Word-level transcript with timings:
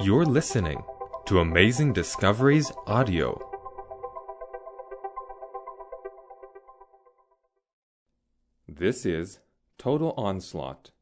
You're 0.00 0.26
listening 0.26 0.84
to 1.26 1.40
Amazing 1.40 1.92
Discoveries 1.92 2.70
Audio. 2.86 3.36
This 8.68 9.04
is 9.04 9.40
Total 9.76 10.14
Onslaught, 10.16 10.92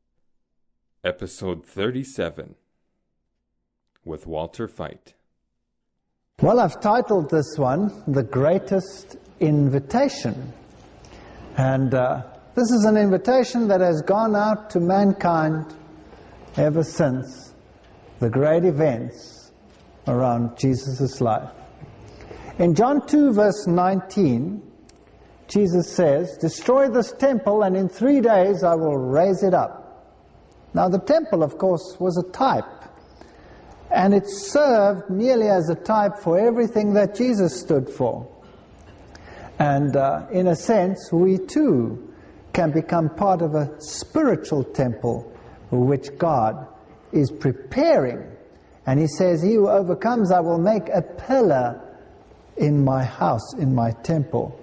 Episode 1.05 1.67
37, 1.67 2.55
with 4.07 4.27
Walter 4.27 4.67
Veith. 4.67 5.13
Well, 6.41 6.59
I've 6.59 6.81
titled 6.81 7.29
this 7.29 7.59
one 7.59 8.03
The 8.09 8.23
Greatest 8.23 9.17
Invitation. 9.41 10.55
And 11.59 11.93
uh, 11.93 12.23
this 12.55 12.71
is 12.71 12.87
an 12.87 12.97
invitation 12.97 13.69
that 13.69 13.83
has 13.83 14.01
gone 14.01 14.35
out 14.35 14.71
to 14.71 14.81
mankind 14.81 15.75
ever 16.57 16.83
since 16.83 17.53
the 18.21 18.31
great 18.31 18.65
events 18.65 19.53
around 20.07 20.57
Jesus' 20.57 21.21
life. 21.21 21.51
In 22.59 22.75
John 22.75 23.07
2, 23.07 23.33
verse 23.33 23.67
19, 23.67 24.63
Jesus 25.49 25.93
says, 25.93 26.39
Destroy 26.39 26.89
this 26.89 27.13
temple, 27.13 27.63
and 27.63 27.77
in 27.77 27.89
three 27.89 28.21
days 28.21 28.65
I 28.65 28.75
will 28.75 28.97
raise 28.97 29.43
it 29.43 29.53
up. 29.53 30.15
Now, 30.73 30.89
the 30.89 30.99
temple, 30.99 31.43
of 31.43 31.59
course, 31.59 31.97
was 32.01 32.17
a 32.17 32.31
type, 32.33 32.65
and 33.91 34.15
it 34.15 34.29
served 34.29 35.11
merely 35.11 35.49
as 35.49 35.69
a 35.69 35.75
type 35.75 36.19
for 36.19 36.39
everything 36.39 36.95
that 36.95 37.15
Jesus 37.15 37.59
stood 37.59 37.89
for. 37.89 38.27
And 39.59 39.97
uh, 39.97 40.27
in 40.31 40.49
a 40.49 40.57
sense, 40.57 41.11
we 41.13 41.39
too 41.39 42.13
can 42.53 42.73
become 42.73 43.11
part 43.11 43.43
of 43.43 43.55
a 43.55 43.79
spiritual 43.81 44.65
temple 44.65 45.33
which 45.71 46.09
God 46.19 46.67
is 47.13 47.31
preparing. 47.31 48.25
And 48.87 49.01
He 49.01 49.07
says, 49.07 49.43
He 49.43 49.55
who 49.55 49.69
overcomes, 49.69 50.31
I 50.31 50.41
will 50.41 50.59
make 50.59 50.89
a 50.89 51.03
pillar 51.03 51.83
in 52.57 52.85
my 52.85 53.05
house, 53.05 53.55
in 53.55 53.75
my 53.75 53.91
temple. 54.03 54.59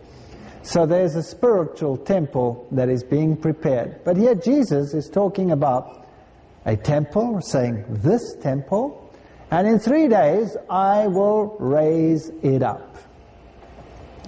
So 0.64 0.86
there's 0.86 1.16
a 1.16 1.24
spiritual 1.24 1.98
temple 1.98 2.68
that 2.72 2.90
is 2.90 3.04
being 3.04 3.36
prepared. 3.36 4.04
But 4.06 4.16
here 4.16 4.34
Jesus 4.34 4.94
is 4.94 5.10
talking 5.10 5.52
about 5.52 6.08
a 6.66 6.78
temple, 6.78 7.42
saying, 7.42 7.84
This 7.90 8.36
temple, 8.42 9.12
and 9.52 9.68
in 9.68 9.78
three 9.78 10.08
days 10.08 10.56
I 10.70 11.08
will 11.08 11.58
raise 11.60 12.30
it 12.42 12.64
up. 12.64 12.96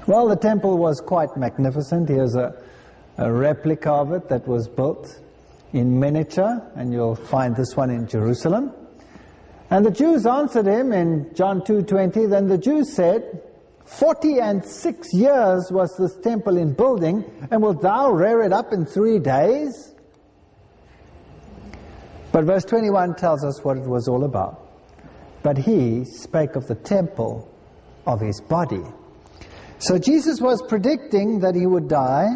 Well, 0.08 0.28
the 0.28 0.36
temple 0.36 0.78
was 0.78 1.02
quite 1.02 1.36
magnificent. 1.36 2.10
Here's 2.10 2.36
a, 2.36 2.62
a 3.18 3.32
replica 3.32 3.92
of 3.92 4.12
it 4.12 4.30
that 4.30 4.48
was 4.48 4.68
built 4.68 5.20
in 5.76 6.00
miniature, 6.00 6.62
and 6.76 6.94
you'll 6.94 7.16
find 7.16 7.54
this 7.54 7.76
one 7.76 7.90
in 7.90 8.08
Jerusalem. 8.08 8.72
And 9.70 9.86
the 9.86 9.92
Jews 9.92 10.26
answered 10.26 10.68
him 10.68 10.94
in 10.94 11.34
John 11.36 11.62
2:20. 11.62 12.30
Then 12.30 12.48
the 12.48 12.58
Jews 12.58 12.94
said, 12.94 13.42
Forty 13.84 14.40
and 14.40 14.66
six 14.66 15.14
years 15.14 15.70
was 15.72 15.96
this 15.98 16.16
temple 16.24 16.58
in 16.58 16.74
building, 16.74 17.26
and 17.52 17.62
wilt 17.62 17.82
thou 17.82 18.12
rear 18.12 18.42
it 18.42 18.54
up 18.54 18.72
in 18.72 18.86
three 18.86 19.20
days? 19.20 19.94
But 22.32 22.46
verse 22.46 22.64
21 22.64 23.16
tells 23.16 23.44
us 23.44 23.64
what 23.64 23.78
it 23.78 23.86
was 23.86 24.08
all 24.08 24.24
about. 24.24 24.62
But 25.44 25.58
he 25.58 26.06
spake 26.06 26.56
of 26.56 26.68
the 26.68 26.76
temple 26.76 27.52
of 28.08 28.22
his 28.22 28.40
body. 28.42 28.84
So 29.80 30.00
Jesus 30.00 30.40
was 30.40 30.62
predicting 30.68 31.40
that 31.40 31.54
he 31.54 31.66
would 31.66 31.90
die, 31.90 32.28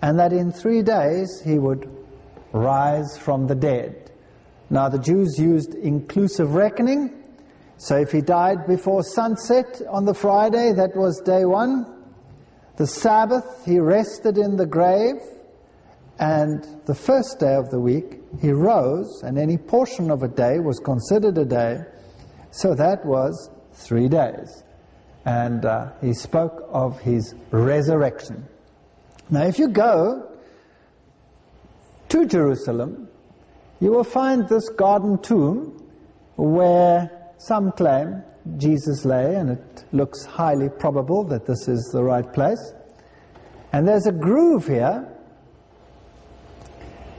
and 0.00 0.18
that 0.18 0.32
in 0.32 0.50
three 0.50 0.82
days 0.82 1.42
he 1.44 1.58
would 1.58 1.97
rise 2.52 3.18
from 3.18 3.46
the 3.46 3.54
dead. 3.54 4.10
Now 4.70 4.88
the 4.88 4.98
Jews 4.98 5.38
used 5.38 5.74
inclusive 5.74 6.54
reckoning, 6.54 7.18
so 7.78 7.96
if 7.96 8.10
he 8.10 8.20
died 8.20 8.66
before 8.66 9.04
sunset 9.04 9.80
on 9.88 10.04
the 10.04 10.14
Friday, 10.14 10.72
that 10.72 10.96
was 10.96 11.20
day 11.20 11.44
one. 11.44 11.86
The 12.76 12.88
Sabbath, 12.88 13.64
he 13.64 13.78
rested 13.78 14.36
in 14.36 14.56
the 14.56 14.66
grave. 14.66 15.16
And 16.18 16.66
the 16.86 16.94
first 16.96 17.38
day 17.38 17.54
of 17.54 17.70
the 17.70 17.78
week, 17.78 18.20
he 18.40 18.50
rose, 18.50 19.22
and 19.22 19.38
any 19.38 19.56
portion 19.56 20.10
of 20.10 20.24
a 20.24 20.28
day 20.28 20.58
was 20.58 20.80
considered 20.80 21.38
a 21.38 21.44
day. 21.44 21.78
So 22.50 22.74
that 22.74 23.06
was 23.06 23.48
three 23.72 24.08
days. 24.08 24.64
And 25.24 25.64
uh, 25.64 25.92
he 26.00 26.14
spoke 26.14 26.68
of 26.70 26.98
his 26.98 27.34
resurrection. 27.52 28.44
Now, 29.30 29.44
if 29.44 29.60
you 29.60 29.68
go 29.68 30.28
to 32.08 32.26
Jerusalem, 32.26 33.08
you 33.80 33.90
will 33.90 34.04
find 34.04 34.48
this 34.48 34.68
garden 34.70 35.18
tomb 35.18 35.82
where 36.36 37.10
some 37.38 37.72
claim 37.72 38.22
Jesus 38.56 39.04
lay, 39.04 39.36
and 39.36 39.50
it 39.50 39.84
looks 39.92 40.24
highly 40.24 40.68
probable 40.68 41.24
that 41.24 41.46
this 41.46 41.68
is 41.68 41.90
the 41.92 42.02
right 42.02 42.32
place. 42.32 42.72
And 43.72 43.86
there's 43.86 44.06
a 44.06 44.12
groove 44.12 44.66
here, 44.66 45.06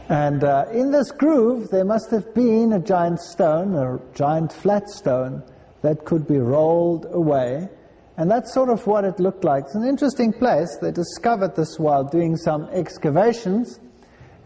and 0.09 0.43
uh, 0.43 0.65
in 0.73 0.91
this 0.91 1.11
groove 1.11 1.69
there 1.69 1.85
must 1.85 2.09
have 2.09 2.33
been 2.33 2.73
a 2.73 2.79
giant 2.79 3.19
stone, 3.19 3.75
a 3.75 3.99
giant 4.15 4.51
flat 4.51 4.89
stone, 4.89 5.43
that 5.81 6.05
could 6.05 6.27
be 6.27 6.37
rolled 6.37 7.05
away. 7.11 7.69
And 8.17 8.29
that's 8.29 8.53
sort 8.53 8.69
of 8.69 8.85
what 8.85 9.05
it 9.05 9.19
looked 9.19 9.43
like. 9.43 9.63
It's 9.65 9.75
an 9.75 9.87
interesting 9.87 10.33
place. 10.33 10.77
They 10.81 10.91
discovered 10.91 11.55
this 11.55 11.79
while 11.79 12.03
doing 12.03 12.35
some 12.35 12.67
excavations. 12.73 13.79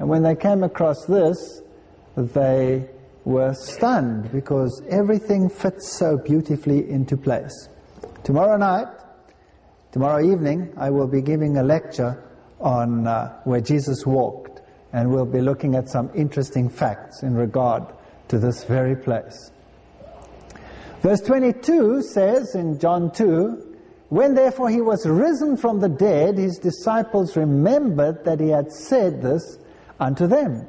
And 0.03 0.09
when 0.09 0.22
they 0.22 0.36
came 0.36 0.64
across 0.64 1.06
this, 1.06 1.62
they 2.18 2.90
were 3.24 3.53
stunned 3.53 4.34
because 4.34 4.81
everything 4.90 5.47
fits 5.47 5.97
so 5.97 6.18
beautifully 6.18 6.90
into 6.90 7.16
place. 7.16 7.69
Tomorrow 8.25 8.58
night, 8.58 8.88
tomorrow 9.94 10.22
evening, 10.22 10.74
I 10.75 10.90
will 10.90 11.08
be 11.08 11.22
giving 11.22 11.56
a 11.56 11.63
lecture 11.63 12.22
on 12.59 13.08
uh, 13.08 13.40
where 13.46 13.62
Jesus 13.62 14.06
walked, 14.06 14.59
and 14.92 15.09
we'll 15.09 15.25
be 15.25 15.40
looking 15.40 15.74
at 15.75 15.88
some 15.88 16.12
interesting 16.13 16.68
facts 16.68 17.24
in 17.24 17.34
regard 17.34 17.86
to 18.28 18.38
this 18.38 18.66
very 18.66 18.97
place. 18.97 19.52
Verse 21.00 21.22
22 21.22 22.02
says 22.02 22.56
in 22.56 22.78
John 22.78 23.09
2, 23.09 23.78
When 24.09 24.36
therefore 24.36 24.69
he 24.69 24.81
was 24.81 25.08
risen 25.08 25.56
from 25.56 25.80
the 25.80 25.88
dead, 25.88 26.38
his 26.38 26.58
disciples 26.58 27.38
remembered 27.38 28.25
that 28.25 28.42
he 28.42 28.50
had 28.50 28.69
said 28.69 29.22
this 29.22 29.59
unto 30.03 30.28
them 30.28 30.68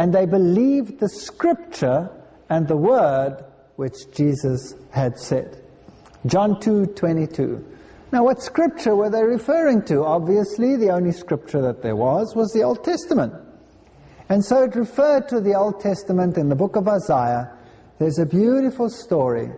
and 0.00 0.14
they 0.14 0.24
believed 0.24 0.98
the 0.98 1.08
scripture 1.08 2.08
and 2.48 2.66
the 2.66 2.76
word 2.76 3.44
which 3.76 4.10
Jesus 4.14 4.74
had 4.90 5.18
said. 5.18 5.62
John 6.24 6.58
2:22. 6.60 7.62
Now 8.12 8.24
what 8.24 8.42
scripture 8.42 8.96
were 8.96 9.10
they 9.10 9.22
referring 9.22 9.82
to? 9.82 10.04
Obviously, 10.04 10.76
the 10.76 10.90
only 10.90 11.12
scripture 11.12 11.60
that 11.60 11.82
there 11.82 11.96
was 11.96 12.34
was 12.34 12.50
the 12.52 12.62
Old 12.62 12.82
Testament. 12.82 13.34
And 14.28 14.44
so 14.44 14.62
it 14.62 14.74
referred 14.74 15.28
to 15.28 15.40
the 15.40 15.54
Old 15.54 15.80
Testament 15.80 16.38
in 16.38 16.48
the 16.48 16.56
book 16.56 16.76
of 16.76 16.88
Isaiah. 16.88 17.50
There's 17.98 18.18
a 18.18 18.26
beautiful 18.26 18.88
story 18.88 19.50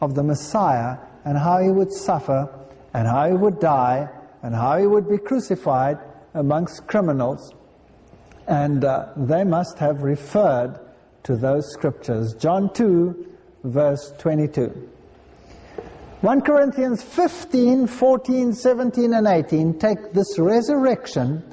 of 0.00 0.14
the 0.14 0.22
Messiah 0.22 0.96
and 1.24 1.36
how 1.36 1.58
he 1.58 1.70
would 1.70 1.92
suffer 1.92 2.48
and 2.94 3.08
how 3.08 3.28
he 3.28 3.34
would 3.34 3.58
die 3.58 4.08
and 4.42 4.54
how 4.54 4.78
he 4.78 4.86
would 4.86 5.08
be 5.08 5.18
crucified 5.18 5.98
amongst 6.34 6.86
criminals 6.86 7.52
and 8.48 8.84
uh, 8.84 9.10
they 9.16 9.44
must 9.44 9.78
have 9.78 10.02
referred 10.02 10.80
to 11.22 11.36
those 11.36 11.70
scriptures. 11.70 12.34
John 12.34 12.72
2, 12.72 13.36
verse 13.64 14.12
22. 14.18 14.90
1 16.22 16.40
Corinthians 16.40 17.02
15, 17.02 17.86
14, 17.86 18.52
17, 18.54 19.14
and 19.14 19.26
18 19.26 19.78
take 19.78 20.12
this 20.12 20.38
resurrection 20.38 21.44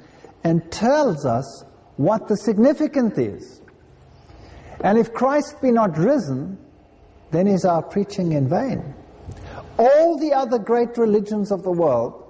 and 0.44 0.72
tells 0.72 1.25
us 1.25 1.66
what 1.97 2.28
the 2.28 2.38
significance 2.38 3.17
is. 3.17 3.61
And 4.81 4.97
if 4.97 5.14
Christ 5.14 5.61
be 5.61 5.72
not 5.72 5.97
risen, 5.97 6.58
then 7.31 7.47
is 7.47 7.66
our 7.66 7.84
preaching 7.84 8.31
in 8.31 8.47
vain. 8.47 8.96
All 9.78 10.17
the 10.17 10.34
other 10.34 10.58
great 10.58 10.97
religions 10.97 11.52
of 11.52 11.64
the 11.64 11.72
world 11.72 12.23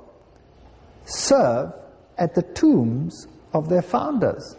serve 1.05 1.71
at 2.17 2.33
the 2.33 2.41
tombs 2.41 3.27
of 3.53 3.69
their 3.69 3.81
founders. 3.81 4.57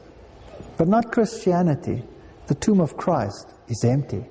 But 0.76 0.88
not 0.88 1.12
Christianity. 1.12 2.02
The 2.46 2.54
tomb 2.54 2.80
of 2.80 2.96
Christ 2.96 3.48
is 3.68 3.84
empty. 3.84 4.24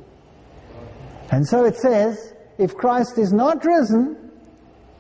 And 1.31 1.45
so 1.47 1.65
it 1.65 1.75
says, 1.75 2.33
if 2.57 2.75
Christ 2.75 3.17
is 3.17 3.33
not 3.33 3.65
risen, 3.65 4.31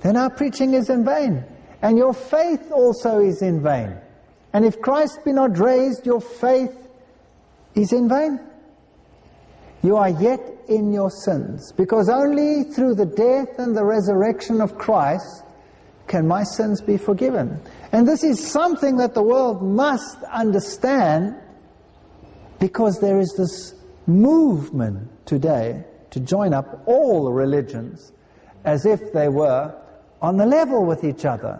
then 0.01 0.17
our 0.17 0.29
preaching 0.29 0.73
is 0.73 0.89
in 0.89 1.05
vain. 1.05 1.43
And 1.81 1.97
your 1.97 2.13
faith 2.13 2.71
also 2.71 3.19
is 3.19 3.41
in 3.41 3.61
vain. 3.61 3.95
And 4.53 4.65
if 4.65 4.81
Christ 4.81 5.19
be 5.23 5.31
not 5.31 5.57
raised, 5.57 6.05
your 6.05 6.21
faith 6.21 6.75
is 7.75 7.93
in 7.93 8.09
vain. 8.09 8.39
You 9.83 9.97
are 9.97 10.09
yet 10.09 10.39
in 10.67 10.91
your 10.91 11.11
sins. 11.11 11.71
Because 11.73 12.09
only 12.09 12.63
through 12.63 12.95
the 12.95 13.05
death 13.05 13.59
and 13.59 13.75
the 13.75 13.85
resurrection 13.85 14.61
of 14.61 14.77
Christ 14.77 15.43
can 16.07 16.27
my 16.27 16.43
sins 16.43 16.81
be 16.81 16.97
forgiven. 16.97 17.59
And 17.95 18.05
this 18.05 18.25
is 18.25 18.45
something 18.45 18.97
that 18.97 19.13
the 19.13 19.23
world 19.23 19.63
must 19.63 20.21
understand 20.23 21.33
because 22.59 22.99
there 22.99 23.21
is 23.21 23.33
this 23.37 23.73
movement 24.05 25.07
today 25.25 25.81
to 26.09 26.19
join 26.19 26.53
up 26.53 26.83
all 26.87 27.23
the 27.23 27.31
religions 27.31 28.11
as 28.65 28.85
if 28.85 29.13
they 29.13 29.29
were 29.29 29.73
on 30.21 30.35
the 30.35 30.45
level 30.45 30.85
with 30.85 31.05
each 31.05 31.23
other. 31.23 31.57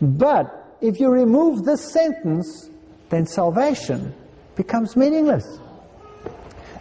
But 0.00 0.78
if 0.80 0.98
you 0.98 1.10
remove 1.10 1.66
this 1.66 1.92
sentence, 1.92 2.70
then 3.10 3.26
salvation 3.26 4.14
becomes 4.56 4.96
meaningless. 4.96 5.58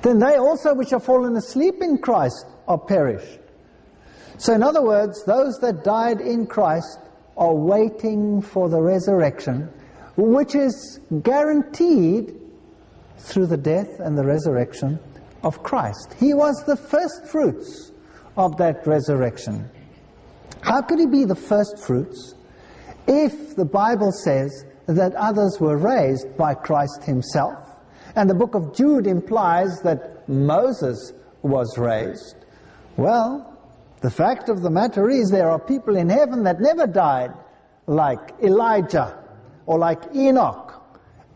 Then 0.04 0.20
they 0.20 0.38
also 0.38 0.74
which 0.74 0.92
have 0.92 1.04
fallen 1.04 1.36
asleep 1.36 1.82
in 1.82 1.98
Christ 1.98 2.46
are 2.66 2.80
perished. 2.80 3.42
So, 4.38 4.54
in 4.54 4.64
other 4.64 4.82
words, 4.82 5.26
those 5.26 5.60
that 5.60 5.84
died 5.84 6.22
in 6.22 6.48
Christ 6.48 6.98
are 7.40 7.56
waiting 7.56 8.42
for 8.42 8.68
the 8.70 8.82
resurrection, 8.82 9.70
which 10.18 10.54
is 10.54 11.00
guaranteed 11.24 12.36
through 13.18 13.48
the 13.48 13.58
death 13.58 14.00
and 14.00 14.18
the 14.18 14.26
resurrection 14.26 15.00
of 15.42 15.64
Christ. 15.64 16.14
He 16.20 16.34
was 16.34 16.64
the 16.66 16.76
first 16.76 17.26
fruits 17.28 17.94
of 18.36 18.58
that 18.58 18.86
resurrection. 18.86 19.70
How 20.62 20.82
could 20.82 21.00
he 21.00 21.08
be 21.08 21.24
the 21.24 21.36
first 21.36 21.80
fruits 21.80 22.36
if 23.08 23.56
the 23.56 23.66
Bible 23.66 24.12
says 24.12 24.66
that 24.88 25.16
others 25.16 25.58
were 25.62 25.78
raised 25.78 26.36
by 26.36 26.54
Christ 26.54 27.04
himself? 27.06 27.58
And 28.16 28.30
the 28.30 28.36
book 28.36 28.56
of 28.56 28.76
Jude 28.76 29.08
implies 29.08 29.82
that 29.84 30.28
Moses 30.28 31.14
was 31.42 31.78
raised. 31.78 32.36
Well, 32.98 33.59
the 34.02 34.10
fact 34.10 34.50
of 34.50 34.62
the 34.62 34.70
matter 34.70 35.10
is 35.10 35.30
there 35.30 35.50
are 35.50 35.60
people 35.60 35.98
in 35.98 36.10
heaven 36.10 36.44
that 36.44 36.62
never 36.62 36.88
died, 36.88 37.34
like 37.88 38.34
Elijah 38.42 39.18
or 39.66 39.78
like 39.78 40.02
Enoch. 40.16 40.82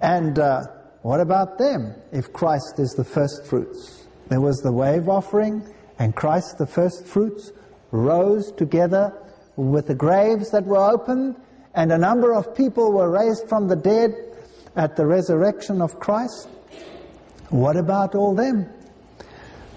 And 0.02 0.40
uh, 0.40 0.64
what 1.02 1.20
about 1.20 1.58
them 1.58 1.94
if 2.12 2.32
Christ 2.32 2.80
is 2.80 2.94
the 2.94 3.04
first 3.04 3.46
fruits? 3.46 4.08
There 4.30 4.42
was 4.42 4.58
the 4.62 4.72
wave 4.72 5.10
offering, 5.10 5.62
and 6.00 6.16
Christ, 6.16 6.58
the 6.58 6.66
first 6.66 7.06
fruits, 7.06 7.52
rose 7.92 8.52
together 8.54 9.14
with 9.56 9.88
the 9.88 9.96
graves 9.96 10.50
that 10.52 10.66
were 10.66 10.92
opened, 10.92 11.36
and 11.76 11.92
a 11.92 11.98
number 11.98 12.34
of 12.34 12.56
people 12.56 12.92
were 12.92 13.12
raised 13.12 13.48
from 13.48 13.68
the 13.68 13.76
dead 13.76 14.12
at 14.76 14.96
the 14.96 15.06
resurrection 15.06 15.82
of 15.82 16.00
Christ. 16.00 16.48
What 17.50 17.78
about 17.78 18.16
all 18.16 18.34
them? 18.34 18.70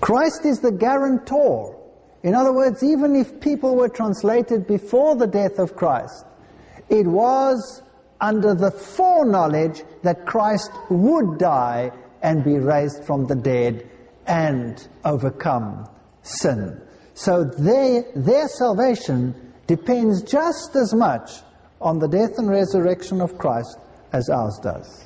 Christ 0.00 0.46
is 0.46 0.60
the 0.60 0.72
guarantor. 0.72 1.75
In 2.22 2.34
other 2.34 2.52
words, 2.52 2.82
even 2.82 3.14
if 3.14 3.40
people 3.40 3.76
were 3.76 3.88
translated 3.88 4.66
before 4.66 5.16
the 5.16 5.26
death 5.26 5.58
of 5.58 5.76
Christ, 5.76 6.24
it 6.88 7.06
was 7.06 7.82
under 8.20 8.54
the 8.54 8.70
foreknowledge 8.70 9.82
that 10.02 10.26
Christ 10.26 10.70
would 10.88 11.38
die 11.38 11.92
and 12.22 12.42
be 12.42 12.58
raised 12.58 13.04
from 13.04 13.26
the 13.26 13.34
dead 13.34 13.88
and 14.26 14.86
overcome 15.04 15.88
sin. 16.22 16.80
So 17.14 17.44
they, 17.44 18.04
their 18.14 18.48
salvation 18.48 19.52
depends 19.66 20.22
just 20.22 20.74
as 20.76 20.94
much 20.94 21.30
on 21.80 21.98
the 21.98 22.08
death 22.08 22.38
and 22.38 22.48
resurrection 22.48 23.20
of 23.20 23.38
Christ 23.38 23.78
as 24.12 24.28
ours 24.28 24.58
does. 24.62 25.04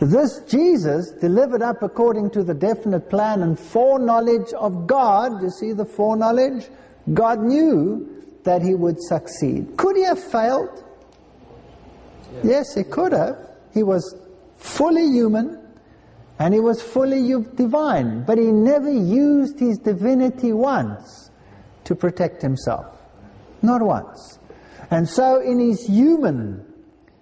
This 0.00 0.40
Jesus, 0.46 1.10
delivered 1.20 1.62
up 1.62 1.82
according 1.82 2.30
to 2.30 2.42
the 2.42 2.52
definite 2.52 3.08
plan 3.08 3.42
and 3.42 3.58
foreknowledge 3.58 4.52
of 4.52 4.86
God, 4.86 5.42
you 5.42 5.50
see 5.50 5.72
the 5.72 5.86
foreknowledge? 5.86 6.68
God 7.14 7.40
knew 7.40 8.06
that 8.44 8.62
he 8.62 8.74
would 8.74 9.00
succeed. 9.02 9.76
Could 9.76 9.96
he 9.96 10.04
have 10.04 10.22
failed? 10.22 10.84
Yes, 12.42 12.74
he 12.74 12.84
could 12.84 13.12
have. 13.12 13.38
He 13.72 13.82
was 13.82 14.14
fully 14.56 15.06
human 15.06 15.62
and 16.38 16.52
he 16.52 16.60
was 16.60 16.82
fully 16.82 17.32
divine, 17.54 18.24
but 18.24 18.36
he 18.36 18.52
never 18.52 18.92
used 18.92 19.58
his 19.58 19.78
divinity 19.78 20.52
once 20.52 21.30
to 21.84 21.94
protect 21.94 22.42
himself. 22.42 22.86
Not 23.62 23.80
once. 23.80 24.38
And 24.90 25.08
so, 25.08 25.40
in 25.40 25.58
his 25.58 25.86
human 25.86 26.64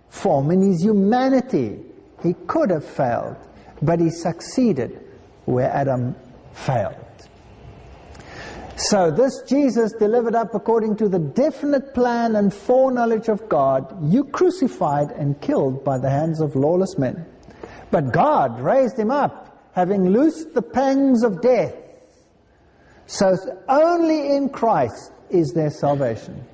form, 0.08 0.50
in 0.50 0.62
his 0.62 0.82
humanity, 0.82 1.80
he 2.24 2.34
could 2.48 2.70
have 2.70 2.84
failed, 2.84 3.36
but 3.80 4.00
he 4.00 4.10
succeeded 4.10 5.00
where 5.44 5.70
Adam 5.70 6.16
failed. 6.52 6.96
So, 8.76 9.12
this 9.12 9.42
Jesus 9.42 9.92
delivered 9.92 10.34
up 10.34 10.52
according 10.54 10.96
to 10.96 11.08
the 11.08 11.20
definite 11.20 11.94
plan 11.94 12.34
and 12.34 12.52
foreknowledge 12.52 13.28
of 13.28 13.48
God, 13.48 14.12
you 14.12 14.24
crucified 14.24 15.12
and 15.12 15.40
killed 15.40 15.84
by 15.84 15.98
the 15.98 16.10
hands 16.10 16.40
of 16.40 16.56
lawless 16.56 16.98
men. 16.98 17.24
But 17.92 18.12
God 18.12 18.58
raised 18.58 18.98
him 18.98 19.12
up, 19.12 19.70
having 19.72 20.08
loosed 20.08 20.54
the 20.54 20.62
pangs 20.62 21.22
of 21.22 21.40
death. 21.40 21.74
So, 23.06 23.36
only 23.68 24.34
in 24.34 24.48
Christ 24.48 25.12
is 25.30 25.52
there 25.52 25.70
salvation. 25.70 26.44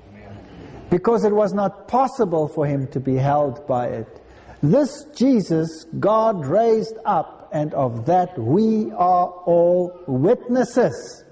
Because 0.90 1.24
it 1.24 1.32
was 1.32 1.54
not 1.54 1.88
possible 1.88 2.48
for 2.48 2.66
him 2.66 2.86
to 2.88 3.00
be 3.00 3.14
held 3.14 3.66
by 3.66 3.86
it. 3.86 4.19
This 4.62 5.04
Jesus 5.16 5.84
God 5.98 6.44
raised 6.44 6.96
up, 7.06 7.48
and 7.52 7.72
of 7.74 8.06
that 8.06 8.38
we 8.38 8.90
are 8.92 9.26
all 9.26 9.98
witnesses. 10.06 11.24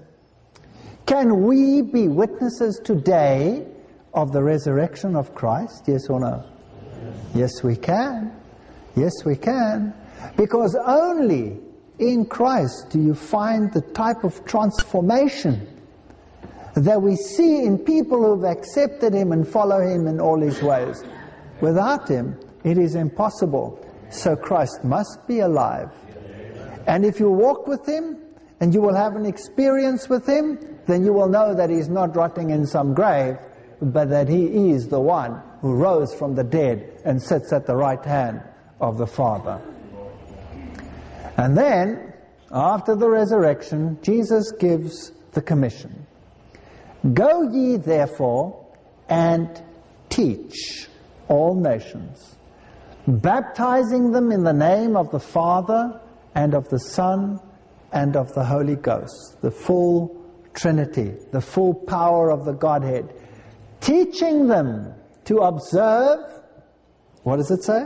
Can 1.05 1.43
we 1.43 1.81
be 1.81 2.07
witnesses 2.07 2.81
today 2.83 3.65
of 4.13 4.31
the 4.31 4.43
resurrection 4.43 5.15
of 5.15 5.33
Christ? 5.35 5.83
Yes 5.87 6.09
or 6.09 6.19
no? 6.19 6.43
Yes, 7.33 7.63
we 7.63 7.75
can. 7.75 8.35
Yes, 8.95 9.13
we 9.25 9.35
can. 9.35 9.93
Because 10.35 10.75
only 10.85 11.57
in 11.99 12.25
Christ 12.25 12.89
do 12.89 12.99
you 12.99 13.13
find 13.13 13.71
the 13.73 13.81
type 13.81 14.23
of 14.23 14.43
transformation 14.45 15.67
that 16.75 17.01
we 17.01 17.15
see 17.15 17.63
in 17.63 17.77
people 17.77 18.23
who've 18.23 18.45
accepted 18.45 19.13
Him 19.13 19.31
and 19.31 19.47
follow 19.47 19.81
Him 19.81 20.07
in 20.07 20.19
all 20.19 20.39
His 20.39 20.61
ways. 20.61 21.03
Without 21.61 22.07
Him, 22.07 22.39
it 22.63 22.77
is 22.77 22.95
impossible. 22.95 23.85
So 24.09 24.35
Christ 24.35 24.83
must 24.83 25.27
be 25.27 25.39
alive. 25.39 25.91
And 26.87 27.05
if 27.05 27.19
you 27.19 27.29
walk 27.29 27.67
with 27.67 27.87
Him 27.87 28.17
and 28.59 28.73
you 28.73 28.81
will 28.81 28.95
have 28.95 29.15
an 29.15 29.25
experience 29.25 30.09
with 30.09 30.27
Him, 30.27 30.57
then 30.89 31.05
you 31.05 31.13
will 31.13 31.29
know 31.29 31.53
that 31.53 31.69
he's 31.69 31.87
not 31.87 32.15
rotting 32.15 32.49
in 32.49 32.65
some 32.65 32.93
grave, 32.93 33.37
but 33.81 34.09
that 34.09 34.27
he 34.27 34.71
is 34.71 34.87
the 34.87 34.99
one 34.99 35.41
who 35.61 35.75
rose 35.75 36.13
from 36.13 36.33
the 36.35 36.43
dead 36.43 37.01
and 37.05 37.21
sits 37.21 37.53
at 37.53 37.67
the 37.67 37.75
right 37.75 38.03
hand 38.03 38.41
of 38.81 38.97
the 38.97 39.05
Father. 39.05 39.61
And 41.37 41.55
then, 41.55 42.13
after 42.51 42.95
the 42.95 43.07
resurrection, 43.07 43.99
Jesus 44.01 44.51
gives 44.53 45.11
the 45.33 45.41
commission. 45.41 46.07
Go 47.13 47.43
ye 47.49 47.77
therefore 47.77 48.65
and 49.07 49.61
teach 50.09 50.87
all 51.27 51.53
nations, 51.53 52.35
baptizing 53.17 54.11
them 54.11 54.31
in 54.31 54.43
the 54.43 54.53
name 54.53 54.95
of 54.95 55.11
the 55.11 55.19
Father 55.19 55.99
and 56.35 56.53
of 56.53 56.69
the 56.69 56.79
Son 56.79 57.39
and 57.91 58.15
of 58.15 58.33
the 58.33 58.43
Holy 58.43 58.75
Ghost, 58.75 59.41
the 59.41 59.51
full 59.51 60.15
Trinity, 60.53 61.15
the 61.31 61.41
full 61.41 61.73
power 61.73 62.31
of 62.31 62.45
the 62.45 62.53
Godhead, 62.53 63.13
teaching 63.81 64.47
them 64.47 64.93
to 65.25 65.37
observe, 65.37 66.19
what 67.23 67.37
does 67.37 67.51
it 67.51 67.63
say? 67.63 67.85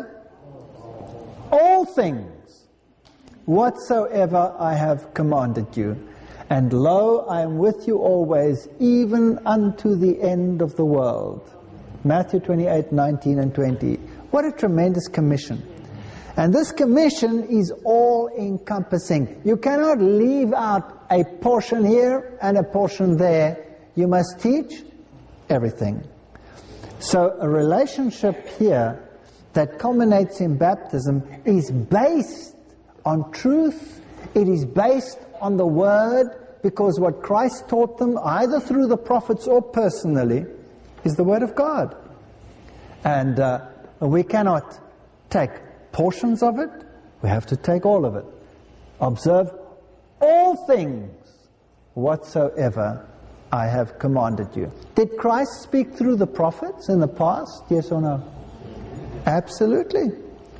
All 1.51 1.85
things 1.85 2.65
whatsoever 3.45 4.55
I 4.57 4.73
have 4.75 5.13
commanded 5.13 5.75
you. 5.75 6.07
And 6.49 6.71
lo, 6.71 7.25
I 7.27 7.41
am 7.41 7.57
with 7.57 7.87
you 7.87 7.97
always, 7.97 8.67
even 8.79 9.39
unto 9.45 9.95
the 9.95 10.21
end 10.21 10.61
of 10.61 10.75
the 10.75 10.85
world. 10.85 11.49
Matthew 12.03 12.39
28, 12.39 12.91
19 12.91 13.39
and 13.39 13.55
20. 13.55 13.99
What 14.33 14.45
a 14.45 14.51
tremendous 14.51 15.07
commission. 15.07 15.61
And 16.37 16.51
this 16.51 16.71
commission 16.71 17.43
is 17.51 17.71
all 17.85 18.29
encompassing. 18.35 19.39
You 19.45 19.57
cannot 19.57 19.99
leave 20.01 20.53
out 20.53 21.05
a 21.11 21.23
portion 21.23 21.85
here 21.85 22.35
and 22.41 22.57
a 22.57 22.63
portion 22.63 23.15
there. 23.15 23.63
You 23.93 24.07
must 24.07 24.39
teach 24.39 24.81
everything. 25.49 26.03
So 26.97 27.37
a 27.39 27.47
relationship 27.47 28.47
here 28.57 29.07
that 29.53 29.77
culminates 29.77 30.41
in 30.41 30.57
baptism 30.57 31.21
is 31.45 31.69
based 31.69 32.55
on 33.05 33.31
truth. 33.33 34.01
It 34.33 34.47
is 34.47 34.65
based 34.65 35.19
on 35.41 35.57
the 35.57 35.67
Word 35.67 36.59
because 36.63 36.99
what 36.99 37.21
Christ 37.21 37.69
taught 37.69 37.99
them, 37.99 38.17
either 38.17 38.59
through 38.59 38.87
the 38.87 38.97
prophets 38.97 39.45
or 39.45 39.61
personally, 39.61 40.47
is 41.03 41.13
the 41.17 41.23
Word 41.23 41.43
of 41.43 41.53
God. 41.53 41.95
And 43.03 43.39
uh, 43.39 43.67
we 44.11 44.23
cannot 44.23 44.79
take 45.29 45.51
portions 45.91 46.43
of 46.43 46.59
it, 46.59 46.69
we 47.21 47.29
have 47.29 47.45
to 47.47 47.55
take 47.55 47.85
all 47.85 48.05
of 48.05 48.15
it. 48.15 48.25
Observe 48.99 49.51
all 50.21 50.55
things 50.67 51.11
whatsoever 51.93 53.07
I 53.51 53.67
have 53.67 53.99
commanded 53.99 54.55
you. 54.55 54.71
Did 54.95 55.17
Christ 55.17 55.61
speak 55.61 55.93
through 55.93 56.15
the 56.15 56.27
prophets 56.27 56.89
in 56.89 56.99
the 56.99 57.07
past? 57.07 57.63
Yes 57.69 57.91
or 57.91 58.01
no? 58.01 58.23
Absolutely. 59.25 60.11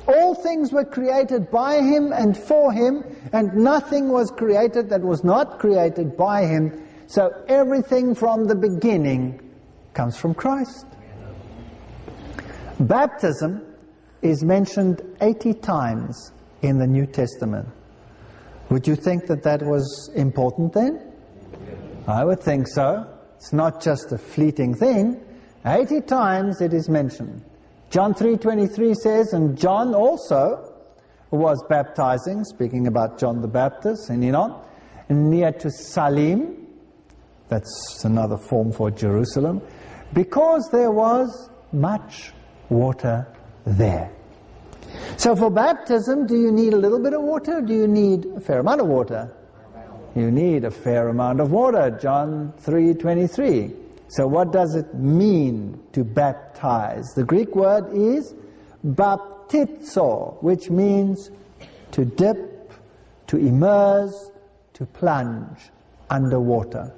All 0.06 0.34
things 0.34 0.72
were 0.72 0.84
created 0.84 1.50
by 1.50 1.80
him 1.80 2.12
and 2.12 2.36
for 2.36 2.72
him, 2.72 3.04
and 3.32 3.54
nothing 3.54 4.10
was 4.10 4.30
created 4.30 4.90
that 4.90 5.00
was 5.00 5.24
not 5.24 5.58
created 5.58 6.16
by 6.16 6.46
him. 6.46 6.86
So 7.06 7.32
everything 7.48 8.14
from 8.14 8.46
the 8.46 8.54
beginning 8.54 9.40
comes 9.92 10.16
from 10.16 10.34
Christ. 10.34 10.86
Baptism 12.80 13.62
is 14.22 14.42
mentioned 14.42 15.00
80 15.20 15.54
times 15.54 16.32
in 16.62 16.78
the 16.78 16.86
New 16.86 17.06
Testament. 17.06 17.68
Would 18.70 18.88
you 18.88 18.96
think 18.96 19.26
that 19.26 19.42
that 19.44 19.62
was 19.62 20.10
important 20.16 20.72
then? 20.72 21.12
I 22.08 22.24
would 22.24 22.40
think 22.40 22.66
so. 22.66 23.06
It's 23.36 23.52
not 23.52 23.80
just 23.80 24.12
a 24.12 24.18
fleeting 24.18 24.74
thing. 24.74 25.20
80 25.64 26.00
times 26.02 26.60
it 26.60 26.74
is 26.74 26.88
mentioned. 26.88 27.42
John 27.90 28.12
3:23 28.12 28.94
says, 28.94 29.32
and 29.32 29.56
John 29.56 29.94
also 29.94 30.72
was 31.30 31.62
baptizing, 31.68 32.44
speaking 32.44 32.86
about 32.86 33.18
John 33.18 33.40
the 33.40 33.48
Baptist, 33.48 34.10
in 34.10 34.20
Aenon, 34.20 34.60
near 35.08 35.52
to 35.52 35.70
Salim, 35.70 36.66
that's 37.48 38.04
another 38.04 38.36
form 38.36 38.72
for 38.72 38.90
Jerusalem, 38.90 39.62
because 40.12 40.68
there 40.72 40.90
was 40.90 41.50
much 41.72 42.32
water 42.74 43.26
there. 43.64 44.10
So 45.16 45.34
for 45.36 45.50
baptism, 45.50 46.26
do 46.26 46.36
you 46.36 46.50
need 46.50 46.74
a 46.74 46.76
little 46.76 46.98
bit 46.98 47.14
of 47.14 47.22
water? 47.22 47.60
do 47.60 47.72
you 47.72 47.86
need 47.86 48.26
a 48.26 48.40
fair 48.40 48.60
amount 48.60 48.80
of 48.80 48.88
water? 48.88 49.32
You 50.14 50.30
need 50.30 50.64
a 50.64 50.70
fair 50.70 51.08
amount 51.08 51.40
of 51.40 51.50
water. 51.50 51.90
John 52.00 52.52
3:23. 52.60 53.74
So 54.08 54.28
what 54.28 54.52
does 54.52 54.76
it 54.76 54.94
mean 54.94 55.80
to 55.92 56.04
baptize? 56.04 57.04
The 57.14 57.24
Greek 57.24 57.56
word 57.56 57.92
is 57.92 58.34
baptizo, 58.86 60.40
which 60.40 60.70
means 60.70 61.30
to 61.92 62.04
dip, 62.04 62.72
to 63.26 63.36
immerse, 63.36 64.30
to 64.74 64.86
plunge 64.86 65.70
underwater. 66.10 66.92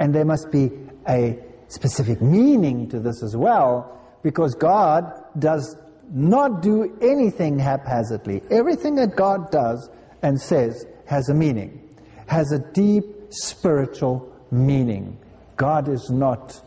And 0.00 0.12
there 0.14 0.24
must 0.24 0.50
be 0.50 0.70
a 1.08 1.38
specific 1.68 2.20
meaning 2.20 2.88
to 2.88 2.98
this 2.98 3.22
as 3.22 3.36
well, 3.36 3.97
because 4.22 4.54
God 4.54 5.04
does 5.38 5.76
not 6.10 6.62
do 6.62 6.96
anything 7.00 7.58
haphazardly. 7.58 8.42
Everything 8.50 8.94
that 8.96 9.16
God 9.16 9.50
does 9.50 9.90
and 10.22 10.40
says 10.40 10.86
has 11.06 11.28
a 11.28 11.34
meaning, 11.34 11.88
has 12.26 12.52
a 12.52 12.58
deep 12.72 13.04
spiritual 13.30 14.32
meaning. 14.50 15.18
God 15.56 15.88
is 15.88 16.10
not 16.10 16.60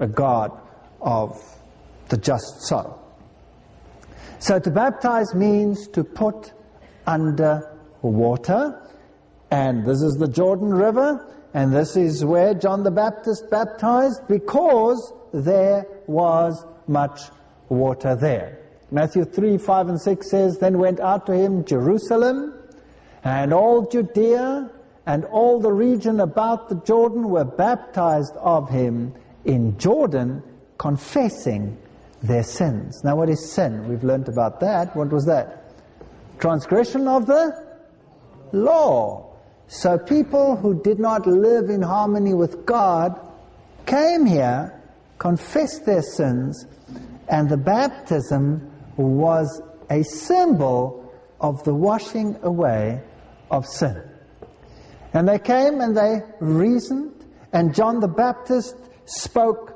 a 0.00 0.06
God 0.06 0.50
of 1.00 1.40
the 2.08 2.16
just 2.16 2.62
so. 2.62 2.98
So 4.38 4.58
to 4.58 4.70
baptize 4.70 5.34
means 5.34 5.88
to 5.88 6.04
put 6.04 6.52
under 7.06 7.76
water, 8.02 8.80
and 9.50 9.86
this 9.86 10.00
is 10.02 10.16
the 10.16 10.28
Jordan 10.28 10.72
River, 10.72 11.34
and 11.54 11.72
this 11.72 11.96
is 11.96 12.24
where 12.24 12.54
John 12.54 12.82
the 12.82 12.90
Baptist 12.90 13.50
baptized 13.50 14.28
because 14.28 15.12
there 15.32 15.86
was 16.06 16.64
much 16.88 17.20
water 17.68 18.16
there. 18.16 18.58
Matthew 18.90 19.24
3, 19.24 19.58
5 19.58 19.88
and 19.88 20.00
6 20.00 20.30
says, 20.30 20.58
Then 20.58 20.78
went 20.78 21.00
out 21.00 21.26
to 21.26 21.34
him 21.34 21.64
Jerusalem 21.64 22.54
and 23.22 23.52
all 23.52 23.86
Judea 23.86 24.70
and 25.06 25.24
all 25.26 25.60
the 25.60 25.72
region 25.72 26.20
about 26.20 26.68
the 26.68 26.76
Jordan 26.76 27.28
were 27.30 27.44
baptized 27.44 28.34
of 28.36 28.68
him 28.68 29.14
in 29.44 29.78
Jordan, 29.78 30.42
confessing 30.76 31.78
their 32.22 32.42
sins. 32.42 33.02
Now 33.04 33.16
what 33.16 33.28
is 33.28 33.52
sin? 33.52 33.88
We've 33.88 34.04
learned 34.04 34.28
about 34.28 34.60
that. 34.60 34.94
What 34.96 35.10
was 35.10 35.24
that? 35.26 35.64
Transgression 36.38 37.08
of 37.08 37.26
the 37.26 37.52
law. 38.52 39.34
So 39.66 39.98
people 39.98 40.56
who 40.56 40.82
did 40.82 40.98
not 40.98 41.26
live 41.26 41.68
in 41.68 41.82
harmony 41.82 42.34
with 42.34 42.64
God 42.64 43.18
came 43.86 44.24
here, 44.24 44.77
confessed 45.18 45.84
their 45.84 46.02
sins, 46.02 46.66
and 47.28 47.48
the 47.48 47.56
baptism 47.56 48.70
was 48.96 49.60
a 49.90 50.02
symbol 50.02 51.12
of 51.40 51.62
the 51.64 51.74
washing 51.74 52.36
away 52.42 53.00
of 53.50 53.66
sin. 53.66 54.02
And 55.12 55.28
they 55.28 55.38
came 55.38 55.80
and 55.80 55.96
they 55.96 56.20
reasoned, 56.40 57.24
and 57.52 57.74
John 57.74 58.00
the 58.00 58.08
Baptist 58.08 58.76
spoke 59.06 59.74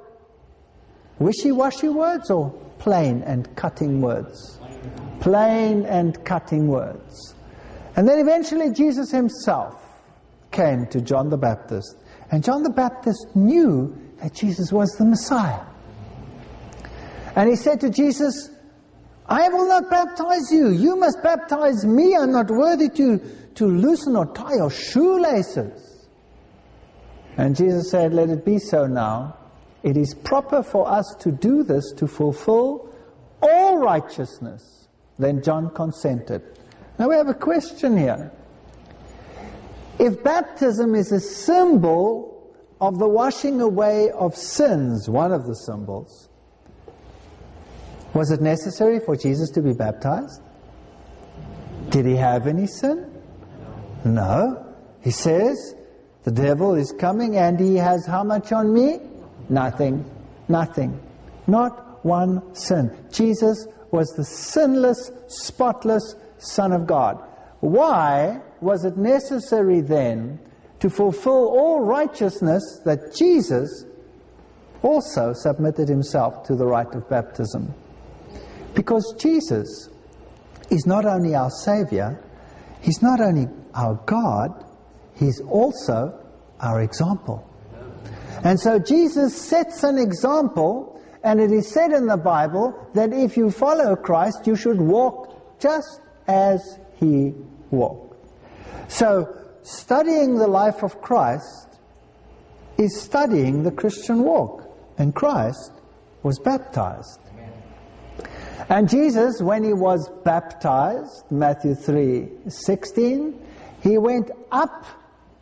wishy-washy 1.18 1.88
words 1.88 2.30
or 2.30 2.50
plain 2.78 3.22
and 3.22 3.54
cutting 3.56 4.00
words? 4.00 4.58
Plain 5.20 5.87
and 5.87 6.22
cutting 6.25 6.66
words. 6.66 7.34
And 7.96 8.08
then 8.08 8.18
eventually 8.18 8.72
Jesus 8.72 9.11
himself 9.11 9.80
came 10.50 10.87
to 10.87 11.00
John 11.00 11.28
the 11.30 11.37
Baptist. 11.37 11.96
And 12.30 12.42
John 12.42 12.62
the 12.62 12.70
Baptist 12.70 13.37
knew 13.37 13.96
that 14.23 14.35
Jesus 14.35 14.73
was 14.73 14.93
the 14.93 15.05
Messiah. 15.05 15.64
And 17.35 17.50
he 17.50 17.57
said 17.57 17.81
to 17.81 17.91
Jesus, 17.91 18.50
I 19.26 19.49
will 19.49 19.67
not 19.67 19.91
baptize 19.91 20.52
you. 20.52 20.69
You 20.69 20.97
must 20.97 21.23
baptize 21.23 21.85
me. 21.85 22.17
I'm 22.17 22.31
not 22.31 22.49
worthy 22.49 22.88
to, 22.91 23.19
to 23.57 23.67
loosen 23.67 24.14
or 24.14 24.26
tie 24.33 24.55
your 24.55 24.71
shoelaces. 24.71 26.07
And 27.37 27.57
Jesus 27.57 27.91
said, 27.91 28.14
Let 28.14 28.29
it 28.29 28.45
be 28.45 28.59
so 28.59 28.87
now. 28.87 29.37
It 29.83 29.97
is 29.97 30.14
proper 30.14 30.62
for 30.62 30.88
us 30.88 31.17
to 31.21 31.33
do 31.33 31.64
this 31.64 31.93
to 31.97 32.07
fulfill 32.07 32.95
all 33.41 33.79
righteousness. 33.79 34.87
Then 35.19 35.43
John 35.43 35.71
consented. 35.75 36.43
Now 36.99 37.09
we 37.09 37.17
have 37.17 37.29
a 37.29 37.35
question 37.35 37.97
here. 37.97 38.31
If 39.99 40.23
baptism 40.23 40.95
is 40.95 41.11
a 41.11 41.21
symbol 41.21 42.31
of 42.82 42.98
the 42.98 43.08
washing 43.08 43.60
away 43.60 44.10
of 44.10 44.34
sins, 44.34 45.08
one 45.08 45.30
of 45.30 45.46
the 45.46 45.54
symbols, 45.54 46.28
was 48.12 48.32
it 48.32 48.40
necessary 48.40 48.98
for 48.98 49.14
Jesus 49.14 49.50
to 49.50 49.62
be 49.62 49.72
baptized? 49.72 50.42
Did 51.90 52.06
he 52.06 52.16
have 52.16 52.48
any 52.48 52.66
sin? 52.66 53.08
No. 54.04 54.74
He 55.00 55.12
says, 55.12 55.76
the 56.24 56.32
devil 56.32 56.74
is 56.74 56.92
coming 56.98 57.36
and 57.36 57.60
he 57.60 57.76
has 57.76 58.04
how 58.04 58.24
much 58.24 58.50
on 58.50 58.74
me? 58.74 58.98
Nothing. 59.48 60.04
Nothing. 60.48 61.00
Not 61.46 62.04
one 62.04 62.52
sin. 62.52 62.90
Jesus 63.12 63.68
was 63.92 64.10
the 64.16 64.24
sinless, 64.24 65.12
spotless 65.28 66.16
Son 66.38 66.72
of 66.72 66.88
God. 66.88 67.22
Why 67.60 68.40
was 68.60 68.84
it 68.84 68.96
necessary 68.96 69.82
then 69.82 70.40
to 70.82 70.90
fulfill 70.90 71.48
all 71.48 71.80
righteousness 71.80 72.80
that 72.84 73.14
Jesus 73.14 73.84
also 74.82 75.32
submitted 75.32 75.88
himself 75.88 76.42
to 76.42 76.56
the 76.56 76.66
rite 76.66 76.92
of 76.96 77.08
baptism? 77.08 77.72
Because 78.74 79.14
Jesus 79.16 79.88
is 80.70 80.84
not 80.84 81.04
only 81.04 81.36
our 81.36 81.50
Savior, 81.50 82.20
He's 82.80 83.00
not 83.00 83.20
only 83.20 83.46
our 83.76 83.94
God, 84.06 84.64
He's 85.14 85.40
also 85.42 86.18
our 86.58 86.82
example. 86.82 87.48
And 88.42 88.58
so 88.58 88.80
Jesus 88.80 89.36
sets 89.36 89.84
an 89.84 89.98
example, 89.98 91.00
and 91.22 91.40
it 91.40 91.52
is 91.52 91.70
said 91.70 91.92
in 91.92 92.06
the 92.06 92.16
Bible 92.16 92.74
that 92.94 93.12
if 93.12 93.36
you 93.36 93.52
follow 93.52 93.94
Christ, 93.94 94.48
you 94.48 94.56
should 94.56 94.80
walk 94.80 95.60
just 95.60 96.00
as 96.26 96.80
He 96.98 97.34
walked. 97.70 98.16
So, 98.90 99.41
studying 99.62 100.37
the 100.37 100.47
life 100.47 100.83
of 100.83 101.00
Christ 101.00 101.78
is 102.78 103.00
studying 103.00 103.62
the 103.62 103.71
Christian 103.71 104.23
walk. 104.23 104.69
And 104.99 105.14
Christ 105.14 105.73
was 106.23 106.38
baptized. 106.38 107.19
And 108.69 108.88
Jesus, 108.88 109.40
when 109.40 109.64
he 109.64 109.73
was 109.73 110.09
baptized, 110.25 111.25
Matthew 111.31 111.75
3 111.75 112.28
16, 112.49 113.38
he 113.83 113.99
went 113.99 114.31
up 114.50 114.87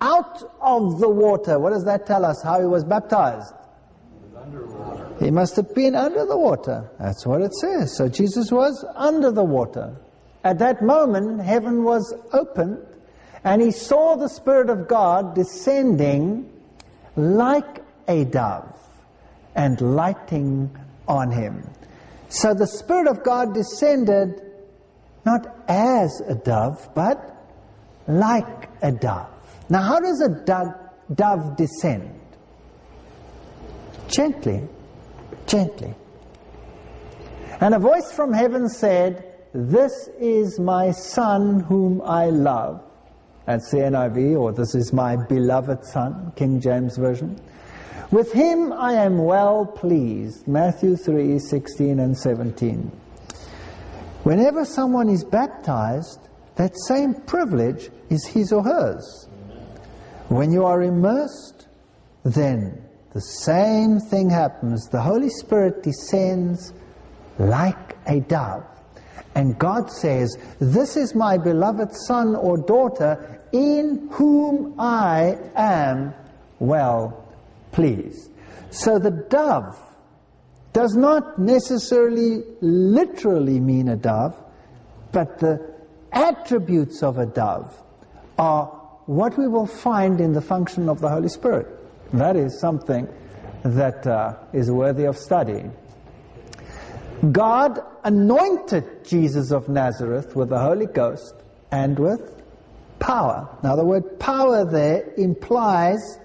out 0.00 0.42
of 0.60 0.98
the 0.98 1.08
water. 1.08 1.58
What 1.58 1.70
does 1.70 1.84
that 1.84 2.06
tell 2.06 2.24
us? 2.24 2.42
How 2.42 2.60
he 2.60 2.66
was 2.66 2.84
baptized? 2.84 3.52
He 5.20 5.30
must 5.30 5.56
have 5.56 5.74
been 5.74 5.94
under 5.94 6.24
the 6.24 6.36
water. 6.36 6.90
That's 6.98 7.26
what 7.26 7.42
it 7.42 7.54
says. 7.54 7.96
So 7.96 8.08
Jesus 8.08 8.50
was 8.50 8.84
under 8.96 9.30
the 9.30 9.44
water. 9.44 9.94
At 10.42 10.58
that 10.60 10.82
moment, 10.82 11.42
heaven 11.42 11.84
was 11.84 12.14
opened, 12.32 12.78
and 13.44 13.62
he 13.62 13.70
saw 13.70 14.16
the 14.16 14.28
Spirit 14.28 14.68
of 14.68 14.86
God 14.86 15.34
descending 15.34 16.50
like 17.16 17.82
a 18.06 18.24
dove 18.24 18.76
and 19.54 19.80
lighting 19.80 20.70
on 21.08 21.30
him. 21.30 21.68
So 22.28 22.54
the 22.54 22.66
Spirit 22.66 23.08
of 23.08 23.24
God 23.24 23.54
descended 23.54 24.42
not 25.24 25.54
as 25.68 26.20
a 26.28 26.34
dove, 26.34 26.88
but 26.94 27.36
like 28.06 28.68
a 28.82 28.92
dove. 28.92 29.28
Now, 29.68 29.82
how 29.82 30.00
does 30.00 30.20
a 30.20 30.28
dove, 31.14 31.56
descend? 31.56 32.18
Gently, 34.08 34.68
gently. 35.46 35.94
And 37.60 37.74
a 37.74 37.78
voice 37.78 38.12
from 38.12 38.32
heaven 38.32 38.68
said, 38.68 39.24
This 39.52 40.08
is 40.18 40.58
my 40.58 40.90
son 40.90 41.60
whom 41.60 42.02
I 42.02 42.26
love. 42.26 42.82
That's 43.50 43.72
the 43.72 43.78
NIV, 43.78 44.38
or 44.38 44.52
this 44.52 44.76
is 44.76 44.92
my 44.92 45.16
beloved 45.16 45.84
son, 45.84 46.32
King 46.36 46.60
James 46.60 46.96
Version. 46.96 47.36
With 48.12 48.30
him 48.30 48.72
I 48.72 48.92
am 48.92 49.18
well 49.18 49.66
pleased. 49.66 50.46
Matthew 50.46 50.94
3 50.94 51.36
16 51.40 51.98
and 51.98 52.16
17. 52.16 52.78
Whenever 54.22 54.64
someone 54.64 55.08
is 55.08 55.24
baptized, 55.24 56.28
that 56.54 56.78
same 56.86 57.12
privilege 57.12 57.90
is 58.08 58.24
his 58.24 58.52
or 58.52 58.62
hers. 58.62 59.28
When 60.28 60.52
you 60.52 60.64
are 60.64 60.82
immersed, 60.82 61.66
then 62.22 62.80
the 63.14 63.20
same 63.20 63.98
thing 63.98 64.30
happens. 64.30 64.86
The 64.90 65.02
Holy 65.02 65.28
Spirit 65.28 65.82
descends 65.82 66.72
like 67.40 67.96
a 68.06 68.20
dove. 68.20 68.64
And 69.34 69.58
God 69.58 69.90
says, 69.90 70.36
This 70.60 70.96
is 70.96 71.14
my 71.14 71.38
beloved 71.38 71.92
son 72.06 72.34
or 72.36 72.58
daughter 72.58 73.39
in 73.52 74.08
whom 74.12 74.74
I 74.78 75.38
am 75.54 76.14
well 76.58 77.26
pleased. 77.72 78.30
So 78.70 78.98
the 78.98 79.10
dove 79.10 79.76
does 80.72 80.94
not 80.94 81.38
necessarily 81.38 82.42
literally 82.60 83.58
mean 83.58 83.88
a 83.88 83.96
dove, 83.96 84.36
but 85.12 85.38
the 85.38 85.74
attributes 86.12 87.02
of 87.02 87.18
a 87.18 87.26
dove 87.26 87.74
are 88.38 88.66
what 89.06 89.36
we 89.36 89.48
will 89.48 89.66
find 89.66 90.20
in 90.20 90.32
the 90.32 90.40
function 90.40 90.88
of 90.88 91.00
the 91.00 91.08
Holy 91.08 91.28
Spirit. 91.28 91.66
That 92.12 92.36
is 92.36 92.58
something 92.60 93.08
that 93.64 94.06
uh, 94.06 94.36
is 94.52 94.70
worthy 94.70 95.04
of 95.04 95.16
study. 95.16 95.64
God 97.32 97.80
anointed 98.04 99.04
Jesus 99.04 99.50
of 99.50 99.68
Nazareth 99.68 100.34
with 100.34 100.48
the 100.48 100.58
Holy 100.58 100.86
Ghost 100.86 101.34
and 101.70 101.98
with 101.98 102.39
power. 103.00 103.48
Now, 103.64 103.74
the 103.74 103.84
word 103.84 104.20
power 104.20 104.64
there 104.64 105.12
implies 105.16 106.20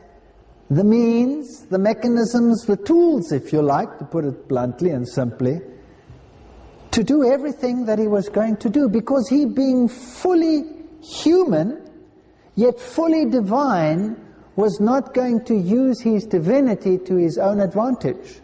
the 0.69 0.83
means, 0.83 1.65
the 1.65 1.79
mechanisms, 1.79 2.65
the 2.65 2.77
tools, 2.77 3.31
if 3.31 3.51
you 3.53 3.61
like, 3.61 3.97
to 3.99 4.05
put 4.05 4.25
it 4.25 4.47
bluntly 4.47 4.91
and 4.91 5.07
simply, 5.07 5.61
to 6.91 7.03
do 7.03 7.31
everything 7.31 7.85
that 7.85 7.99
he 7.99 8.07
was 8.07 8.29
going 8.29 8.57
to 8.57 8.69
do 8.69 8.87
because 8.89 9.27
he, 9.29 9.45
being 9.45 9.87
fully 9.87 10.63
human, 11.01 11.89
yet 12.55 12.79
fully 12.79 13.25
divine, 13.25 14.15
was 14.55 14.79
not 14.79 15.13
going 15.13 15.43
to 15.45 15.55
use 15.55 16.01
his 16.01 16.25
divinity 16.25 16.97
to 16.97 17.15
his 17.15 17.37
own 17.37 17.59
advantage. 17.59 18.39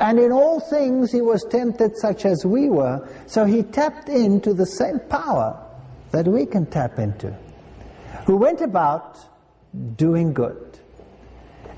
And 0.00 0.18
in 0.18 0.32
all 0.32 0.58
things 0.58 1.12
he 1.12 1.20
was 1.20 1.44
tempted 1.44 1.96
such 1.96 2.24
as 2.24 2.44
we 2.46 2.70
were, 2.70 3.08
so 3.26 3.44
he 3.44 3.62
tapped 3.62 4.08
into 4.08 4.54
the 4.54 4.66
same 4.66 4.98
power 5.08 5.62
that 6.12 6.26
we 6.26 6.46
can 6.46 6.66
tap 6.66 6.98
into. 6.98 7.36
Who 8.26 8.36
went 8.36 8.60
about 8.60 9.18
doing 9.96 10.32
good 10.32 10.78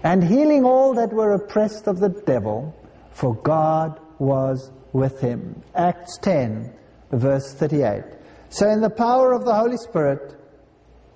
and 0.02 0.22
healing 0.22 0.64
all 0.64 0.94
that 0.94 1.12
were 1.12 1.32
oppressed 1.32 1.86
of 1.86 1.98
the 1.98 2.10
devil, 2.10 2.74
for 3.12 3.34
God 3.36 3.98
was 4.18 4.70
with 4.92 5.20
him. 5.20 5.62
Acts 5.74 6.18
10, 6.18 6.72
verse 7.12 7.54
38. 7.54 8.02
So 8.50 8.68
in 8.68 8.80
the 8.80 8.90
power 8.90 9.32
of 9.32 9.44
the 9.44 9.54
Holy 9.54 9.78
Spirit, 9.78 10.36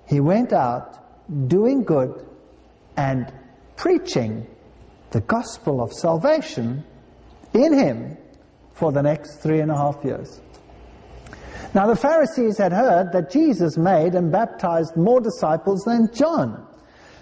he 0.07 0.19
went 0.19 0.51
out 0.51 0.97
doing 1.47 1.83
good 1.83 2.25
and 2.97 3.31
preaching 3.75 4.47
the 5.11 5.21
gospel 5.21 5.81
of 5.81 5.93
salvation 5.93 6.83
in 7.53 7.73
him 7.73 8.17
for 8.73 8.91
the 8.91 9.01
next 9.01 9.37
three 9.37 9.59
and 9.59 9.71
a 9.71 9.75
half 9.75 10.03
years. 10.03 10.41
Now 11.73 11.85
the 11.85 11.95
Pharisees 11.95 12.57
had 12.57 12.71
heard 12.71 13.11
that 13.13 13.31
Jesus 13.31 13.77
made 13.77 14.15
and 14.15 14.31
baptized 14.31 14.95
more 14.95 15.21
disciples 15.21 15.83
than 15.83 16.09
John. 16.13 16.65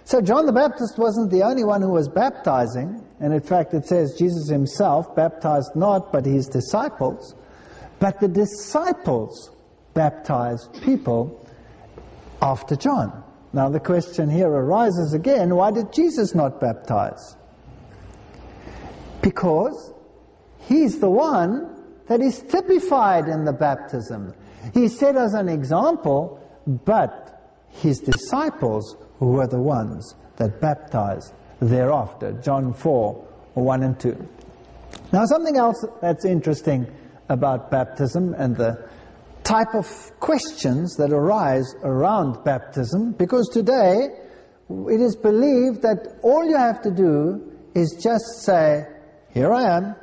So 0.05 0.21
John 0.21 0.45
the 0.45 0.53
Baptist 0.53 0.97
wasn't 0.97 1.31
the 1.31 1.43
only 1.43 1.65
one 1.65 1.81
who 1.81 1.91
was 1.91 2.07
baptizing, 2.07 3.03
and 3.19 3.33
in 3.33 3.41
fact 3.41 3.73
it 3.73 3.85
says 3.85 4.15
Jesus 4.17 4.47
himself 4.47 5.13
baptized 5.15 5.75
not 5.75 6.13
but 6.13 6.25
his 6.25 6.47
disciples, 6.47 7.35
but 7.99 8.19
the 8.21 8.29
disciples 8.29 9.51
baptized 9.93 10.81
people 10.81 11.45
after 12.41 12.77
John. 12.77 13.23
Now 13.51 13.67
the 13.67 13.81
question 13.81 14.29
here 14.29 14.47
arises 14.47 15.13
again, 15.13 15.53
why 15.55 15.71
did 15.71 15.91
Jesus 15.91 16.33
not 16.33 16.61
baptize? 16.61 17.35
Because 19.21 19.93
he's 20.59 20.99
the 20.99 21.09
one 21.09 21.76
that 22.07 22.21
is 22.21 22.41
typified 22.41 23.27
in 23.27 23.45
the 23.45 23.53
baptism. 23.53 24.33
He 24.73 24.87
said 24.87 25.15
as 25.15 25.33
an 25.33 25.49
example, 25.49 26.41
but 26.85 27.27
his 27.69 27.99
disciples 27.99 28.95
were 29.19 29.47
the 29.47 29.59
ones 29.59 30.15
that 30.37 30.61
baptized 30.61 31.33
thereafter. 31.61 32.33
John 32.33 32.73
4, 32.73 33.13
1 33.53 33.83
and 33.83 33.99
2. 33.99 34.29
Now 35.11 35.25
something 35.25 35.57
else 35.57 35.85
that's 36.01 36.25
interesting 36.25 36.87
about 37.29 37.71
baptism 37.71 38.33
and 38.37 38.55
the 38.55 38.87
type 39.43 39.73
of 39.73 39.87
questions 40.19 40.95
that 40.97 41.11
arise 41.11 41.73
around 41.83 42.43
baptism 42.43 43.13
because 43.13 43.49
today 43.53 44.09
it 44.69 44.99
is 44.99 45.15
believed 45.15 45.81
that 45.81 46.19
all 46.21 46.45
you 46.45 46.57
have 46.57 46.81
to 46.81 46.91
do 46.91 47.53
is 47.73 47.97
just 48.01 48.43
say, 48.43 48.85
Here 49.33 49.51
I 49.51 49.77
am, 49.77 49.95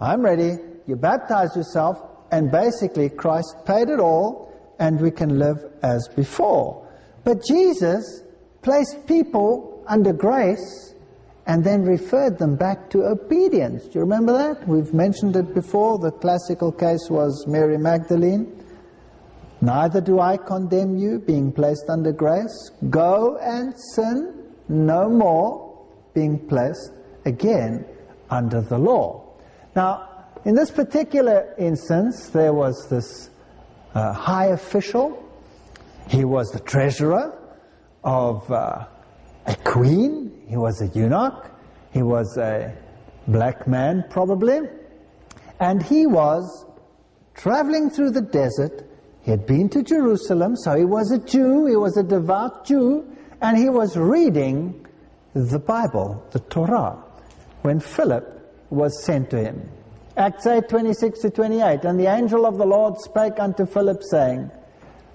I'm 0.00 0.22
ready, 0.22 0.56
you 0.86 0.96
baptize 0.96 1.56
yourself, 1.56 2.00
and 2.30 2.50
basically 2.50 3.08
Christ 3.08 3.54
paid 3.66 3.88
it 3.88 4.00
all, 4.00 4.52
and 4.78 5.00
we 5.00 5.10
can 5.10 5.38
live 5.38 5.58
as 5.82 6.08
before. 6.16 6.88
But 7.24 7.44
Jesus 7.44 8.22
placed 8.62 9.06
people 9.06 9.84
under 9.86 10.12
grace 10.12 10.94
and 11.46 11.64
then 11.64 11.82
referred 11.82 12.38
them 12.38 12.56
back 12.56 12.88
to 12.90 13.02
obedience. 13.02 13.84
Do 13.84 13.90
you 13.94 14.00
remember 14.00 14.32
that? 14.32 14.66
We've 14.68 14.94
mentioned 14.94 15.34
it 15.36 15.54
before. 15.54 15.98
The 15.98 16.12
classical 16.12 16.70
case 16.70 17.08
was 17.10 17.46
Mary 17.46 17.78
Magdalene. 17.78 18.64
Neither 19.60 20.00
do 20.00 20.20
I 20.20 20.36
condemn 20.36 20.96
you, 20.96 21.18
being 21.18 21.52
placed 21.52 21.88
under 21.88 22.12
grace. 22.12 22.70
Go 22.90 23.38
and 23.38 23.74
sin 23.94 24.44
no 24.68 25.08
more, 25.08 25.86
being 26.14 26.38
placed 26.48 26.92
again 27.24 27.84
under 28.30 28.60
the 28.60 28.78
law. 28.78 29.24
Now, 29.74 30.08
in 30.44 30.54
this 30.54 30.70
particular 30.70 31.54
instance, 31.58 32.28
there 32.30 32.52
was 32.52 32.88
this 32.88 33.30
uh, 33.94 34.12
high 34.12 34.46
official. 34.46 35.18
He 36.08 36.24
was 36.24 36.50
the 36.50 36.60
treasurer 36.60 37.38
of 38.02 38.50
uh, 38.50 38.86
a 39.46 39.56
queen. 39.64 40.44
He 40.48 40.56
was 40.56 40.80
a 40.82 40.88
eunuch. 40.88 41.50
He 41.92 42.02
was 42.02 42.36
a 42.38 42.76
black 43.28 43.68
man, 43.68 44.04
probably. 44.10 44.60
And 45.60 45.82
he 45.82 46.06
was 46.06 46.66
traveling 47.34 47.90
through 47.90 48.10
the 48.10 48.22
desert 48.22 48.88
he 49.22 49.30
had 49.30 49.46
been 49.46 49.68
to 49.70 49.82
Jerusalem, 49.82 50.56
so 50.56 50.76
he 50.76 50.84
was 50.84 51.12
a 51.12 51.18
Jew, 51.18 51.66
he 51.66 51.76
was 51.76 51.96
a 51.96 52.02
devout 52.02 52.66
Jew, 52.66 53.06
and 53.40 53.56
he 53.56 53.68
was 53.68 53.96
reading 53.96 54.84
the 55.34 55.60
Bible, 55.60 56.26
the 56.32 56.40
Torah, 56.40 57.04
when 57.62 57.78
Philip 57.78 58.66
was 58.70 59.04
sent 59.04 59.30
to 59.30 59.38
him. 59.38 59.70
Acts 60.16 60.46
8, 60.46 60.68
26 60.68 61.20
to 61.20 61.30
28. 61.30 61.84
And 61.84 61.98
the 61.98 62.06
angel 62.06 62.44
of 62.44 62.58
the 62.58 62.66
Lord 62.66 62.98
spake 62.98 63.38
unto 63.38 63.64
Philip, 63.64 64.02
saying, 64.02 64.50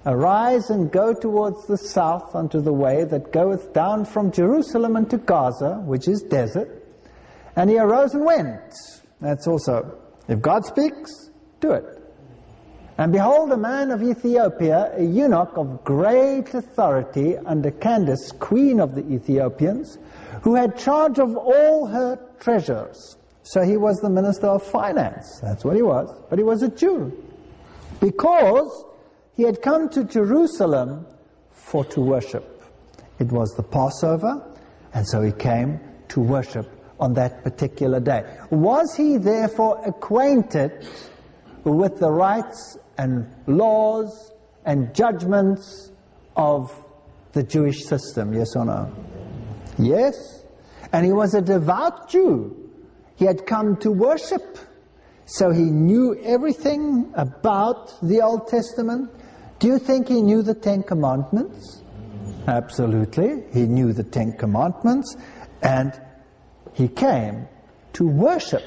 Arise 0.06 0.70
and 0.70 0.92
go 0.92 1.14
towards 1.14 1.68
the 1.68 1.78
south 1.78 2.34
unto 2.34 2.62
the 2.62 2.74
way 2.74 3.04
that 3.04 3.32
goeth 3.32 3.74
down 3.74 4.06
from 4.06 4.32
Jerusalem 4.32 4.96
unto 4.96 5.18
Gaza, 5.18 5.82
which 5.86 6.08
is 6.08 6.22
desert. 6.24 6.84
And 7.56 7.70
he 7.70 7.78
arose 7.78 8.14
and 8.14 8.26
went. 8.26 8.74
That's 9.20 9.48
also, 9.48 10.00
if 10.28 10.42
God 10.42 10.66
speaks, 10.66 11.30
do 11.60 11.72
it. 11.72 11.84
And 12.98 13.12
behold, 13.12 13.52
a 13.52 13.58
man 13.58 13.92
of 13.92 14.02
Ethiopia, 14.02 14.94
a 14.96 15.04
eunuch 15.04 15.56
of 15.58 15.84
great 15.84 16.54
authority 16.54 17.38
under 17.38 17.70
Candace, 17.70 18.32
queen 18.32 18.80
of 18.80 18.96
the 18.96 19.06
Ethiopians, 19.12 20.00
who 20.42 20.56
had 20.56 20.78
charge 20.78 21.20
of 21.20 21.36
all 21.36 21.86
her 21.86 22.18
treasures. 22.40 23.18
So 23.50 23.62
he 23.62 23.78
was 23.78 24.02
the 24.02 24.10
minister 24.10 24.48
of 24.48 24.62
finance. 24.62 25.40
That's 25.42 25.64
what 25.64 25.78
he 25.78 25.82
was. 25.82 26.14
But 26.30 26.38
he 26.38 26.44
was 26.44 26.64
a 26.64 26.70
Jew. 26.70 27.14
Because 28.02 28.84
he 29.36 29.44
had 29.44 29.62
come 29.62 29.88
to 29.90 30.04
Jerusalem 30.04 31.06
for 31.52 31.86
to 31.86 32.02
worship. 32.02 32.62
It 33.20 33.32
was 33.32 33.54
the 33.56 33.64
Passover, 33.64 34.54
and 34.94 35.08
so 35.08 35.22
he 35.22 35.32
came 35.32 35.80
to 36.10 36.20
worship 36.20 36.70
on 37.00 37.14
that 37.14 37.44
particular 37.44 38.02
day. 38.02 38.24
Was 38.50 38.96
he 38.96 39.18
therefore 39.18 39.82
acquainted 39.86 40.86
with 41.64 42.00
the 42.00 42.12
rites 42.12 42.78
and 42.98 43.34
laws 43.48 44.34
and 44.66 44.94
judgments 44.94 45.92
of 46.36 46.70
the 47.32 47.44
Jewish 47.44 47.86
system, 47.86 48.34
yes 48.34 48.58
or 48.58 48.66
no? 48.66 48.94
Yes. 49.80 50.44
And 50.92 51.06
he 51.06 51.14
was 51.14 51.34
a 51.34 51.42
devout 51.42 52.10
Jew. 52.10 52.67
He 53.18 53.26
had 53.26 53.46
come 53.46 53.76
to 53.78 53.92
worship. 53.92 54.58
So 55.26 55.52
he 55.52 55.64
knew 55.64 56.16
everything 56.24 57.12
about 57.16 57.94
the 58.02 58.22
Old 58.22 58.48
Testament. 58.48 59.12
Do 59.60 59.68
you 59.68 59.80
think 59.80 60.08
he 60.08 60.22
knew 60.22 60.42
the 60.42 60.54
Ten 60.54 60.84
Commandments? 60.84 61.82
Absolutely. 62.48 63.44
He 63.52 63.64
knew 63.64 63.92
the 63.92 64.04
Ten 64.04 64.32
Commandments 64.34 65.18
and 65.62 66.00
he 66.74 66.88
came 66.88 67.48
to 67.94 68.08
worship. 68.08 68.64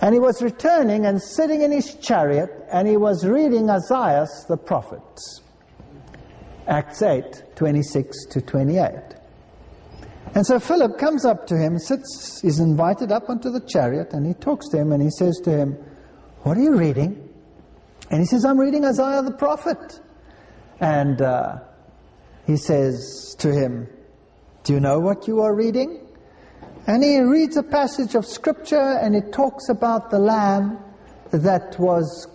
And 0.00 0.14
he 0.14 0.20
was 0.20 0.42
returning 0.42 1.06
and 1.06 1.22
sitting 1.22 1.62
in 1.62 1.70
his 1.70 1.94
chariot 1.96 2.50
and 2.72 2.88
he 2.88 2.96
was 2.96 3.24
reading 3.26 3.70
Isaiah 3.70 4.26
the 4.48 4.56
prophet. 4.56 5.02
Acts 6.66 7.02
8, 7.02 7.42
26 7.54 8.26
to 8.30 8.40
28. 8.40 8.90
And 10.36 10.46
so 10.46 10.60
Philip 10.60 10.98
comes 10.98 11.24
up 11.24 11.46
to 11.46 11.56
him, 11.56 11.78
sits, 11.78 12.44
is 12.44 12.60
invited 12.60 13.10
up 13.10 13.30
onto 13.30 13.50
the 13.50 13.60
chariot, 13.60 14.12
and 14.12 14.26
he 14.26 14.34
talks 14.34 14.68
to 14.68 14.76
him 14.76 14.92
and 14.92 15.02
he 15.02 15.08
says 15.08 15.40
to 15.44 15.50
him, 15.50 15.72
What 16.42 16.58
are 16.58 16.60
you 16.60 16.76
reading? 16.76 17.26
And 18.10 18.20
he 18.20 18.26
says, 18.26 18.44
I'm 18.44 18.60
reading 18.60 18.84
Isaiah 18.84 19.22
the 19.22 19.32
prophet. 19.32 19.98
And 20.78 21.22
uh, 21.22 21.60
he 22.46 22.58
says 22.58 23.34
to 23.38 23.50
him, 23.50 23.88
Do 24.64 24.74
you 24.74 24.80
know 24.80 25.00
what 25.00 25.26
you 25.26 25.40
are 25.40 25.54
reading? 25.54 26.06
And 26.86 27.02
he 27.02 27.18
reads 27.18 27.56
a 27.56 27.62
passage 27.62 28.14
of 28.14 28.26
scripture 28.26 28.98
and 29.00 29.16
it 29.16 29.32
talks 29.32 29.70
about 29.70 30.10
the 30.10 30.18
lamb 30.18 30.78
that 31.30 31.78
was 31.78 32.28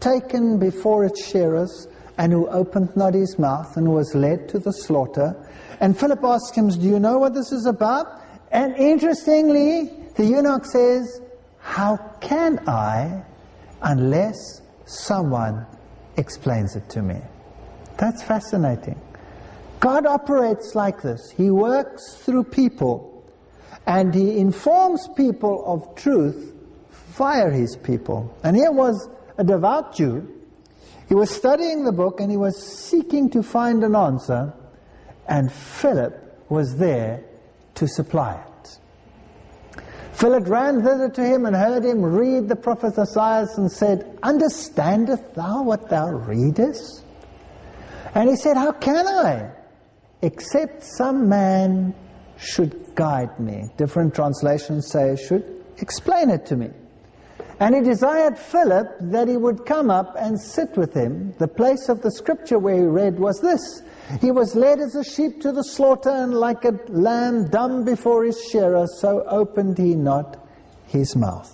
taken 0.00 0.58
before 0.58 1.04
its 1.04 1.24
shearers 1.24 1.86
and 2.18 2.32
who 2.32 2.48
opened 2.48 2.96
not 2.96 3.14
his 3.14 3.38
mouth 3.38 3.76
and 3.76 3.92
was 3.92 4.16
led 4.16 4.48
to 4.48 4.58
the 4.58 4.72
slaughter. 4.72 5.45
And 5.80 5.98
Philip 5.98 6.22
asks 6.24 6.56
him, 6.56 6.68
Do 6.68 6.86
you 6.86 6.98
know 6.98 7.18
what 7.18 7.34
this 7.34 7.52
is 7.52 7.66
about? 7.66 8.22
And 8.50 8.76
interestingly, 8.76 9.92
the 10.16 10.24
eunuch 10.24 10.64
says, 10.64 11.20
How 11.58 11.96
can 12.20 12.60
I 12.68 13.22
unless 13.82 14.62
someone 14.86 15.66
explains 16.16 16.76
it 16.76 16.88
to 16.90 17.02
me? 17.02 17.20
That's 17.98 18.22
fascinating. 18.22 19.00
God 19.80 20.06
operates 20.06 20.74
like 20.74 21.02
this. 21.02 21.30
He 21.30 21.50
works 21.50 22.14
through 22.16 22.44
people 22.44 23.24
and 23.86 24.14
he 24.14 24.38
informs 24.38 25.08
people 25.16 25.62
of 25.66 25.94
truth 25.94 26.54
via 27.16 27.50
his 27.50 27.76
people. 27.76 28.36
And 28.42 28.56
here 28.56 28.72
was 28.72 29.08
a 29.38 29.44
devout 29.44 29.94
Jew. 29.94 30.32
He 31.08 31.14
was 31.14 31.30
studying 31.30 31.84
the 31.84 31.92
book 31.92 32.20
and 32.20 32.30
he 32.30 32.36
was 32.36 32.60
seeking 32.60 33.30
to 33.30 33.42
find 33.42 33.84
an 33.84 33.94
answer, 33.94 34.52
and 35.28 35.52
Philip 35.52 36.44
was 36.48 36.76
there 36.76 37.22
to 37.74 37.86
supply 37.86 38.34
it. 38.34 38.78
Philip 40.12 40.48
ran 40.48 40.82
thither 40.82 41.10
to 41.10 41.24
him 41.24 41.44
and 41.44 41.54
heard 41.54 41.84
him 41.84 42.02
read 42.02 42.48
the 42.48 42.56
prophet 42.56 42.98
Isaiah 42.98 43.46
and 43.56 43.70
said, 43.70 44.18
Understandest 44.22 45.34
thou 45.34 45.62
what 45.62 45.90
thou 45.90 46.08
readest? 46.08 47.02
And 48.14 48.30
he 48.30 48.36
said, 48.36 48.56
How 48.56 48.72
can 48.72 49.06
I? 49.06 49.52
except 50.22 50.82
some 50.82 51.28
man 51.28 51.94
should 52.38 52.94
guide 52.94 53.38
me. 53.38 53.68
Different 53.76 54.14
translations 54.14 54.90
say 54.90 55.16
should 55.16 55.64
explain 55.78 56.30
it 56.30 56.46
to 56.46 56.56
me. 56.56 56.70
And 57.60 57.74
he 57.74 57.80
desired 57.80 58.38
Philip 58.38 58.88
that 59.00 59.28
he 59.28 59.36
would 59.36 59.64
come 59.64 59.90
up 59.90 60.14
and 60.18 60.38
sit 60.38 60.76
with 60.76 60.92
him. 60.92 61.34
The 61.38 61.48
place 61.48 61.88
of 61.88 62.02
the 62.02 62.10
scripture 62.10 62.58
where 62.58 62.74
he 62.74 62.82
read 62.82 63.18
was 63.18 63.40
this. 63.40 63.82
He 64.20 64.30
was 64.30 64.54
led 64.54 64.78
as 64.80 64.94
a 64.94 65.02
sheep 65.02 65.40
to 65.42 65.52
the 65.52 65.64
slaughter, 65.64 66.10
and 66.10 66.32
like 66.32 66.64
a 66.64 66.78
lamb 66.88 67.48
dumb 67.48 67.84
before 67.84 68.24
his 68.24 68.40
shearer, 68.50 68.86
so 68.86 69.24
opened 69.26 69.78
he 69.78 69.94
not 69.94 70.36
his 70.86 71.16
mouth. 71.16 71.52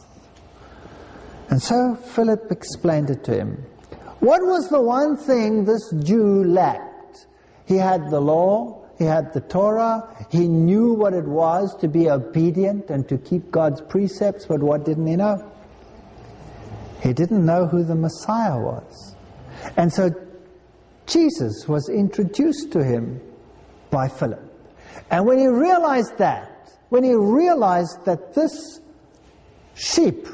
And 1.48 1.62
so 1.62 1.94
Philip 1.94 2.50
explained 2.50 3.10
it 3.10 3.24
to 3.24 3.34
him. 3.34 3.64
What 4.20 4.42
was 4.42 4.68
the 4.68 4.80
one 4.80 5.16
thing 5.16 5.64
this 5.64 5.90
Jew 6.02 6.44
lacked? 6.44 7.26
He 7.66 7.76
had 7.76 8.10
the 8.10 8.20
law, 8.20 8.84
he 8.98 9.04
had 9.04 9.32
the 9.32 9.40
Torah, 9.40 10.14
he 10.30 10.46
knew 10.46 10.92
what 10.92 11.14
it 11.14 11.24
was 11.24 11.74
to 11.80 11.88
be 11.88 12.08
obedient 12.08 12.90
and 12.90 13.08
to 13.08 13.18
keep 13.18 13.50
God's 13.50 13.80
precepts, 13.80 14.46
but 14.46 14.60
what 14.60 14.84
didn't 14.84 15.06
he 15.06 15.16
know? 15.16 15.50
He 17.02 17.12
didn't 17.12 17.44
know 17.44 17.66
who 17.66 17.82
the 17.82 17.96
Messiah 17.96 18.58
was. 18.58 19.16
And 19.76 19.92
so 19.92 20.10
Jesus 21.06 21.66
was 21.68 21.88
introduced 21.88 22.72
to 22.72 22.84
him 22.84 23.20
by 23.90 24.08
Philip. 24.08 24.42
And 25.10 25.26
when 25.26 25.38
he 25.38 25.46
realized 25.46 26.16
that, 26.18 26.72
when 26.88 27.04
he 27.04 27.14
realized 27.14 28.04
that 28.04 28.34
this 28.34 28.80
sheep 29.74 30.26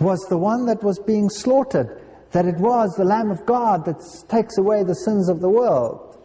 was 0.00 0.20
the 0.28 0.38
one 0.38 0.66
that 0.66 0.82
was 0.82 0.98
being 0.98 1.28
slaughtered, 1.28 2.00
that 2.32 2.46
it 2.46 2.56
was 2.56 2.94
the 2.96 3.04
Lamb 3.04 3.30
of 3.30 3.44
God 3.44 3.84
that 3.84 3.96
takes 4.28 4.56
away 4.56 4.82
the 4.82 4.94
sins 4.94 5.28
of 5.28 5.40
the 5.40 5.48
world. 5.48 6.18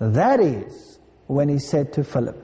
That 0.00 0.40
is 0.40 0.98
when 1.26 1.48
he 1.48 1.58
said 1.58 1.92
to 1.94 2.04
Philip, 2.04 2.42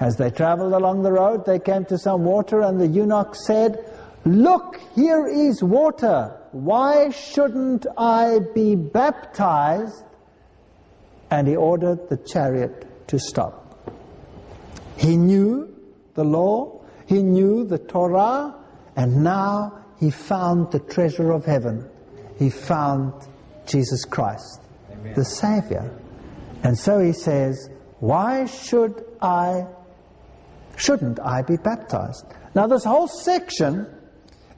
as 0.00 0.16
they 0.16 0.30
traveled 0.30 0.72
along 0.72 1.02
the 1.02 1.12
road, 1.12 1.46
they 1.46 1.58
came 1.58 1.84
to 1.84 1.98
some 1.98 2.24
water, 2.24 2.62
and 2.62 2.80
the 2.80 2.88
eunuch 2.88 3.36
said, 3.36 3.84
Look, 4.24 4.80
here 4.94 5.26
is 5.26 5.62
water. 5.62 6.38
Why 6.52 7.10
shouldn't 7.10 7.86
I 7.96 8.40
be 8.54 8.74
baptized? 8.74 10.04
And 11.30 11.48
he 11.48 11.56
ordered 11.56 12.08
the 12.08 12.18
chariot 12.18 13.08
to 13.08 13.18
stop. 13.18 13.90
He 14.96 15.16
knew 15.16 15.74
the 16.14 16.24
law, 16.24 16.84
he 17.06 17.22
knew 17.22 17.64
the 17.64 17.78
Torah, 17.78 18.54
and 18.96 19.24
now 19.24 19.84
he 19.98 20.10
found 20.10 20.70
the 20.70 20.78
treasure 20.78 21.32
of 21.32 21.44
heaven 21.46 21.88
he 22.42 22.50
found 22.50 23.12
Jesus 23.66 24.04
Christ, 24.04 24.60
Amen. 24.90 25.14
the 25.14 25.24
Savior. 25.24 25.96
And 26.64 26.78
so 26.78 26.98
he 26.98 27.12
says, 27.12 27.70
why 28.00 28.46
should 28.46 29.04
I, 29.20 29.66
shouldn't 30.76 31.20
I 31.20 31.42
be 31.42 31.56
baptized? 31.56 32.26
Now 32.54 32.66
this 32.66 32.84
whole 32.84 33.08
section 33.08 33.86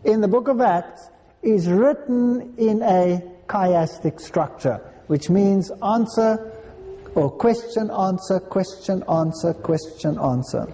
in 0.05 0.21
the 0.21 0.29
book 0.29 0.49
of 0.49 0.61
Acts 0.61 1.09
is 1.43 1.69
written 1.69 2.55
in 2.59 2.83
a 2.83 3.23
chiastic 3.49 4.21
structure, 4.21 4.81
which 5.07 5.31
means 5.31 5.71
answer 5.83 6.53
or 7.15 7.31
question, 7.31 7.91
answer, 7.91 8.41
question, 8.41 9.03
answer, 9.09 9.55
question, 9.55 10.19
answer. 10.19 10.67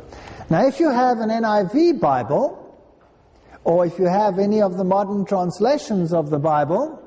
Now 0.49 0.67
if 0.67 0.81
you 0.81 0.91
have 0.91 1.19
an 1.19 1.29
NIV 1.29 2.01
Bible, 2.01 2.57
or 3.65 3.85
if 3.85 3.99
you 3.99 4.07
have 4.07 4.39
any 4.39 4.63
of 4.63 4.77
the 4.77 4.85
modern 4.85 5.25
translations 5.25 6.13
of 6.13 6.31
the 6.31 6.39
Bible, 6.39 7.03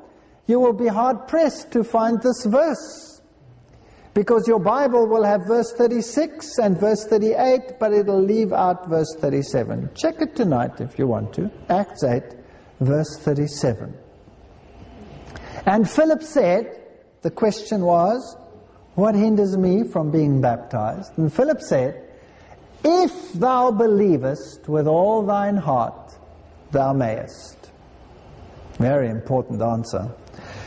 you 0.45 0.59
will 0.59 0.73
be 0.73 0.87
hard 0.87 1.27
pressed 1.27 1.71
to 1.71 1.83
find 1.83 2.21
this 2.21 2.45
verse. 2.45 3.12
Because 4.13 4.47
your 4.47 4.59
Bible 4.59 5.07
will 5.07 5.23
have 5.23 5.47
verse 5.47 5.73
36 5.73 6.59
and 6.59 6.79
verse 6.79 7.05
38, 7.05 7.79
but 7.79 7.93
it'll 7.93 8.21
leave 8.21 8.53
out 8.53 8.87
verse 8.87 9.15
37. 9.17 9.89
Check 9.95 10.21
it 10.21 10.35
tonight 10.35 10.79
if 10.79 10.99
you 10.99 11.07
want 11.07 11.33
to. 11.33 11.49
Acts 11.69 12.03
8, 12.03 12.21
verse 12.79 13.17
37. 13.17 13.97
And 15.65 15.89
Philip 15.89 16.21
said, 16.21 16.83
the 17.23 17.31
question 17.31 17.81
was, 17.81 18.37
What 18.95 19.15
hinders 19.15 19.57
me 19.57 19.83
from 19.83 20.11
being 20.11 20.41
baptized? 20.41 21.17
And 21.17 21.33
Philip 21.33 21.61
said, 21.61 22.03
If 22.83 23.33
thou 23.33 23.71
believest 23.71 24.67
with 24.67 24.87
all 24.87 25.25
thine 25.25 25.57
heart, 25.57 26.13
thou 26.71 26.93
mayest. 26.93 27.71
Very 28.77 29.09
important 29.09 29.61
answer. 29.61 30.11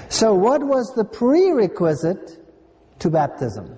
So, 0.08 0.34
what 0.34 0.64
was 0.64 0.92
the 0.94 1.04
prerequisite 1.04 2.45
to 2.98 3.10
baptism? 3.10 3.76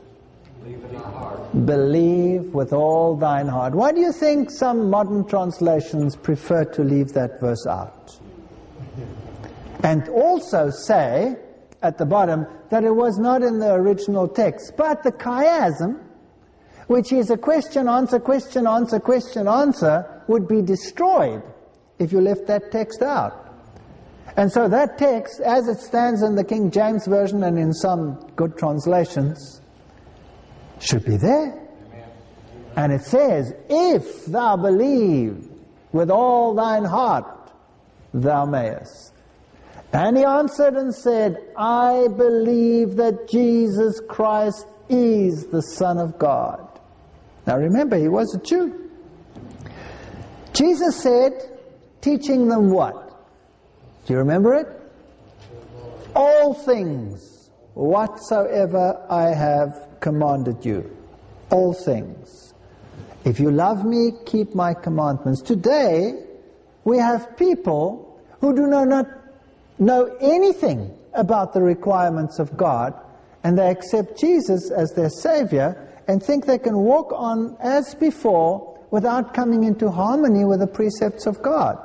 Believe, 1.65 2.53
with 2.53 2.73
all 2.73 3.17
thine 3.17 3.49
heart. 3.49 3.75
Why 3.75 3.93
do 3.93 4.01
you 4.01 4.13
think 4.13 4.51
some 4.51 4.91
modern 4.91 5.27
translations 5.27 6.15
prefer 6.15 6.65
to 6.65 6.85
leave 6.85 7.13
that 7.15 7.41
verse 7.41 7.67
out? 7.67 8.19
And 9.83 10.09
also 10.09 10.71
say 10.71 11.37
at 11.83 11.97
the 11.99 12.05
bottom 12.05 12.47
that 12.71 12.85
it 12.85 12.95
was 12.95 13.19
not 13.19 13.43
in 13.43 13.59
the 13.61 13.73
original 13.73 14.29
text, 14.29 14.73
but 14.77 15.03
the 15.03 15.13
chiasm, 15.13 16.03
which 16.89 17.13
is 17.13 17.31
a 17.31 17.37
question, 17.37 17.89
answer, 17.89 18.19
question, 18.19 18.67
answer, 18.67 18.99
question, 19.01 19.47
answer, 19.49 20.23
would 20.27 20.49
be 20.49 20.61
destroyed 20.61 21.43
if 21.99 22.13
you 22.13 22.21
left 22.21 22.47
that 22.47 22.71
text 22.71 23.03
out. 23.03 23.48
And 24.37 24.53
so 24.53 24.69
that 24.69 24.99
text, 24.99 25.41
as 25.41 25.69
it 25.69 25.79
stands 25.79 26.23
in 26.23 26.35
the 26.35 26.45
King 26.45 26.71
James 26.71 27.07
Version 27.07 27.43
and 27.43 27.59
in 27.59 27.73
some 27.73 28.31
good 28.37 28.57
translations, 28.57 29.61
should 30.81 31.05
be 31.05 31.17
there. 31.17 31.67
And 32.77 32.93
it 32.93 33.03
says, 33.03 33.53
If 33.69 34.27
thou 34.27 34.57
believe 34.57 35.49
with 35.93 36.11
all 36.11 36.55
thine 36.55 36.85
heart, 36.85 37.53
thou 38.15 38.45
mayest. 38.45 39.13
And 39.93 40.17
he 40.17 40.25
answered 40.25 40.75
and 40.75 40.95
said, 40.95 41.39
I 41.57 42.09
believe 42.09 42.97
that 42.97 43.29
Jesus 43.29 44.01
Christ 44.09 44.67
is 44.89 45.47
the 45.47 45.63
Son 45.63 45.99
of 45.99 46.19
God. 46.19 46.81
Now 47.47 47.57
remember, 47.57 47.97
he 47.97 48.09
was 48.09 48.35
a 48.35 48.39
Jew. 48.39 48.91
Jesus 50.53 51.03
said, 51.03 51.33
teaching 52.01 52.49
them 52.49 52.71
what? 52.71 53.08
Do 54.09 54.15
you 54.15 54.21
remember 54.21 54.55
it? 54.55 54.67
All 56.17 56.55
things 56.55 57.51
whatsoever 57.75 59.05
I 59.11 59.35
have 59.35 60.01
commanded 60.01 60.65
you. 60.65 60.97
All 61.51 61.75
things. 61.75 62.55
If 63.27 63.39
you 63.39 63.51
love 63.51 63.85
me, 63.85 64.13
keep 64.25 64.55
my 64.55 64.73
commandments. 64.73 65.43
Today, 65.43 66.25
we 66.85 66.97
have 66.97 67.37
people 67.37 68.19
who 68.41 68.57
do 68.57 68.67
not 68.67 69.07
know 69.79 70.17
anything 70.23 70.97
about 71.13 71.53
the 71.53 71.61
requirements 71.61 72.39
of 72.39 72.57
God, 72.57 72.95
and 73.45 73.59
they 73.59 73.69
accept 73.69 74.19
Jesus 74.19 74.71
as 74.71 74.95
their 74.95 75.11
Savior 75.11 75.87
and 76.09 76.23
think 76.23 76.47
they 76.47 76.57
can 76.57 76.79
walk 76.79 77.13
on 77.13 77.59
as 77.61 77.95
before 77.95 78.79
without 78.91 79.35
coming 79.35 79.65
into 79.65 79.91
harmony 79.91 80.47
with 80.47 80.61
the 80.61 80.67
precepts 80.67 81.27
of 81.27 81.43
God. 81.43 81.85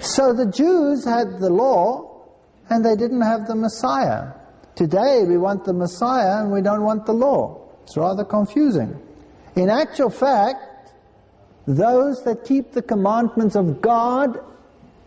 So 0.00 0.32
the 0.32 0.46
Jews 0.46 1.04
had 1.04 1.40
the 1.40 1.50
law 1.50 2.26
and 2.70 2.84
they 2.84 2.96
didn't 2.96 3.22
have 3.22 3.46
the 3.46 3.54
Messiah. 3.54 4.32
Today 4.74 5.24
we 5.26 5.36
want 5.36 5.64
the 5.64 5.72
Messiah 5.72 6.42
and 6.42 6.52
we 6.52 6.62
don't 6.62 6.82
want 6.82 7.06
the 7.06 7.12
law. 7.12 7.60
It's 7.84 7.96
rather 7.96 8.24
confusing. 8.24 9.00
In 9.56 9.70
actual 9.70 10.10
fact, 10.10 10.92
those 11.66 12.22
that 12.24 12.44
keep 12.44 12.72
the 12.72 12.82
commandments 12.82 13.56
of 13.56 13.80
God 13.80 14.38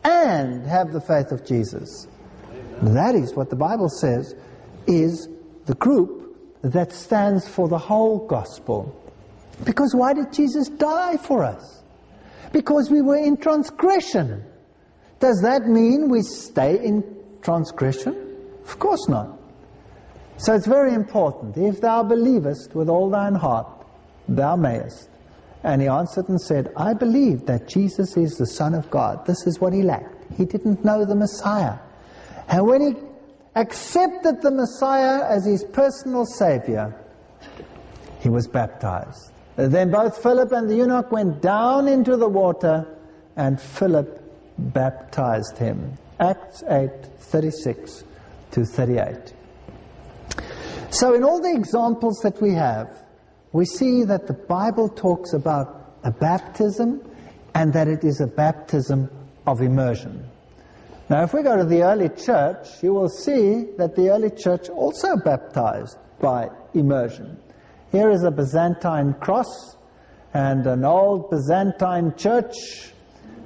and 0.03 0.65
have 0.65 0.93
the 0.93 1.01
faith 1.01 1.31
of 1.31 1.45
Jesus. 1.45 2.07
That 2.81 3.15
is 3.15 3.33
what 3.35 3.49
the 3.49 3.55
Bible 3.55 3.89
says 3.89 4.35
is 4.87 5.27
the 5.65 5.75
group 5.75 6.61
that 6.61 6.91
stands 6.91 7.47
for 7.47 7.67
the 7.67 7.77
whole 7.77 8.25
gospel. 8.25 8.95
Because 9.63 9.93
why 9.93 10.13
did 10.13 10.31
Jesus 10.31 10.69
die 10.69 11.17
for 11.17 11.43
us? 11.43 11.83
Because 12.53 12.89
we 12.89 13.01
were 13.01 13.17
in 13.17 13.37
transgression. 13.37 14.43
Does 15.19 15.41
that 15.41 15.67
mean 15.67 16.09
we 16.09 16.21
stay 16.21 16.77
in 16.83 17.03
transgression? 17.41 18.15
Of 18.63 18.77
course 18.79 19.07
not. 19.07 19.39
So 20.37 20.53
it's 20.53 20.67
very 20.67 20.93
important. 20.93 21.57
If 21.57 21.81
thou 21.81 22.03
believest 22.03 22.75
with 22.75 22.89
all 22.89 23.09
thine 23.09 23.35
heart, 23.35 23.67
thou 24.27 24.55
mayest. 24.55 25.09
And 25.63 25.81
he 25.81 25.87
answered 25.87 26.29
and 26.29 26.39
said, 26.39 26.71
I 26.77 26.93
believe 26.93 27.47
that 27.47 27.67
Jesus 27.67 28.15
is 28.15 28.37
the 28.37 28.45
Son 28.45 28.75
of 28.75 28.89
God. 28.91 29.25
This 29.25 29.47
is 29.47 29.59
what 29.59 29.73
he 29.73 29.81
lacked. 29.81 30.31
He 30.37 30.45
didn't 30.45 30.85
know 30.85 31.03
the 31.05 31.15
Messiah. 31.15 31.79
And 32.47 32.67
when 32.67 32.81
he 32.81 32.95
accepted 33.55 34.41
the 34.41 34.51
Messiah 34.51 35.25
as 35.25 35.45
his 35.45 35.63
personal 35.63 36.25
Savior, 36.25 36.95
he 38.19 38.29
was 38.29 38.47
baptized. 38.47 39.31
Then 39.55 39.89
both 39.89 40.21
Philip 40.21 40.51
and 40.51 40.69
the 40.69 40.75
eunuch 40.75 41.11
went 41.11 41.41
down 41.41 41.87
into 41.87 42.15
the 42.15 42.29
water, 42.29 42.85
and 43.35 43.59
Philip 43.59 44.16
baptized 44.57 45.57
him. 45.57 45.97
Acts 46.19 46.63
8 46.67 46.89
36 47.19 48.03
to 48.51 48.65
38. 48.65 49.33
So, 50.89 51.13
in 51.13 51.23
all 51.23 51.41
the 51.41 51.53
examples 51.53 52.19
that 52.23 52.41
we 52.41 52.53
have, 52.53 53.03
we 53.51 53.65
see 53.65 54.03
that 54.05 54.27
the 54.27 54.33
Bible 54.33 54.89
talks 54.89 55.33
about 55.33 55.95
a 56.03 56.11
baptism 56.11 57.01
and 57.53 57.73
that 57.73 57.87
it 57.87 58.03
is 58.03 58.21
a 58.21 58.27
baptism 58.27 59.09
of 59.45 59.61
immersion. 59.61 60.25
Now, 61.09 61.23
if 61.23 61.33
we 61.33 61.41
go 61.41 61.55
to 61.55 61.63
the 61.63 61.83
early 61.83 62.09
church, 62.09 62.83
you 62.83 62.93
will 62.93 63.09
see 63.09 63.65
that 63.77 63.95
the 63.95 64.09
early 64.09 64.29
church 64.29 64.69
also 64.69 65.15
baptized 65.17 65.97
by 66.19 66.49
immersion. 66.73 67.37
Here 67.91 68.09
is 68.09 68.23
a 68.23 68.31
Byzantine 68.31 69.13
cross 69.21 69.77
and 70.33 70.67
an 70.67 70.83
old 70.83 71.29
Byzantine 71.29 72.13
church, 72.17 72.53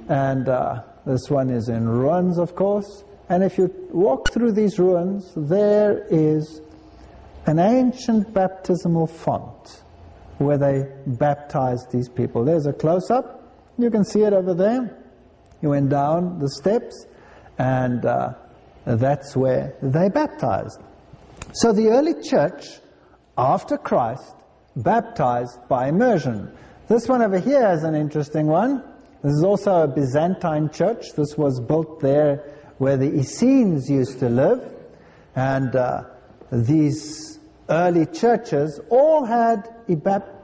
and 0.08 0.48
uh, 0.48 0.82
this 1.06 1.28
one 1.28 1.50
is 1.50 1.68
in 1.68 1.88
ruins, 1.88 2.38
of 2.38 2.54
course. 2.54 3.04
And 3.28 3.42
if 3.42 3.58
you 3.58 3.72
walk 3.90 4.32
through 4.32 4.52
these 4.52 4.78
ruins, 4.78 5.32
there 5.36 6.06
is 6.10 6.60
an 7.46 7.58
ancient 7.58 8.32
baptismal 8.32 9.06
font 9.06 9.82
where 10.38 10.58
they 10.58 10.86
baptized 11.06 11.90
these 11.90 12.08
people. 12.08 12.44
There's 12.44 12.66
a 12.66 12.72
close 12.72 13.10
up. 13.10 13.42
You 13.78 13.90
can 13.90 14.04
see 14.04 14.22
it 14.22 14.32
over 14.32 14.54
there. 14.54 14.98
You 15.60 15.70
went 15.70 15.88
down 15.88 16.38
the 16.38 16.50
steps, 16.50 17.06
and 17.58 18.04
uh, 18.04 18.34
that's 18.84 19.36
where 19.36 19.74
they 19.82 20.08
baptized. 20.08 20.80
So 21.52 21.72
the 21.72 21.88
early 21.88 22.14
church, 22.22 22.80
after 23.36 23.76
Christ, 23.76 24.34
baptized 24.76 25.58
by 25.68 25.88
immersion. 25.88 26.52
This 26.88 27.08
one 27.08 27.22
over 27.22 27.38
here 27.38 27.72
is 27.72 27.84
an 27.84 27.94
interesting 27.94 28.46
one. 28.46 28.82
This 29.22 29.34
is 29.34 29.44
also 29.44 29.82
a 29.82 29.88
Byzantine 29.88 30.68
church. 30.70 31.12
This 31.16 31.38
was 31.38 31.60
built 31.60 32.00
there 32.00 32.38
where 32.78 32.96
the 32.96 33.14
Essenes 33.20 33.88
used 33.88 34.18
to 34.18 34.28
live. 34.28 34.60
And 35.36 35.76
uh, 35.76 36.04
these 36.50 37.38
early 37.68 38.06
churches 38.06 38.80
all 38.90 39.24
had 39.24 39.68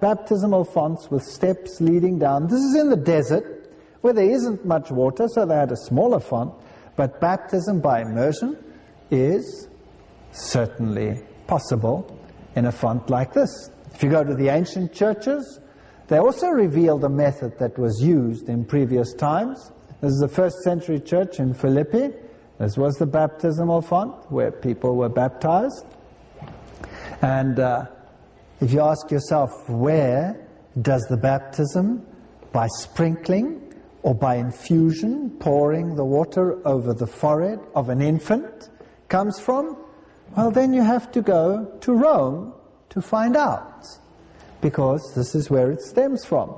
baptismal 0.00 0.64
fonts 0.64 1.10
with 1.10 1.24
steps 1.24 1.80
leading 1.80 2.18
down. 2.18 2.46
This 2.46 2.60
is 2.60 2.76
in 2.76 2.90
the 2.90 2.96
desert 2.96 3.74
where 4.00 4.12
there 4.12 4.30
isn't 4.30 4.64
much 4.64 4.92
water, 4.92 5.26
so 5.28 5.44
they 5.44 5.56
had 5.56 5.72
a 5.72 5.76
smaller 5.76 6.20
font. 6.20 6.54
But 6.94 7.20
baptism 7.20 7.80
by 7.80 8.02
immersion 8.02 8.56
is 9.10 9.68
certainly 10.30 11.20
possible 11.48 12.16
in 12.54 12.66
a 12.66 12.72
font 12.72 13.10
like 13.10 13.32
this. 13.32 13.70
If 13.92 14.04
you 14.04 14.10
go 14.10 14.22
to 14.22 14.34
the 14.34 14.48
ancient 14.48 14.92
churches, 14.92 15.58
they 16.08 16.18
also 16.18 16.48
reveal 16.48 16.98
the 16.98 17.08
method 17.08 17.58
that 17.58 17.78
was 17.78 18.02
used 18.02 18.48
in 18.48 18.64
previous 18.64 19.12
times. 19.14 19.72
This 20.00 20.12
is 20.12 20.20
the 20.20 20.28
first 20.28 20.58
century 20.62 21.00
church 21.00 21.38
in 21.38 21.54
Philippi. 21.54 22.10
This 22.58 22.76
was 22.76 22.94
the 22.96 23.06
baptismal 23.06 23.82
font 23.82 24.30
where 24.30 24.50
people 24.50 24.96
were 24.96 25.08
baptized. 25.08 25.84
And 27.22 27.58
uh, 27.58 27.86
if 28.60 28.72
you 28.72 28.80
ask 28.80 29.10
yourself, 29.10 29.50
where 29.68 30.46
does 30.80 31.02
the 31.08 31.16
baptism 31.16 32.06
by 32.52 32.66
sprinkling 32.78 33.74
or 34.02 34.14
by 34.14 34.36
infusion, 34.36 35.30
pouring 35.38 35.94
the 35.94 36.04
water 36.04 36.66
over 36.66 36.94
the 36.94 37.06
forehead 37.06 37.60
of 37.74 37.88
an 37.88 38.00
infant, 38.00 38.70
comes 39.08 39.38
from? 39.38 39.76
Well, 40.36 40.50
then 40.50 40.72
you 40.72 40.82
have 40.82 41.10
to 41.12 41.22
go 41.22 41.76
to 41.80 41.92
Rome 41.92 42.54
to 42.90 43.00
find 43.00 43.36
out, 43.36 43.86
because 44.60 45.12
this 45.14 45.34
is 45.34 45.50
where 45.50 45.70
it 45.70 45.80
stems 45.80 46.24
from. 46.24 46.54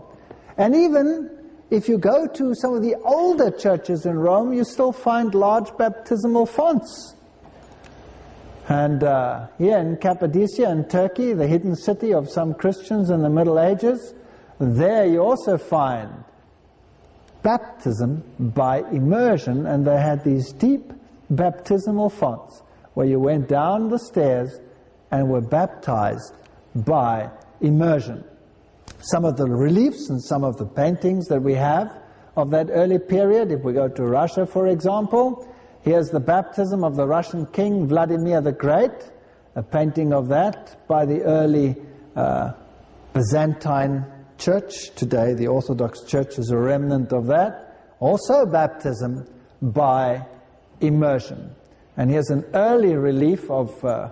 And 0.56 0.74
even 0.74 1.30
if 1.70 1.88
you 1.88 1.98
go 1.98 2.26
to 2.26 2.54
some 2.54 2.74
of 2.74 2.82
the 2.82 2.96
older 2.96 3.50
churches 3.50 4.06
in 4.06 4.18
Rome, 4.18 4.52
you 4.52 4.64
still 4.64 4.92
find 4.92 5.34
large 5.34 5.76
baptismal 5.76 6.46
fonts. 6.46 7.14
And 8.68 9.02
uh, 9.02 9.48
here 9.58 9.78
in 9.78 9.96
Cappadocia 9.96 10.70
in 10.70 10.88
Turkey, 10.88 11.32
the 11.32 11.46
hidden 11.46 11.74
city 11.74 12.12
of 12.12 12.30
some 12.30 12.54
Christians 12.54 13.10
in 13.10 13.22
the 13.22 13.30
Middle 13.30 13.58
Ages, 13.58 14.14
there 14.58 15.06
you 15.06 15.20
also 15.20 15.58
find 15.58 16.24
baptism 17.42 18.22
by 18.38 18.78
immersion, 18.92 19.66
and 19.66 19.86
they 19.86 19.96
had 19.96 20.22
these 20.24 20.52
deep 20.52 20.92
baptismal 21.30 22.10
fonts 22.10 22.62
where 22.94 23.06
you 23.06 23.18
went 23.18 23.48
down 23.48 23.88
the 23.88 23.98
stairs 23.98 24.60
and 25.10 25.28
were 25.28 25.40
baptized 25.40 26.34
by 26.74 27.30
immersion. 27.61 28.25
Some 29.01 29.25
of 29.25 29.37
the 29.37 29.46
reliefs 29.46 30.11
and 30.11 30.23
some 30.23 30.44
of 30.44 30.57
the 30.57 30.66
paintings 30.66 31.27
that 31.29 31.40
we 31.40 31.55
have 31.55 32.01
of 32.37 32.51
that 32.51 32.68
early 32.70 32.99
period, 32.99 33.51
if 33.51 33.62
we 33.62 33.73
go 33.73 33.88
to 33.88 34.05
Russia, 34.05 34.46
for 34.46 34.68
example, 34.68 35.46
here's 35.83 36.11
the 36.11 36.20
baptism 36.20 36.85
of 36.85 36.96
the 36.96 37.07
Russian 37.07 37.46
king 37.46 37.87
Vladimir 37.87 38.40
the 38.40 38.53
Great, 38.53 38.92
a 39.57 39.62
painting 39.62 40.12
of 40.12 40.29
that 40.29 40.87
by 40.87 41.05
the 41.05 41.23
early 41.23 41.77
uh, 42.14 42.53
Byzantine 43.12 44.05
church. 44.38 44.90
Today, 44.94 45.35
the 45.35 45.49
Orthodox 45.49 46.03
Church 46.05 46.38
is 46.38 46.51
a 46.51 46.57
remnant 46.57 47.12
of 47.12 47.27
that. 47.27 47.94
Also, 47.99 48.46
baptism 48.46 49.27
by 49.61 50.25
immersion. 50.81 51.55
And 51.96 52.11
here's 52.11 52.31
an 52.31 52.44
early 52.55 52.94
relief 52.94 53.51
of 53.51 53.85
uh, 53.85 54.11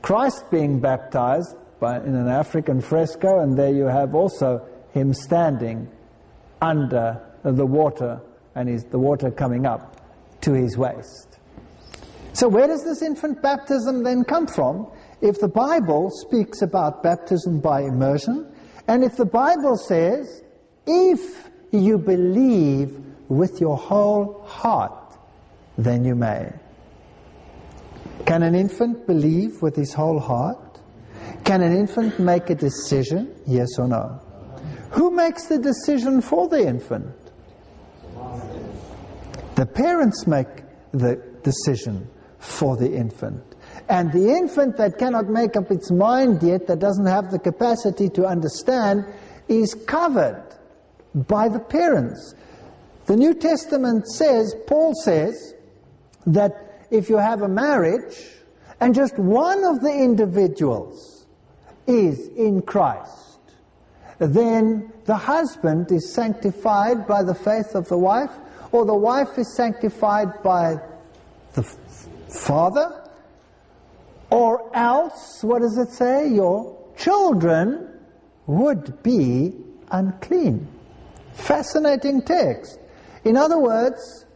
Christ 0.00 0.50
being 0.50 0.80
baptized 0.80 1.54
by, 1.80 1.98
in 1.98 2.14
an 2.14 2.28
African 2.28 2.80
fresco, 2.80 3.40
and 3.40 3.58
there 3.58 3.72
you 3.72 3.86
have 3.86 4.14
also 4.14 4.66
him 4.92 5.12
standing 5.12 5.88
under 6.60 7.20
the 7.44 7.66
water, 7.66 8.20
and 8.54 8.80
the 8.90 8.98
water 8.98 9.30
coming 9.30 9.66
up 9.66 10.00
to 10.40 10.52
his 10.52 10.76
waist. 10.76 11.38
So, 12.32 12.48
where 12.48 12.66
does 12.66 12.84
this 12.84 13.02
infant 13.02 13.42
baptism 13.42 14.02
then 14.02 14.24
come 14.24 14.46
from? 14.46 14.90
If 15.20 15.40
the 15.40 15.48
Bible 15.48 16.10
speaks 16.10 16.62
about 16.62 17.02
baptism 17.02 17.60
by 17.60 17.82
immersion, 17.82 18.46
and 18.86 19.02
if 19.02 19.16
the 19.16 19.26
Bible 19.26 19.76
says, 19.76 20.42
if 20.86 21.50
you 21.70 21.98
believe 21.98 22.98
with 23.28 23.60
your 23.60 23.76
whole 23.76 24.42
heart, 24.46 25.18
then 25.76 26.04
you 26.04 26.14
may. 26.14 26.50
Can 28.24 28.42
an 28.42 28.54
infant 28.54 29.06
believe 29.06 29.60
with 29.62 29.76
his 29.76 29.92
whole 29.92 30.18
heart? 30.18 30.58
Can 31.44 31.62
an 31.62 31.76
infant 31.76 32.18
make 32.18 32.50
a 32.50 32.54
decision? 32.54 33.34
Yes 33.46 33.68
or 33.78 33.88
no? 33.88 34.20
Who 34.90 35.10
makes 35.10 35.46
the 35.46 35.58
decision 35.58 36.20
for 36.20 36.48
the 36.48 36.66
infant? 36.66 37.14
The 39.54 39.66
parents 39.66 40.26
make 40.26 40.48
the 40.92 41.16
decision 41.42 42.08
for 42.38 42.76
the 42.76 42.94
infant. 42.94 43.42
And 43.88 44.12
the 44.12 44.28
infant 44.28 44.76
that 44.76 44.98
cannot 44.98 45.28
make 45.28 45.56
up 45.56 45.70
its 45.70 45.90
mind 45.90 46.42
yet, 46.42 46.66
that 46.66 46.78
doesn't 46.78 47.06
have 47.06 47.30
the 47.30 47.38
capacity 47.38 48.08
to 48.10 48.26
understand, 48.26 49.04
is 49.48 49.74
covered 49.86 50.44
by 51.14 51.48
the 51.48 51.58
parents. 51.58 52.34
The 53.06 53.16
New 53.16 53.34
Testament 53.34 54.06
says, 54.06 54.54
Paul 54.66 54.92
says, 55.02 55.54
that 56.26 56.86
if 56.90 57.08
you 57.08 57.16
have 57.16 57.42
a 57.42 57.48
marriage 57.48 58.28
and 58.80 58.94
just 58.94 59.18
one 59.18 59.64
of 59.64 59.80
the 59.80 59.92
individuals 59.92 61.07
is 61.88 62.28
in 62.36 62.62
Christ, 62.62 63.40
then 64.18 64.92
the 65.06 65.16
husband 65.16 65.90
is 65.90 66.12
sanctified 66.12 67.06
by 67.06 67.22
the 67.22 67.34
faith 67.34 67.74
of 67.74 67.88
the 67.88 67.96
wife, 67.96 68.30
or 68.70 68.84
the 68.84 68.94
wife 68.94 69.38
is 69.38 69.56
sanctified 69.56 70.42
by 70.42 70.76
the 71.54 71.62
father, 72.28 73.10
or 74.30 74.70
else, 74.76 75.42
what 75.42 75.62
does 75.62 75.78
it 75.78 75.88
say? 75.88 76.28
Your 76.28 76.76
children 76.98 77.88
would 78.46 79.02
be 79.02 79.54
unclean. 79.90 80.68
Fascinating 81.32 82.20
text. 82.22 82.78
In 83.24 83.36
other 83.36 83.58
words, 83.58 84.26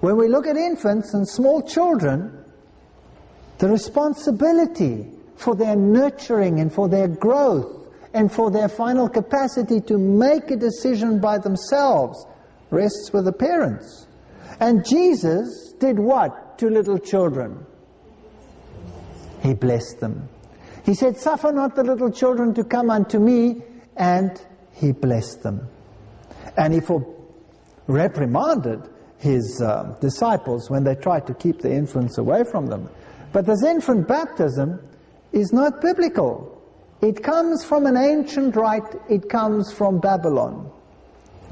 when 0.00 0.16
we 0.16 0.28
look 0.28 0.46
at 0.46 0.56
infants 0.56 1.14
and 1.14 1.28
small 1.28 1.62
children, 1.62 2.44
the 3.58 3.68
responsibility 3.68 5.17
for 5.38 5.54
their 5.54 5.76
nurturing 5.76 6.60
and 6.60 6.72
for 6.72 6.88
their 6.88 7.08
growth 7.08 7.86
and 8.12 8.30
for 8.30 8.50
their 8.50 8.68
final 8.68 9.08
capacity 9.08 9.80
to 9.80 9.96
make 9.96 10.50
a 10.50 10.56
decision 10.56 11.20
by 11.20 11.38
themselves 11.38 12.26
rests 12.70 13.12
with 13.12 13.24
the 13.24 13.32
parents. 13.32 14.08
And 14.60 14.84
Jesus 14.84 15.72
did 15.78 15.98
what 15.98 16.58
to 16.58 16.68
little 16.68 16.98
children? 16.98 17.64
He 19.42 19.54
blessed 19.54 20.00
them. 20.00 20.28
He 20.84 20.94
said, 20.94 21.16
Suffer 21.16 21.52
not 21.52 21.76
the 21.76 21.84
little 21.84 22.10
children 22.10 22.52
to 22.54 22.64
come 22.64 22.90
unto 22.90 23.20
me, 23.20 23.62
and 23.96 24.40
he 24.72 24.90
blessed 24.90 25.44
them. 25.44 25.68
And 26.56 26.74
he 26.74 26.80
for 26.80 27.14
reprimanded 27.86 28.80
his 29.18 29.62
uh, 29.62 29.96
disciples 30.00 30.68
when 30.68 30.82
they 30.82 30.96
tried 30.96 31.26
to 31.28 31.34
keep 31.34 31.60
the 31.60 31.70
infants 31.70 32.18
away 32.18 32.42
from 32.44 32.66
them. 32.66 32.88
But 33.32 33.46
this 33.46 33.62
infant 33.62 34.08
baptism 34.08 34.80
is 35.32 35.52
not 35.52 35.80
biblical. 35.80 36.54
It 37.00 37.22
comes 37.22 37.64
from 37.64 37.86
an 37.86 37.96
ancient 37.96 38.56
rite, 38.56 38.94
it 39.08 39.28
comes 39.28 39.72
from 39.72 40.00
Babylon. 40.00 40.70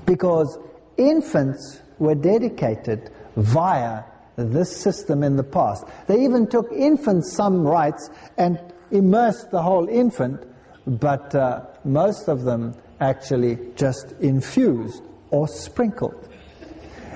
Because 0.05 0.59
infants 0.97 1.81
were 1.99 2.15
dedicated 2.15 3.11
via 3.37 4.03
this 4.37 4.77
system 4.77 5.23
in 5.23 5.37
the 5.37 5.45
past. 5.45 5.87
They 6.07 6.25
even 6.25 6.47
took 6.47 6.71
infants 6.73 7.33
some 7.33 7.67
rites 7.67 8.11
and 8.37 8.61
immersed 8.91 9.51
the 9.51 9.63
whole 9.63 9.89
infant, 9.89 10.43
but 10.87 11.35
uh, 11.35 11.67
most 11.85 12.29
of 12.29 12.43
them 12.43 12.75
actually 13.01 13.59
just 13.77 14.13
infused 14.21 15.03
or 15.31 15.49
sprinkled. 15.49 16.29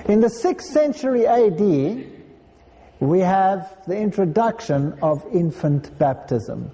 In 0.07 0.19
the 0.19 0.27
6th 0.27 0.61
century 0.61 1.27
AD, 1.27 2.10
we 3.01 3.19
have 3.19 3.83
the 3.87 3.97
introduction 3.97 4.93
of 5.01 5.25
infant 5.33 5.97
baptism. 5.97 6.69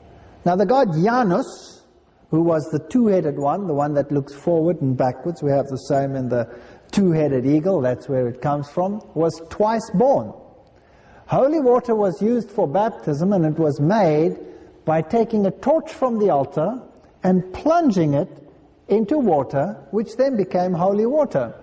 Now 0.46 0.58
the 0.58 0.66
god 0.66 0.94
Janus, 0.94 1.84
who 2.30 2.42
was 2.42 2.70
the 2.70 2.80
two-headed 2.80 3.38
one, 3.38 3.66
the 3.66 3.74
one 3.74 3.94
that 3.94 4.12
looks 4.12 4.36
forward 4.36 4.82
and 4.82 4.96
backwards, 4.96 5.42
we 5.42 5.52
have 5.52 5.68
the 5.68 5.78
same 5.78 6.16
in 6.18 6.28
the 6.28 6.54
two-headed 6.92 7.46
eagle, 7.46 7.80
that's 7.80 8.10
where 8.10 8.28
it 8.28 8.42
comes 8.42 8.70
from, 8.70 9.02
was 9.16 9.42
twice 9.50 9.90
born. 9.94 10.34
Holy 11.28 11.62
water 11.62 11.96
was 11.96 12.22
used 12.22 12.52
for 12.52 12.68
baptism 12.68 13.32
and 13.32 13.46
it 13.46 13.58
was 13.58 13.80
made 13.80 14.38
by 14.84 15.02
taking 15.02 15.46
a 15.46 15.52
torch 15.52 15.94
from 15.94 16.20
the 16.20 16.30
altar 16.30 16.82
and 17.24 17.54
plunging 17.54 18.16
it 18.16 18.30
into 18.90 19.18
water, 19.18 19.82
which 19.92 20.18
then 20.18 20.36
became 20.36 20.74
holy 20.74 21.06
water. 21.06 21.54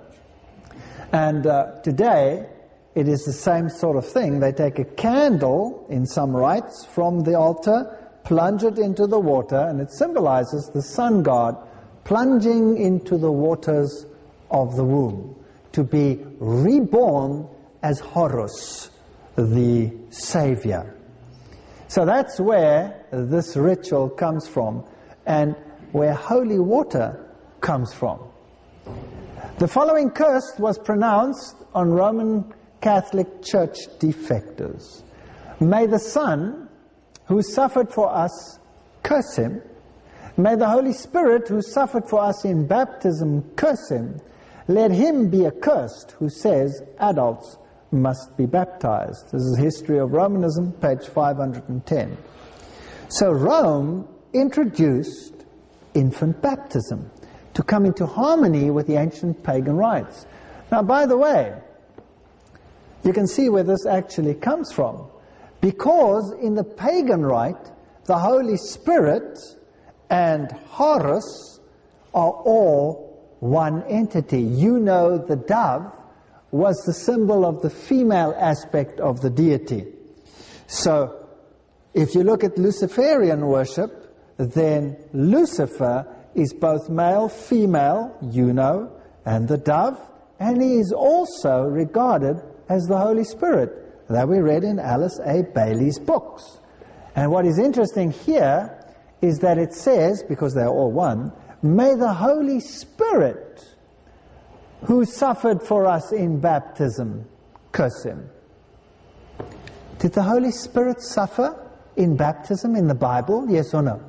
And 1.13 1.47
uh, 1.47 1.81
today, 1.83 2.47
it 2.95 3.09
is 3.09 3.25
the 3.25 3.33
same 3.33 3.69
sort 3.69 3.97
of 3.97 4.07
thing. 4.07 4.41
They 4.41 4.53
take 4.53 4.79
a 4.79 4.85
candle 4.85 5.87
in 5.89 6.07
some 6.07 6.35
rites 6.35 6.85
from 6.85 7.21
the 7.21 7.35
altar, 7.35 7.97
plunge 8.25 8.63
it 8.63 8.79
into 8.79 9.07
the 9.07 9.19
water, 9.19 9.67
and 9.69 9.81
it 9.81 9.91
symbolizes 9.91 10.71
the 10.73 10.83
sun 10.83 11.23
god 11.23 11.57
plunging 12.05 12.77
into 12.77 13.17
the 13.17 13.33
waters 13.33 14.07
of 14.51 14.77
the 14.77 14.85
womb 14.85 15.35
to 15.73 15.83
be 15.83 16.21
reborn 16.39 17.49
as 17.83 17.99
Horus, 17.99 18.91
the 19.37 19.93
Savior. 20.11 20.95
So 21.89 22.05
that's 22.05 22.39
where 22.39 23.05
this 23.11 23.57
ritual 23.57 24.09
comes 24.09 24.47
from 24.47 24.85
and 25.27 25.57
where 25.93 26.15
holy 26.15 26.59
water 26.59 27.29
comes 27.61 27.93
from. 27.93 28.21
The 29.59 29.69
following 29.69 30.11
curse 30.11 30.53
was 30.59 30.79
pronounced 30.79 31.57
on 31.75 31.91
Roman 31.91 32.53
Catholic 32.85 33.43
Church 33.43 33.79
defectors. 33.99 35.05
May 35.59 35.87
the 35.87 35.99
Son, 35.99 36.69
who 37.25 37.41
suffered 37.41 37.91
for 37.91 38.15
us, 38.15 38.59
curse 39.03 39.37
him. 39.37 39.63
May 40.37 40.55
the 40.57 40.69
Holy 40.69 40.93
Spirit, 40.93 41.49
who 41.49 41.63
suffered 41.63 42.07
for 42.07 42.21
us 42.21 42.45
in 42.45 42.67
baptism, 42.67 43.41
curse 43.57 43.91
him. 43.91 44.21
Let 44.69 44.91
him 44.91 45.31
be 45.31 45.47
accursed 45.47 46.11
who 46.19 46.29
says 46.29 46.83
adults 46.99 47.57
must 47.91 48.37
be 48.37 48.45
baptized. 48.45 49.33
This 49.33 49.41
is 49.41 49.57
History 49.57 49.99
of 49.99 50.13
Romanism, 50.13 50.73
page 50.73 51.07
510. 51.07 52.19
So 53.09 53.33
Rome 53.33 54.07
introduced 54.35 55.33
infant 55.95 56.43
baptism 56.43 57.11
to 57.55 57.63
come 57.63 57.87
into 57.87 58.05
harmony 58.05 58.71
with 58.71 58.87
the 58.87 58.97
ancient 58.97 59.43
pagan 59.43 59.77
rites. 59.77 60.27
Now, 60.71 60.83
by 60.83 61.07
the 61.07 61.17
way, 61.17 61.55
you 63.05 63.13
can 63.13 63.27
see 63.27 63.49
where 63.49 63.63
this 63.63 63.87
actually 63.87 64.35
comes 64.35 64.73
from. 64.73 65.11
Because 65.61 66.35
in 66.43 66.55
the 66.55 66.65
pagan 66.65 67.25
rite, 67.25 67.71
the 68.07 68.19
Holy 68.19 68.57
Spirit 68.57 69.39
and 70.11 70.51
Horus 70.69 71.61
are 72.15 72.31
all 72.31 73.37
one 73.41 73.83
entity. 73.85 74.41
You 74.41 74.79
know 74.79 75.19
the 75.19 75.37
dove 75.37 75.93
was 76.51 76.77
the 76.87 76.93
symbol 76.93 77.45
of 77.45 77.63
the 77.63 77.71
female 77.71 78.35
aspect 78.39 79.01
of 79.01 79.21
the 79.21 79.31
deity. 79.31 79.87
So, 80.67 81.27
if 81.95 82.15
you 82.15 82.23
look 82.23 82.45
at 82.45 82.57
Luciferian 82.59 83.47
worship, 83.47 84.15
then 84.37 84.97
Lucifer 85.13 86.07
is 86.35 86.53
both 86.53 86.89
male, 86.89 87.29
female, 87.29 88.17
you 88.23 88.53
know, 88.53 88.93
and 89.25 89.49
the 89.49 89.59
dove, 89.59 89.99
and 90.39 90.61
he 90.61 90.75
is 90.79 90.93
also 90.93 91.63
regarded 91.63 92.41
as 92.69 92.87
the 92.87 92.99
Holy 92.99 93.25
Spirit 93.25 94.09
that 94.09 94.29
we 94.29 94.39
read 94.39 94.65
in 94.65 94.79
Alice 94.79 95.19
A. 95.25 95.43
Bailey's 95.43 95.99
books. 95.99 96.59
And 97.17 97.31
what 97.31 97.47
is 97.47 97.59
interesting 97.59 98.11
here 98.11 98.79
is 99.23 99.39
that 99.39 99.59
it 99.59 99.73
says, 99.73 100.23
because 100.23 100.55
they're 100.55 100.69
all 100.69 100.93
one, 100.93 101.33
may 101.63 101.95
the 101.95 102.13
Holy 102.13 102.61
Spirit 102.61 103.65
who 104.83 105.05
suffered 105.05 105.63
for 105.63 105.87
us 105.87 106.13
in 106.13 106.41
baptism 106.41 107.27
curse 107.73 108.05
him. 108.05 108.29
Did 109.99 110.13
the 110.13 110.23
Holy 110.23 110.51
Spirit 110.51 111.01
suffer 111.01 111.71
in 111.97 112.17
baptism 112.17 112.77
in 112.77 112.87
the 112.87 112.95
Bible? 112.95 113.47
Yes 113.49 113.73
or 113.73 113.83
no? 113.83 114.03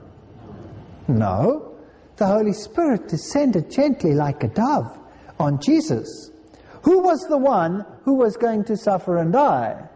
No. 1.08 1.78
The 2.18 2.26
Holy 2.26 2.54
Spirit 2.54 3.08
descended 3.08 3.72
gently 3.72 4.14
like 4.14 4.44
a 4.44 4.48
dove 4.48 4.98
on 5.40 5.60
Jesus. 5.62 6.32
Who 6.86 7.00
was 7.00 7.20
the 7.28 7.38
one 7.40 7.84
who 8.04 8.14
was 8.14 8.38
going 8.38 8.64
to 8.66 8.78
suffer 8.78 9.18
and 9.18 9.34
die? 9.34 9.90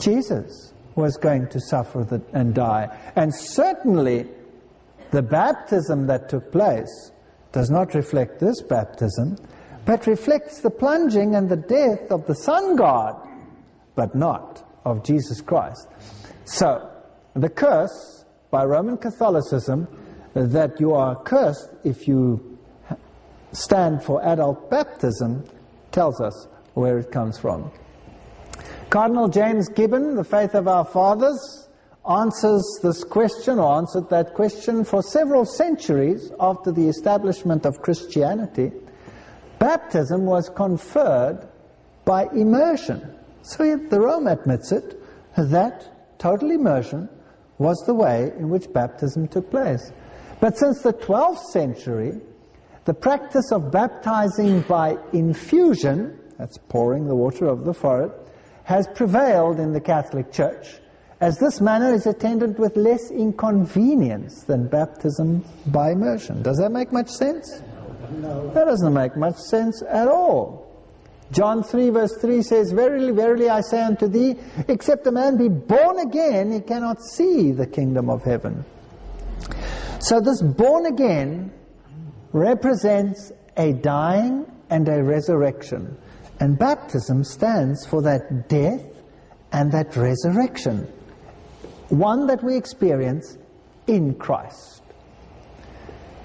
Jesus 0.00 0.72
was 0.96 1.16
going 1.16 1.46
to 1.50 1.60
suffer 1.60 2.20
and 2.32 2.52
die. 2.52 2.88
And 3.14 3.32
certainly, 3.32 4.26
the 5.12 5.22
baptism 5.22 6.08
that 6.08 6.28
took 6.28 6.50
place 6.50 7.12
does 7.52 7.70
not 7.70 7.94
reflect 7.94 8.40
this 8.40 8.60
baptism, 8.60 9.36
but 9.84 10.08
reflects 10.08 10.60
the 10.60 10.70
plunging 10.70 11.36
and 11.36 11.48
the 11.48 11.56
death 11.56 12.10
of 12.10 12.26
the 12.26 12.34
sun 12.34 12.74
god, 12.74 13.14
but 13.94 14.16
not 14.16 14.68
of 14.84 15.04
Jesus 15.04 15.40
Christ. 15.40 15.86
So, 16.44 16.90
the 17.34 17.48
curse 17.48 18.24
by 18.50 18.64
Roman 18.64 18.96
Catholicism 18.96 19.86
that 20.34 20.80
you 20.80 20.94
are 20.94 21.14
cursed 21.22 21.70
if 21.84 22.08
you 22.08 22.58
stand 23.52 24.02
for 24.02 24.26
adult 24.26 24.68
baptism 24.70 25.44
tells 25.98 26.20
us 26.20 26.46
where 26.74 26.96
it 27.00 27.10
comes 27.10 27.36
from. 27.38 27.72
Cardinal 28.88 29.28
James 29.28 29.68
Gibbon, 29.68 30.14
The 30.14 30.22
Faith 30.22 30.54
of 30.54 30.68
Our 30.68 30.84
Fathers, 30.84 31.68
answers 32.08 32.62
this 32.84 33.02
question 33.02 33.58
or 33.58 33.78
answered 33.78 34.08
that 34.08 34.32
question 34.32 34.84
for 34.84 35.02
several 35.02 35.44
centuries 35.44 36.30
after 36.38 36.70
the 36.70 36.86
establishment 36.86 37.66
of 37.66 37.82
Christianity. 37.82 38.70
Baptism 39.58 40.24
was 40.24 40.48
conferred 40.48 41.48
by 42.04 42.28
immersion. 42.32 43.02
So 43.42 43.64
the 43.90 44.00
Rome 44.00 44.28
admits 44.28 44.70
it, 44.70 45.02
that 45.36 46.18
total 46.20 46.52
immersion 46.52 47.08
was 47.58 47.82
the 47.86 47.94
way 47.94 48.32
in 48.38 48.50
which 48.50 48.72
baptism 48.72 49.26
took 49.26 49.50
place. 49.50 49.90
But 50.40 50.56
since 50.56 50.80
the 50.80 50.92
12th 50.92 51.42
century, 51.50 52.20
the 52.88 52.94
practice 52.94 53.52
of 53.52 53.70
baptizing 53.70 54.62
by 54.62 54.96
infusion, 55.12 56.18
that's 56.38 56.56
pouring 56.70 57.06
the 57.06 57.14
water 57.14 57.46
over 57.46 57.62
the 57.62 57.74
forehead, 57.74 58.10
has 58.64 58.88
prevailed 58.94 59.60
in 59.60 59.74
the 59.74 59.80
Catholic 59.80 60.32
Church, 60.32 60.78
as 61.20 61.36
this 61.36 61.60
manner 61.60 61.92
is 61.92 62.06
attended 62.06 62.58
with 62.58 62.78
less 62.78 63.10
inconvenience 63.10 64.44
than 64.44 64.68
baptism 64.68 65.44
by 65.66 65.90
immersion. 65.90 66.40
Does 66.40 66.56
that 66.56 66.70
make 66.70 66.90
much 66.90 67.10
sense? 67.10 67.60
No. 68.10 68.50
That 68.54 68.64
doesn't 68.64 68.94
make 68.94 69.18
much 69.18 69.36
sense 69.36 69.82
at 69.86 70.08
all. 70.08 70.66
John 71.30 71.62
3 71.62 71.90
verse 71.90 72.16
3 72.22 72.40
says, 72.40 72.72
Verily, 72.72 73.12
verily, 73.12 73.50
I 73.50 73.60
say 73.60 73.82
unto 73.82 74.08
thee, 74.08 74.36
except 74.66 75.06
a 75.06 75.12
man 75.12 75.36
be 75.36 75.50
born 75.50 75.98
again, 75.98 76.52
he 76.52 76.62
cannot 76.62 77.02
see 77.02 77.52
the 77.52 77.66
kingdom 77.66 78.08
of 78.08 78.22
heaven. 78.22 78.64
So 80.00 80.22
this 80.22 80.40
born 80.40 80.86
again 80.86 81.52
represents 82.32 83.32
a 83.56 83.72
dying 83.72 84.46
and 84.70 84.88
a 84.88 85.02
resurrection. 85.02 85.98
And 86.40 86.56
baptism 86.58 87.24
stands 87.24 87.84
for 87.86 88.02
that 88.02 88.48
death 88.48 88.84
and 89.52 89.72
that 89.72 89.96
resurrection. 89.96 90.86
One 91.88 92.26
that 92.26 92.44
we 92.44 92.56
experience 92.56 93.38
in 93.86 94.14
Christ. 94.14 94.82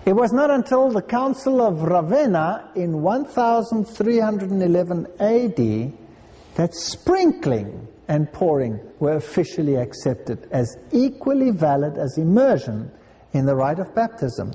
It 0.06 0.14
was 0.14 0.34
not 0.34 0.52
until 0.52 0.90
the 0.90 1.02
Council 1.02 1.62
of 1.62 1.82
Ravenna 1.82 2.72
in 2.76 3.02
1311 3.02 5.08
AD 5.20 5.94
that 6.56 6.74
sprinkling 6.74 7.88
and 8.10 8.30
pouring 8.34 8.82
were 9.00 9.16
officially 9.16 9.76
accepted 9.76 10.50
as 10.52 10.76
equally 10.92 11.52
valid 11.52 11.98
as 11.98 12.18
immersion 12.18 12.92
in 13.32 13.46
the 13.46 13.56
rite 13.56 13.80
of 13.80 13.96
baptism. 13.96 14.52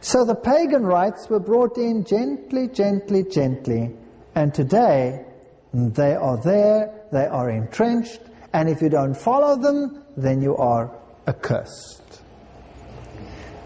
So 0.00 0.24
the 0.24 0.34
pagan 0.34 0.84
rites 0.84 1.28
were 1.28 1.40
brought 1.40 1.76
in 1.76 2.04
gently, 2.04 2.68
gently, 2.68 3.22
gently, 3.24 3.94
and 4.34 4.54
today 4.54 5.26
they 5.74 6.14
are 6.14 6.38
there, 6.42 7.04
they 7.12 7.26
are 7.26 7.50
entrenched, 7.50 8.20
and 8.52 8.68
if 8.68 8.80
you 8.80 8.88
don't 8.88 9.14
follow 9.14 9.56
them, 9.56 10.02
then 10.16 10.40
you 10.40 10.56
are 10.56 10.90
accursed. 11.26 12.22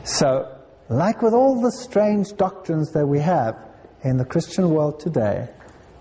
So 0.03 0.55
like 0.89 1.23
with 1.23 1.35
all 1.35 1.63
the 1.63 1.71
strange 1.71 2.37
doctrines 2.37 2.91
that 2.93 3.07
we 3.07 3.21
have 3.21 3.57
in 4.03 4.17
the 4.17 4.25
Christian 4.25 4.71
world 4.71 5.01
today, 5.01 5.49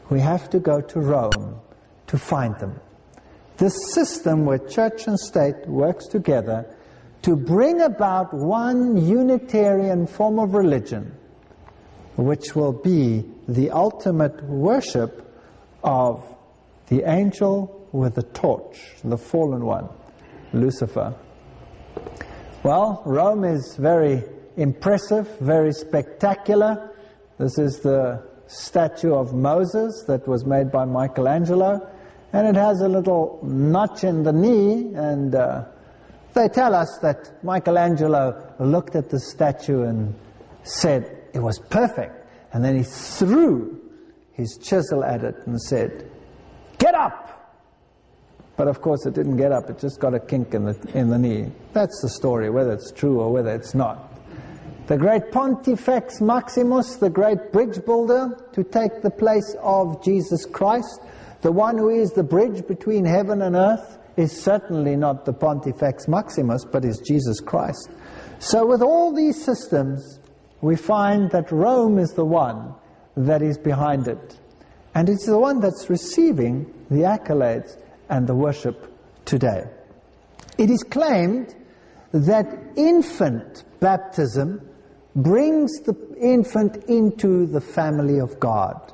we 0.10 0.20
have 0.20 0.50
to 0.50 0.60
go 0.60 0.82
to 0.82 1.00
Rome 1.00 1.62
to 2.08 2.18
find 2.18 2.58
them. 2.60 2.80
This 3.58 3.76
system 3.94 4.46
where 4.46 4.58
church 4.58 5.08
and 5.08 5.18
state 5.18 5.68
works 5.68 6.08
together 6.08 6.73
to 7.24 7.36
bring 7.38 7.82
about 7.82 8.34
one 8.34 8.98
Unitarian 8.98 10.06
form 10.06 10.40
of 10.40 10.54
religion, 10.54 11.18
which 12.18 12.56
will 12.56 12.74
be 12.74 13.24
the 13.48 13.72
ultimate 13.72 14.44
worship 14.44 15.26
of 15.84 16.24
the 16.88 17.04
angel 17.10 17.88
with 17.94 18.16
the 18.16 18.24
torch, 18.24 18.78
the 19.06 19.18
fallen 19.18 19.66
one, 19.66 19.88
Lucifer. 20.52 21.16
Well, 22.64 23.02
Rome 23.06 23.46
is 23.46 23.76
very 23.78 24.24
impressive, 24.58 25.28
very 25.40 25.72
spectacular. 25.72 26.92
This 27.38 27.58
is 27.58 27.80
the 27.80 28.22
statue 28.48 29.14
of 29.14 29.34
Moses 29.34 30.04
that 30.08 30.28
was 30.28 30.46
made 30.46 30.72
by 30.72 30.86
Michelangelo, 30.86 31.90
and 32.34 32.48
it 32.48 32.56
has 32.56 32.82
a 32.82 32.90
little 32.90 33.40
notch 33.44 34.04
in 34.04 34.24
the 34.24 34.34
knee, 34.34 34.94
and 34.96 35.36
uh, 35.36 35.66
they 36.34 36.48
tell 36.50 36.74
us 36.74 37.00
that 37.02 37.44
Michelangelo 37.44 38.54
looked 38.60 38.96
at 38.96 39.10
the 39.10 39.20
statue 39.20 39.84
and 39.84 40.16
said 40.64 41.18
it 41.34 41.40
was 41.40 41.60
perfect, 41.60 42.28
and 42.54 42.64
then 42.64 42.76
he 42.76 42.84
threw 42.84 43.80
his 44.34 44.58
chisel 44.62 45.04
at 45.04 45.24
it 45.24 45.36
and 45.46 45.62
said, 45.62 46.10
Get 46.78 46.96
up! 46.96 47.30
But 48.56 48.68
of 48.68 48.82
course, 48.82 49.06
it 49.06 49.14
didn't 49.14 49.38
get 49.38 49.52
up, 49.52 49.70
it 49.70 49.80
just 49.80 50.00
got 50.00 50.14
a 50.14 50.20
kink 50.20 50.54
in 50.54 50.66
the, 50.66 50.92
in 50.94 51.10
the 51.10 51.18
knee. 51.18 51.52
That's 51.74 52.02
the 52.02 52.10
story, 52.10 52.50
whether 52.50 52.74
it's 52.74 52.92
true 52.92 53.20
or 53.20 53.32
whether 53.32 53.54
it's 53.54 53.74
not 53.74 54.14
the 54.88 54.98
great 54.98 55.32
Pontifex 55.32 56.20
Maximus, 56.20 56.98
the 56.98 57.10
great 57.10 57.54
bridge 57.54 57.84
builder, 57.86 58.38
to 58.52 58.64
take 58.64 59.02
the 59.02 59.10
place 59.10 59.56
of 59.62 60.04
Jesus 60.04 60.46
Christ, 60.46 61.00
the 61.42 61.52
one 61.52 61.78
who 61.78 61.90
is 61.90 62.12
the 62.12 62.24
bridge 62.24 62.68
between 62.68 63.06
heaven 63.06 63.42
and 63.42 63.56
earth, 63.56 63.98
is 64.18 64.32
certainly 64.42 64.96
not 64.96 65.26
the 65.26 65.34
Pontifex 65.34 66.08
Maximus, 66.08 66.66
but 66.66 66.86
is 66.86 67.00
Jesus 67.00 67.40
Christ. 67.40 67.90
So 68.40 68.66
with 68.66 68.82
all 68.82 69.14
these 69.14 69.44
systems, 69.44 70.20
we 70.62 70.76
find 70.76 71.32
that 71.32 71.52
Rome 71.52 71.98
is 71.98 72.14
the 72.14 72.26
one 72.26 72.74
that 73.18 73.42
is 73.42 73.58
behind 73.58 74.08
it. 74.08 74.40
And 74.96 75.10
it's 75.10 75.26
the 75.26 75.38
one 75.38 75.60
that's 75.60 75.90
receiving 75.90 76.72
the 76.90 77.02
accolades 77.02 77.78
and 78.10 78.28
the 78.28 78.36
worship 78.36 78.92
today. 79.26 79.64
It 80.58 80.70
is 80.70 80.84
claimed 80.84 81.56
that 82.12 82.46
infant 82.76 83.64
baptism 83.80 84.62
brings 85.16 85.72
the 85.82 85.96
infant 86.20 86.78
into 86.86 87.48
the 87.48 87.62
family 87.62 88.20
of 88.20 88.40
God. 88.40 88.94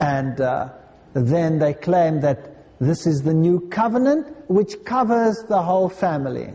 And 0.00 0.40
uh, 0.40 0.70
then 1.14 1.58
they 1.58 1.74
claim 1.74 2.20
that 2.20 2.51
this 2.82 3.06
is 3.06 3.22
the 3.22 3.32
new 3.32 3.60
covenant 3.68 4.26
which 4.48 4.84
covers 4.84 5.44
the 5.48 5.62
whole 5.62 5.88
family. 5.88 6.52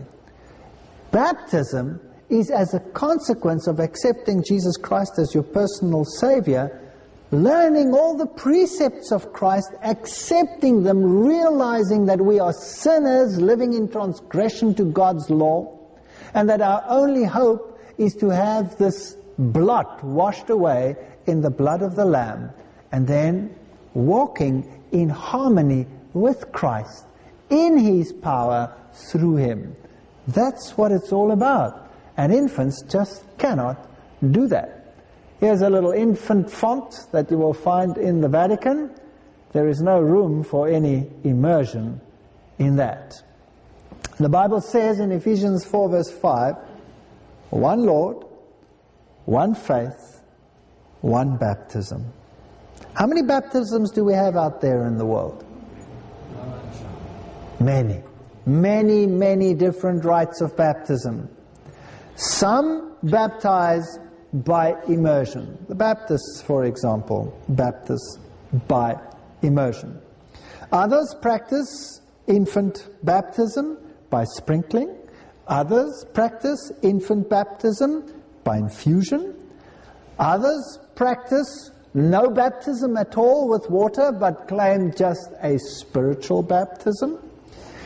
Baptism 1.10 2.00
is 2.28 2.50
as 2.50 2.74
a 2.74 2.80
consequence 2.80 3.66
of 3.66 3.80
accepting 3.80 4.44
Jesus 4.46 4.76
Christ 4.76 5.12
as 5.18 5.32
your 5.32 5.42
personal 5.42 6.04
Savior, 6.04 6.82
learning 7.30 7.94
all 7.94 8.14
the 8.14 8.26
precepts 8.26 9.10
of 9.10 9.32
Christ, 9.32 9.70
accepting 9.82 10.82
them, 10.82 11.02
realizing 11.02 12.04
that 12.04 12.20
we 12.20 12.38
are 12.38 12.52
sinners 12.52 13.40
living 13.40 13.72
in 13.72 13.88
transgression 13.88 14.74
to 14.74 14.84
God's 14.84 15.30
law, 15.30 15.78
and 16.34 16.46
that 16.50 16.60
our 16.60 16.84
only 16.88 17.24
hope 17.24 17.80
is 17.96 18.14
to 18.16 18.28
have 18.28 18.76
this 18.76 19.16
blood 19.38 20.02
washed 20.02 20.50
away 20.50 20.94
in 21.26 21.40
the 21.40 21.50
blood 21.50 21.80
of 21.80 21.96
the 21.96 22.04
Lamb 22.04 22.50
and 22.92 23.06
then 23.06 23.54
walking 23.94 24.86
in 24.92 25.08
harmony 25.08 25.86
with 26.20 26.52
Christ 26.52 27.04
in 27.50 27.78
His 27.78 28.12
power 28.12 28.74
through 28.92 29.36
Him. 29.36 29.76
That's 30.28 30.76
what 30.76 30.92
it's 30.92 31.12
all 31.12 31.32
about. 31.32 31.90
And 32.16 32.32
infants 32.32 32.82
just 32.82 33.24
cannot 33.38 33.88
do 34.30 34.46
that. 34.48 34.94
Here's 35.40 35.62
a 35.62 35.70
little 35.70 35.92
infant 35.92 36.50
font 36.50 37.06
that 37.12 37.30
you 37.30 37.38
will 37.38 37.54
find 37.54 37.96
in 37.96 38.20
the 38.20 38.28
Vatican. 38.28 38.90
There 39.52 39.68
is 39.68 39.80
no 39.80 40.00
room 40.00 40.42
for 40.42 40.68
any 40.68 41.08
immersion 41.24 42.00
in 42.58 42.76
that. 42.76 43.22
The 44.18 44.28
Bible 44.28 44.60
says 44.60 44.98
in 44.98 45.12
Ephesians 45.12 45.64
4 45.64 45.90
verse 45.90 46.10
5, 46.10 46.56
one 47.50 47.84
Lord, 47.84 48.26
one 49.26 49.54
faith, 49.54 50.20
one 51.00 51.36
baptism. 51.36 52.12
How 52.94 53.06
many 53.06 53.22
baptisms 53.22 53.92
do 53.92 54.04
we 54.04 54.14
have 54.14 54.36
out 54.36 54.60
there 54.60 54.86
in 54.86 54.98
the 54.98 55.06
world? 55.06 55.44
Many. 57.60 58.02
Many, 58.46 59.06
many 59.06 59.54
different 59.54 60.04
rites 60.04 60.40
of 60.40 60.56
baptism. 60.56 61.28
Some 62.14 62.94
baptize 63.02 63.98
by 64.32 64.74
immersion. 64.88 65.64
The 65.68 65.74
Baptists, 65.74 66.42
for 66.42 66.64
example, 66.64 67.36
baptize 67.48 68.18
by 68.66 68.96
immersion. 69.42 70.00
Others 70.72 71.16
practice 71.20 72.00
infant 72.26 72.88
baptism 73.02 73.78
by 74.10 74.24
sprinkling. 74.24 74.96
Others 75.46 76.06
practice 76.12 76.72
infant 76.82 77.28
baptism 77.28 78.22
by 78.44 78.58
infusion. 78.58 79.34
Others 80.18 80.78
practice 80.94 81.70
no 81.94 82.30
baptism 82.30 82.96
at 82.96 83.16
all 83.16 83.48
with 83.48 83.68
water 83.70 84.12
but 84.12 84.46
claim 84.46 84.92
just 84.94 85.30
a 85.42 85.58
spiritual 85.58 86.42
baptism. 86.42 87.18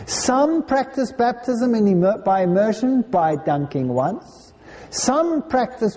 Some 0.07 0.64
practice 0.64 1.12
baptism 1.12 1.74
immer 1.74 2.18
by 2.18 2.42
immersion 2.42 3.03
by 3.03 3.36
dunking 3.36 3.88
once. 3.88 4.53
Some 4.90 5.42
practice 5.48 5.96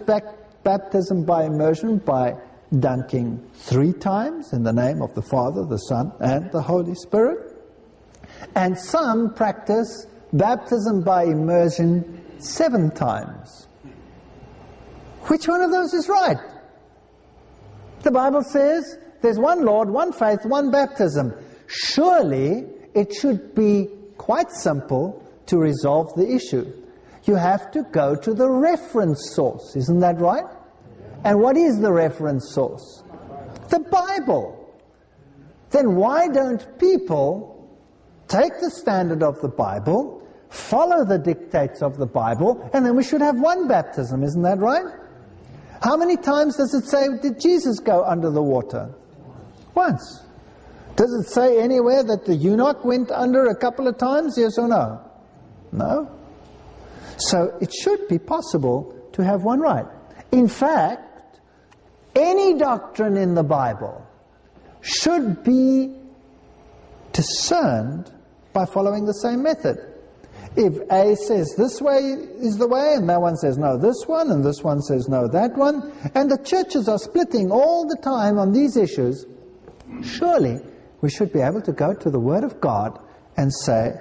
baptism 0.64 1.26
by 1.26 1.46
immersion 1.46 1.98
by 1.98 2.36
dunking 2.80 3.44
three 3.54 3.94
times 3.94 4.54
in 4.54 4.64
the 4.64 4.74
name 4.74 5.02
of 5.02 5.14
the 5.16 5.22
Father, 5.22 5.66
the 5.66 5.78
Son, 5.78 6.12
and 6.20 6.52
the 6.52 6.62
Holy 6.62 6.96
Spirit. 6.96 7.56
And 8.56 8.78
some 8.78 9.34
practice 9.34 10.08
baptism 10.34 11.02
by 11.02 11.24
immersion 11.24 12.22
seven 12.40 12.92
times. 12.92 13.68
Which 15.24 15.48
one 15.48 15.62
of 15.62 15.72
those 15.72 15.94
is 15.94 16.08
right? 16.08 16.38
The 18.04 18.12
Bible 18.12 18.44
says 18.44 19.00
there's 19.22 19.40
one 19.40 19.66
Lord, 19.66 19.90
one 19.90 20.12
faith, 20.12 20.46
one 20.46 20.70
baptism. 20.70 21.34
Surely 21.68 22.66
it 22.94 23.14
should 23.14 23.56
be 23.56 23.90
quite 24.18 24.52
simple 24.52 25.22
to 25.48 25.58
resolve 25.58 26.14
the 26.16 26.28
issue. 26.28 26.72
You 27.26 27.36
have 27.36 27.72
to 27.72 27.84
go 27.92 28.16
to 28.16 28.34
the 28.34 28.50
reference 28.50 29.32
source, 29.34 29.76
isn't 29.76 30.00
that 30.00 30.20
right? 30.20 30.46
And 31.24 31.40
what 31.42 31.58
is 31.58 31.80
the 31.80 31.92
reference 31.92 32.52
source? 32.54 33.04
The 33.70 33.80
Bible. 33.80 34.62
Then 35.72 35.96
why 35.96 36.28
don't 36.28 36.80
people 36.80 37.68
take 38.28 38.54
the 38.62 38.70
standard 38.70 39.24
of 39.24 39.42
the 39.42 39.48
Bible, 39.48 40.22
follow 40.50 41.04
the 41.04 41.18
dictates 41.18 41.82
of 41.82 41.98
the 41.98 42.06
Bible, 42.06 42.70
and 42.74 42.86
then 42.86 42.96
we 42.96 43.04
should 43.04 43.22
have 43.22 43.40
one 43.40 43.68
baptism, 43.68 44.24
isn't 44.24 44.44
that 44.44 44.60
right? 44.60 44.86
How 45.82 45.98
many 45.98 46.18
times 46.18 46.58
does 46.58 46.74
it 46.74 46.86
say, 46.86 47.08
did 47.22 47.40
Jesus 47.40 47.80
go 47.80 48.04
under 48.04 48.30
the 48.30 48.42
water? 48.42 48.94
Once. 49.74 50.25
Does 50.96 51.14
it 51.14 51.30
say 51.30 51.62
anywhere 51.62 52.04
that 52.04 52.26
the 52.26 52.36
eunuch 52.36 52.86
went 52.86 53.12
under 53.12 53.48
a 53.48 53.56
couple 53.56 53.88
of 53.88 53.98
times, 53.98 54.36
yes 54.38 54.58
or 54.58 54.68
no? 54.68 55.02
No. 55.72 56.10
So 57.18 57.58
it 57.62 57.74
should 57.74 58.08
be 58.08 58.18
possible 58.18 58.94
to 59.14 59.24
have 59.24 59.44
one 59.44 59.60
right. 59.60 59.86
In 60.32 60.48
fact, 60.48 61.40
any 62.16 62.58
doctrine 62.58 63.18
in 63.18 63.36
the 63.36 63.44
Bible 63.44 64.06
should 64.82 65.44
be 65.44 65.94
discerned 67.12 68.12
by 68.54 68.66
following 68.66 69.06
the 69.06 69.14
same 69.14 69.44
method. 69.44 69.78
If 70.56 70.90
A 70.90 71.16
says 71.18 71.54
this 71.58 71.82
way 71.82 72.00
is 72.00 72.58
the 72.58 72.68
way, 72.68 72.94
and 72.96 73.10
that 73.10 73.22
one 73.22 73.36
says 73.36 73.58
no, 73.58 73.78
this 73.78 74.08
one, 74.08 74.32
and 74.32 74.44
this 74.44 74.64
one 74.64 74.82
says 74.82 75.10
no, 75.10 75.28
that 75.28 75.58
one, 75.58 75.92
and 76.14 76.32
the 76.32 76.38
churches 76.38 76.88
are 76.88 76.98
splitting 76.98 77.52
all 77.52 77.86
the 77.86 77.98
time 78.02 78.40
on 78.40 78.54
these 78.54 78.78
issues, 78.78 79.26
surely 80.02 80.62
we 81.06 81.12
should 81.12 81.32
be 81.32 81.40
able 81.40 81.62
to 81.62 81.72
go 81.72 81.94
to 81.94 82.10
the 82.10 82.20
Word 82.20 82.44
of 82.44 82.60
God 82.60 83.00
and 83.38 83.54
say, 83.54 83.94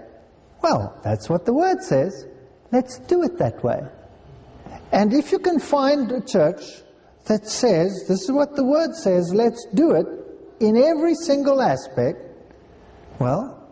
well, 0.62 0.98
that's 1.05 1.28
what 1.28 1.44
the 1.44 1.52
Word 1.52 1.82
says. 1.82 2.26
Let's 2.72 2.98
do 2.98 3.22
it 3.24 3.36
that 3.36 3.62
way. 3.62 3.82
And 4.90 5.12
if 5.12 5.30
you 5.30 5.38
can 5.38 5.61
find 5.61 6.11
a 6.11 6.22
church 6.22 6.62
that 7.26 7.46
says, 7.46 8.07
this 8.09 8.22
is 8.22 8.32
what 8.32 8.57
the 8.57 8.64
Word 8.64 8.94
says, 8.94 9.34
let's 9.34 9.66
do 9.74 9.90
it 9.90 10.07
in 10.61 10.78
every 10.78 11.14
single 11.14 11.61
aspect, 11.61 12.20
well, 13.18 13.68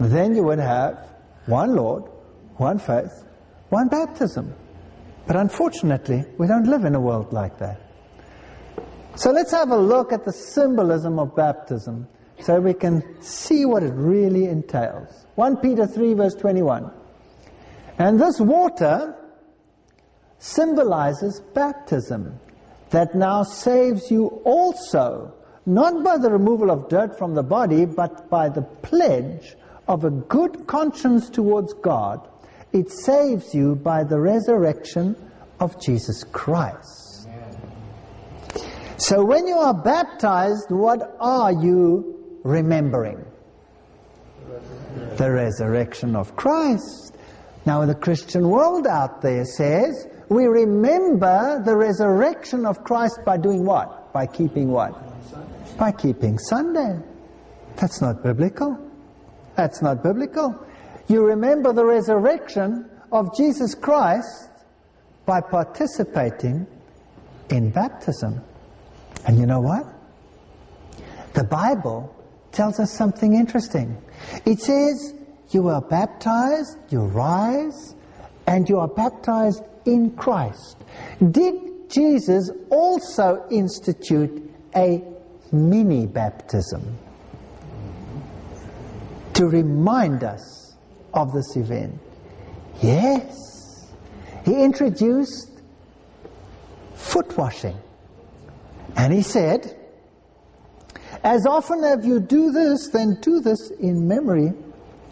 then 0.00 0.34
you 0.34 0.42
would 0.42 0.58
have 0.58 0.96
one 1.44 1.76
Lord, 1.76 2.04
one 2.56 2.78
faith, 2.78 3.22
one 3.68 3.88
baptism. 3.88 4.54
But 5.26 5.36
unfortunately, 5.36 6.24
we 6.38 6.46
don't 6.46 6.66
live 6.66 6.86
in 6.86 6.94
a 6.94 7.00
world 7.00 7.34
like 7.34 7.58
that. 7.58 7.82
So 9.14 9.30
let's 9.30 9.52
have 9.52 9.68
a 9.68 9.76
look 9.76 10.10
at 10.10 10.24
the 10.24 10.32
symbolism 10.32 11.18
of 11.18 11.36
baptism 11.36 12.08
so 12.40 12.60
we 12.60 12.74
can 12.74 13.02
see 13.22 13.64
what 13.64 13.82
it 13.82 13.92
really 13.94 14.46
entails. 14.46 15.26
1 15.36 15.56
Peter 15.58 15.86
3 15.86 16.14
verse 16.14 16.34
21. 16.34 16.90
And 17.98 18.20
this 18.20 18.40
water 18.40 19.14
symbolizes 20.38 21.40
baptism 21.54 22.38
that 22.90 23.14
now 23.14 23.42
saves 23.42 24.10
you 24.10 24.26
also, 24.44 25.34
not 25.64 26.04
by 26.04 26.18
the 26.18 26.30
removal 26.30 26.70
of 26.70 26.88
dirt 26.88 27.18
from 27.18 27.34
the 27.34 27.42
body, 27.42 27.84
but 27.84 28.30
by 28.30 28.48
the 28.48 28.62
pledge 28.62 29.56
of 29.88 30.04
a 30.04 30.10
good 30.10 30.66
conscience 30.66 31.30
towards 31.30 31.72
God. 31.74 32.28
It 32.72 32.90
saves 32.90 33.54
you 33.54 33.76
by 33.76 34.04
the 34.04 34.20
resurrection 34.20 35.16
of 35.58 35.80
Jesus 35.80 36.22
Christ. 36.24 37.28
So 38.98 39.24
when 39.24 39.46
you 39.46 39.56
are 39.56 39.74
baptized, 39.74 40.70
what 40.70 41.16
are 41.20 41.52
you 41.52 42.15
remembering? 42.46 43.24
The 45.16 45.30
resurrection 45.30 46.14
of 46.16 46.36
Christ. 46.36 47.16
Now, 47.64 47.84
the 47.84 47.94
Christian 47.94 48.48
world 48.48 48.86
out 48.86 49.20
there 49.22 49.44
says 49.44 50.06
we 50.28 50.46
remember 50.46 51.62
the 51.64 51.76
resurrection 51.76 52.66
of 52.66 52.82
Christ 52.84 53.20
by 53.24 53.36
doing 53.36 53.64
what? 53.64 54.12
By 54.12 54.26
keeping 54.26 54.70
what? 54.70 54.94
By 55.76 55.92
keeping 55.92 56.38
Sunday. 56.38 57.00
That's 57.76 58.00
not 58.00 58.22
biblical. 58.22 58.78
That's 59.56 59.82
not 59.82 60.02
biblical. 60.02 60.64
You 61.08 61.24
remember 61.24 61.72
the 61.72 61.84
resurrection 61.84 62.88
of 63.12 63.36
Jesus 63.36 63.74
Christ 63.74 64.50
by 65.26 65.40
participating 65.40 66.66
in 67.50 67.70
baptism. 67.70 68.42
And 69.26 69.38
you 69.38 69.46
know 69.46 69.60
what? 69.60 69.84
The 71.34 71.44
Bible 71.44 72.15
tells 72.56 72.80
us 72.80 72.90
something 72.90 73.34
interesting. 73.34 74.02
It 74.46 74.60
says 74.60 75.14
you 75.50 75.68
are 75.68 75.82
baptized, 75.82 76.78
you 76.88 77.00
rise, 77.00 77.94
and 78.46 78.66
you 78.68 78.78
are 78.78 78.88
baptized 78.88 79.62
in 79.84 80.16
Christ. 80.16 80.78
Did 81.30 81.90
Jesus 81.90 82.50
also 82.70 83.46
institute 83.50 84.50
a 84.74 85.04
mini 85.52 86.06
baptism 86.06 86.96
to 89.34 89.46
remind 89.46 90.24
us 90.24 90.74
of 91.12 91.32
this 91.32 91.56
event? 91.56 92.00
Yes. 92.80 93.92
He 94.46 94.62
introduced 94.64 95.50
foot 96.94 97.36
washing. 97.36 97.76
And 98.96 99.12
he 99.12 99.20
said, 99.20 99.75
As 101.26 101.44
often 101.44 101.82
as 101.82 102.06
you 102.06 102.20
do 102.20 102.52
this, 102.52 102.88
then 102.90 103.18
do 103.20 103.40
this 103.40 103.72
in 103.80 104.06
memory 104.06 104.52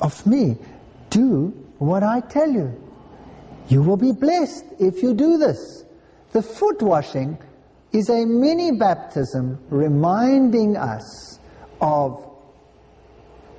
of 0.00 0.24
me. 0.24 0.56
Do 1.10 1.48
what 1.78 2.04
I 2.04 2.20
tell 2.20 2.48
you. 2.48 2.72
You 3.66 3.82
will 3.82 3.96
be 3.96 4.12
blessed 4.12 4.64
if 4.78 5.02
you 5.02 5.12
do 5.12 5.38
this. 5.38 5.84
The 6.30 6.40
foot 6.40 6.80
washing 6.82 7.36
is 7.92 8.08
a 8.10 8.24
mini 8.26 8.78
baptism 8.78 9.58
reminding 9.70 10.76
us 10.76 11.40
of 11.80 12.24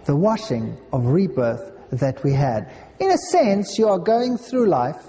the 0.05 0.15
washing 0.15 0.77
of 0.93 1.07
rebirth 1.07 1.73
that 1.91 2.23
we 2.23 2.31
had. 2.31 2.71
In 3.01 3.11
a 3.11 3.17
sense, 3.17 3.77
you 3.77 3.89
are 3.89 3.99
going 3.99 4.37
through 4.37 4.67
life 4.67 5.03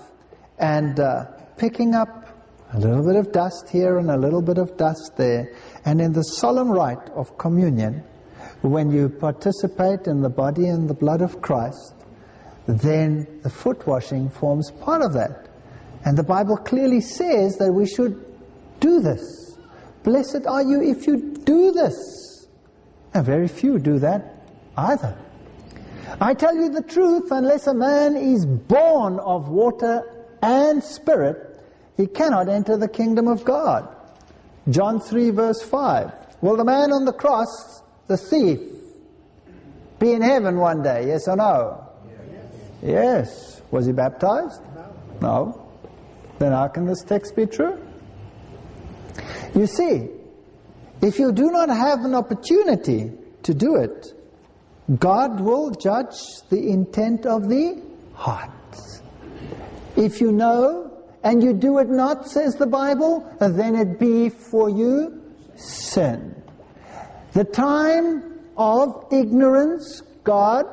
and 0.59 0.99
uh, 0.99 1.27
picking 1.57 1.95
up 1.95 2.27
a 2.73 2.81
little 2.81 3.07
bit 3.07 3.15
of 3.15 3.31
dust 3.31 3.69
here 3.71 3.99
and 3.99 4.11
a 4.11 4.17
little 4.17 4.43
bit 4.43 4.59
of 4.59 4.77
dust 4.77 5.13
there, 5.17 5.53
and 5.87 6.01
in 6.01 6.13
the 6.13 6.23
solemn 6.23 6.69
rite 6.69 7.09
of 7.15 7.39
communion, 7.39 8.03
when 8.63 8.91
you 8.91 9.09
participate 9.09 10.09
in 10.09 10.21
the 10.21 10.29
body 10.29 10.67
and 10.67 10.91
the 10.91 10.95
blood 10.95 11.23
of 11.23 11.41
Christ, 11.41 11.95
then 12.67 13.41
the 13.43 13.51
foot 13.51 13.87
washing 13.87 14.29
forms 14.29 14.73
part 14.73 15.01
of 15.01 15.13
that. 15.13 15.49
And 16.05 16.19
the 16.19 16.25
Bible 16.25 16.57
clearly 16.57 17.01
says 17.01 17.57
that 17.59 17.73
we 17.73 17.87
should 17.87 18.21
do 18.81 19.01
this. 19.01 19.57
Blessed 20.03 20.47
are 20.47 20.63
you 20.63 20.83
if 20.83 21.07
you 21.07 21.35
do 21.45 21.71
this. 21.71 22.49
And 23.15 23.25
very 23.25 23.49
few 23.49 23.79
do 23.79 24.01
that 24.01 24.45
either. 24.77 25.17
I 26.21 26.35
tell 26.35 26.55
you 26.55 26.69
the 26.69 26.83
truth, 26.83 27.31
unless 27.31 27.69
a 27.69 27.75
man 27.75 28.17
is 28.17 28.45
born 28.45 29.21
of 29.21 29.49
water 29.49 30.03
and 30.43 30.83
spirit, 30.83 31.61
he 31.97 32.07
cannot 32.07 32.49
enter 32.49 32.77
the 32.77 32.89
kingdom 32.89 33.29
of 33.29 33.45
God. 33.45 33.96
John 34.69 35.01
3 35.01 35.31
verse 35.31 35.63
5. 35.63 36.13
Will 36.43 36.57
the 36.57 36.65
man 36.65 36.93
on 36.93 37.05
the 37.05 37.13
cross 37.13 37.83
the 38.09 38.17
thief 38.17 38.61
be 39.99 40.13
in 40.13 40.23
heaven 40.23 40.59
one 40.59 40.83
day? 40.83 41.07
Yes 41.09 41.29
or 41.29 41.37
no? 41.37 41.89
Yes. 42.83 42.83
yes. 42.83 43.63
Was 43.71 43.87
he 43.87 43.93
baptized? 43.93 44.61
No. 44.75 44.93
no. 45.21 45.69
Then 46.39 46.53
how 46.53 46.69
can 46.69 46.87
this 46.87 47.03
text 47.03 47.35
be 47.35 47.47
true? 47.47 47.81
You 49.55 49.67
see, 49.67 50.09
if 51.01 51.19
you 51.19 51.33
do 51.33 51.51
not 51.51 51.69
have 51.69 52.01
an 52.05 52.15
opportunity 52.15 53.13
to 53.43 53.55
do 53.55 53.77
it, 53.77 54.13
God 54.99 55.41
will 55.41 55.71
judge 55.71 56.17
the 56.51 56.69
intent 56.69 57.27
of 57.27 57.49
the 57.49 57.83
heart. 58.15 58.51
If 59.97 60.21
you 60.21 60.31
know 60.31 60.96
and 61.27 61.43
you 61.43 61.53
do 61.53 61.79
it 61.79 61.89
not, 61.89 62.29
says 62.29 62.55
the 62.55 62.69
Bible, 62.69 63.29
then 63.41 63.75
it 63.75 63.99
be 63.99 64.29
for 64.29 64.71
you 64.71 65.21
sin. 65.57 66.41
The 67.33 67.43
time 67.43 68.39
of 68.57 69.07
ignorance, 69.11 70.03
God 70.23 70.67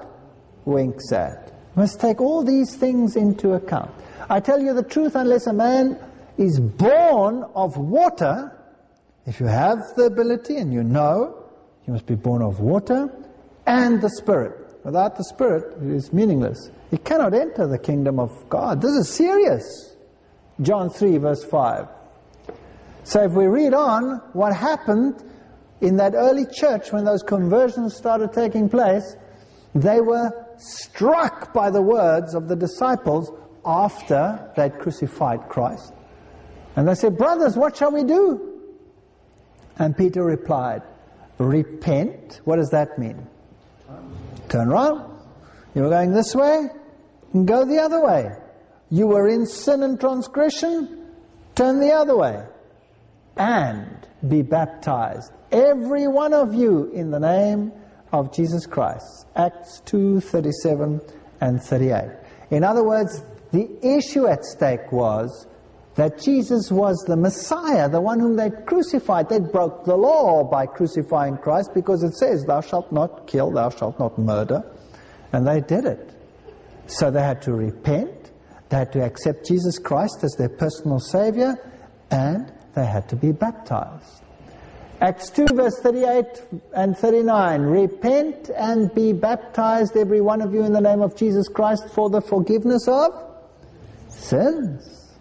winks 0.66 1.12
at. 1.12 1.52
Must 1.76 2.00
take 2.00 2.22
all 2.22 2.44
these 2.44 2.76
things 2.76 3.16
into 3.16 3.54
account. 3.54 3.90
I 4.30 4.40
tell 4.42 4.62
you 4.62 4.76
the 4.76 4.84
truth, 4.84 5.16
unless 5.16 5.48
a 5.48 5.54
man 5.54 5.98
is 6.38 6.60
born 6.60 7.44
of 7.56 7.76
water, 7.78 8.56
if 9.26 9.40
you 9.40 9.48
have 9.48 9.80
the 9.96 10.04
ability 10.04 10.58
and 10.58 10.72
you 10.72 10.84
know, 10.84 11.50
you 11.88 11.94
must 11.94 12.06
be 12.06 12.14
born 12.14 12.44
of 12.44 12.60
water 12.60 13.10
and 13.66 14.00
the 14.04 14.10
Spirit. 14.12 14.54
Without 14.84 15.18
the 15.18 15.24
Spirit, 15.24 15.82
it 15.82 15.90
is 15.90 16.14
meaningless. 16.14 16.70
He 16.92 16.98
cannot 16.98 17.34
enter 17.34 17.66
the 17.66 17.80
kingdom 17.80 18.20
of 18.20 18.48
God. 18.50 18.84
This 18.84 18.92
is 18.92 19.10
serious. 19.10 19.93
John 20.62 20.90
3, 20.90 21.18
verse 21.18 21.44
5. 21.44 21.88
So 23.04 23.24
if 23.24 23.32
we 23.32 23.46
read 23.48 23.74
on, 23.74 24.22
what 24.34 24.56
happened 24.56 25.22
in 25.82 25.98
that 25.98 26.14
early 26.16 26.46
church 26.46 26.92
when 26.92 27.04
those 27.04 27.24
conversions 27.24 27.96
started 27.96 28.32
taking 28.32 28.70
place, 28.70 29.16
they 29.76 30.00
were 30.00 30.32
struck 30.58 31.54
by 31.54 31.70
the 31.70 31.82
words 31.82 32.36
of 32.36 32.48
the 32.48 32.56
disciples 32.56 33.32
after 33.66 34.52
they'd 34.56 34.78
crucified 34.80 35.50
Christ. 35.50 35.94
And 36.76 36.88
they 36.88 36.96
said, 36.96 37.18
Brothers, 37.18 37.58
what 37.58 37.76
shall 37.76 37.92
we 37.92 38.04
do? 38.04 38.62
And 39.78 39.98
Peter 39.98 40.24
replied, 40.24 40.84
Repent. 41.38 42.42
What 42.46 42.58
does 42.58 42.70
that 42.70 42.98
mean? 42.98 43.28
Turn 44.50 44.70
around. 44.70 45.12
You 45.76 45.84
were 45.84 45.90
going 45.90 46.12
this 46.12 46.36
way, 46.36 46.68
and 47.34 47.48
go 47.48 47.66
the 47.66 47.80
other 47.80 48.04
way. 48.04 48.30
You 48.94 49.08
were 49.08 49.28
in 49.28 49.48
sin 49.48 49.82
and 49.82 50.00
transgression, 50.00 51.08
turn 51.56 51.80
the 51.80 51.94
other 51.94 52.16
way. 52.16 52.46
And 53.36 54.08
be 54.30 54.44
baptized, 54.44 55.32
every 55.52 56.08
one 56.08 56.32
of 56.32 56.54
you, 56.54 56.92
in 56.92 57.10
the 57.10 57.20
name 57.20 57.72
of 58.12 58.32
Jesus 58.32 58.68
Christ. 58.68 59.26
Acts 59.36 59.82
2 59.86 60.20
37 60.20 61.02
and 61.42 61.60
38. 61.60 62.12
In 62.52 62.64
other 62.64 62.84
words, 62.84 63.24
the 63.52 63.68
issue 63.82 64.28
at 64.28 64.46
stake 64.46 64.92
was 64.92 65.48
that 65.96 66.22
Jesus 66.22 66.72
was 66.72 67.04
the 67.08 67.18
Messiah, 67.18 67.90
the 67.90 68.00
one 68.00 68.20
whom 68.20 68.36
they 68.36 68.52
crucified. 68.52 69.28
They 69.28 69.40
broke 69.40 69.86
the 69.86 69.96
law 69.96 70.44
by 70.44 70.68
crucifying 70.68 71.38
Christ 71.38 71.72
because 71.74 72.04
it 72.04 72.14
says, 72.14 72.46
Thou 72.46 72.62
shalt 72.62 72.92
not 72.92 73.26
kill, 73.26 73.50
thou 73.50 73.72
shalt 73.72 73.98
not 73.98 74.20
murder. 74.20 74.64
And 75.32 75.48
they 75.48 75.62
did 75.62 75.86
it. 75.86 76.12
So 76.86 77.10
they 77.10 77.24
had 77.24 77.42
to 77.44 77.54
repent, 77.54 78.23
they 78.74 78.80
had 78.80 78.92
to 78.92 79.06
accept 79.06 79.46
Jesus 79.46 79.78
Christ 79.78 80.24
as 80.24 80.32
their 80.32 80.50
personal 80.50 80.98
Savior, 80.98 81.54
and 82.10 82.52
they 82.74 82.88
had 82.88 83.08
to 83.10 83.16
be 83.16 83.32
baptized. 83.32 84.24
Acts 85.00 85.30
2, 85.30 85.46
verse 85.54 85.78
38 85.80 86.26
and 86.76 86.98
39 86.98 87.62
Repent 87.62 88.50
and 88.50 88.92
be 88.96 89.14
baptized, 89.14 89.96
every 89.96 90.22
one 90.22 90.42
of 90.42 90.56
you, 90.56 90.64
in 90.64 90.74
the 90.74 90.82
name 90.82 91.04
of 91.04 91.16
Jesus 91.16 91.48
Christ 91.48 91.88
for 91.94 92.10
the 92.10 92.20
forgiveness 92.20 92.88
of 92.88 93.12
sins. 94.10 95.14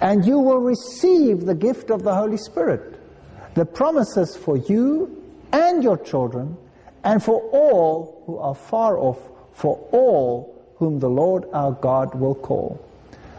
And 0.00 0.24
you 0.24 0.38
will 0.38 0.60
receive 0.60 1.44
the 1.44 1.54
gift 1.54 1.90
of 1.90 2.02
the 2.02 2.14
Holy 2.14 2.38
Spirit. 2.38 2.98
The 3.56 3.66
promises 3.66 4.38
for 4.38 4.56
you 4.56 5.22
and 5.52 5.84
your 5.84 5.98
children, 5.98 6.56
and 7.04 7.22
for 7.22 7.42
all 7.52 8.22
who 8.24 8.38
are 8.38 8.54
far 8.54 8.96
off, 8.96 9.18
for 9.52 9.76
all 9.92 10.53
whom 10.76 10.98
the 10.98 11.08
Lord 11.08 11.44
our 11.52 11.72
God 11.72 12.14
will 12.14 12.34
call. 12.34 12.84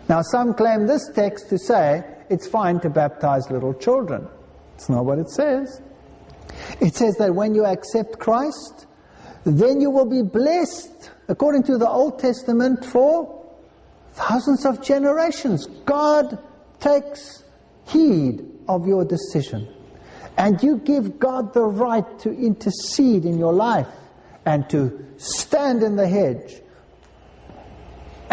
Now, 0.07 0.21
some 0.21 0.53
claim 0.53 0.88
this 0.88 1.09
text 1.13 1.49
to 1.49 1.57
say 1.57 2.03
it's 2.29 2.47
fine 2.47 2.79
to 2.81 2.89
baptize 2.89 3.49
little 3.49 3.73
children. 3.73 4.27
It's 4.75 4.89
not 4.89 5.05
what 5.05 5.19
it 5.19 5.29
says. 5.29 5.81
It 6.79 6.95
says 6.95 7.15
that 7.17 7.33
when 7.33 7.55
you 7.55 7.65
accept 7.65 8.19
Christ, 8.19 8.88
then 9.45 9.81
you 9.81 9.89
will 9.89 10.09
be 10.09 10.21
blessed, 10.21 11.11
according 11.27 11.63
to 11.63 11.77
the 11.77 11.88
Old 11.88 12.19
Testament, 12.19 12.86
for 12.86 13.45
thousands 14.13 14.65
of 14.65 14.81
generations. 14.81 15.67
God 15.86 16.38
takes 16.79 17.43
heed 17.88 18.45
of 18.67 18.88
your 18.88 19.05
decision. 19.05 19.67
And 20.38 20.61
you 20.61 20.77
give 20.77 21.19
God 21.19 21.53
the 21.53 21.63
right 21.63 22.19
to 22.19 22.31
intercede 22.31 23.25
in 23.25 23.38
your 23.38 23.53
life 23.53 23.88
and 24.45 24.69
to 24.69 25.05
stand 25.17 25.81
in 25.83 25.95
the 25.95 26.07
hedge. 26.07 26.61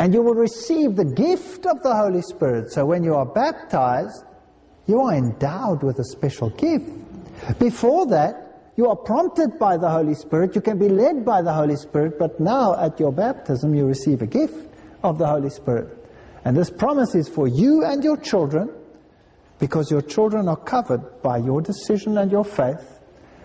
And 0.02 0.12
you 0.12 0.20
will 0.20 0.34
receive 0.34 0.96
the 0.96 1.04
gift 1.04 1.64
of 1.64 1.80
the 1.84 1.94
Holy 1.94 2.22
Spirit. 2.22 2.72
So 2.72 2.84
when 2.84 3.04
you 3.04 3.14
are 3.14 3.24
baptized, 3.24 4.24
you 4.88 4.98
are 4.98 5.14
endowed 5.14 5.84
with 5.84 5.96
a 6.00 6.04
special 6.04 6.50
gift. 6.50 6.90
Before 7.60 8.04
that, 8.06 8.72
you 8.74 8.88
are 8.88 8.96
prompted 8.96 9.60
by 9.60 9.76
the 9.76 9.88
Holy 9.88 10.14
Spirit. 10.14 10.56
You 10.56 10.60
can 10.60 10.76
be 10.76 10.88
led 10.88 11.24
by 11.24 11.40
the 11.40 11.52
Holy 11.52 11.76
Spirit, 11.76 12.18
but 12.18 12.40
now 12.40 12.74
at 12.84 12.98
your 12.98 13.12
baptism, 13.12 13.76
you 13.76 13.86
receive 13.86 14.22
a 14.22 14.26
gift 14.26 14.74
of 15.04 15.18
the 15.18 15.26
Holy 15.28 15.50
Spirit. 15.50 15.96
And 16.44 16.56
this 16.56 16.68
promise 16.68 17.14
is 17.14 17.28
for 17.28 17.46
you 17.46 17.84
and 17.84 18.02
your 18.02 18.16
children, 18.16 18.70
because 19.60 19.88
your 19.88 20.02
children 20.02 20.48
are 20.48 20.56
covered 20.56 21.22
by 21.22 21.36
your 21.36 21.62
decision 21.62 22.18
and 22.18 22.32
your 22.32 22.44
faith, 22.44 22.98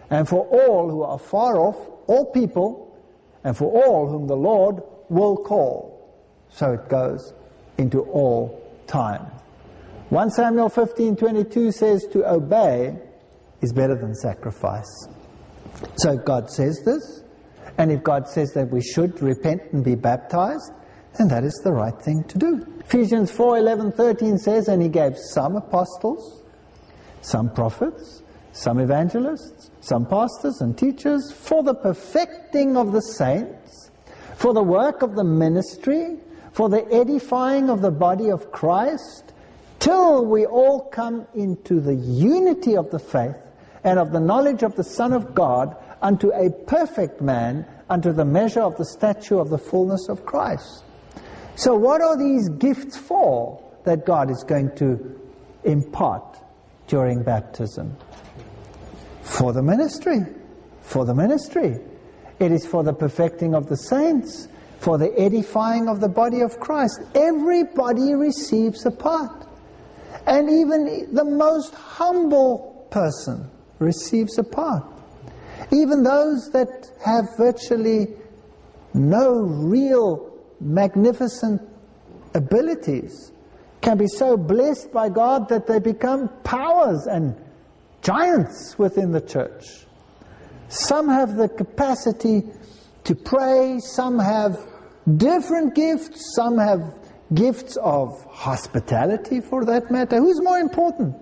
and 0.09 0.27
for 0.27 0.47
all 0.47 0.89
who 0.89 1.03
are 1.03 1.19
far 1.19 1.59
off, 1.59 1.77
all 2.07 2.31
people, 2.31 2.99
and 3.43 3.55
for 3.55 3.85
all 3.85 4.09
whom 4.09 4.25
the 4.25 4.35
Lord 4.35 4.81
will 5.07 5.37
call. 5.37 5.96
So 6.49 6.73
it 6.73 6.89
goes 6.89 7.33
into 7.77 8.01
all 8.01 8.61
time. 8.87 9.25
1 10.09 10.31
Samuel 10.31 10.69
15:22 10.69 11.73
says 11.73 12.05
to 12.11 12.29
obey 12.29 12.97
is 13.61 13.73
better 13.73 13.95
than 13.95 14.15
sacrifice. 14.15 15.07
So 15.97 16.15
God 16.17 16.49
says 16.49 16.81
this, 16.85 17.23
and 17.77 17.91
if 17.91 18.03
God 18.03 18.27
says 18.27 18.51
that 18.53 18.71
we 18.71 18.81
should 18.81 19.21
repent 19.21 19.61
and 19.73 19.83
be 19.83 19.95
baptized, 19.95 20.71
then 21.17 21.27
that 21.27 21.43
is 21.43 21.59
the 21.63 21.71
right 21.71 21.99
thing 22.01 22.23
to 22.29 22.37
do. 22.37 22.65
Ephesians 22.79 23.31
4:11 23.31 23.95
13 23.95 24.37
says 24.37 24.67
and 24.67 24.81
he 24.81 24.89
gave 24.89 25.17
some 25.17 25.55
apostles, 25.55 26.43
some 27.21 27.49
prophets, 27.49 28.23
some 28.53 28.79
evangelists, 28.79 29.69
some 29.81 30.05
pastors 30.05 30.61
and 30.61 30.77
teachers 30.77 31.31
for 31.31 31.63
the 31.63 31.73
perfecting 31.73 32.77
of 32.77 32.91
the 32.91 33.01
saints, 33.01 33.91
for 34.35 34.53
the 34.53 34.63
work 34.63 35.01
of 35.01 35.15
the 35.15 35.23
ministry, 35.23 36.17
for 36.57 36.69
the 36.69 36.91
edifying 36.91 37.69
of 37.69 37.83
the 37.83 37.91
body 37.91 38.31
of 38.31 38.51
Christ, 38.51 39.31
till 39.77 40.25
we 40.25 40.43
all 40.43 40.89
come 40.89 41.27
into 41.35 41.79
the 41.79 41.93
unity 41.93 42.75
of 42.75 42.89
the 42.89 42.97
faith 42.97 43.35
and 43.83 43.99
of 43.99 44.11
the 44.11 44.19
knowledge 44.19 44.63
of 44.63 44.75
the 44.75 44.83
Son 44.83 45.13
of 45.13 45.35
God 45.35 45.77
unto 46.01 46.31
a 46.31 46.49
perfect 46.65 47.21
man, 47.21 47.63
unto 47.91 48.11
the 48.11 48.25
measure 48.25 48.61
of 48.61 48.75
the 48.75 48.85
stature 48.85 49.37
of 49.37 49.51
the 49.51 49.57
fullness 49.59 50.09
of 50.09 50.25
Christ. 50.25 50.83
So, 51.53 51.75
what 51.75 52.01
are 52.01 52.17
these 52.17 52.49
gifts 52.49 52.97
for 52.97 53.63
that 53.83 54.07
God 54.07 54.31
is 54.31 54.43
going 54.43 54.75
to 54.77 55.21
impart 55.63 56.39
during 56.87 57.21
baptism? 57.21 57.95
For 59.21 59.53
the 59.53 59.61
ministry. 59.61 60.21
For 60.81 61.05
the 61.05 61.13
ministry. 61.13 61.77
It 62.39 62.51
is 62.51 62.65
for 62.65 62.83
the 62.83 62.93
perfecting 62.93 63.53
of 63.53 63.69
the 63.69 63.77
saints, 63.77 64.47
for 64.79 64.97
the 64.97 65.11
edifying 65.19 65.87
of 65.87 65.99
the 65.99 66.09
body 66.09 66.41
of 66.41 66.59
Christ. 66.59 67.01
Everybody 67.15 68.13
receives 68.13 68.85
a 68.85 68.91
part. 68.91 69.45
And 70.25 70.49
even 70.49 71.13
the 71.13 71.25
most 71.25 71.73
humble 71.73 72.87
person 72.91 73.49
receives 73.79 74.37
a 74.37 74.43
part. 74.43 74.83
Even 75.71 76.03
those 76.03 76.49
that 76.51 76.89
have 77.03 77.25
virtually 77.37 78.07
no 78.93 79.31
real 79.31 80.33
magnificent 80.59 81.61
abilities 82.33 83.31
can 83.81 83.97
be 83.97 84.07
so 84.07 84.37
blessed 84.37 84.91
by 84.91 85.09
God 85.09 85.49
that 85.49 85.67
they 85.67 85.79
become 85.79 86.29
powers 86.43 87.05
and 87.07 87.35
giants 88.01 88.77
within 88.77 89.11
the 89.11 89.21
church. 89.21 89.85
Some 90.69 91.07
have 91.09 91.35
the 91.35 91.47
capacity 91.47 92.43
to 93.07 93.15
pray, 93.15 93.79
some 93.79 94.19
have 94.19 94.57
different 95.15 95.73
gifts, 95.73 96.35
some 96.35 96.57
have 96.57 96.81
gifts 97.33 97.77
of 97.77 98.21
hospitality 98.25 99.39
for 99.39 99.63
that 99.63 99.89
matter. 99.89 100.17
Who's 100.17 100.41
more 100.41 100.59
important? 100.59 101.15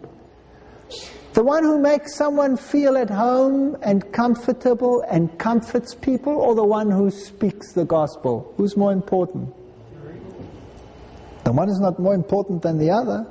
The 1.33 1.43
one 1.43 1.63
who 1.63 1.79
makes 1.79 2.15
someone 2.15 2.57
feel 2.57 2.97
at 2.97 3.11
home 3.11 3.77
and 3.83 4.11
comfortable 4.11 5.03
and 5.11 5.37
comforts 5.37 5.93
people, 5.93 6.33
or 6.33 6.55
the 6.55 6.65
one 6.65 6.89
who 6.89 7.11
speaks 7.11 7.73
the 7.73 7.85
gospel? 7.85 8.51
Who's 8.57 8.75
more 8.75 8.91
important? 8.91 9.53
The 11.43 11.51
one 11.51 11.69
is 11.69 11.79
not 11.79 11.99
more 11.99 12.15
important 12.15 12.63
than 12.63 12.79
the 12.79 12.89
other. 12.89 13.27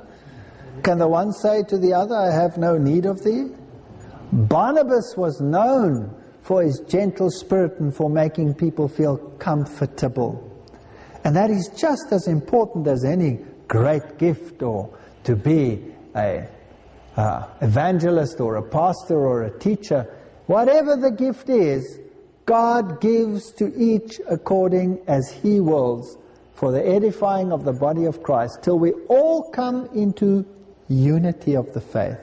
Can 0.81 0.97
the 0.97 1.09
one 1.09 1.33
say 1.33 1.63
to 1.63 1.77
the 1.77 1.91
other, 1.91 2.15
I 2.15 2.33
have 2.33 2.57
no 2.57 2.77
need 2.77 3.05
of 3.05 3.21
thee? 3.21 3.47
Barnabas 4.31 5.15
was 5.17 5.41
known 5.41 6.14
for 6.45 6.61
his 6.61 6.79
gentle 6.87 7.31
spirit 7.31 7.79
and 7.79 7.93
for 7.93 8.07
making 8.07 8.53
people 8.53 8.87
feel 8.87 9.17
comfortable. 9.39 10.39
And 11.23 11.35
that 11.35 11.49
is 11.49 11.71
just 11.75 12.11
as 12.11 12.27
important 12.27 12.87
as 12.87 13.03
any 13.03 13.39
great 13.67 14.19
gift 14.19 14.61
or 14.61 14.95
to 15.23 15.35
be 15.35 15.83
a 16.15 16.47
evangelist 17.61 18.39
or 18.39 18.57
a 18.57 18.61
pastor 18.61 19.17
or 19.17 19.43
a 19.43 19.59
teacher. 19.59 20.05
Whatever 20.45 20.95
the 20.95 21.09
gift 21.09 21.49
is, 21.49 21.99
God 22.45 23.01
gives 23.01 23.51
to 23.53 23.73
each 23.75 24.21
according 24.29 24.99
as 25.07 25.31
He 25.31 25.59
wills 25.59 26.15
for 26.53 26.71
the 26.71 26.87
edifying 26.87 27.51
of 27.51 27.65
the 27.65 27.73
body 27.73 28.05
of 28.05 28.21
Christ 28.21 28.59
till 28.61 28.77
we 28.77 28.91
all 29.09 29.49
come 29.49 29.89
into 29.95 30.45
unity 30.89 31.55
of 31.55 31.73
the 31.73 31.81
faith. 31.81 32.19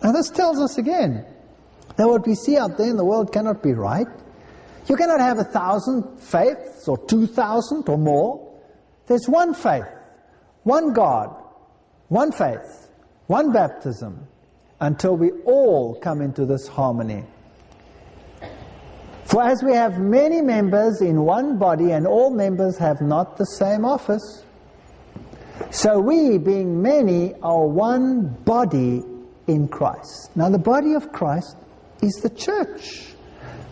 And 0.00 0.14
this 0.14 0.30
tells 0.30 0.58
us 0.58 0.78
again 0.78 1.26
that 2.00 2.08
what 2.08 2.26
we 2.26 2.34
see 2.34 2.56
out 2.56 2.78
there 2.78 2.88
in 2.88 2.96
the 2.96 3.04
world 3.04 3.30
cannot 3.30 3.62
be 3.62 3.74
right. 3.74 4.06
You 4.88 4.96
cannot 4.96 5.20
have 5.20 5.38
a 5.38 5.44
thousand 5.44 6.18
faiths 6.18 6.88
or 6.88 6.96
two 6.96 7.26
thousand 7.26 7.90
or 7.90 7.98
more. 7.98 8.58
There's 9.06 9.28
one 9.28 9.52
faith, 9.52 9.84
one 10.62 10.94
God, 10.94 11.28
one 12.08 12.32
faith, 12.32 12.88
one 13.26 13.52
baptism, 13.52 14.26
until 14.80 15.14
we 15.14 15.30
all 15.44 15.94
come 16.00 16.22
into 16.22 16.46
this 16.46 16.66
harmony. 16.66 17.22
For 19.24 19.42
as 19.42 19.62
we 19.62 19.74
have 19.74 19.98
many 19.98 20.40
members 20.40 21.02
in 21.02 21.20
one 21.20 21.58
body, 21.58 21.90
and 21.90 22.06
all 22.06 22.30
members 22.30 22.78
have 22.78 23.02
not 23.02 23.36
the 23.36 23.44
same 23.44 23.84
office, 23.84 24.42
so 25.70 26.00
we, 26.00 26.38
being 26.38 26.80
many, 26.80 27.34
are 27.42 27.66
one 27.66 28.28
body 28.46 29.02
in 29.46 29.68
Christ. 29.68 30.34
Now, 30.34 30.48
the 30.48 30.58
body 30.58 30.94
of 30.94 31.12
Christ 31.12 31.56
is 32.02 32.14
the 32.22 32.30
church, 32.30 33.14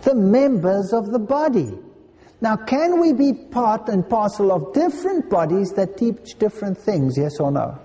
the 0.03 0.15
members 0.15 0.93
of 0.93 1.07
the 1.07 1.19
body. 1.19 1.71
Now, 2.41 2.57
can 2.57 3.01
we 3.01 3.13
be 3.13 3.33
part 3.51 3.89
and 3.89 4.09
parcel 4.09 4.53
of 4.53 4.73
different 4.73 5.29
bodies 5.29 5.73
that 5.73 5.97
teach 5.97 6.39
different 6.39 6.79
things, 6.79 7.19
yes 7.19 7.41
or 7.41 7.51
no? 7.51 7.79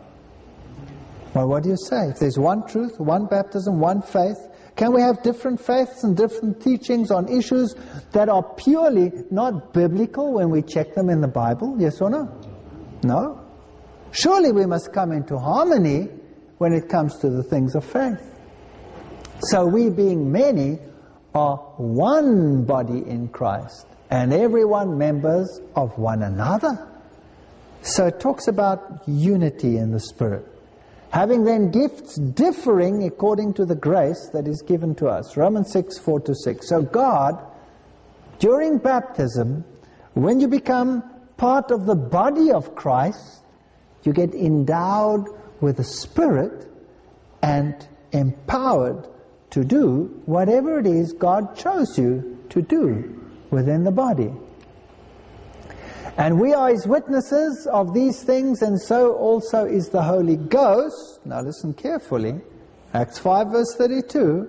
Well, 1.33 1.47
what 1.47 1.63
do 1.63 1.69
you 1.69 1.77
say? 1.77 2.09
If 2.09 2.19
there's 2.19 2.37
one 2.37 2.67
truth, 2.67 2.99
one 2.99 3.25
baptism, 3.25 3.79
one 3.79 4.03
faith, 4.03 4.37
can 4.75 4.93
we 4.93 5.01
have 5.01 5.23
different 5.23 5.59
faiths 5.59 6.03
and 6.03 6.15
different 6.15 6.61
teachings 6.61 7.09
on 7.09 7.27
issues 7.27 7.75
that 8.11 8.29
are 8.29 8.43
purely 8.55 9.11
not 9.31 9.73
biblical 9.73 10.33
when 10.33 10.49
we 10.49 10.61
check 10.61 10.93
them 10.93 11.09
in 11.09 11.21
the 11.21 11.27
Bible? 11.27 11.75
Yes 11.79 12.01
or 12.01 12.11
no? 12.11 12.41
No. 13.03 13.39
Surely 14.11 14.51
we 14.51 14.65
must 14.65 14.93
come 14.93 15.11
into 15.11 15.37
harmony 15.37 16.09
when 16.59 16.73
it 16.73 16.87
comes 16.87 17.17
to 17.17 17.29
the 17.29 17.43
things 17.43 17.73
of 17.75 17.83
faith. 17.83 18.32
So 19.49 19.65
we 19.65 19.89
being 19.89 20.31
many 20.31 20.79
are 21.35 21.57
one 21.77 22.63
body 22.63 22.99
in 22.99 23.27
Christ 23.27 23.85
and 24.09 24.31
everyone 24.31 24.97
members 24.97 25.59
of 25.75 25.97
one 25.97 26.23
another. 26.23 26.87
So 27.81 28.07
it 28.07 28.19
talks 28.21 28.47
about 28.47 29.03
unity 29.05 29.77
in 29.77 29.91
the 29.91 29.99
Spirit. 29.99 30.45
Having 31.09 31.43
then 31.43 31.71
gifts 31.71 32.15
differing 32.15 33.03
according 33.03 33.55
to 33.55 33.65
the 33.65 33.75
grace 33.75 34.29
that 34.33 34.47
is 34.47 34.61
given 34.61 34.95
to 34.95 35.07
us. 35.07 35.35
Romans 35.35 35.71
6, 35.71 35.99
4 35.99 36.21
to 36.21 36.33
6. 36.33 36.69
So 36.69 36.81
God, 36.81 37.43
during 38.39 38.77
baptism, 38.77 39.65
when 40.13 40.39
you 40.39 40.47
become 40.47 41.03
part 41.37 41.71
of 41.71 41.85
the 41.85 41.95
body 41.95 42.51
of 42.51 42.75
Christ, 42.75 43.43
you 44.03 44.13
get 44.13 44.33
endowed 44.33 45.27
with 45.59 45.77
the 45.77 45.83
Spirit 45.83 46.67
and 47.41 47.75
empowered 48.11 49.07
to 49.53 49.63
do 49.63 50.05
whatever 50.25 50.79
it 50.79 50.87
is 50.87 51.13
God 51.13 51.55
chose 51.55 51.95
you 51.95 52.43
to 52.49 52.61
do 52.63 53.21
within 53.51 53.83
the 53.83 53.91
body. 53.91 54.33
And 56.17 56.39
we 56.39 56.53
are 56.53 56.69
his 56.69 56.87
witnesses 56.87 57.67
of 57.67 57.93
these 57.93 58.23
things, 58.23 58.63
and 58.63 58.81
so 58.81 59.13
also 59.13 59.65
is 59.65 59.89
the 59.89 60.01
Holy 60.01 60.37
Ghost. 60.37 61.23
Now 61.23 61.41
listen 61.41 61.75
carefully. 61.75 62.41
Acts 62.95 63.19
5 63.19 63.51
verse 63.51 63.75
32. 63.77 64.47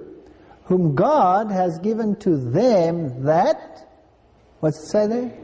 Whom 0.65 0.95
God 0.95 1.51
has 1.51 1.79
given 1.81 2.17
to 2.21 2.39
them 2.39 3.25
that, 3.25 3.87
what's 4.61 4.79
it 4.85 4.87
say 4.87 5.07
there? 5.07 5.39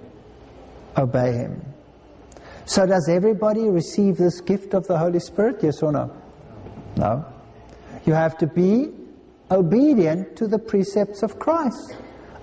Obey 0.97 1.33
him. 1.33 1.63
So 2.65 2.87
does 2.87 3.11
everybody 3.11 3.69
receive 3.69 4.17
this 4.17 4.41
gift 4.41 4.73
of 4.73 4.87
the 4.87 4.97
Holy 4.97 5.21
Spirit? 5.21 5.63
Yes 5.63 5.83
or 5.83 5.93
no? 5.93 6.17
No. 6.97 7.27
You 8.07 8.15
have 8.15 8.39
to 8.39 8.47
be 8.47 8.89
obedient 9.51 10.37
to 10.37 10.47
the 10.47 10.59
precepts 10.59 11.23
of 11.23 11.39
Christ. 11.39 11.97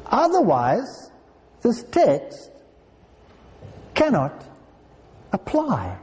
Otherwise, 0.08 1.12
this 1.62 1.84
text 1.84 2.51
cannot 3.93 4.45
apply. 5.32 5.97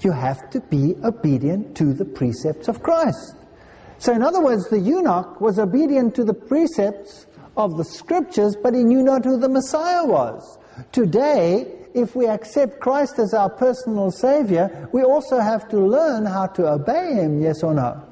You 0.00 0.12
have 0.12 0.50
to 0.50 0.60
be 0.60 0.94
obedient 1.02 1.76
to 1.78 1.92
the 1.92 2.04
precepts 2.04 2.68
of 2.68 2.82
Christ. 2.82 3.34
So, 3.98 4.12
in 4.12 4.22
other 4.22 4.42
words, 4.42 4.68
the 4.68 4.78
eunuch 4.78 5.40
was 5.40 5.58
obedient 5.58 6.14
to 6.16 6.24
the 6.24 6.34
precepts 6.34 7.26
of 7.56 7.76
the 7.76 7.84
scriptures, 7.84 8.56
but 8.62 8.74
he 8.74 8.84
knew 8.84 9.02
not 9.02 9.24
who 9.24 9.38
the 9.38 9.48
Messiah 9.48 10.04
was. 10.04 10.58
Today, 10.92 11.66
if 11.94 12.14
we 12.14 12.26
accept 12.26 12.78
Christ 12.78 13.18
as 13.18 13.32
our 13.32 13.48
personal 13.48 14.10
Savior, 14.10 14.88
we 14.92 15.02
also 15.02 15.40
have 15.40 15.66
to 15.70 15.78
learn 15.78 16.26
how 16.26 16.46
to 16.48 16.68
obey 16.68 17.14
Him, 17.14 17.40
yes 17.40 17.62
or 17.62 17.72
no? 17.72 18.02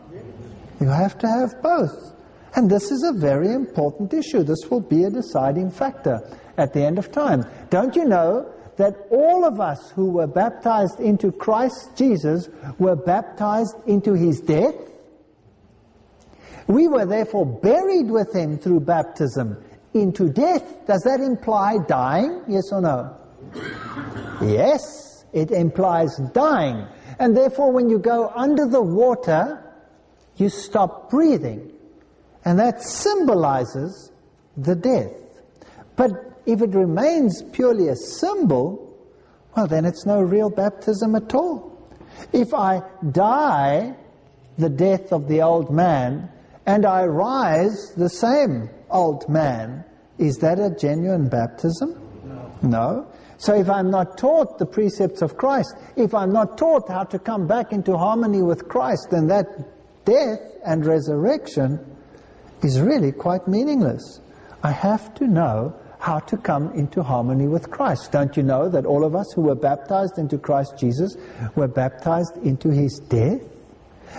You 0.80 0.88
have 0.88 1.18
to 1.18 1.28
have 1.28 1.62
both. 1.62 2.13
And 2.56 2.70
this 2.70 2.90
is 2.90 3.02
a 3.02 3.18
very 3.18 3.52
important 3.52 4.14
issue. 4.14 4.42
This 4.42 4.70
will 4.70 4.80
be 4.80 5.04
a 5.04 5.10
deciding 5.10 5.70
factor 5.70 6.20
at 6.56 6.72
the 6.72 6.84
end 6.84 6.98
of 6.98 7.10
time. 7.10 7.44
Don't 7.70 7.96
you 7.96 8.04
know 8.04 8.52
that 8.76 8.94
all 9.10 9.44
of 9.44 9.60
us 9.60 9.90
who 9.90 10.10
were 10.10 10.26
baptized 10.26 11.00
into 11.00 11.32
Christ 11.32 11.96
Jesus 11.96 12.48
were 12.78 12.96
baptized 12.96 13.76
into 13.86 14.14
his 14.14 14.40
death? 14.40 14.74
We 16.66 16.88
were 16.88 17.06
therefore 17.06 17.44
buried 17.44 18.10
with 18.10 18.34
him 18.34 18.58
through 18.58 18.80
baptism 18.80 19.62
into 19.92 20.28
death. 20.28 20.86
Does 20.86 21.02
that 21.02 21.20
imply 21.20 21.78
dying? 21.86 22.42
Yes 22.48 22.72
or 22.72 22.80
no? 22.80 23.16
Yes, 24.42 25.24
it 25.32 25.50
implies 25.50 26.16
dying. 26.32 26.86
And 27.18 27.36
therefore, 27.36 27.72
when 27.72 27.88
you 27.88 27.98
go 27.98 28.28
under 28.34 28.66
the 28.66 28.82
water, 28.82 29.62
you 30.36 30.48
stop 30.48 31.10
breathing. 31.10 31.73
And 32.44 32.58
that 32.58 32.82
symbolizes 32.82 34.12
the 34.56 34.74
death. 34.74 35.12
But 35.96 36.10
if 36.46 36.60
it 36.60 36.74
remains 36.74 37.42
purely 37.52 37.88
a 37.88 37.96
symbol, 37.96 38.94
well, 39.56 39.66
then 39.66 39.84
it's 39.84 40.04
no 40.04 40.20
real 40.20 40.50
baptism 40.50 41.14
at 41.14 41.34
all. 41.34 41.72
If 42.32 42.52
I 42.52 42.82
die 43.10 43.94
the 44.58 44.68
death 44.68 45.12
of 45.12 45.28
the 45.28 45.42
old 45.42 45.70
man 45.70 46.30
and 46.66 46.86
I 46.86 47.04
rise 47.04 47.92
the 47.96 48.08
same 48.08 48.68
old 48.90 49.28
man, 49.28 49.84
is 50.18 50.36
that 50.38 50.58
a 50.58 50.70
genuine 50.70 51.28
baptism? 51.28 52.00
No. 52.24 52.50
no. 52.62 53.06
So 53.38 53.54
if 53.54 53.68
I'm 53.68 53.90
not 53.90 54.16
taught 54.16 54.58
the 54.58 54.66
precepts 54.66 55.22
of 55.22 55.36
Christ, 55.36 55.74
if 55.96 56.14
I'm 56.14 56.32
not 56.32 56.56
taught 56.56 56.88
how 56.88 57.04
to 57.04 57.18
come 57.18 57.46
back 57.46 57.72
into 57.72 57.96
harmony 57.96 58.42
with 58.42 58.68
Christ, 58.68 59.08
then 59.10 59.26
that 59.28 59.46
death 60.04 60.38
and 60.64 60.86
resurrection 60.86 61.93
is 62.64 62.80
really 62.80 63.12
quite 63.12 63.46
meaningless. 63.46 64.20
I 64.62 64.70
have 64.70 65.14
to 65.14 65.26
know 65.26 65.78
how 65.98 66.18
to 66.18 66.36
come 66.36 66.70
into 66.72 67.02
harmony 67.02 67.48
with 67.48 67.70
Christ. 67.70 68.12
Don't 68.12 68.36
you 68.36 68.42
know 68.42 68.68
that 68.68 68.84
all 68.84 69.04
of 69.04 69.14
us 69.14 69.32
who 69.34 69.42
were 69.42 69.54
baptized 69.54 70.18
into 70.18 70.36
Christ 70.36 70.74
Jesus 70.78 71.16
were 71.56 71.68
baptized 71.68 72.36
into 72.42 72.70
his 72.70 72.98
death? 73.08 73.40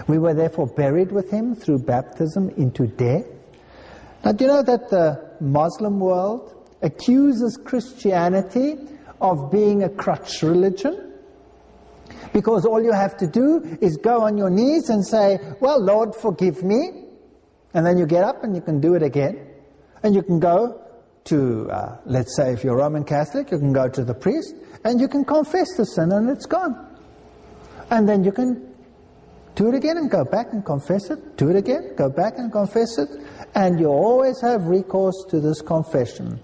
We 0.07 0.17
were 0.17 0.33
therefore 0.33 0.67
buried 0.67 1.11
with 1.11 1.29
him 1.29 1.55
through 1.55 1.79
baptism 1.79 2.49
into 2.57 2.87
death. 2.87 3.25
Now, 4.23 4.31
do 4.31 4.45
you 4.45 4.51
know 4.51 4.63
that 4.63 4.89
the 4.89 5.35
Muslim 5.39 5.99
world 5.99 6.67
accuses 6.81 7.57
Christianity 7.63 8.77
of 9.21 9.51
being 9.51 9.83
a 9.83 9.89
crutch 9.89 10.41
religion? 10.41 11.13
Because 12.33 12.65
all 12.65 12.83
you 12.83 12.91
have 12.91 13.15
to 13.17 13.27
do 13.27 13.77
is 13.79 13.97
go 13.97 14.21
on 14.21 14.37
your 14.37 14.49
knees 14.49 14.89
and 14.89 15.05
say, 15.05 15.39
Well, 15.59 15.81
Lord, 15.81 16.15
forgive 16.15 16.63
me. 16.63 17.04
And 17.75 17.85
then 17.85 17.97
you 17.97 18.05
get 18.05 18.23
up 18.23 18.41
and 18.43 18.55
you 18.55 18.61
can 18.61 18.79
do 18.79 18.95
it 18.95 19.03
again. 19.03 19.37
And 20.01 20.15
you 20.15 20.23
can 20.23 20.39
go 20.39 20.81
to, 21.25 21.69
uh, 21.69 21.97
let's 22.05 22.33
say, 22.37 22.53
if 22.53 22.63
you're 22.63 22.77
Roman 22.77 23.03
Catholic, 23.03 23.51
you 23.51 23.59
can 23.59 23.73
go 23.73 23.89
to 23.89 24.05
the 24.05 24.13
priest 24.13 24.55
and 24.85 25.01
you 25.01 25.09
can 25.09 25.25
confess 25.25 25.67
the 25.75 25.85
sin 25.85 26.13
and 26.13 26.29
it's 26.29 26.45
gone. 26.45 26.73
And 27.89 28.07
then 28.07 28.23
you 28.23 28.31
can 28.31 28.73
do 29.55 29.67
it 29.67 29.75
again 29.75 29.97
and 29.97 30.09
go 30.09 30.23
back 30.23 30.53
and 30.53 30.63
confess 30.63 31.09
it, 31.09 31.35
do 31.35 31.49
it 31.49 31.57
again, 31.57 31.95
go 31.97 32.09
back 32.09 32.37
and 32.37 32.49
confess 32.49 32.97
it, 32.97 33.09
and 33.55 33.77
you 33.77 33.87
always 33.87 34.39
have 34.41 34.67
recourse 34.67 35.25
to 35.29 35.41
this 35.41 35.61
confession. 35.61 36.39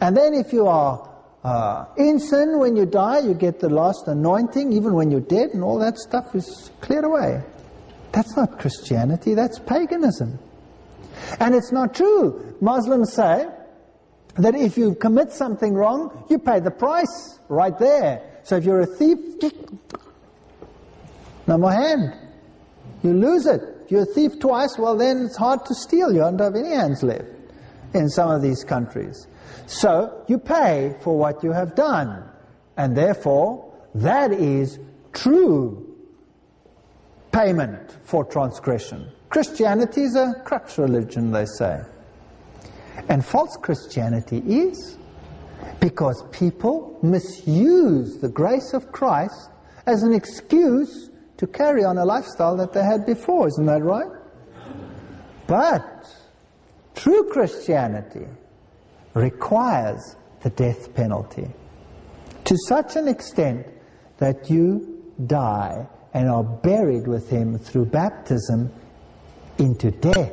And 0.00 0.16
then 0.16 0.34
if 0.34 0.52
you 0.52 0.68
are 0.68 1.10
uh, 1.42 1.86
in 1.96 2.20
sin 2.20 2.60
when 2.60 2.76
you 2.76 2.86
die, 2.86 3.20
you 3.20 3.34
get 3.34 3.58
the 3.58 3.68
last 3.68 4.06
anointing, 4.06 4.72
even 4.72 4.94
when 4.94 5.10
you're 5.10 5.20
dead, 5.20 5.50
and 5.52 5.64
all 5.64 5.80
that 5.80 5.98
stuff 5.98 6.34
is 6.34 6.70
cleared 6.80 7.04
away. 7.04 7.42
That's 8.12 8.36
not 8.36 8.60
Christianity, 8.60 9.34
that's 9.34 9.58
paganism. 9.58 10.38
And 11.40 11.54
it's 11.54 11.72
not 11.72 11.94
true. 11.94 12.56
Muslims 12.60 13.12
say 13.12 13.46
that 14.36 14.54
if 14.54 14.76
you 14.76 14.94
commit 14.94 15.32
something 15.32 15.74
wrong, 15.74 16.24
you 16.28 16.38
pay 16.38 16.60
the 16.60 16.70
price 16.70 17.38
right 17.48 17.76
there. 17.78 18.40
So 18.42 18.56
if 18.56 18.64
you're 18.64 18.80
a 18.80 18.86
thief, 18.86 19.18
no 21.46 21.58
more 21.58 21.72
hand. 21.72 22.14
You 23.02 23.12
lose 23.12 23.46
it. 23.46 23.62
If 23.84 23.90
you're 23.90 24.02
a 24.02 24.06
thief 24.06 24.38
twice, 24.40 24.76
well 24.78 24.96
then 24.96 25.24
it's 25.26 25.36
hard 25.36 25.64
to 25.66 25.74
steal. 25.74 26.12
You 26.12 26.20
don't 26.20 26.40
have 26.40 26.54
any 26.54 26.70
hands 26.70 27.02
left 27.02 27.24
in 27.94 28.08
some 28.08 28.30
of 28.30 28.42
these 28.42 28.64
countries. 28.64 29.26
So 29.66 30.24
you 30.28 30.38
pay 30.38 30.96
for 31.00 31.16
what 31.16 31.42
you 31.42 31.52
have 31.52 31.74
done. 31.74 32.24
And 32.76 32.96
therefore, 32.96 33.72
that 33.94 34.32
is 34.32 34.78
true 35.12 35.94
payment 37.32 37.96
for 38.02 38.24
transgression. 38.24 39.10
Christianity 39.28 40.02
is 40.02 40.16
a 40.16 40.34
crutch 40.44 40.78
religion, 40.78 41.32
they 41.32 41.46
say. 41.46 41.80
And 43.08 43.24
false 43.24 43.56
Christianity 43.56 44.38
is 44.38 44.98
because 45.80 46.24
people 46.32 46.98
misuse 47.02 48.18
the 48.18 48.28
grace 48.28 48.72
of 48.72 48.90
Christ 48.92 49.50
as 49.86 50.02
an 50.02 50.12
excuse 50.12 51.10
to 51.36 51.46
carry 51.46 51.84
on 51.84 51.98
a 51.98 52.04
lifestyle 52.04 52.56
that 52.56 52.72
they 52.72 52.82
had 52.82 53.04
before. 53.04 53.48
Isn't 53.48 53.66
that 53.66 53.82
right? 53.82 54.10
But 55.46 56.08
true 56.94 57.28
Christianity 57.30 58.26
requires 59.14 60.16
the 60.42 60.50
death 60.50 60.94
penalty 60.94 61.48
to 62.44 62.56
such 62.66 62.96
an 62.96 63.08
extent 63.08 63.66
that 64.18 64.50
you 64.50 65.02
die 65.26 65.86
and 66.14 66.28
are 66.28 66.44
buried 66.44 67.06
with 67.06 67.28
him 67.28 67.58
through 67.58 67.86
baptism 67.86 68.72
into 69.58 69.90
death. 69.90 70.32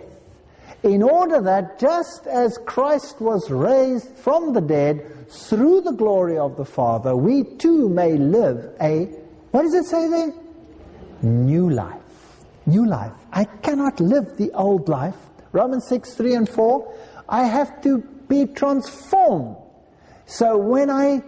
In 0.83 1.01
order 1.01 1.39
that 1.41 1.79
just 1.79 2.27
as 2.27 2.57
Christ 2.65 3.21
was 3.21 3.49
raised 3.49 4.17
from 4.17 4.53
the 4.53 4.61
dead 4.61 5.29
through 5.29 5.81
the 5.81 5.93
glory 5.93 6.37
of 6.37 6.57
the 6.57 6.65
Father, 6.65 7.15
we 7.15 7.43
too 7.43 7.87
may 7.87 8.17
live 8.17 8.75
a, 8.81 9.05
what 9.51 9.61
does 9.61 9.73
it 9.73 9.85
say 9.85 10.09
there? 10.09 10.33
New 11.21 11.69
life. 11.69 12.01
New 12.65 12.85
life. 12.85 13.13
I 13.31 13.45
cannot 13.45 13.99
live 13.99 14.35
the 14.37 14.51
old 14.51 14.89
life. 14.89 15.15
Romans 15.53 15.87
6, 15.87 16.15
3 16.15 16.33
and 16.35 16.49
4. 16.49 16.95
I 17.29 17.45
have 17.45 17.81
to 17.83 17.99
be 18.27 18.45
transformed. 18.47 19.55
So 20.25 20.57
when 20.57 20.89
I 20.89 21.21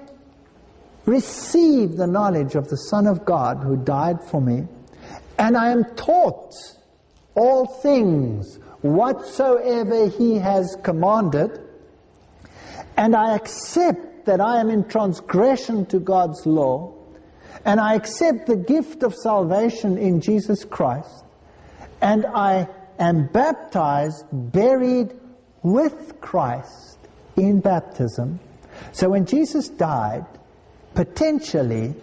receive 1.05 1.95
the 1.95 2.07
knowledge 2.07 2.55
of 2.55 2.69
the 2.69 2.77
Son 2.77 3.07
of 3.07 3.23
God 3.23 3.57
who 3.63 3.77
died 3.77 4.21
for 4.23 4.41
me, 4.41 4.67
and 5.37 5.55
I 5.55 5.69
am 5.69 5.85
taught 5.95 6.53
all 7.35 7.65
things 7.65 8.59
whatsoever 8.81 10.07
he 10.07 10.37
has 10.37 10.77
commanded, 10.83 11.59
and 12.97 13.15
I 13.15 13.35
accept 13.35 14.25
that 14.25 14.41
I 14.41 14.59
am 14.59 14.69
in 14.69 14.87
transgression 14.87 15.85
to 15.87 15.99
God's 15.99 16.45
law, 16.45 16.93
and 17.65 17.79
I 17.79 17.95
accept 17.95 18.47
the 18.47 18.55
gift 18.55 19.03
of 19.03 19.13
salvation 19.13 19.97
in 19.97 20.21
Jesus 20.21 20.65
Christ, 20.65 21.25
and 22.01 22.25
I 22.25 22.67
am 22.99 23.27
baptized, 23.27 24.25
buried 24.31 25.13
with 25.63 26.21
Christ 26.21 26.97
in 27.35 27.59
baptism. 27.59 28.39
So 28.91 29.09
when 29.09 29.25
Jesus 29.25 29.69
died, 29.69 30.25
potentially 30.93 31.95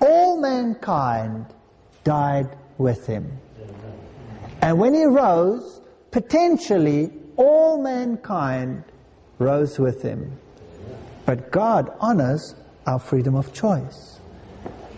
all 0.00 0.40
mankind 0.40 1.46
died 2.04 2.56
with 2.78 3.06
him. 3.06 3.38
And 4.62 4.78
when 4.78 4.94
he 4.94 5.04
rose, 5.04 5.80
potentially 6.10 7.12
all 7.36 7.82
mankind 7.82 8.84
rose 9.38 9.78
with 9.78 10.02
him. 10.02 10.38
But 11.26 11.50
God 11.50 11.90
honors 12.00 12.54
our 12.86 12.98
freedom 12.98 13.34
of 13.34 13.52
choice. 13.52 14.20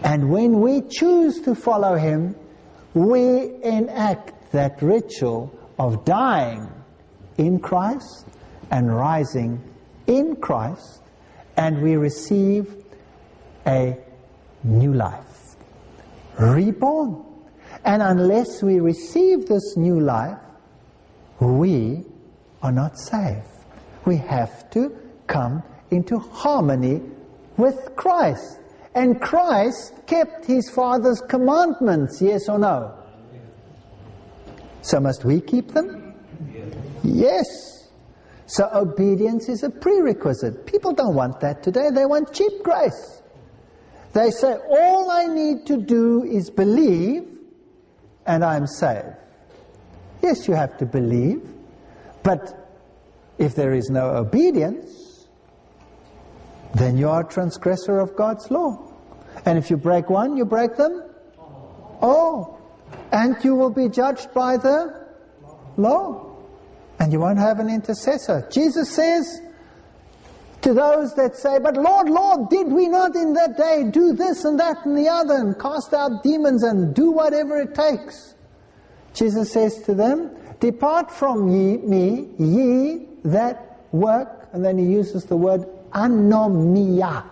And 0.03 0.31
when 0.31 0.61
we 0.61 0.83
choose 0.83 1.41
to 1.43 1.55
follow 1.55 1.97
him, 1.97 2.37
we 2.95 3.55
enact 3.63 4.53
that 4.53 4.81
ritual 4.83 5.53
of 5.79 6.05
dying 6.05 6.71
in 7.39 7.59
Christ 7.59 8.27
and 8.71 8.95
rising 8.95 9.63
in 10.07 10.37
Christ, 10.37 11.03
and 11.57 11.83
we 11.83 11.97
receive 11.97 12.75
a 13.67 13.97
new 14.65 14.93
life, 14.93 15.57
reborn. 16.39 17.25
And 17.87 18.03
unless 18.03 18.65
we 18.65 18.81
receive 18.81 19.47
this 19.47 19.77
new 19.77 20.01
life, 20.01 20.39
we 21.39 22.03
are 22.61 22.73
not 22.73 22.99
saved. 22.99 23.47
We 24.05 24.17
have 24.17 24.69
to 24.71 24.95
come 25.29 25.63
into 25.93 26.19
harmony 26.19 27.01
with 27.57 27.95
Christ. 27.95 28.59
And 28.97 29.21
Christ 29.21 29.93
kept 30.07 30.47
his 30.47 30.69
Father's 30.69 31.21
commandments, 31.29 32.21
yes 32.21 32.49
or 32.49 32.59
no? 32.59 32.93
So 34.83 34.99
must 34.99 35.25
we 35.25 35.41
keep 35.41 35.69
them? 35.69 36.15
Yes. 37.05 37.47
So 38.47 38.69
obedience 38.75 39.49
is 39.49 39.63
a 39.63 39.71
prerequisite. 39.71 40.67
People 40.67 40.93
don't 40.93 41.15
want 41.15 41.39
that 41.41 41.63
today. 41.63 41.91
They 41.95 42.05
want 42.05 42.33
cheap 42.33 42.65
grace. 42.65 43.23
They 44.13 44.31
say, 44.31 44.57
all 44.71 45.11
I 45.11 45.27
need 45.27 45.67
to 45.67 45.77
do 45.77 46.25
is 46.25 46.51
believe 46.51 47.36
and 48.27 48.45
I'm 48.45 48.67
saved. 48.67 49.15
Yes, 50.23 50.49
you 50.49 50.55
have 50.55 50.77
to 50.79 50.87
believe, 50.87 51.43
but 52.23 52.67
if 53.39 53.55
there 53.55 53.73
is 53.73 53.91
no 53.91 54.17
obedience, 54.17 55.27
then 56.75 56.97
you 56.97 57.09
are 57.09 57.21
a 57.21 57.25
transgressor 57.25 57.99
of 57.99 58.17
God's 58.17 58.51
law. 58.51 58.93
And 59.45 59.59
if 59.59 59.71
you 59.71 59.77
break 59.77 60.11
one, 60.11 60.37
you 60.37 60.45
break 60.45 60.77
them 60.77 61.05
all. 62.01 62.61
And 63.13 63.37
you 63.45 63.55
will 63.55 63.71
be 63.71 63.89
judged 63.89 64.33
by 64.35 64.57
the 64.57 65.07
law. 65.77 66.37
And 66.99 67.13
you 67.13 67.21
won't 67.21 67.39
have 67.39 67.61
an 67.61 67.69
intercessor. 67.69 68.49
Jesus 68.51 68.91
says, 68.91 69.41
to 70.63 70.75
those 70.75 71.15
that 71.15 71.37
say, 71.37 71.59
But 71.59 71.77
Lord, 71.77 72.09
Lord, 72.09 72.49
did 72.49 72.69
we 72.69 72.89
not 72.89 73.15
in 73.15 73.35
that 73.35 73.57
day 73.57 73.85
do 73.91 74.13
this 74.13 74.45
and 74.45 74.59
that 74.59 74.85
and 74.85 74.97
the 74.97 75.09
other 75.09 75.35
and 75.35 75.59
cast 75.59 75.95
out 75.95 76.23
demons 76.23 76.63
and 76.63 76.95
do 76.95 77.11
whatever 77.11 77.61
it 77.61 77.75
takes? 77.75 78.35
Jesus 79.15 79.53
says 79.53 79.83
to 79.83 79.95
them, 79.95 80.31
Depart 80.61 81.11
from 81.11 81.49
ye, 81.49 81.77
me, 81.79 82.29
ye 82.39 83.07
that 83.25 83.87
work, 83.93 84.49
and 84.53 84.65
then 84.65 84.79
he 84.79 84.87
uses 84.87 85.25
the 85.25 85.37
word 85.37 85.67
anomia, 85.91 87.25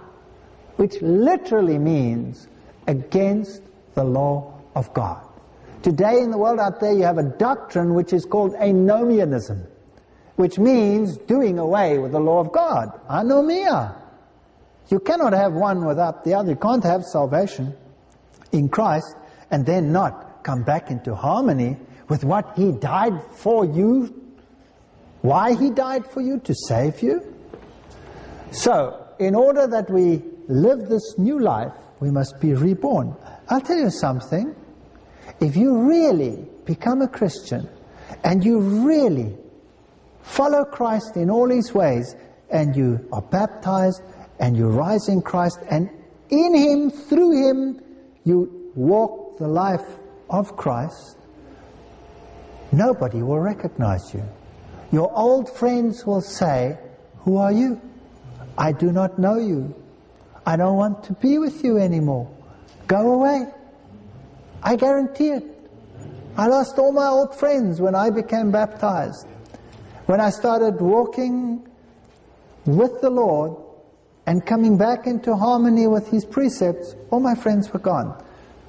which 0.77 1.01
literally 1.01 1.79
means 1.79 2.49
against 2.87 3.63
the 3.95 4.05
law 4.05 4.61
of 4.75 4.93
God. 4.95 5.27
Today 5.83 6.21
in 6.21 6.31
the 6.31 6.39
world 6.39 6.59
out 6.59 6.81
there 6.81 6.93
you 6.93 7.03
have 7.03 7.19
a 7.19 7.23
doctrine 7.23 7.95
which 7.95 8.13
is 8.13 8.25
called 8.25 8.55
anomianism 8.55 9.67
which 10.37 10.59
means 10.59 11.17
doing 11.19 11.59
away 11.59 11.99
with 11.99 12.13
the 12.13 12.21
law 12.21 12.41
of 12.41 12.53
God. 12.53 12.89
Anomia. 13.09 14.01
You 14.89 15.01
cannot 15.01 15.33
have 15.33 15.53
one 15.53 15.87
without 15.87 16.25
the 16.25 16.35
other. 16.35 16.51
You 16.51 16.57
can't 16.57 16.85
have 16.85 17.05
salvation 17.05 17.75
in 18.53 18.69
Christ 18.69 19.17
and 19.51 19.65
then 19.65 19.93
not 19.93 20.45
come 20.45 20.63
back 20.63 20.91
into 20.91 21.15
harmony 21.15 21.77
with 22.09 22.25
what 22.25 22.53
He 22.57 22.73
died 22.73 23.15
for 23.33 23.65
you, 23.65 24.23
why 25.23 25.55
He 25.55 25.71
died 25.71 26.07
for 26.07 26.21
you, 26.21 26.39
to 26.41 26.55
save 26.55 27.03
you. 27.03 27.35
So, 28.51 29.07
in 29.19 29.35
order 29.35 29.67
that 29.67 29.91
we 29.91 30.23
live 30.49 30.89
this 30.89 31.17
new 31.19 31.41
life, 31.41 31.73
we 32.01 32.11
must 32.11 32.41
be 32.41 32.53
reborn. 32.53 33.17
I'll 33.49 33.61
tell 33.61 33.79
you 33.79 33.91
something. 33.91 34.55
If 35.41 35.57
you 35.57 35.89
really 35.89 36.47
become 36.65 37.03
a 37.03 37.09
Christian 37.09 37.69
and 38.23 38.45
you 38.45 38.59
really 38.61 39.37
follow 40.25 40.65
Christ 40.65 41.17
in 41.17 41.31
all 41.31 41.49
his 41.49 41.73
ways, 41.73 42.17
and 42.51 42.75
you 42.75 43.07
are 43.13 43.23
baptized, 43.23 44.03
and 44.41 44.57
you 44.57 44.69
rise 44.69 45.09
in 45.09 45.23
Christ, 45.23 45.61
and 45.71 45.89
in 46.31 46.55
him, 46.55 46.91
through 46.91 47.49
him, 47.49 47.81
you 48.25 48.73
walk 48.75 49.39
the 49.39 49.47
life 49.47 49.87
of 50.31 50.57
Christ, 50.57 51.17
nobody 52.73 53.23
will 53.23 53.39
recognize 53.39 54.13
you. 54.13 54.25
Your 54.91 55.13
old 55.17 55.55
friends 55.55 56.07
will 56.07 56.21
say, 56.21 56.79
Who 57.21 57.37
are 57.37 57.53
you? 57.53 57.81
I 58.57 58.73
do 58.73 58.93
not 58.93 59.19
know 59.19 59.37
you. 59.37 59.75
I 60.47 60.57
don't 60.57 60.77
want 60.77 61.05
to 61.05 61.13
be 61.15 61.39
with 61.39 61.65
you 61.65 61.79
anymore. 61.79 62.31
Go 62.87 63.13
away. 63.15 63.47
I 64.63 64.77
guarantee 64.77 65.29
it. 65.29 65.45
I 66.37 66.47
lost 66.47 66.79
all 66.79 66.93
my 66.93 67.07
old 67.07 67.35
friends 67.35 67.81
when 67.81 67.95
I 67.95 68.11
became 68.11 68.51
baptized. 68.51 69.27
When 70.07 70.21
I 70.21 70.29
started 70.31 70.81
walking 70.83 71.67
with 72.67 73.01
the 73.01 73.09
Lord 73.09 73.57
and 74.27 74.45
coming 74.45 74.77
back 74.77 75.07
into 75.07 75.35
harmony 75.35 75.87
with 75.87 76.09
His 76.09 76.27
precepts, 76.27 76.95
all 77.11 77.21
my 77.21 77.35
friends 77.35 77.73
were 77.73 77.79
gone. 77.79 78.23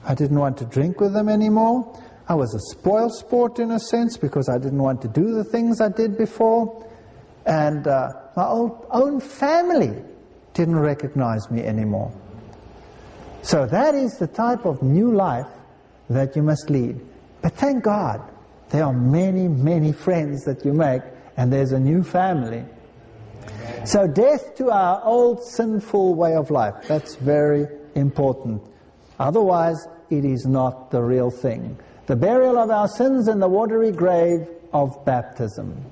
I 0.05 0.15
didn't 0.15 0.39
want 0.39 0.57
to 0.59 0.65
drink 0.65 1.01
with 1.01 1.13
them 1.13 1.27
anymore. 1.27 2.01
I 2.29 2.35
was 2.35 2.55
a 2.55 2.59
spoil 2.59 3.09
sport 3.09 3.59
in 3.59 3.71
a 3.71 3.79
sense 3.79 4.15
because 4.17 4.47
I 4.47 4.57
didn't 4.57 4.81
want 4.81 5.01
to 5.01 5.09
do 5.09 5.33
the 5.33 5.43
things 5.43 5.81
I 5.81 5.89
did 5.89 6.17
before. 6.17 6.89
And 7.45 7.85
uh, 7.85 8.13
my 8.37 8.45
old, 8.45 8.85
own 8.91 9.19
family 9.19 10.03
didn't 10.53 10.79
recognize 10.79 11.51
me 11.51 11.63
anymore. 11.63 12.13
So 13.41 13.65
that 13.67 13.93
is 13.93 14.17
the 14.17 14.27
type 14.27 14.65
of 14.65 14.81
new 14.81 15.13
life 15.13 15.47
that 16.09 16.35
you 16.35 16.43
must 16.43 16.69
lead. 16.69 16.99
But 17.41 17.53
thank 17.53 17.83
God, 17.83 18.21
there 18.69 18.85
are 18.85 18.93
many, 18.93 19.47
many 19.47 19.91
friends 19.91 20.45
that 20.45 20.65
you 20.65 20.73
make 20.73 21.01
and 21.37 21.51
there's 21.51 21.71
a 21.71 21.79
new 21.79 22.03
family. 22.03 22.63
So 23.83 24.07
death 24.07 24.55
to 24.55 24.71
our 24.71 25.03
old 25.03 25.43
sinful 25.43 26.15
way 26.15 26.35
of 26.35 26.49
life, 26.49 26.73
that's 26.87 27.15
very 27.15 27.67
important. 27.95 28.61
Otherwise, 29.19 29.87
it 30.09 30.25
is 30.25 30.45
not 30.45 30.91
the 30.91 31.01
real 31.01 31.29
thing. 31.29 31.77
The 32.07 32.15
burial 32.15 32.57
of 32.57 32.69
our 32.69 32.87
sins 32.87 33.27
in 33.27 33.39
the 33.39 33.47
watery 33.47 33.91
grave 33.91 34.47
of 34.73 35.03
baptism 35.05 35.83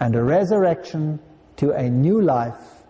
and 0.00 0.14
a 0.14 0.22
resurrection 0.22 1.18
to 1.56 1.72
a 1.72 1.88
new 1.88 2.20
life 2.20 2.84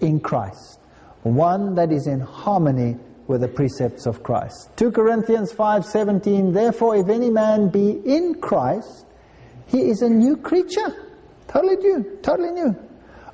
in 0.00 0.20
Christ, 0.20 0.80
one 1.22 1.74
that 1.74 1.90
is 1.90 2.06
in 2.06 2.20
harmony 2.20 2.96
with 3.26 3.40
the 3.42 3.48
precepts 3.48 4.06
of 4.06 4.22
Christ. 4.22 4.70
2 4.76 4.90
Corinthians 4.90 5.52
5:17 5.52 6.52
Therefore 6.52 6.96
if 6.96 7.08
any 7.08 7.30
man 7.30 7.68
be 7.68 8.00
in 8.04 8.34
Christ 8.34 9.06
He 9.66 9.88
is 9.88 10.02
a 10.02 10.08
new 10.08 10.36
creature. 10.36 11.09
Totally 11.50 11.76
new, 11.76 12.18
totally 12.22 12.52
new. 12.52 12.76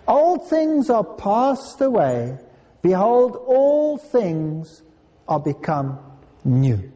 Old 0.09 0.49
things 0.49 0.89
are 0.89 1.05
passed 1.05 1.83
away. 1.83 2.39
Behold, 2.81 3.37
all 3.47 3.99
things 3.99 4.83
are 5.29 5.39
become 5.39 5.99
new. 6.43 6.91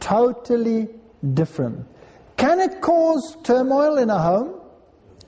Totally 0.00 0.88
different. 1.34 1.86
Can 2.36 2.58
it 2.58 2.80
cause 2.80 3.36
turmoil 3.44 3.98
in 3.98 4.10
a 4.10 4.18
home 4.18 4.60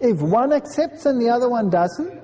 if 0.00 0.20
one 0.20 0.52
accepts 0.52 1.06
and 1.06 1.20
the 1.20 1.28
other 1.28 1.48
one 1.48 1.70
doesn't? 1.70 2.20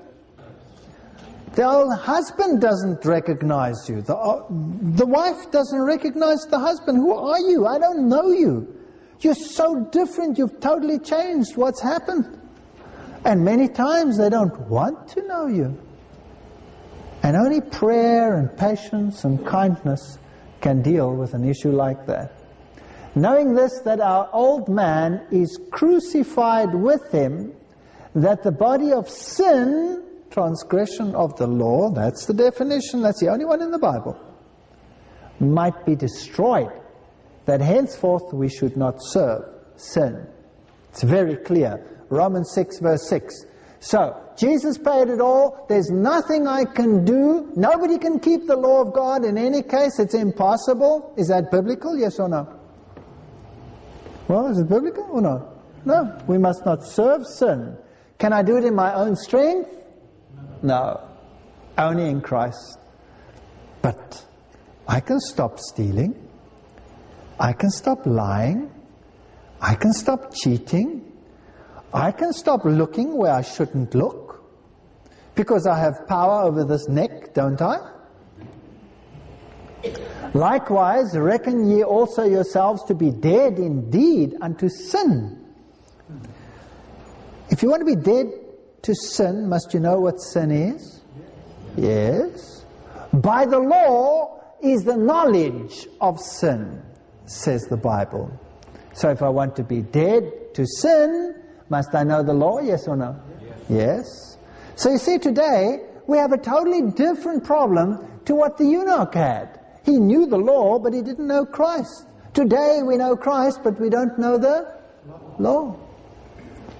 The 1.53 1.65
old 1.65 1.97
husband 1.97 2.59
doesn't 2.59 3.05
recognize 3.05 3.87
you. 3.87 4.01
The, 4.01 4.17
uh, 4.17 4.43
the 4.49 5.05
wife 5.05 5.51
doesn't 5.51 5.81
recognize 5.83 6.45
the 6.49 6.59
husband. 6.59 6.97
Who 6.97 7.13
are 7.13 7.39
you? 7.39 7.65
I 7.65 7.79
don't 7.79 8.09
know 8.09 8.31
you. 8.31 8.75
You're 9.21 9.35
so 9.35 9.85
different. 9.91 10.37
You've 10.37 10.59
totally 10.59 10.99
changed. 10.99 11.55
What's 11.55 11.81
happened? 11.81 12.41
And 13.25 13.43
many 13.43 13.67
times 13.67 14.17
they 14.17 14.29
don't 14.29 14.59
want 14.69 15.07
to 15.09 15.27
know 15.27 15.47
you. 15.47 15.77
And 17.23 17.37
only 17.37 17.61
prayer 17.61 18.35
and 18.35 18.55
patience 18.57 19.23
and 19.23 19.45
kindness 19.45 20.19
can 20.61 20.81
deal 20.81 21.13
with 21.13 21.33
an 21.33 21.47
issue 21.47 21.71
like 21.71 22.05
that. 22.07 22.33
Knowing 23.15 23.53
this, 23.53 23.79
that 23.81 24.01
our 24.01 24.29
old 24.33 24.67
man 24.67 25.25
is 25.31 25.59
crucified 25.71 26.73
with 26.73 27.11
him, 27.11 27.53
that 28.15 28.43
the 28.43 28.51
body 28.51 28.91
of 28.91 29.09
sin 29.09 30.03
transgression 30.33 31.13
of 31.13 31.37
the 31.37 31.45
law, 31.45 31.91
that's 31.91 32.25
the 32.25 32.33
definition, 32.33 33.01
that's 33.01 33.19
the 33.19 33.29
only 33.29 33.45
one 33.45 33.61
in 33.61 33.69
the 33.69 33.77
Bible, 33.77 34.19
might 35.39 35.85
be 35.85 35.95
destroyed, 35.95 36.71
that 37.45 37.61
henceforth 37.61 38.33
we 38.33 38.49
should 38.49 38.75
not 38.75 38.95
serve 38.99 39.43
sin. 39.75 40.27
It's 40.89 41.03
very 41.03 41.37
clear. 41.37 41.85
Romans 42.13 42.51
6, 42.53 42.79
verse 42.79 43.07
6. 43.09 43.45
So, 43.79 44.19
Jesus 44.37 44.77
paid 44.77 45.09
it 45.09 45.19
all. 45.19 45.65
There's 45.67 45.89
nothing 45.89 46.47
I 46.47 46.63
can 46.63 47.03
do. 47.03 47.51
Nobody 47.55 47.97
can 47.97 48.19
keep 48.19 48.47
the 48.47 48.55
law 48.55 48.81
of 48.81 48.93
God 48.93 49.25
in 49.25 49.37
any 49.37 49.61
case. 49.61 49.99
It's 49.99 50.13
impossible. 50.13 51.13
Is 51.17 51.27
that 51.27 51.51
biblical? 51.51 51.97
Yes 51.97 52.19
or 52.19 52.29
no? 52.29 52.47
Well, 54.27 54.47
is 54.47 54.59
it 54.59 54.69
biblical 54.69 55.07
or 55.11 55.21
no? 55.21 55.49
No. 55.85 56.17
We 56.27 56.37
must 56.37 56.65
not 56.65 56.85
serve 56.85 57.27
sin. 57.27 57.77
Can 58.19 58.31
I 58.31 58.41
do 58.41 58.55
it 58.55 58.63
in 58.63 58.73
my 58.73 58.93
own 58.93 59.17
strength? 59.17 59.69
No, 60.61 61.01
only 61.77 62.09
in 62.09 62.21
Christ. 62.21 62.79
But 63.81 64.25
I 64.87 65.01
can 65.01 65.19
stop 65.19 65.59
stealing. 65.59 66.15
I 67.37 67.51
can 67.51 67.69
stop 67.69 68.05
lying. 68.05 68.71
I 69.59 69.75
can 69.75 69.91
stop 69.91 70.33
cheating. 70.33 71.12
I 71.93 72.11
can 72.11 72.33
stop 72.33 72.65
looking 72.65 73.15
where 73.15 73.31
I 73.31 73.41
shouldn't 73.41 73.93
look. 73.93 74.43
Because 75.35 75.67
I 75.67 75.79
have 75.79 76.07
power 76.07 76.43
over 76.43 76.63
this 76.63 76.87
neck, 76.87 77.33
don't 77.33 77.61
I? 77.61 77.77
Likewise, 80.33 81.15
reckon 81.15 81.69
ye 81.69 81.83
also 81.83 82.23
yourselves 82.23 82.83
to 82.85 82.95
be 82.95 83.11
dead 83.11 83.59
indeed 83.59 84.35
unto 84.41 84.69
sin. 84.69 85.39
If 87.49 87.61
you 87.61 87.69
want 87.69 87.81
to 87.81 87.95
be 87.95 88.01
dead 88.01 88.31
to 88.83 88.95
sin, 88.95 89.47
must 89.47 89.73
you 89.73 89.79
know 89.79 89.99
what 89.99 90.19
sin 90.19 90.49
is? 90.51 91.01
Yes. 91.77 92.65
By 93.13 93.45
the 93.45 93.59
law 93.59 94.41
is 94.61 94.83
the 94.83 94.97
knowledge 94.97 95.87
of 96.01 96.19
sin, 96.19 96.81
says 97.25 97.67
the 97.69 97.77
Bible. 97.77 98.31
So 98.93 99.09
if 99.09 99.21
I 99.21 99.29
want 99.29 99.55
to 99.57 99.63
be 99.63 99.81
dead 99.81 100.53
to 100.55 100.65
sin, 100.65 101.42
must 101.69 101.93
I 101.95 102.03
know 102.03 102.23
the 102.23 102.33
law? 102.33 102.59
Yes 102.59 102.87
or 102.87 102.95
no? 102.95 103.19
Yes. 103.41 103.57
yes. 103.69 104.37
So 104.75 104.91
you 104.91 104.97
see, 104.97 105.17
today 105.17 105.79
we 106.07 106.17
have 106.17 106.31
a 106.31 106.37
totally 106.37 106.81
different 106.91 107.43
problem 107.43 108.05
to 108.25 108.35
what 108.35 108.57
the 108.57 108.65
eunuch 108.65 109.13
had. 109.13 109.59
He 109.85 109.97
knew 109.97 110.25
the 110.25 110.37
law, 110.37 110.79
but 110.79 110.93
he 110.93 111.01
didn't 111.01 111.27
know 111.27 111.45
Christ. 111.45 112.07
Today 112.33 112.81
we 112.83 112.97
know 112.97 113.15
Christ, 113.15 113.59
but 113.63 113.79
we 113.79 113.89
don't 113.89 114.17
know 114.17 114.37
the 114.37 114.75
law. 115.39 115.77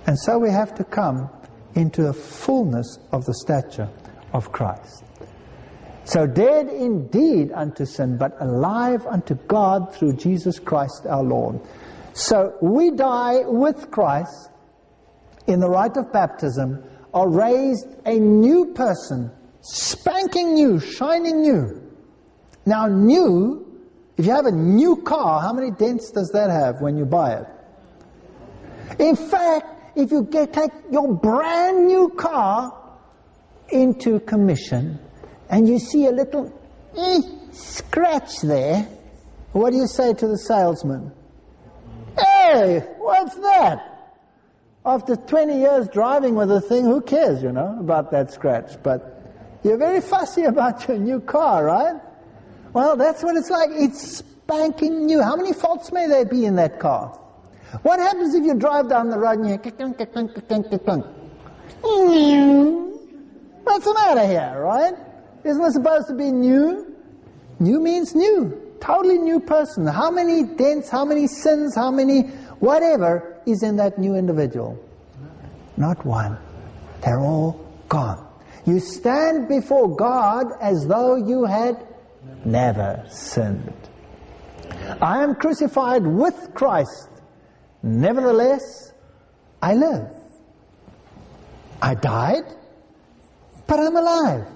And 0.08 0.18
so 0.20 0.38
we 0.38 0.50
have 0.50 0.74
to 0.76 0.84
come 0.84 1.30
into 1.76 2.04
the 2.04 2.14
fullness 2.14 3.00
of 3.12 3.26
the 3.26 3.34
stature 3.34 3.90
of 4.34 4.52
Christ. 4.52 5.04
So 6.06 6.28
dead 6.28 6.68
indeed 6.68 7.52
unto 7.54 7.86
sin, 7.86 8.18
but 8.18 8.36
alive 8.42 9.06
unto 9.08 9.36
God 9.36 9.94
through 9.96 10.18
Jesus 10.18 10.60
Christ 10.60 11.06
our 11.08 11.24
Lord. 11.24 11.62
So 12.14 12.56
we 12.62 12.92
die 12.92 13.44
with 13.46 13.90
Christ 13.90 14.50
in 15.48 15.60
the 15.60 15.70
rite 15.70 15.98
of 15.98 16.12
baptism, 16.12 16.84
are 17.14 17.30
raised 17.30 17.88
a 18.06 18.18
new 18.18 18.74
person, 18.74 19.32
spanking 19.62 20.54
new, 20.54 20.80
shining 20.80 21.42
new. 21.42 21.82
Now 22.66 22.88
new, 22.88 23.66
if 24.18 24.26
you 24.26 24.32
have 24.32 24.46
a 24.46 24.52
new 24.52 25.02
car, 25.04 25.42
how 25.42 25.54
many 25.54 25.72
dents 25.72 26.12
does 26.12 26.30
that 26.34 26.50
have 26.50 26.82
when 26.82 26.98
you 26.98 27.06
buy 27.06 27.36
it? 27.36 27.48
In 29.00 29.16
fact, 29.16 29.98
if 29.98 30.12
you 30.12 30.24
get, 30.24 30.54
take 30.54 30.72
your 30.92 31.14
brand 31.14 31.88
new 31.88 32.10
car 32.10 32.80
into 33.70 34.20
commission 34.22 35.00
and 35.50 35.68
you 35.68 35.80
see 35.80 36.06
a 36.08 36.12
little 36.12 36.52
eh, 36.98 37.20
scratch 37.52 38.42
there, 38.42 38.88
what 39.52 39.72
do 39.72 39.78
you 39.78 39.88
say 39.88 40.14
to 40.14 40.28
the 40.28 40.38
salesman? 40.38 41.12
Hey, 42.18 42.80
what's 42.98 43.36
that? 43.36 43.93
After 44.86 45.16
20 45.16 45.60
years 45.60 45.88
driving 45.88 46.36
with 46.36 46.52
a 46.52 46.60
thing, 46.60 46.84
who 46.84 47.00
cares, 47.02 47.42
you 47.42 47.54
know, 47.54 47.78
about 47.80 48.12
that 48.12 48.34
scratch? 48.34 48.82
But 48.84 49.22
you're 49.64 49.78
very 49.78 50.02
fussy 50.02 50.44
about 50.54 50.88
your 50.88 50.98
new 50.98 51.22
car, 51.22 51.66
right? 51.66 52.02
Well, 52.74 52.98
that's 52.98 53.24
what 53.24 53.38
it's 53.38 53.50
like. 53.50 53.70
It's 53.72 54.18
spanking 54.18 55.06
new. 55.06 55.22
How 55.22 55.36
many 55.36 55.54
faults 55.54 55.92
may 55.92 56.08
there 56.08 56.26
be 56.26 56.46
in 56.46 56.56
that 56.58 56.80
car? 56.80 57.20
What 57.84 58.00
happens 58.00 58.36
if 58.36 58.44
you 58.44 58.56
drive 58.56 58.90
down 58.90 59.10
the 59.10 59.18
road 59.18 59.40
and 59.40 59.50
you 59.50 59.58
clunk? 59.58 61.06
What's 63.64 63.86
the 63.86 63.94
matter 63.94 64.28
here, 64.28 64.62
right? 64.62 64.94
Isn't 65.44 65.64
it 65.64 65.72
supposed 65.72 66.08
to 66.08 66.14
be 66.14 66.32
new? 66.32 66.94
New 67.60 67.80
means 67.80 68.14
new. 68.14 68.60
Totally 68.80 69.18
new 69.18 69.40
person. 69.40 69.88
How 69.88 70.12
many 70.12 70.44
dents, 70.44 70.90
how 70.90 71.06
many 71.06 71.28
sins, 71.28 71.74
how 71.76 71.90
many 71.90 72.24
whatever 72.60 73.33
is 73.46 73.64
in 73.64 73.78
that 73.78 73.98
new 73.98 74.16
individual? 74.16 74.78
Not 75.78 76.06
one. 76.06 76.38
They're 77.04 77.20
all 77.20 77.60
gone. 77.90 78.28
You 78.66 78.80
stand 78.80 79.48
before 79.48 79.96
God 79.96 80.48
as 80.62 80.88
though 80.88 81.16
you 81.16 81.46
had 81.46 81.86
never 82.46 83.04
sinned. 83.10 83.74
I 85.02 85.24
am 85.24 85.36
crucified 85.36 86.06
with 86.06 86.54
Christ. 86.54 87.10
Nevertheless, 87.82 88.94
I 89.62 89.74
live. 89.74 90.08
I 91.82 91.96
died, 91.96 92.44
but 93.68 93.80
I'm 93.80 93.96
alive. 93.98 94.48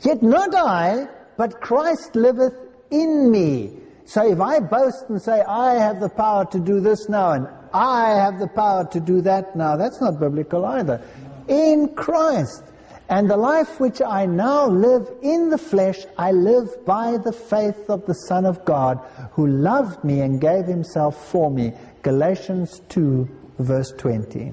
Yet 0.00 0.22
not 0.22 0.54
I, 0.54 1.08
but 1.36 1.60
Christ 1.60 2.16
liveth 2.16 2.54
in 2.90 3.30
me. 3.30 3.76
So 4.04 4.26
if 4.30 4.40
I 4.40 4.60
boast 4.60 5.04
and 5.08 5.20
say, 5.20 5.42
I 5.42 5.74
have 5.74 6.00
the 6.00 6.08
power 6.08 6.44
to 6.46 6.58
do 6.58 6.80
this 6.80 7.08
now, 7.08 7.32
and 7.32 7.48
I 7.74 8.10
have 8.10 8.38
the 8.38 8.48
power 8.48 8.86
to 8.92 9.00
do 9.00 9.20
that 9.22 9.56
now, 9.56 9.76
that's 9.76 10.00
not 10.00 10.20
biblical 10.20 10.64
either. 10.64 11.00
In 11.48 11.94
Christ. 11.94 12.64
And 13.08 13.28
the 13.28 13.36
life 13.36 13.78
which 13.78 14.00
I 14.00 14.24
now 14.26 14.68
live 14.68 15.06
in 15.22 15.50
the 15.50 15.58
flesh, 15.58 15.98
I 16.16 16.32
live 16.32 16.84
by 16.86 17.18
the 17.18 17.32
faith 17.32 17.90
of 17.90 18.06
the 18.06 18.14
Son 18.14 18.46
of 18.46 18.64
God, 18.64 18.98
who 19.32 19.46
loved 19.46 20.02
me 20.02 20.20
and 20.20 20.40
gave 20.40 20.64
himself 20.64 21.30
for 21.30 21.50
me. 21.50 21.72
Galatians 22.02 22.80
2, 22.88 23.28
verse 23.58 23.92
20. 23.98 24.52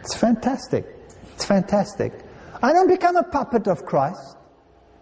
It's 0.00 0.14
fantastic. 0.14 0.84
It's 1.34 1.46
fantastic. 1.46 2.12
I 2.62 2.72
don't 2.72 2.88
become 2.88 3.16
a 3.16 3.22
puppet 3.22 3.66
of 3.66 3.86
Christ. 3.86 4.36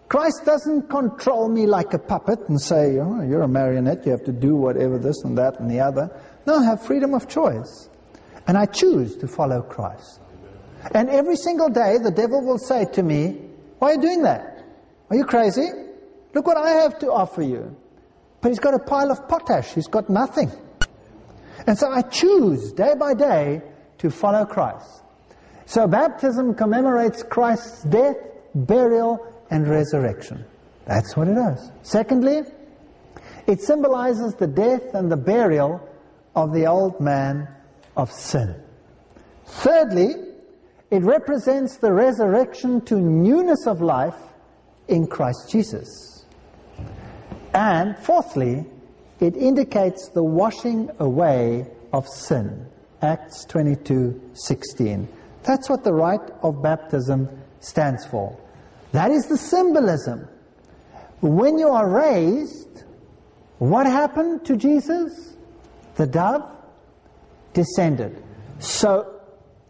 Christ 0.07 0.43
doesn't 0.45 0.89
control 0.89 1.49
me 1.49 1.67
like 1.67 1.93
a 1.93 1.99
puppet 1.99 2.39
and 2.47 2.59
say, 2.59 2.97
oh, 2.97 3.21
you're 3.21 3.43
a 3.43 3.47
marionette, 3.47 4.05
you 4.05 4.11
have 4.11 4.23
to 4.23 4.31
do 4.31 4.55
whatever 4.55 4.97
this 4.97 5.23
and 5.23 5.37
that 5.37 5.59
and 5.59 5.69
the 5.69 5.79
other. 5.79 6.09
No, 6.49 6.57
I 6.57 6.63
have 6.63 6.81
freedom 6.81 7.13
of 7.13 7.27
choice. 7.27 7.89
And 8.47 8.57
I 8.57 8.65
choose 8.65 9.15
to 9.17 9.27
follow 9.27 9.61
Christ. 9.61 10.19
And 10.95 11.07
every 11.07 11.35
single 11.35 11.69
day 11.69 11.99
the 12.01 12.09
devil 12.09 12.43
will 12.43 12.57
say 12.57 12.85
to 12.93 13.03
me, 13.03 13.37
why 13.77 13.91
are 13.91 13.93
you 13.93 14.01
doing 14.01 14.23
that? 14.23 14.65
Are 15.11 15.15
you 15.15 15.25
crazy? 15.25 15.69
Look 16.33 16.47
what 16.47 16.57
I 16.57 16.71
have 16.81 16.97
to 16.99 17.11
offer 17.11 17.43
you. 17.43 17.77
But 18.41 18.49
he's 18.49 18.57
got 18.57 18.73
a 18.73 18.79
pile 18.79 19.11
of 19.11 19.27
potash. 19.27 19.75
He's 19.75 19.85
got 19.85 20.09
nothing. 20.09 20.51
And 21.67 21.77
so 21.77 21.91
I 21.91 22.01
choose 22.01 22.73
day 22.73 22.95
by 22.97 23.13
day 23.13 23.61
to 23.99 24.09
follow 24.09 24.43
Christ. 24.45 25.03
So 25.67 25.87
baptism 25.87 26.55
commemorates 26.55 27.21
Christ's 27.21 27.83
death, 27.83 28.17
burial, 28.55 29.19
and 29.51 29.67
resurrection. 29.67 30.45
That's 30.87 31.15
what 31.15 31.27
it 31.27 31.35
does. 31.35 31.69
Secondly, 31.83 32.41
it 33.45 33.61
symbolizes 33.61 34.33
the 34.33 34.47
death 34.47 34.95
and 34.95 35.11
the 35.11 35.17
burial 35.17 35.85
of 36.43 36.53
the 36.53 36.65
old 36.65 36.99
man 36.99 37.47
of 37.97 38.11
sin. 38.11 38.55
Thirdly, 39.45 40.15
it 40.89 41.03
represents 41.03 41.77
the 41.77 41.91
resurrection 41.91 42.81
to 42.85 42.95
newness 42.95 43.67
of 43.67 43.81
life 43.81 44.15
in 44.87 45.05
Christ 45.07 45.49
Jesus. 45.51 46.25
And 47.53 47.97
fourthly, 47.97 48.65
it 49.19 49.35
indicates 49.35 50.09
the 50.09 50.23
washing 50.23 50.89
away 50.99 51.67
of 51.91 52.07
sin. 52.07 52.67
Acts 53.01 53.45
22:16. 53.45 55.07
That's 55.43 55.69
what 55.69 55.83
the 55.83 55.93
rite 55.93 56.31
of 56.41 56.61
baptism 56.61 57.29
stands 57.59 58.05
for. 58.05 58.35
That 58.91 59.11
is 59.11 59.25
the 59.27 59.37
symbolism. 59.37 60.27
When 61.21 61.57
you 61.57 61.69
are 61.69 61.89
raised, 61.89 62.83
what 63.57 63.85
happened 63.85 64.45
to 64.45 64.55
Jesus? 64.55 65.28
The 65.99 66.07
dove 66.07 66.49
descended. 67.51 68.23
So 68.59 69.19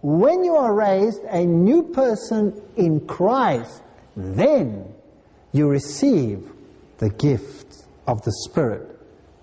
when 0.03 0.43
you 0.43 0.55
are 0.55 0.75
raised 0.75 1.23
a 1.23 1.43
new 1.43 1.81
person 1.81 2.61
in 2.77 3.07
Christ, 3.07 3.81
then 4.15 4.93
you 5.51 5.67
receive 5.67 6.47
the 6.99 7.09
gift 7.09 7.87
of 8.05 8.21
the 8.21 8.31
Spirit. 8.43 8.95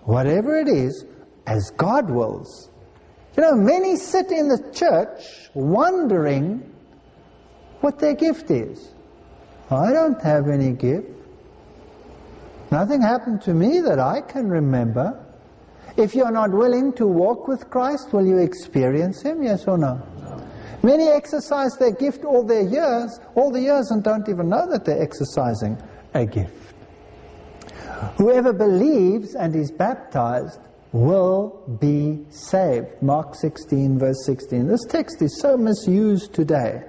Whatever 0.04 0.60
it 0.60 0.68
is, 0.68 1.04
as 1.48 1.72
God 1.76 2.08
wills. 2.08 2.70
You 3.36 3.42
know, 3.42 3.56
many 3.56 3.96
sit 3.96 4.30
in 4.30 4.46
the 4.46 4.70
church 4.72 5.50
wondering 5.54 6.72
what 7.80 7.98
their 7.98 8.14
gift 8.14 8.52
is. 8.52 8.92
I 9.72 9.92
don't 9.92 10.22
have 10.22 10.48
any 10.48 10.70
gift. 10.70 11.10
Nothing 12.70 13.02
happened 13.02 13.42
to 13.42 13.54
me 13.54 13.80
that 13.80 13.98
I 13.98 14.20
can 14.20 14.48
remember. 14.48 15.25
If 15.96 16.14
you're 16.14 16.30
not 16.30 16.50
willing 16.50 16.92
to 16.94 17.06
walk 17.06 17.48
with 17.48 17.70
Christ, 17.70 18.12
will 18.12 18.26
you 18.26 18.38
experience 18.38 19.22
Him? 19.22 19.42
Yes 19.42 19.66
or 19.66 19.78
no? 19.78 20.02
Many 20.82 21.08
exercise 21.08 21.76
their 21.78 21.92
gift 21.92 22.24
all 22.24 22.44
their 22.44 22.62
years, 22.62 23.18
all 23.34 23.50
the 23.50 23.60
years, 23.60 23.90
and 23.90 24.04
don't 24.04 24.28
even 24.28 24.48
know 24.48 24.70
that 24.70 24.84
they're 24.84 25.02
exercising 25.02 25.76
a 26.14 26.26
gift. 26.26 26.74
Whoever 28.18 28.52
believes 28.52 29.34
and 29.34 29.56
is 29.56 29.72
baptized 29.72 30.60
will 30.92 31.62
be 31.80 32.24
saved. 32.30 32.88
Mark 33.00 33.34
16, 33.34 33.98
verse 33.98 34.24
16. 34.26 34.68
This 34.68 34.84
text 34.84 35.22
is 35.22 35.40
so 35.40 35.56
misused 35.56 36.34
today. 36.34 36.82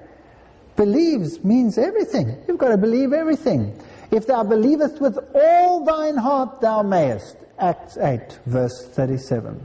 Believes 0.76 1.44
means 1.44 1.78
everything. 1.78 2.38
You've 2.48 2.60
got 2.60 2.70
to 2.70 2.78
believe 2.78 3.14
everything. 3.14 3.82
If 4.12 4.28
thou 4.28 4.44
believest 4.44 5.02
with 5.02 5.18
all 5.34 5.84
thine 5.86 6.18
heart, 6.18 6.62
thou 6.62 6.84
mayest. 6.84 7.38
Acts 7.60 7.98
8, 7.98 8.40
verse 8.46 8.88
37. 8.94 9.60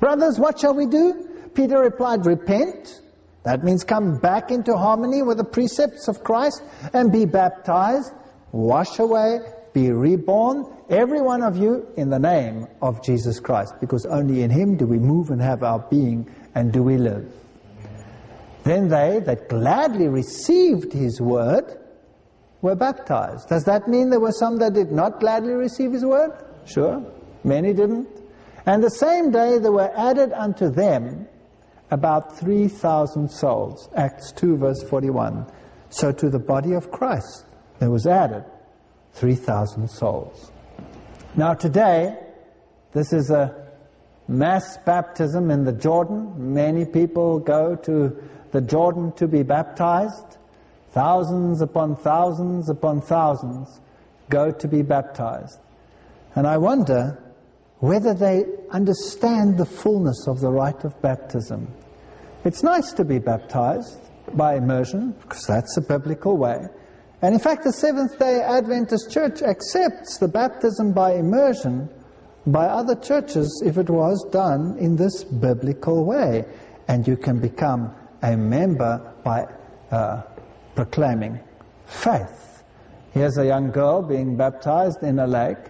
Brothers, 0.00 0.38
what 0.38 0.58
shall 0.58 0.74
we 0.74 0.86
do? 0.86 1.28
Peter 1.54 1.78
replied, 1.78 2.26
Repent 2.26 3.00
that 3.44 3.62
means 3.62 3.84
come 3.84 4.16
back 4.16 4.50
into 4.50 4.76
harmony 4.76 5.22
with 5.22 5.36
the 5.36 5.44
precepts 5.44 6.08
of 6.08 6.24
Christ 6.24 6.62
and 6.94 7.12
be 7.12 7.26
baptized, 7.26 8.10
wash 8.52 8.98
away, 8.98 9.40
be 9.74 9.90
reborn, 9.90 10.64
every 10.88 11.20
one 11.20 11.42
of 11.42 11.56
you, 11.56 11.86
in 11.96 12.08
the 12.08 12.18
name 12.18 12.66
of 12.80 13.04
Jesus 13.04 13.40
Christ, 13.40 13.74
because 13.80 14.06
only 14.06 14.42
in 14.42 14.50
Him 14.50 14.76
do 14.76 14.86
we 14.86 14.98
move 14.98 15.30
and 15.30 15.42
have 15.42 15.62
our 15.62 15.80
being 15.90 16.26
and 16.54 16.72
do 16.72 16.82
we 16.82 16.96
live. 16.96 17.30
Then 18.62 18.88
they 18.88 19.20
that 19.26 19.50
gladly 19.50 20.08
received 20.08 20.94
His 20.94 21.20
word 21.20 21.66
were 22.62 22.74
baptized. 22.74 23.50
Does 23.50 23.64
that 23.64 23.88
mean 23.88 24.08
there 24.08 24.20
were 24.20 24.32
some 24.32 24.56
that 24.58 24.72
did 24.72 24.90
not 24.90 25.20
gladly 25.20 25.52
receive 25.52 25.92
His 25.92 26.04
word? 26.04 26.32
Sure. 26.64 27.04
Many 27.44 27.74
didn't. 27.74 28.08
And 28.66 28.82
the 28.82 28.90
same 28.90 29.30
day 29.30 29.58
there 29.58 29.72
were 29.72 29.92
added 29.94 30.32
unto 30.32 30.70
them 30.70 31.28
about 31.90 32.38
3,000 32.38 33.30
souls. 33.30 33.88
Acts 33.94 34.32
2, 34.32 34.56
verse 34.56 34.82
41. 34.82 35.46
So 35.90 36.10
to 36.10 36.30
the 36.30 36.38
body 36.38 36.72
of 36.72 36.90
Christ 36.90 37.44
there 37.78 37.90
was 37.90 38.06
added 38.06 38.44
3,000 39.12 39.88
souls. 39.88 40.50
Now 41.36 41.54
today, 41.54 42.16
this 42.92 43.12
is 43.12 43.30
a 43.30 43.70
mass 44.26 44.78
baptism 44.78 45.50
in 45.50 45.64
the 45.64 45.72
Jordan. 45.72 46.54
Many 46.54 46.84
people 46.84 47.38
go 47.40 47.76
to 47.76 48.16
the 48.52 48.60
Jordan 48.60 49.12
to 49.16 49.28
be 49.28 49.42
baptized. 49.42 50.38
Thousands 50.92 51.60
upon 51.60 51.96
thousands 51.96 52.70
upon 52.70 53.00
thousands 53.00 53.80
go 54.30 54.52
to 54.52 54.68
be 54.68 54.82
baptized. 54.82 55.58
And 56.36 56.46
I 56.46 56.56
wonder 56.58 57.20
whether 57.84 58.14
they 58.14 58.46
understand 58.70 59.58
the 59.58 59.66
fullness 59.66 60.26
of 60.26 60.40
the 60.40 60.50
rite 60.50 60.84
of 60.84 61.02
baptism. 61.02 61.68
It's 62.44 62.62
nice 62.62 62.94
to 62.94 63.04
be 63.04 63.18
baptized 63.18 64.00
by 64.32 64.56
immersion, 64.56 65.12
because 65.20 65.46
that's 65.46 65.76
a 65.76 65.82
biblical 65.82 66.38
way. 66.38 66.60
And 67.20 67.34
in 67.34 67.40
fact, 67.40 67.62
the 67.62 67.72
Seventh 67.74 68.18
day 68.18 68.40
Adventist 68.40 69.10
Church 69.10 69.42
accepts 69.42 70.16
the 70.16 70.28
baptism 70.28 70.94
by 70.94 71.12
immersion 71.14 71.90
by 72.46 72.64
other 72.66 72.94
churches 72.96 73.62
if 73.66 73.76
it 73.76 73.90
was 73.90 74.26
done 74.32 74.78
in 74.78 74.96
this 74.96 75.22
biblical 75.22 76.06
way. 76.06 76.46
And 76.88 77.06
you 77.06 77.18
can 77.18 77.38
become 77.38 77.94
a 78.22 78.34
member 78.34 79.12
by 79.24 79.44
uh, 79.90 80.22
proclaiming 80.74 81.38
faith. 81.84 82.62
Here's 83.12 83.36
a 83.36 83.44
young 83.44 83.70
girl 83.70 84.00
being 84.00 84.38
baptized 84.38 85.02
in 85.02 85.18
a 85.18 85.26
lake, 85.26 85.64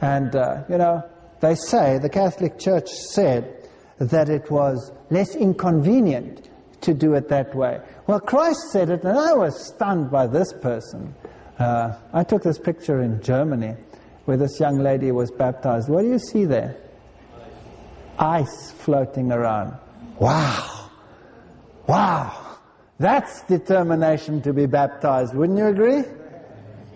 and 0.00 0.34
uh, 0.34 0.64
you 0.68 0.78
know, 0.78 1.04
they 1.40 1.54
say, 1.54 1.98
the 1.98 2.08
Catholic 2.08 2.58
Church 2.58 2.88
said, 2.88 3.68
that 3.98 4.30
it 4.30 4.50
was 4.50 4.92
less 5.10 5.34
inconvenient 5.36 6.48
to 6.80 6.94
do 6.94 7.14
it 7.14 7.28
that 7.28 7.54
way. 7.54 7.80
Well, 8.06 8.20
Christ 8.20 8.70
said 8.70 8.88
it, 8.88 9.04
and 9.04 9.18
I 9.18 9.34
was 9.34 9.66
stunned 9.66 10.10
by 10.10 10.26
this 10.26 10.52
person. 10.54 11.14
Uh, 11.58 11.98
I 12.12 12.24
took 12.24 12.42
this 12.42 12.58
picture 12.58 13.02
in 13.02 13.22
Germany 13.22 13.74
where 14.24 14.38
this 14.38 14.58
young 14.58 14.78
lady 14.78 15.12
was 15.12 15.30
baptized. 15.30 15.90
What 15.90 16.02
do 16.02 16.08
you 16.08 16.18
see 16.18 16.46
there? 16.46 16.76
Ice 18.18 18.72
floating 18.72 19.30
around. 19.32 19.76
Wow! 20.18 20.90
Wow! 21.86 22.56
That's 22.98 23.42
determination 23.42 24.40
to 24.42 24.52
be 24.52 24.66
baptized, 24.66 25.34
wouldn't 25.34 25.58
you 25.58 25.66
agree? 25.66 26.04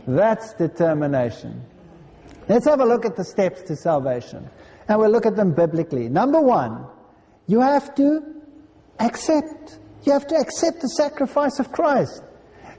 That's 0.06 0.54
determination. 0.54 1.64
Let's 2.48 2.66
have 2.66 2.80
a 2.80 2.84
look 2.84 3.04
at 3.04 3.16
the 3.16 3.24
steps 3.24 3.62
to 3.62 3.76
salvation. 3.76 4.48
And 4.88 4.98
we'll 4.98 5.10
look 5.10 5.26
at 5.26 5.36
them 5.36 5.52
biblically. 5.52 6.08
Number 6.08 6.40
one, 6.40 6.86
you 7.46 7.60
have 7.60 7.94
to 7.96 8.22
accept. 9.00 9.78
You 10.04 10.12
have 10.12 10.26
to 10.28 10.36
accept 10.36 10.80
the 10.80 10.88
sacrifice 10.88 11.58
of 11.58 11.72
Christ. 11.72 12.22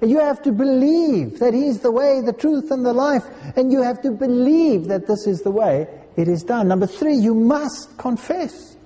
You 0.01 0.19
have 0.19 0.41
to 0.43 0.51
believe 0.51 1.39
that 1.39 1.53
He's 1.53 1.79
the 1.79 1.91
way, 1.91 2.21
the 2.21 2.33
truth, 2.33 2.69
and 2.69 2.85
the 2.85 2.93
life. 2.93 3.23
And 3.55 3.71
you 3.71 3.81
have 3.81 4.01
to 4.01 4.11
believe 4.11 4.85
that 4.85 5.07
this 5.07 5.25
is 5.25 5.41
the 5.41 5.51
way 5.51 5.87
it 6.15 6.27
is 6.27 6.43
done. 6.43 6.67
Number 6.67 6.87
three, 6.87 7.15
you 7.15 7.33
must 7.33 7.97
confess. 7.97 8.77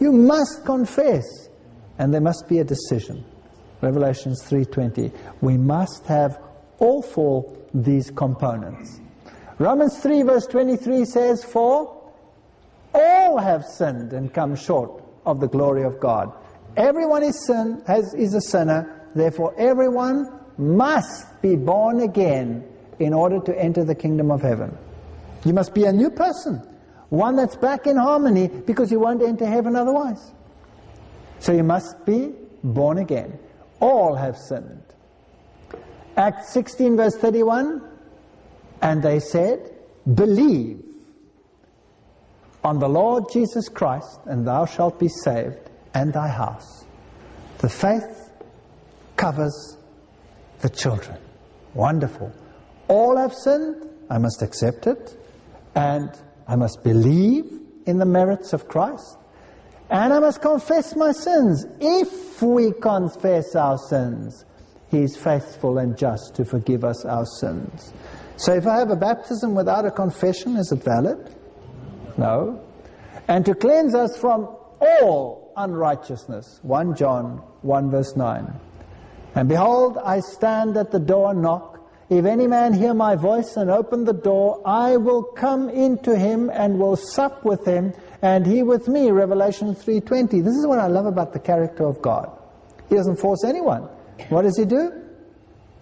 You 0.00 0.12
must 0.12 0.64
confess. 0.64 1.24
And 1.98 2.12
there 2.12 2.20
must 2.20 2.48
be 2.48 2.58
a 2.58 2.64
decision. 2.64 3.24
Revelations 3.80 4.42
3.20. 4.42 5.12
We 5.40 5.56
must 5.56 6.06
have 6.06 6.40
all 6.78 7.02
four 7.02 7.56
these 7.72 8.10
components. 8.10 9.00
Romans 9.58 9.98
3 9.98 10.22
verse 10.22 10.46
23 10.46 11.04
says, 11.04 11.44
For 11.44 11.98
all 12.94 13.38
have 13.38 13.64
sinned 13.64 14.12
and 14.12 14.32
come 14.32 14.54
short 14.54 15.02
of 15.26 15.40
the 15.40 15.48
glory 15.48 15.82
of 15.82 15.98
God. 16.00 16.32
Everyone 16.76 17.22
is, 17.22 17.46
sin, 17.46 17.82
has, 17.86 18.14
is 18.14 18.34
a 18.34 18.40
sinner, 18.40 19.10
therefore 19.14 19.54
everyone 19.58 20.26
must 20.58 21.40
be 21.42 21.56
born 21.56 22.00
again 22.00 22.64
in 22.98 23.12
order 23.12 23.40
to 23.40 23.58
enter 23.58 23.84
the 23.84 23.94
kingdom 23.94 24.30
of 24.30 24.42
heaven. 24.42 24.76
You 25.44 25.52
must 25.52 25.74
be 25.74 25.84
a 25.84 25.92
new 25.92 26.10
person, 26.10 26.56
one 27.10 27.36
that's 27.36 27.56
back 27.56 27.86
in 27.86 27.96
harmony 27.96 28.48
because 28.48 28.90
you 28.90 29.00
won't 29.00 29.22
enter 29.22 29.46
heaven 29.46 29.76
otherwise. 29.76 30.32
So 31.40 31.52
you 31.52 31.62
must 31.62 32.04
be 32.04 32.32
born 32.62 32.98
again. 32.98 33.38
All 33.80 34.14
have 34.14 34.36
sinned. 34.36 34.82
Acts 36.16 36.52
16 36.52 36.96
verse 36.96 37.16
31, 37.16 37.87
and 38.82 39.02
they 39.02 39.20
said, 39.20 39.74
believe 40.14 40.82
on 42.64 42.78
the 42.78 42.88
Lord 42.88 43.24
Jesus 43.32 43.68
Christ, 43.68 44.20
and 44.26 44.46
thou 44.46 44.66
shalt 44.66 44.98
be 44.98 45.08
saved, 45.08 45.70
and 45.94 46.12
thy 46.12 46.28
house. 46.28 46.84
The 47.58 47.68
faith 47.68 48.30
covers 49.16 49.76
the 50.60 50.68
children. 50.68 51.18
Wonderful. 51.74 52.32
All 52.88 53.16
have 53.16 53.32
sinned, 53.32 53.88
I 54.10 54.18
must 54.18 54.42
accept 54.42 54.86
it, 54.86 55.16
and 55.74 56.10
I 56.46 56.56
must 56.56 56.82
believe 56.82 57.44
in 57.86 57.98
the 57.98 58.06
merits 58.06 58.52
of 58.52 58.68
Christ, 58.68 59.16
and 59.90 60.12
I 60.12 60.18
must 60.18 60.42
confess 60.42 60.96
my 60.96 61.12
sins. 61.12 61.64
If 61.80 62.42
we 62.42 62.72
confess 62.72 63.54
our 63.54 63.78
sins, 63.78 64.44
He 64.90 65.02
is 65.02 65.16
faithful 65.16 65.78
and 65.78 65.96
just 65.96 66.34
to 66.34 66.44
forgive 66.44 66.84
us 66.84 67.04
our 67.04 67.24
sins. 67.24 67.92
So 68.38 68.54
if 68.54 68.68
I 68.68 68.78
have 68.78 68.90
a 68.90 68.96
baptism 68.96 69.56
without 69.56 69.84
a 69.84 69.90
confession, 69.90 70.56
is 70.56 70.70
it 70.70 70.84
valid? 70.84 71.34
No. 72.16 72.64
And 73.26 73.44
to 73.44 73.54
cleanse 73.54 73.96
us 73.96 74.16
from 74.16 74.48
all 74.80 75.52
unrighteousness. 75.56 76.60
1 76.62 76.94
John 76.94 77.42
1 77.62 77.90
verse 77.90 78.14
9. 78.14 78.60
And 79.34 79.48
behold, 79.48 79.98
I 79.98 80.20
stand 80.20 80.76
at 80.76 80.92
the 80.92 81.00
door 81.00 81.32
and 81.32 81.42
knock. 81.42 81.80
If 82.10 82.26
any 82.26 82.46
man 82.46 82.72
hear 82.72 82.94
my 82.94 83.16
voice 83.16 83.56
and 83.56 83.70
open 83.70 84.04
the 84.04 84.14
door, 84.14 84.62
I 84.64 84.96
will 84.96 85.24
come 85.24 85.68
into 85.68 86.16
him 86.16 86.48
and 86.48 86.78
will 86.78 86.96
sup 86.96 87.44
with 87.44 87.66
him 87.66 87.92
and 88.22 88.46
he 88.46 88.62
with 88.62 88.86
me. 88.86 89.10
Revelation 89.10 89.74
3.20. 89.74 90.44
This 90.44 90.54
is 90.54 90.64
what 90.64 90.78
I 90.78 90.86
love 90.86 91.06
about 91.06 91.32
the 91.32 91.40
character 91.40 91.84
of 91.86 92.00
God. 92.00 92.30
He 92.88 92.94
doesn't 92.94 93.16
force 93.16 93.42
anyone. 93.44 93.88
What 94.28 94.42
does 94.42 94.56
he 94.56 94.64
do? 94.64 95.07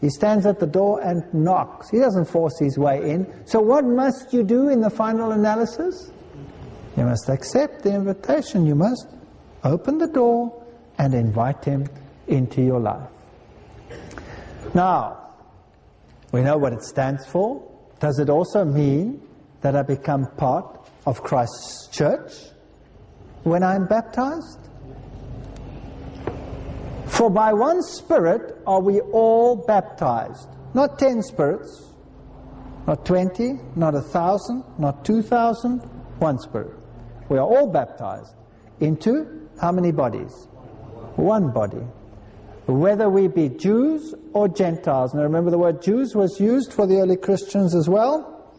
He 0.00 0.10
stands 0.10 0.44
at 0.44 0.60
the 0.60 0.66
door 0.66 1.00
and 1.00 1.22
knocks. 1.32 1.90
He 1.90 1.98
doesn't 1.98 2.26
force 2.26 2.58
his 2.58 2.78
way 2.78 3.10
in. 3.10 3.26
So 3.46 3.60
what 3.60 3.84
must 3.84 4.32
you 4.32 4.42
do 4.42 4.68
in 4.68 4.80
the 4.80 4.90
final 4.90 5.32
analysis? 5.32 6.10
You 6.96 7.04
must 7.04 7.28
accept 7.28 7.82
the 7.82 7.94
invitation. 7.94 8.66
You 8.66 8.74
must 8.74 9.08
open 9.64 9.98
the 9.98 10.06
door 10.06 10.64
and 10.98 11.14
invite 11.14 11.64
him 11.64 11.86
into 12.26 12.62
your 12.62 12.80
life. 12.80 13.08
Now, 14.74 15.30
we 16.32 16.42
know 16.42 16.58
what 16.58 16.72
it 16.72 16.82
stands 16.82 17.26
for. 17.26 17.62
Does 18.00 18.18
it 18.18 18.28
also 18.28 18.64
mean 18.64 19.22
that 19.62 19.74
I 19.74 19.82
become 19.82 20.26
part 20.36 20.90
of 21.06 21.22
Christ's 21.22 21.88
church 21.88 22.32
when 23.44 23.62
I'm 23.62 23.86
baptized? 23.86 24.65
For 27.06 27.30
by 27.30 27.52
one 27.52 27.82
Spirit 27.82 28.60
are 28.66 28.80
we 28.80 29.00
all 29.00 29.56
baptized. 29.56 30.48
Not 30.74 30.98
ten 30.98 31.22
spirits, 31.22 31.94
not 32.86 33.06
twenty, 33.06 33.54
not 33.74 33.94
a 33.94 34.02
thousand, 34.02 34.64
not 34.78 35.04
two 35.04 35.22
thousand, 35.22 35.78
one 36.18 36.38
Spirit. 36.38 36.74
We 37.28 37.38
are 37.38 37.46
all 37.46 37.68
baptized 37.70 38.34
into 38.80 39.48
how 39.60 39.72
many 39.72 39.92
bodies? 39.92 40.32
One 41.16 41.50
body. 41.52 41.82
Whether 42.66 43.08
we 43.08 43.28
be 43.28 43.48
Jews 43.48 44.14
or 44.32 44.48
Gentiles. 44.48 45.14
Now 45.14 45.22
remember 45.22 45.50
the 45.50 45.58
word 45.58 45.80
Jews 45.80 46.14
was 46.14 46.38
used 46.40 46.72
for 46.72 46.86
the 46.86 46.96
early 46.98 47.16
Christians 47.16 47.74
as 47.74 47.88
well. 47.88 48.52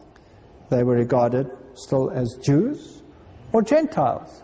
They 0.70 0.82
were 0.82 0.94
regarded 0.94 1.50
still 1.74 2.10
as 2.10 2.36
Jews 2.42 3.02
or 3.52 3.62
Gentiles. 3.62 4.42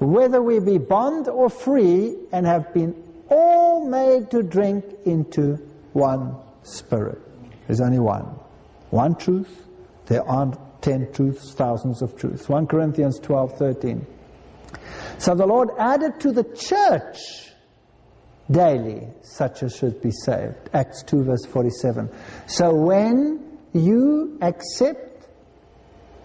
Whether 0.00 0.42
we 0.42 0.58
be 0.58 0.78
bond 0.78 1.28
or 1.28 1.48
free 1.48 2.16
and 2.32 2.46
have 2.46 2.74
been 2.74 3.03
all 3.28 3.88
made 3.88 4.30
to 4.30 4.42
drink 4.42 4.84
into 5.04 5.56
one 5.92 6.36
spirit. 6.62 7.20
There's 7.66 7.80
only 7.80 7.98
one. 7.98 8.24
One 8.90 9.14
truth. 9.16 9.66
There 10.06 10.22
aren't 10.28 10.56
ten 10.82 11.10
truths, 11.12 11.52
thousands 11.54 12.02
of 12.02 12.16
truths. 12.16 12.48
1 12.48 12.66
Corinthians 12.66 13.18
12, 13.20 13.58
13. 13.58 14.06
So 15.18 15.34
the 15.34 15.46
Lord 15.46 15.70
added 15.78 16.20
to 16.20 16.32
the 16.32 16.44
church 16.44 17.18
daily 18.50 19.08
such 19.22 19.62
as 19.62 19.74
should 19.76 20.02
be 20.02 20.10
saved. 20.10 20.68
Acts 20.74 21.02
2 21.04 21.24
verse 21.24 21.46
47. 21.46 22.10
So 22.46 22.74
when 22.74 23.58
you 23.72 24.38
accept 24.42 25.13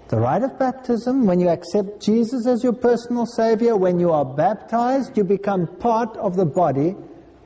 the 0.10 0.20
rite 0.20 0.42
of 0.42 0.58
baptism, 0.58 1.28
when 1.28 1.40
you 1.40 1.50
accept 1.50 2.02
Jesus 2.02 2.48
as 2.48 2.64
your 2.64 2.74
personal 2.74 3.28
Savior, 3.28 3.78
when 3.78 4.00
you 4.00 4.12
are 4.12 4.26
baptized, 4.26 5.16
you 5.16 5.24
become 5.24 5.68
part 5.78 6.18
of 6.18 6.36
the 6.36 6.46
body 6.46 6.96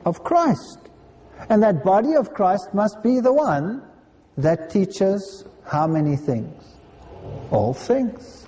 of 0.06 0.24
Christ. 0.24 0.78
And 1.50 1.62
that 1.62 1.84
body 1.84 2.14
of 2.14 2.32
Christ 2.32 2.72
must 2.72 3.02
be 3.02 3.20
the 3.20 3.34
one 3.34 3.82
that 4.38 4.70
teaches 4.70 5.44
how 5.66 5.86
many 5.86 6.16
things? 6.16 6.76
All 7.50 7.74
things. 7.74 8.46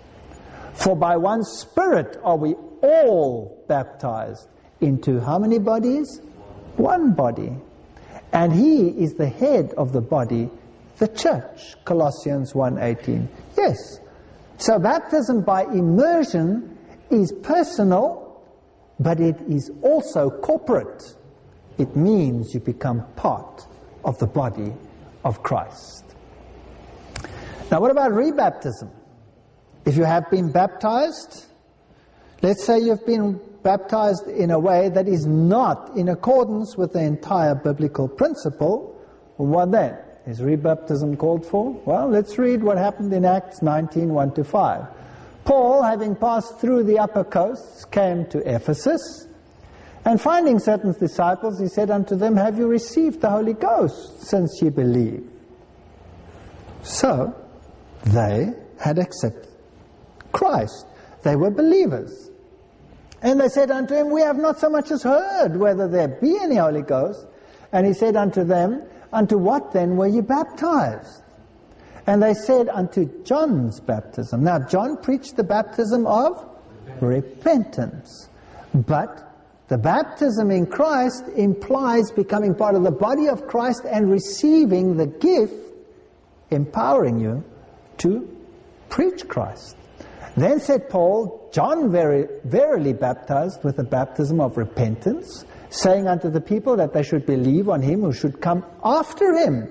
For 0.72 0.96
by 0.96 1.18
one 1.18 1.44
Spirit 1.44 2.18
are 2.24 2.38
we 2.38 2.54
all 2.82 3.62
baptized 3.68 4.48
into 4.80 5.20
how 5.20 5.38
many 5.38 5.58
bodies? 5.58 6.22
One 6.76 7.12
body. 7.12 7.52
And 8.32 8.50
He 8.50 8.88
is 8.88 9.12
the 9.14 9.28
head 9.28 9.74
of 9.76 9.92
the 9.92 10.00
body, 10.00 10.48
the 10.96 11.08
church. 11.08 11.74
Colossians 11.84 12.54
1.18. 12.54 13.28
Yes, 13.56 14.00
so 14.58 14.78
baptism 14.78 15.42
by 15.42 15.64
immersion 15.64 16.78
is 17.10 17.32
personal, 17.42 18.42
but 18.98 19.20
it 19.20 19.36
is 19.48 19.70
also 19.82 20.30
corporate. 20.30 21.14
It 21.78 21.94
means 21.94 22.54
you 22.54 22.60
become 22.60 23.04
part 23.16 23.66
of 24.04 24.18
the 24.18 24.26
body 24.26 24.72
of 25.24 25.42
Christ. 25.42 26.04
Now 27.70 27.80
what 27.80 27.90
about 27.90 28.12
rebaptism? 28.12 28.90
If 29.84 29.96
you 29.96 30.04
have 30.04 30.30
been 30.30 30.50
baptized, 30.50 31.46
let's 32.42 32.64
say 32.64 32.78
you've 32.78 33.04
been 33.04 33.40
baptized 33.62 34.26
in 34.28 34.50
a 34.50 34.58
way 34.58 34.88
that 34.88 35.06
is 35.06 35.26
not 35.26 35.96
in 35.96 36.08
accordance 36.08 36.76
with 36.76 36.92
the 36.92 37.00
entire 37.00 37.54
biblical 37.54 38.08
principle, 38.08 38.96
what 39.36 39.70
then? 39.70 39.98
Is 40.26 40.40
rebaptism 40.40 41.16
called 41.18 41.46
for? 41.46 41.70
Well, 41.84 42.08
let's 42.08 42.36
read 42.36 42.62
what 42.62 42.78
happened 42.78 43.12
in 43.12 43.24
Acts 43.24 43.62
19, 43.62 44.08
1 44.12 44.34
to 44.34 44.44
5. 44.44 44.86
Paul, 45.44 45.82
having 45.82 46.16
passed 46.16 46.58
through 46.58 46.82
the 46.82 46.98
upper 46.98 47.22
coasts, 47.22 47.84
came 47.84 48.26
to 48.26 48.38
Ephesus, 48.38 49.28
and 50.04 50.20
finding 50.20 50.58
certain 50.58 50.92
disciples, 50.98 51.60
he 51.60 51.68
said 51.68 51.90
unto 51.90 52.16
them, 52.16 52.36
Have 52.36 52.58
you 52.58 52.66
received 52.66 53.20
the 53.20 53.30
Holy 53.30 53.52
Ghost 53.52 54.22
since 54.22 54.60
ye 54.60 54.68
believe? 54.68 55.28
So, 56.82 57.32
they 58.04 58.52
had 58.80 58.98
accepted 58.98 59.52
Christ. 60.32 60.86
They 61.22 61.36
were 61.36 61.50
believers. 61.50 62.30
And 63.22 63.40
they 63.40 63.48
said 63.48 63.70
unto 63.70 63.94
him, 63.94 64.10
We 64.10 64.22
have 64.22 64.36
not 64.36 64.58
so 64.58 64.70
much 64.70 64.90
as 64.90 65.04
heard 65.04 65.56
whether 65.56 65.88
there 65.88 66.08
be 66.08 66.36
any 66.40 66.56
Holy 66.56 66.82
Ghost. 66.82 67.26
And 67.72 67.86
he 67.86 67.92
said 67.92 68.16
unto 68.16 68.44
them, 68.44 68.82
Unto 69.12 69.38
what 69.38 69.72
then 69.72 69.96
were 69.96 70.06
you 70.06 70.22
baptized? 70.22 71.22
And 72.06 72.22
they 72.22 72.34
said, 72.34 72.68
Unto 72.68 73.22
John's 73.24 73.80
baptism. 73.80 74.44
Now, 74.44 74.60
John 74.60 74.96
preached 74.96 75.36
the 75.36 75.44
baptism 75.44 76.06
of 76.06 76.44
repentance. 77.00 78.28
But 78.74 79.26
the 79.68 79.78
baptism 79.78 80.50
in 80.50 80.66
Christ 80.66 81.24
implies 81.34 82.10
becoming 82.12 82.54
part 82.54 82.76
of 82.76 82.84
the 82.84 82.90
body 82.90 83.28
of 83.28 83.46
Christ 83.46 83.82
and 83.84 84.10
receiving 84.10 84.96
the 84.96 85.06
gift 85.06 85.54
empowering 86.50 87.18
you 87.18 87.42
to 87.98 88.28
preach 88.88 89.26
Christ. 89.26 89.76
Then 90.36 90.60
said 90.60 90.88
Paul, 90.88 91.48
John 91.52 91.90
very, 91.90 92.28
verily 92.44 92.92
baptized 92.92 93.64
with 93.64 93.76
the 93.76 93.84
baptism 93.84 94.40
of 94.40 94.56
repentance, 94.56 95.44
saying 95.76 96.08
unto 96.08 96.30
the 96.30 96.40
people 96.40 96.76
that 96.76 96.92
they 96.92 97.02
should 97.02 97.26
believe 97.26 97.68
on 97.68 97.82
him 97.82 98.00
who 98.00 98.12
should 98.12 98.40
come 98.40 98.64
after 98.82 99.34
him. 99.34 99.68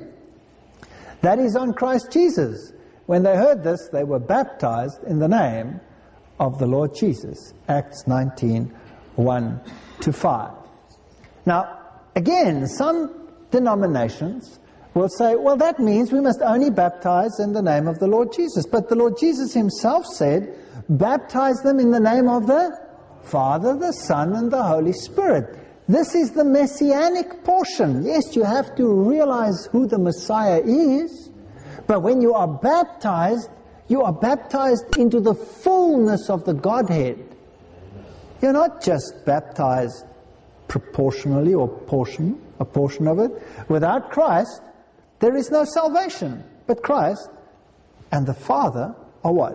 That 1.22 1.40
is 1.40 1.56
on 1.56 1.73
Christ 1.73 2.11
Jesus. 2.11 2.73
When 3.07 3.23
they 3.23 3.36
heard 3.36 3.64
this, 3.64 3.90
they 3.91 4.03
were 4.03 4.19
baptized 4.19 5.03
in 5.06 5.19
the 5.19 5.27
name 5.27 5.80
of 6.40 6.60
the 6.60 6.68
Lord 6.68 6.95
Jesus. 6.95 7.53
Acts 7.68 8.07
19, 8.07 8.73
1 9.15 9.61
to 10.02 10.14
5. 10.14 10.52
Now, 11.45 11.80
again, 12.15 12.68
some 12.68 13.30
denominations 13.52 14.60
will 14.94 15.10
say, 15.10 15.36
well, 15.36 15.57
that 15.57 15.80
means 15.80 16.11
we 16.11 16.22
must 16.22 16.41
only 16.41 16.69
baptize 16.69 17.40
in 17.40 17.53
the 17.53 17.61
name 17.61 17.88
of 17.88 17.99
the 17.99 18.07
Lord 18.07 18.32
Jesus. 18.32 18.65
But 18.65 18.90
the 18.90 18.95
Lord 18.95 19.18
Jesus 19.19 19.53
himself 19.53 20.06
said, 20.06 20.57
baptize 20.90 21.57
them 21.64 21.80
in 21.80 21.91
the 21.91 21.99
name 21.99 22.27
of 22.27 22.48
the 22.48 22.77
Father, 23.23 23.76
the 23.76 23.91
Son, 23.91 24.34
and 24.36 24.52
the 24.52 24.64
Holy 24.64 24.94
Spirit. 24.94 25.65
This 25.88 26.16
is 26.16 26.32
the 26.32 26.44
messianic 26.44 27.44
portion. 27.44 28.03
Yes, 28.03 28.36
you 28.36 28.44
have 28.44 28.76
to 28.76 28.88
realize 28.88 29.68
who 29.68 29.86
the 29.86 29.99
Messiah 29.99 30.62
is, 30.66 31.30
but 31.86 32.02
when 32.02 32.22
you 32.22 32.34
are 32.34 32.48
baptized, 32.48 33.49
you 33.88 34.02
are 34.02 34.14
baptized 34.14 34.98
into 34.98 35.20
the 35.20 35.36
fullness 35.36 36.30
of 36.30 36.44
the 36.44 36.53
Godhead. 36.53 37.24
You're 38.41 38.53
not 38.53 38.82
just 38.82 39.26
baptized 39.26 40.06
proportionally 40.68 41.53
or 41.53 41.68
portion, 41.68 42.41
a 42.60 42.66
portion 42.66 43.07
of 43.07 43.20
it. 43.20 43.32
Without 43.70 44.10
Christ, 44.10 44.62
there 45.20 45.36
is 45.36 45.52
no 45.52 45.66
salvation. 45.66 46.44
But 46.66 46.82
Christ 46.82 47.30
and 48.12 48.26
the 48.26 48.34
Father 48.34 48.95
are 49.24 49.34
what? 49.34 49.53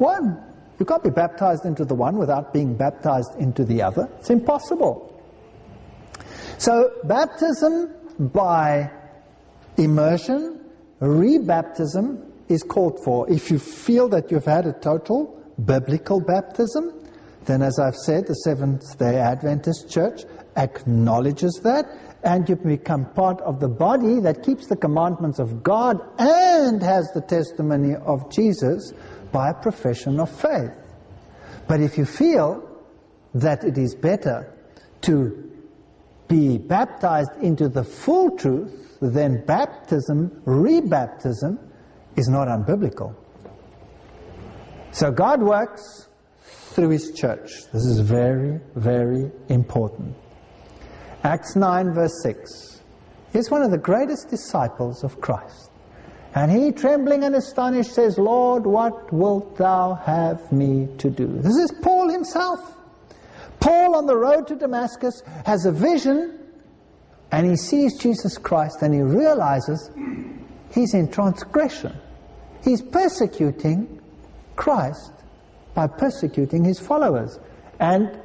One. 0.00 0.42
You 0.80 0.86
can't 0.86 1.02
be 1.02 1.10
baptized 1.10 1.64
into 1.64 1.84
the 1.84 1.94
one 1.94 2.18
without 2.18 2.52
being 2.52 2.74
baptized 2.74 3.34
into 3.38 3.64
the 3.64 3.82
other. 3.82 4.08
It's 4.18 4.30
impossible. 4.30 5.17
So 6.58 6.90
baptism 7.04 7.94
by 8.18 8.90
immersion, 9.76 10.64
rebaptism 11.00 12.28
is 12.48 12.64
called 12.64 13.02
for. 13.04 13.30
If 13.30 13.50
you 13.50 13.60
feel 13.60 14.08
that 14.08 14.32
you've 14.32 14.44
had 14.44 14.66
a 14.66 14.72
total 14.72 15.40
biblical 15.64 16.20
baptism, 16.20 16.92
then 17.44 17.62
as 17.62 17.78
I've 17.78 17.94
said, 17.94 18.26
the 18.26 18.34
Seventh-day 18.34 19.16
Adventist 19.16 19.88
Church 19.88 20.22
acknowledges 20.56 21.60
that 21.62 21.86
and 22.24 22.48
you 22.48 22.56
become 22.56 23.06
part 23.12 23.40
of 23.42 23.60
the 23.60 23.68
body 23.68 24.18
that 24.20 24.42
keeps 24.42 24.66
the 24.66 24.76
commandments 24.76 25.38
of 25.38 25.62
God 25.62 26.00
and 26.18 26.82
has 26.82 27.08
the 27.12 27.20
testimony 27.20 27.94
of 27.94 28.30
Jesus 28.32 28.92
by 29.30 29.50
a 29.50 29.54
profession 29.54 30.18
of 30.18 30.28
faith. 30.28 30.72
But 31.68 31.80
if 31.80 31.96
you 31.96 32.04
feel 32.04 32.68
that 33.34 33.62
it 33.62 33.78
is 33.78 33.94
better 33.94 34.52
to 35.02 35.47
be 36.28 36.58
baptized 36.58 37.32
into 37.40 37.68
the 37.68 37.82
full 37.82 38.36
truth, 38.36 38.98
then 39.00 39.44
baptism, 39.46 40.42
rebaptism, 40.46 41.58
is 42.16 42.28
not 42.28 42.48
unbiblical. 42.48 43.14
So 44.90 45.10
God 45.10 45.42
works 45.42 46.08
through 46.42 46.90
His 46.90 47.12
church. 47.12 47.64
This 47.72 47.84
is 47.84 48.00
very, 48.00 48.60
very 48.74 49.30
important. 49.48 50.14
Acts 51.24 51.56
9, 51.56 51.94
verse 51.94 52.22
6. 52.22 52.82
He's 53.32 53.50
one 53.50 53.62
of 53.62 53.70
the 53.70 53.78
greatest 53.78 54.28
disciples 54.28 55.04
of 55.04 55.20
Christ. 55.20 55.70
And 56.34 56.50
he, 56.50 56.72
trembling 56.72 57.24
and 57.24 57.34
astonished, 57.34 57.92
says, 57.92 58.18
Lord, 58.18 58.66
what 58.66 59.12
wilt 59.12 59.56
thou 59.56 59.94
have 59.94 60.52
me 60.52 60.88
to 60.98 61.10
do? 61.10 61.26
This 61.26 61.56
is 61.56 61.72
Paul 61.82 62.10
himself. 62.10 62.77
Paul 63.60 63.96
on 63.96 64.06
the 64.06 64.16
road 64.16 64.46
to 64.48 64.56
Damascus 64.56 65.22
has 65.46 65.66
a 65.66 65.72
vision 65.72 66.38
and 67.30 67.46
he 67.46 67.56
sees 67.56 67.98
Jesus 67.98 68.38
Christ 68.38 68.82
and 68.82 68.94
he 68.94 69.02
realizes 69.02 69.90
he's 70.72 70.94
in 70.94 71.10
transgression. 71.10 71.94
He's 72.64 72.82
persecuting 72.82 74.00
Christ 74.56 75.12
by 75.74 75.86
persecuting 75.86 76.64
his 76.64 76.80
followers. 76.80 77.38
And 77.78 78.18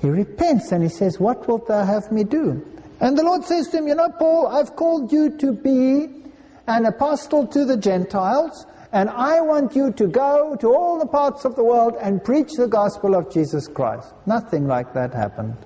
he 0.00 0.08
repents 0.08 0.72
and 0.72 0.82
he 0.82 0.88
says, 0.88 1.18
What 1.18 1.46
wilt 1.48 1.68
thou 1.68 1.84
have 1.84 2.10
me 2.12 2.24
do? 2.24 2.66
And 3.00 3.16
the 3.16 3.22
Lord 3.22 3.44
says 3.44 3.68
to 3.68 3.78
him, 3.78 3.88
You 3.88 3.94
know, 3.94 4.10
Paul, 4.10 4.48
I've 4.48 4.76
called 4.76 5.12
you 5.12 5.36
to 5.38 5.52
be 5.52 6.08
an 6.66 6.86
apostle 6.86 7.46
to 7.48 7.64
the 7.64 7.76
Gentiles, 7.76 8.66
and 8.92 9.08
I 9.08 9.40
want 9.40 9.74
you 9.74 9.90
to 9.92 10.06
go 10.06 10.54
to 10.60 10.68
all 10.68 10.98
the 10.98 11.06
parts 11.06 11.46
of 11.46 11.56
the 11.56 11.64
world 11.64 11.96
and 12.00 12.22
preach 12.22 12.52
the 12.56 12.68
gospel 12.68 13.14
of 13.14 13.32
Jesus 13.32 13.66
Christ. 13.66 14.12
Nothing 14.26 14.66
like 14.66 14.92
that 14.92 15.14
happened. 15.14 15.56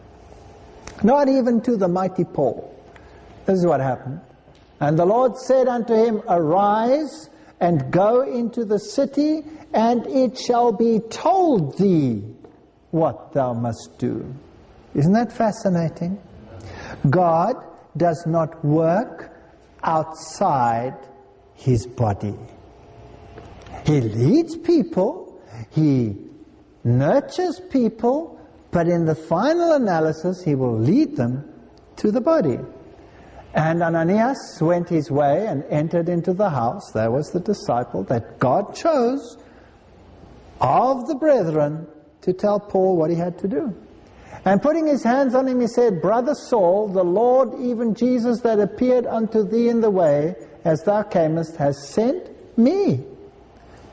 Not 1.03 1.29
even 1.29 1.61
to 1.63 1.77
the 1.77 1.89
mighty 1.89 2.25
Paul. 2.25 2.73
This 3.45 3.59
is 3.59 3.67
what 3.67 3.81
happened. 3.81 4.21
And 4.81 4.97
the 4.97 5.07
Lord 5.07 5.37
said 5.37 5.67
unto 5.67 5.95
him, 5.95 6.23
Arise 6.29 7.29
and 7.61 7.91
go 7.91 8.21
into 8.23 8.65
the 8.65 8.79
city, 8.79 9.43
and 9.75 10.07
it 10.07 10.39
shall 10.39 10.73
be 10.73 11.01
told 11.11 11.79
thee 11.79 12.23
what 12.91 13.33
thou 13.33 13.53
must 13.55 13.99
do. 13.99 14.35
Isn't 14.95 15.13
that 15.13 15.33
fascinating? 15.33 16.21
God 17.11 17.57
does 17.97 18.25
not 18.27 18.65
work 18.65 19.33
outside 19.83 20.95
his 21.55 21.87
body. 21.87 22.35
He 23.87 24.01
leads 24.01 24.57
people, 24.57 25.41
he 25.71 26.17
nurtures 26.83 27.61
people, 27.71 28.41
but 28.73 28.89
in 28.89 29.05
the 29.05 29.15
final 29.15 29.75
analysis, 29.75 30.43
he 30.43 30.57
will 30.57 30.77
lead 30.77 31.17
them 31.17 31.49
to 31.97 32.11
the 32.11 32.21
body. 32.21 32.59
And 33.55 33.83
Ananias 33.83 34.59
went 34.61 34.89
his 34.89 35.11
way 35.11 35.47
and 35.47 35.65
entered 35.71 36.09
into 36.09 36.35
the 36.35 36.51
house. 36.51 36.91
There 36.93 37.13
was 37.13 37.31
the 37.31 37.41
disciple 37.41 38.03
that 38.05 38.41
God 38.41 38.75
chose 38.75 39.39
of 40.61 41.07
the 41.07 41.15
brethren 41.15 41.87
to 42.23 42.33
tell 42.33 42.59
Paul 42.59 42.97
what 42.97 43.09
he 43.11 43.17
had 43.17 43.39
to 43.39 43.49
do. 43.49 43.75
And 44.45 44.61
putting 44.61 44.87
his 44.87 45.05
hands 45.05 45.35
on 45.35 45.47
him, 45.47 45.61
he 45.61 45.69
said, 45.69 46.03
Brother 46.03 46.35
Saul, 46.35 46.89
the 46.89 47.05
Lord, 47.05 47.61
even 47.61 47.95
Jesus 47.95 48.41
that 48.41 48.59
appeared 48.59 49.07
unto 49.07 49.43
thee 49.43 49.69
in 49.69 49.81
the 49.81 49.91
way, 49.91 50.35
as 50.65 50.83
thou 50.83 51.05
camest, 51.05 51.57
has 51.57 51.89
sent 51.89 52.29
me, 52.59 53.05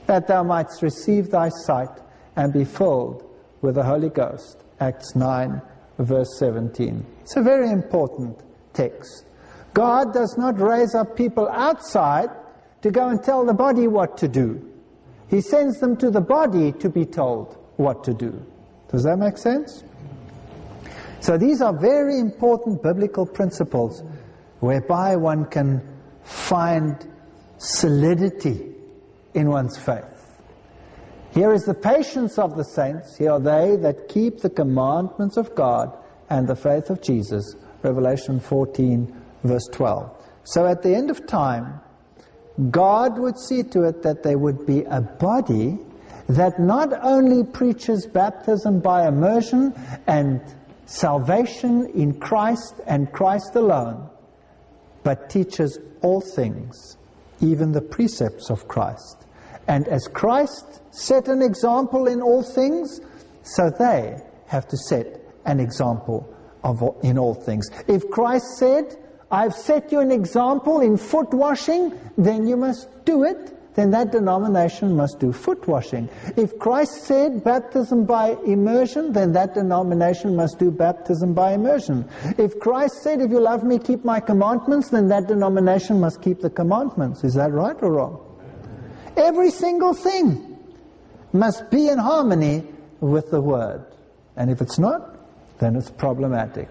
that 0.08 0.28
thou 0.28 0.44
mightst 0.44 0.82
receive 0.82 1.30
thy 1.30 1.50
sight 1.50 1.90
and 2.36 2.52
be 2.52 2.66
filled 2.66 3.24
with 3.62 3.76
the 3.76 3.84
Holy 3.84 4.10
Ghost. 4.10 4.64
Acts 4.80 5.16
9, 5.16 5.62
verse 6.00 6.38
17. 6.40 7.06
It's 7.22 7.36
a 7.36 7.42
very 7.42 7.70
important 7.70 8.40
text. 8.74 9.26
God 9.74 10.14
does 10.14 10.38
not 10.38 10.60
raise 10.60 10.94
up 10.94 11.16
people 11.16 11.48
outside 11.50 12.30
to 12.82 12.92
go 12.92 13.08
and 13.08 13.24
tell 13.24 13.46
the 13.46 13.54
body 13.54 13.88
what 13.88 14.18
to 14.18 14.28
do. 14.28 14.70
He 15.30 15.42
sends 15.42 15.80
them 15.80 15.96
to 15.98 16.12
the 16.12 16.22
body 16.22 16.74
to 16.74 16.90
be 16.90 17.06
told 17.06 17.58
what 17.78 18.04
to 18.04 18.14
do. 18.14 18.46
Does 18.90 19.04
that 19.04 19.18
make 19.18 19.38
sense? 19.38 19.84
So 21.22 21.38
these 21.38 21.62
are 21.62 21.74
very 21.74 22.20
important 22.20 22.84
biblical 22.84 23.26
principles 23.26 24.04
whereby 24.60 25.16
one 25.16 25.46
can 25.46 25.82
find 26.24 27.10
solidity 27.58 28.73
in 29.34 29.50
one's 29.50 29.78
faith. 29.78 30.42
Here 31.34 31.52
is 31.52 31.64
the 31.64 31.74
patience 31.74 32.38
of 32.38 32.56
the 32.56 32.64
saints. 32.64 33.18
Here 33.18 33.32
are 33.32 33.40
they 33.40 33.76
that 33.78 34.08
keep 34.08 34.40
the 34.40 34.50
commandments 34.50 35.38
of 35.38 35.56
God 35.56 35.98
and 36.30 36.48
the 36.48 36.56
faith 36.56 36.90
of 36.90 37.02
Jesus. 37.02 37.56
Revelation 37.82 38.40
14 38.40 39.22
verse 39.44 39.68
12. 39.72 40.12
So 40.44 40.68
at 40.68 40.82
the 40.84 40.96
end 40.96 41.10
of 41.10 41.26
time, 41.26 41.82
God 42.70 43.18
would 43.18 43.38
see 43.38 43.64
to 43.64 43.84
it 43.84 44.04
that 44.04 44.24
there 44.24 44.38
would 44.38 44.66
be 44.66 44.84
a 44.84 45.02
body 45.02 45.80
that 46.28 46.60
not 46.60 46.94
only 47.04 47.44
preaches 47.44 48.06
baptism 48.06 48.80
by 48.80 49.08
immersion 49.08 49.74
and 50.08 50.42
salvation 50.86 51.88
in 51.96 52.20
Christ 52.20 52.76
and 52.86 53.12
Christ 53.12 53.56
alone, 53.56 54.10
but 55.04 55.30
teaches 55.30 55.80
all 56.02 56.22
things, 56.22 56.98
even 57.42 57.72
the 57.72 57.82
precepts 57.82 58.50
of 58.50 58.68
Christ. 58.68 59.26
And 59.68 59.88
as 59.88 60.08
Christ 60.08 60.82
set 60.92 61.28
an 61.28 61.42
example 61.42 62.08
in 62.08 62.22
all 62.22 62.44
things, 62.44 63.00
so 63.44 63.70
they 63.70 64.18
have 64.48 64.68
to 64.68 64.78
set 64.78 65.22
an 65.46 65.60
example 65.60 66.34
of 66.64 66.84
in 67.04 67.18
all 67.18 67.34
things. 67.34 67.70
If 67.88 68.10
Christ 68.10 68.46
said, 68.58 68.98
I've 69.32 69.54
set 69.54 69.92
you 69.92 70.00
an 70.00 70.12
example 70.12 70.82
in 70.82 70.98
foot 70.98 71.34
washing, 71.34 72.00
then 72.18 72.48
you 72.48 72.56
must 72.56 72.88
do 73.06 73.24
it. 73.24 73.58
Then 73.76 73.90
that 73.92 74.12
denomination 74.12 74.96
must 74.96 75.20
do 75.20 75.32
foot 75.32 75.68
washing. 75.68 76.08
If 76.38 76.60
Christ 76.60 77.06
said 77.06 77.44
baptism 77.44 78.06
by 78.06 78.38
immersion, 78.46 79.14
then 79.14 79.32
that 79.34 79.56
denomination 79.56 80.36
must 80.36 80.60
do 80.60 80.70
baptism 80.70 81.34
by 81.34 81.54
immersion. 81.54 82.08
If 82.38 82.60
Christ 82.60 83.02
said, 83.02 83.20
if 83.20 83.32
you 83.32 83.40
love 83.40 83.64
me, 83.64 83.80
keep 83.80 84.06
my 84.06 84.20
commandments, 84.20 84.90
then 84.90 85.08
that 85.08 85.28
denomination 85.28 86.00
must 86.00 86.22
keep 86.22 86.42
the 86.42 86.52
commandments. 86.52 87.24
Is 87.24 87.34
that 87.34 87.52
right 87.52 87.76
or 87.82 87.94
wrong? 87.94 88.20
Every 89.18 89.50
single 89.50 89.94
thing 89.94 90.58
must 91.32 91.72
be 91.72 91.90
in 91.90 91.98
harmony 91.98 92.68
with 93.00 93.32
the 93.32 93.42
Word. 93.42 93.86
And 94.36 94.52
if 94.52 94.62
it's 94.62 94.78
not, 94.78 95.18
then 95.60 95.76
it's 95.76 95.90
problematic. 95.90 96.70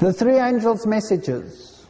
The 0.00 0.12
three 0.12 0.38
angels' 0.38 0.86
messages. 0.86 1.86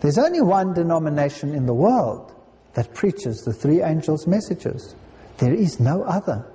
There's 0.00 0.18
only 0.18 0.40
one 0.40 0.72
denomination 0.72 1.54
in 1.54 1.66
the 1.66 1.74
world 1.74 2.35
that 2.76 2.92
preaches 2.92 3.42
the 3.42 3.54
three 3.54 3.82
angels' 3.82 4.26
messages. 4.26 4.94
There 5.38 5.54
is 5.54 5.80
no 5.80 6.02
other. 6.02 6.46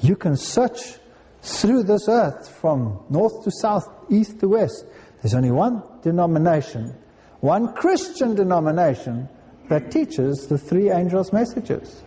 You 0.00 0.14
can 0.14 0.36
search 0.36 0.98
through 1.42 1.82
this 1.82 2.08
earth 2.08 2.48
from 2.48 3.00
north 3.10 3.42
to 3.42 3.50
south, 3.50 3.88
east 4.08 4.38
to 4.38 4.48
west. 4.48 4.86
There's 5.20 5.34
only 5.34 5.50
one 5.50 5.82
denomination, 6.02 6.94
one 7.40 7.74
Christian 7.74 8.36
denomination 8.36 9.28
that 9.68 9.90
teaches 9.90 10.46
the 10.46 10.58
three 10.58 10.90
angels' 10.90 11.32
messages. 11.32 12.04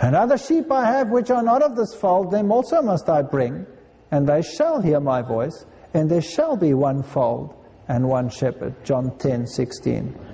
And 0.00 0.16
other 0.16 0.38
sheep 0.38 0.72
I 0.72 0.86
have 0.86 1.10
which 1.10 1.30
are 1.30 1.42
not 1.42 1.60
of 1.60 1.76
this 1.76 1.94
fold, 1.94 2.30
them 2.30 2.50
also 2.50 2.80
must 2.80 3.06
I 3.10 3.20
bring, 3.20 3.66
and 4.10 4.26
they 4.26 4.40
shall 4.40 4.80
hear 4.80 4.98
my 4.98 5.20
voice, 5.20 5.66
and 5.92 6.10
there 6.10 6.22
shall 6.22 6.56
be 6.56 6.72
one 6.72 7.02
fold 7.02 7.54
and 7.86 8.08
one 8.08 8.30
shepherd. 8.30 8.82
John 8.82 9.14
10 9.18 9.46
16. 9.46 10.29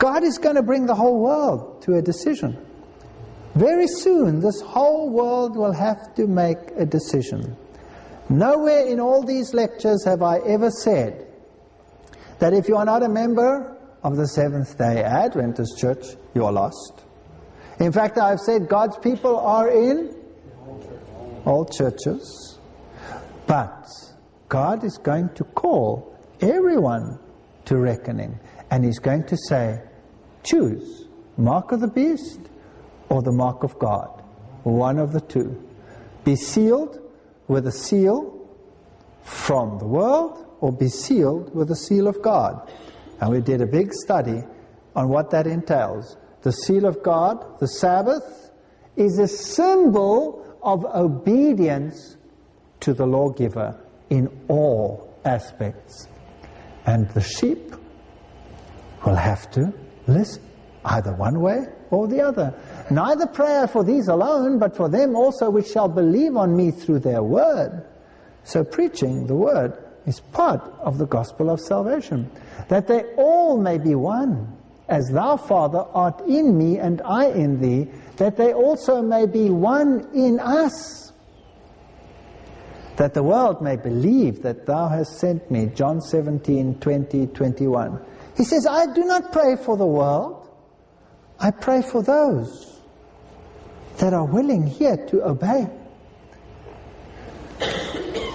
God 0.00 0.24
is 0.24 0.38
going 0.38 0.56
to 0.56 0.62
bring 0.62 0.86
the 0.86 0.94
whole 0.94 1.20
world 1.20 1.82
to 1.82 1.96
a 1.96 2.02
decision. 2.02 2.56
Very 3.54 3.86
soon, 3.86 4.40
this 4.40 4.62
whole 4.62 5.10
world 5.10 5.54
will 5.56 5.74
have 5.74 6.14
to 6.14 6.26
make 6.26 6.56
a 6.78 6.86
decision. 6.86 7.54
Nowhere 8.30 8.86
in 8.86 8.98
all 8.98 9.22
these 9.22 9.52
lectures 9.52 10.02
have 10.06 10.22
I 10.22 10.38
ever 10.38 10.70
said 10.70 11.26
that 12.38 12.54
if 12.54 12.66
you 12.66 12.76
are 12.76 12.86
not 12.86 13.02
a 13.02 13.10
member 13.10 13.76
of 14.02 14.16
the 14.16 14.26
Seventh 14.26 14.78
day 14.78 15.02
Adventist 15.02 15.78
Church, 15.78 16.16
you 16.34 16.46
are 16.46 16.52
lost. 16.52 17.04
In 17.78 17.92
fact, 17.92 18.16
I've 18.16 18.40
said 18.40 18.68
God's 18.68 18.96
people 18.96 19.38
are 19.38 19.68
in 19.68 20.16
all 21.44 21.66
churches. 21.66 22.58
But 23.46 23.86
God 24.48 24.82
is 24.82 24.96
going 24.96 25.28
to 25.34 25.44
call 25.44 26.16
everyone 26.40 27.18
to 27.66 27.76
reckoning. 27.76 28.40
And 28.70 28.82
He's 28.82 28.98
going 28.98 29.24
to 29.24 29.36
say, 29.36 29.82
choose 30.42 31.06
mark 31.36 31.72
of 31.72 31.80
the 31.80 31.88
beast 31.88 32.40
or 33.08 33.22
the 33.22 33.32
mark 33.32 33.62
of 33.62 33.78
God. 33.78 34.22
One 34.62 34.98
of 34.98 35.12
the 35.12 35.20
two. 35.20 35.60
Be 36.24 36.36
sealed 36.36 36.98
with 37.48 37.66
a 37.66 37.72
seal 37.72 38.48
from 39.22 39.78
the 39.78 39.86
world 39.86 40.46
or 40.60 40.72
be 40.72 40.88
sealed 40.88 41.54
with 41.54 41.68
the 41.68 41.76
seal 41.76 42.06
of 42.06 42.20
God. 42.22 42.70
And 43.20 43.30
we 43.30 43.40
did 43.40 43.60
a 43.60 43.66
big 43.66 43.92
study 43.92 44.42
on 44.94 45.08
what 45.08 45.30
that 45.30 45.46
entails. 45.46 46.16
The 46.42 46.52
seal 46.52 46.86
of 46.86 47.02
God, 47.02 47.58
the 47.58 47.68
Sabbath, 47.68 48.50
is 48.96 49.18
a 49.18 49.28
symbol 49.28 50.58
of 50.62 50.84
obedience 50.84 52.16
to 52.80 52.92
the 52.92 53.06
lawgiver 53.06 53.78
in 54.10 54.28
all 54.48 55.14
aspects. 55.24 56.06
And 56.86 57.08
the 57.10 57.20
sheep 57.20 57.74
will 59.04 59.16
have 59.16 59.50
to 59.52 59.72
listen, 60.10 60.42
either 60.84 61.12
one 61.14 61.40
way 61.40 61.66
or 61.90 62.06
the 62.06 62.20
other. 62.20 62.54
Neither 62.90 63.26
prayer 63.26 63.66
for 63.66 63.84
these 63.84 64.08
alone, 64.08 64.58
but 64.58 64.76
for 64.76 64.88
them 64.88 65.14
also 65.14 65.50
which 65.50 65.68
shall 65.68 65.88
believe 65.88 66.36
on 66.36 66.56
me 66.56 66.70
through 66.70 67.00
their 67.00 67.22
word. 67.22 67.84
So 68.44 68.64
preaching 68.64 69.26
the 69.26 69.34
word 69.34 69.76
is 70.06 70.20
part 70.20 70.62
of 70.80 70.98
the 70.98 71.06
gospel 71.06 71.50
of 71.50 71.60
salvation. 71.60 72.30
That 72.68 72.86
they 72.86 73.02
all 73.16 73.58
may 73.58 73.78
be 73.78 73.94
one, 73.94 74.56
as 74.88 75.08
thou, 75.10 75.36
Father, 75.36 75.84
art 75.94 76.20
in 76.22 76.56
me 76.56 76.78
and 76.78 77.02
I 77.02 77.26
in 77.26 77.60
thee, 77.60 77.90
that 78.16 78.36
they 78.36 78.52
also 78.52 79.02
may 79.02 79.26
be 79.26 79.50
one 79.50 80.08
in 80.14 80.40
us. 80.40 81.12
That 82.96 83.14
the 83.14 83.22
world 83.22 83.62
may 83.62 83.76
believe 83.76 84.42
that 84.42 84.66
thou 84.66 84.88
hast 84.88 85.18
sent 85.18 85.50
me. 85.50 85.66
John 85.66 86.00
17, 86.00 86.80
20, 86.80 87.26
21. 87.28 88.04
He 88.40 88.44
says, 88.44 88.66
I 88.66 88.86
do 88.86 89.04
not 89.04 89.32
pray 89.32 89.54
for 89.54 89.76
the 89.76 89.84
world. 89.84 90.48
I 91.38 91.50
pray 91.50 91.82
for 91.82 92.02
those 92.02 92.80
that 93.98 94.14
are 94.14 94.24
willing 94.24 94.66
here 94.66 94.96
to 95.08 95.28
obey. 95.28 95.68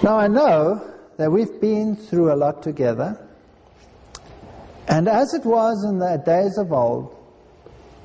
Now 0.04 0.16
I 0.16 0.28
know 0.28 0.94
that 1.16 1.28
we've 1.28 1.60
been 1.60 1.96
through 1.96 2.32
a 2.32 2.36
lot 2.36 2.62
together, 2.62 3.18
and 4.86 5.08
as 5.08 5.34
it 5.34 5.44
was 5.44 5.84
in 5.84 5.98
the 5.98 6.22
days 6.24 6.56
of 6.56 6.72
old, 6.72 7.12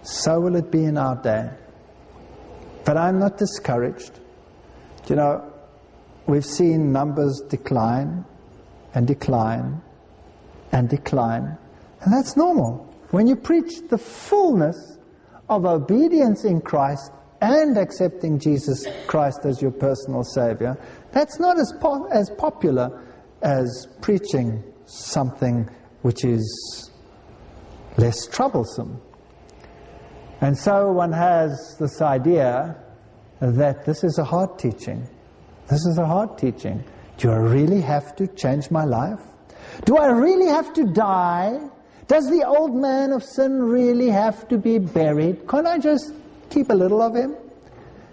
so 0.02 0.40
will 0.40 0.56
it 0.56 0.72
be 0.72 0.86
in 0.86 0.98
our 0.98 1.22
day. 1.22 1.52
But 2.84 2.98
I'm 2.98 3.19
not 3.19 3.38
discouraged. 3.38 4.19
You 5.06 5.18
know, 5.18 5.53
we've 6.26 6.48
seen 6.48 6.91
numbers 6.91 7.44
decline 7.48 8.26
and 8.95 9.06
decline 9.06 9.84
and 10.72 10.90
decline, 10.90 11.60
and 12.02 12.14
that's 12.14 12.36
normal. 12.36 12.88
When 13.11 13.28
you 13.28 13.36
preach 13.36 13.88
the 13.90 13.98
fullness 13.98 14.98
of 15.49 15.65
obedience 15.65 16.45
in 16.45 16.61
Christ 16.61 17.11
and 17.41 17.78
accepting 17.78 18.40
Jesus 18.40 18.86
Christ 19.07 19.41
as 19.45 19.61
your 19.61 19.72
personal 19.72 20.23
Savior, 20.23 20.78
that's 21.11 21.40
not 21.40 21.60
as, 21.60 21.73
po- 21.80 22.07
as 22.07 22.30
popular 22.38 23.03
as 23.41 23.88
preaching 24.02 24.64
something 24.86 25.69
which 26.02 26.23
is 26.26 26.90
less 27.98 28.28
troublesome. 28.28 29.02
And 30.41 30.57
so 30.57 30.91
one 30.91 31.11
has 31.11 31.76
this 31.80 32.02
idea 32.02 32.76
that 33.41 33.86
this 33.86 34.03
is 34.03 34.18
a 34.18 34.23
hard 34.23 34.57
teaching. 34.57 35.07
This 35.68 35.86
is 35.86 35.99
a 35.99 36.06
hard 36.06 36.38
teaching. 36.38 36.84
Do 37.18 37.32
I 37.32 37.38
really 37.38 37.82
have 37.82 38.15
to 38.15 38.28
change 38.28 38.72
my 38.72 38.86
life? 38.86 39.19
Do 39.86 39.98
I 39.98 40.07
really 40.07 40.48
have 40.48 40.73
to 40.73 40.86
die? 40.86 41.60
Does 42.12 42.30
the 42.30 42.46
old 42.46 42.76
man 42.76 43.14
of 43.14 43.24
sin 43.24 43.64
really 43.64 44.10
have 44.10 44.46
to 44.50 44.58
be 44.58 44.80
buried? 44.80 45.48
Can't 45.48 45.66
I 45.66 45.78
just 45.78 46.14
keep 46.50 46.70
a 46.70 46.74
little 46.74 47.02
of 47.02 47.16
him? 47.16 47.38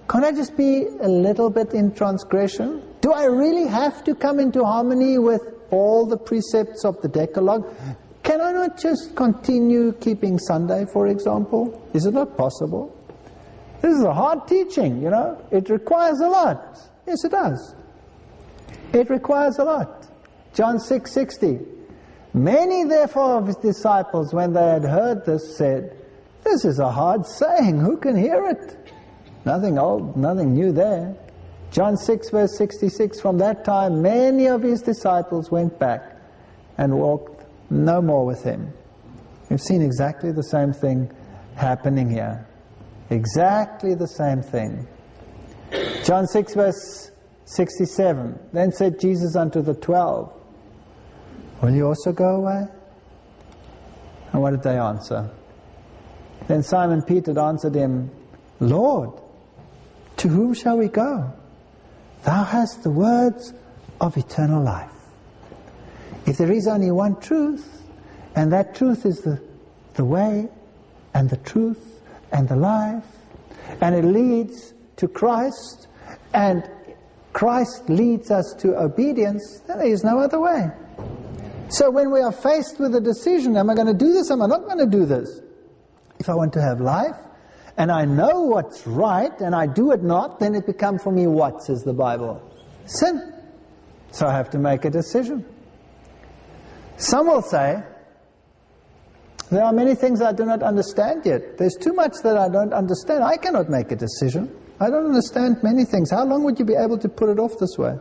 Can't 0.08 0.24
I 0.24 0.30
just 0.30 0.56
be 0.56 0.86
a 1.00 1.08
little 1.08 1.50
bit 1.50 1.74
in 1.74 1.92
transgression? 1.92 2.80
Do 3.00 3.10
I 3.10 3.24
really 3.24 3.66
have 3.66 4.04
to 4.04 4.14
come 4.14 4.38
into 4.38 4.64
harmony 4.64 5.18
with 5.18 5.42
all 5.72 6.06
the 6.06 6.16
precepts 6.16 6.84
of 6.84 7.02
the 7.02 7.08
Decalogue? 7.08 7.74
Can 8.22 8.40
I 8.40 8.52
not 8.52 8.78
just 8.78 9.16
continue 9.16 9.92
keeping 9.94 10.38
Sunday, 10.38 10.86
for 10.92 11.08
example? 11.08 11.84
Is 11.92 12.06
it 12.06 12.14
not 12.14 12.36
possible? 12.36 12.96
This 13.82 13.96
is 13.96 14.04
a 14.04 14.14
hard 14.14 14.46
teaching, 14.46 15.02
you 15.02 15.10
know. 15.10 15.44
It 15.50 15.70
requires 15.70 16.20
a 16.20 16.28
lot. 16.28 16.78
Yes, 17.04 17.24
it 17.24 17.32
does. 17.32 17.74
It 18.92 19.10
requires 19.10 19.58
a 19.58 19.64
lot. 19.64 20.06
John 20.54 20.78
6 20.78 21.10
60. 21.10 21.77
Many, 22.34 22.84
therefore, 22.84 23.38
of 23.38 23.46
his 23.46 23.56
disciples, 23.56 24.32
when 24.32 24.52
they 24.52 24.66
had 24.66 24.84
heard 24.84 25.24
this, 25.24 25.56
said, 25.56 25.96
This 26.44 26.64
is 26.64 26.78
a 26.78 26.90
hard 26.90 27.26
saying. 27.26 27.80
Who 27.80 27.96
can 27.96 28.16
hear 28.16 28.46
it? 28.46 28.92
Nothing 29.44 29.78
old, 29.78 30.16
nothing 30.16 30.52
new 30.52 30.72
there. 30.72 31.16
John 31.70 31.96
6, 31.96 32.30
verse 32.30 32.56
66 32.56 33.20
From 33.20 33.38
that 33.38 33.64
time, 33.64 34.02
many 34.02 34.46
of 34.46 34.62
his 34.62 34.82
disciples 34.82 35.50
went 35.50 35.78
back 35.78 36.16
and 36.76 36.94
walked 36.94 37.44
no 37.70 38.00
more 38.00 38.24
with 38.24 38.42
him. 38.42 38.72
We've 39.50 39.60
seen 39.60 39.82
exactly 39.82 40.32
the 40.32 40.42
same 40.42 40.72
thing 40.72 41.10
happening 41.56 42.10
here. 42.10 42.46
Exactly 43.10 43.94
the 43.94 44.06
same 44.06 44.42
thing. 44.42 44.86
John 46.04 46.26
6, 46.26 46.54
verse 46.54 47.10
67 47.46 48.38
Then 48.52 48.72
said 48.72 49.00
Jesus 49.00 49.34
unto 49.36 49.62
the 49.62 49.74
twelve, 49.74 50.32
Will 51.62 51.74
you 51.74 51.86
also 51.86 52.12
go 52.12 52.36
away? 52.36 52.66
And 54.32 54.42
what 54.42 54.50
did 54.50 54.62
they 54.62 54.78
answer? 54.78 55.30
Then 56.46 56.62
Simon 56.62 57.02
Peter 57.02 57.38
answered 57.38 57.74
him, 57.74 58.10
Lord, 58.60 59.10
to 60.18 60.28
whom 60.28 60.54
shall 60.54 60.78
we 60.78 60.88
go? 60.88 61.32
Thou 62.24 62.44
hast 62.44 62.82
the 62.82 62.90
words 62.90 63.52
of 64.00 64.16
eternal 64.16 64.62
life. 64.62 64.92
If 66.26 66.38
there 66.38 66.52
is 66.52 66.66
only 66.66 66.90
one 66.90 67.20
truth, 67.20 67.82
and 68.34 68.52
that 68.52 68.74
truth 68.74 69.06
is 69.06 69.20
the, 69.20 69.42
the 69.94 70.04
way, 70.04 70.48
and 71.14 71.30
the 71.30 71.36
truth, 71.38 72.02
and 72.32 72.48
the 72.48 72.56
life, 72.56 73.04
and 73.80 73.94
it 73.94 74.04
leads 74.04 74.74
to 74.96 75.08
Christ, 75.08 75.88
and 76.34 76.68
Christ 77.32 77.88
leads 77.88 78.30
us 78.30 78.54
to 78.58 78.76
obedience, 78.78 79.60
then 79.66 79.78
there 79.78 79.88
is 79.88 80.04
no 80.04 80.18
other 80.18 80.40
way. 80.40 80.70
So 81.70 81.90
when 81.90 82.10
we 82.10 82.20
are 82.20 82.32
faced 82.32 82.78
with 82.78 82.94
a 82.94 83.00
decision, 83.00 83.56
am 83.56 83.68
I 83.68 83.74
going 83.74 83.86
to 83.86 83.94
do 83.94 84.12
this? 84.12 84.30
Am 84.30 84.40
I 84.42 84.46
not 84.46 84.64
going 84.64 84.78
to 84.78 84.86
do 84.86 85.04
this? 85.04 85.40
If 86.18 86.28
I 86.28 86.34
want 86.34 86.52
to 86.54 86.62
have 86.62 86.80
life, 86.80 87.16
and 87.76 87.92
I 87.92 88.04
know 88.04 88.42
what's 88.42 88.86
right, 88.86 89.32
and 89.40 89.54
I 89.54 89.66
do 89.66 89.92
it 89.92 90.02
not, 90.02 90.40
then 90.40 90.54
it 90.54 90.66
becomes 90.66 91.02
for 91.02 91.12
me 91.12 91.26
what, 91.26 91.62
says 91.62 91.82
the 91.82 91.92
Bible? 91.92 92.42
Sin. 92.86 93.34
So 94.10 94.26
I 94.26 94.32
have 94.32 94.50
to 94.50 94.58
make 94.58 94.84
a 94.84 94.90
decision. 94.90 95.44
Some 96.96 97.28
will 97.28 97.42
say, 97.42 97.82
there 99.50 99.64
are 99.64 99.72
many 99.72 99.94
things 99.94 100.20
I 100.20 100.32
do 100.32 100.44
not 100.44 100.62
understand 100.62 101.24
yet. 101.24 101.56
There's 101.56 101.76
too 101.76 101.92
much 101.92 102.14
that 102.24 102.36
I 102.36 102.48
don't 102.48 102.72
understand. 102.72 103.22
I 103.22 103.36
cannot 103.36 103.68
make 103.68 103.92
a 103.92 103.96
decision. 103.96 104.54
I 104.80 104.90
don't 104.90 105.06
understand 105.06 105.58
many 105.62 105.84
things. 105.84 106.10
How 106.10 106.24
long 106.24 106.44
would 106.44 106.58
you 106.58 106.64
be 106.64 106.74
able 106.74 106.98
to 106.98 107.08
put 107.08 107.28
it 107.28 107.38
off 107.38 107.58
this 107.58 107.76
way? 107.78 107.94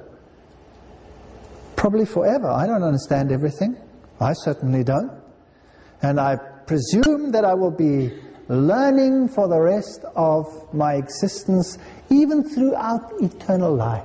Probably 1.78 2.06
forever. 2.06 2.50
I 2.50 2.68
don't 2.68 2.84
understand 2.84 3.32
everything. 3.32 3.78
I 4.20 4.34
certainly 4.34 4.84
don't. 4.84 5.12
And 6.02 6.20
I 6.20 6.36
presume 6.66 7.32
that 7.32 7.46
I 7.46 7.54
will 7.54 7.72
be 7.72 8.12
learning 8.50 9.30
for 9.30 9.48
the 9.48 9.60
rest 9.60 10.04
of 10.16 10.74
my 10.74 10.96
existence, 10.96 11.78
even 12.10 12.44
throughout 12.44 13.14
eternal 13.22 13.74
life. 13.74 14.04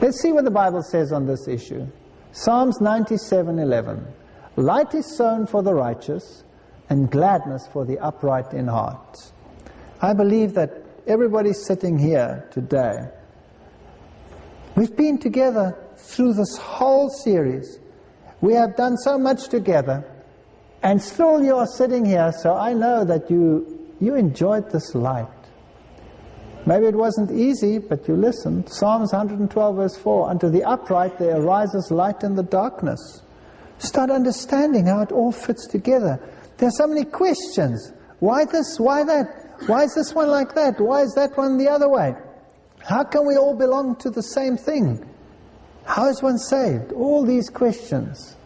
Let's 0.00 0.20
see 0.20 0.30
what 0.30 0.44
the 0.44 0.50
Bible 0.50 0.82
says 0.82 1.10
on 1.10 1.26
this 1.26 1.48
issue. 1.48 1.86
Psalms 2.32 2.80
97:11. 2.80 4.04
Light 4.56 4.94
is 4.94 5.16
sown 5.16 5.46
for 5.46 5.62
the 5.62 5.74
righteous, 5.74 6.44
and 6.90 7.10
gladness 7.10 7.66
for 7.72 7.84
the 7.84 7.98
upright 7.98 8.52
in 8.52 8.66
heart. 8.66 9.32
I 10.02 10.12
believe 10.12 10.54
that 10.54 10.82
everybody 11.06 11.52
sitting 11.52 11.98
here 11.98 12.46
today, 12.50 13.08
we've 14.76 14.94
been 14.94 15.18
together 15.18 15.76
through 15.96 16.34
this 16.34 16.56
whole 16.56 17.08
series. 17.08 17.78
We 18.40 18.54
have 18.54 18.76
done 18.76 18.96
so 18.98 19.18
much 19.18 19.48
together, 19.48 20.04
and 20.82 21.00
still 21.00 21.42
you 21.42 21.56
are 21.56 21.66
sitting 21.66 22.04
here, 22.04 22.32
so 22.32 22.54
I 22.54 22.74
know 22.74 23.04
that 23.04 23.30
you, 23.30 23.94
you 24.00 24.14
enjoyed 24.14 24.70
this 24.70 24.94
light. 24.94 25.28
Maybe 26.66 26.86
it 26.86 26.94
wasn't 26.94 27.30
easy, 27.30 27.78
but 27.78 28.08
you 28.08 28.16
listened. 28.16 28.70
Psalms 28.70 29.12
112, 29.12 29.76
verse 29.76 29.96
4 29.98 30.30
Unto 30.30 30.48
the 30.48 30.64
upright 30.64 31.18
there 31.18 31.36
arises 31.36 31.90
light 31.90 32.22
in 32.22 32.34
the 32.34 32.42
darkness. 32.42 33.22
Start 33.78 34.10
understanding 34.10 34.86
how 34.86 35.02
it 35.02 35.12
all 35.12 35.32
fits 35.32 35.66
together. 35.66 36.18
There 36.56 36.68
are 36.68 36.72
so 36.72 36.86
many 36.86 37.04
questions. 37.04 37.92
Why 38.20 38.46
this? 38.46 38.78
Why 38.78 39.04
that? 39.04 39.26
Why 39.66 39.84
is 39.84 39.94
this 39.94 40.14
one 40.14 40.28
like 40.28 40.54
that? 40.54 40.80
Why 40.80 41.02
is 41.02 41.12
that 41.14 41.36
one 41.36 41.58
the 41.58 41.68
other 41.68 41.88
way? 41.88 42.14
How 42.80 43.04
can 43.04 43.26
we 43.26 43.36
all 43.36 43.56
belong 43.56 43.96
to 43.96 44.10
the 44.10 44.22
same 44.22 44.56
thing? 44.56 45.06
How 45.84 46.08
is 46.08 46.22
one 46.22 46.38
saved? 46.38 46.92
All 46.92 47.24
these 47.24 47.50
questions. 47.50 48.36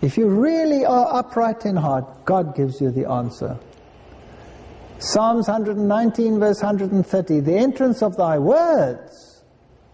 If 0.00 0.16
you 0.16 0.28
really 0.28 0.84
are 0.84 1.14
upright 1.14 1.64
in 1.64 1.76
heart, 1.76 2.24
God 2.24 2.54
gives 2.54 2.80
you 2.80 2.90
the 2.90 3.08
answer. 3.08 3.58
Psalms 4.98 5.48
119, 5.48 6.38
verse 6.38 6.62
130 6.62 7.40
The 7.40 7.56
entrance 7.56 8.02
of 8.02 8.16
thy 8.16 8.38
words 8.38 9.42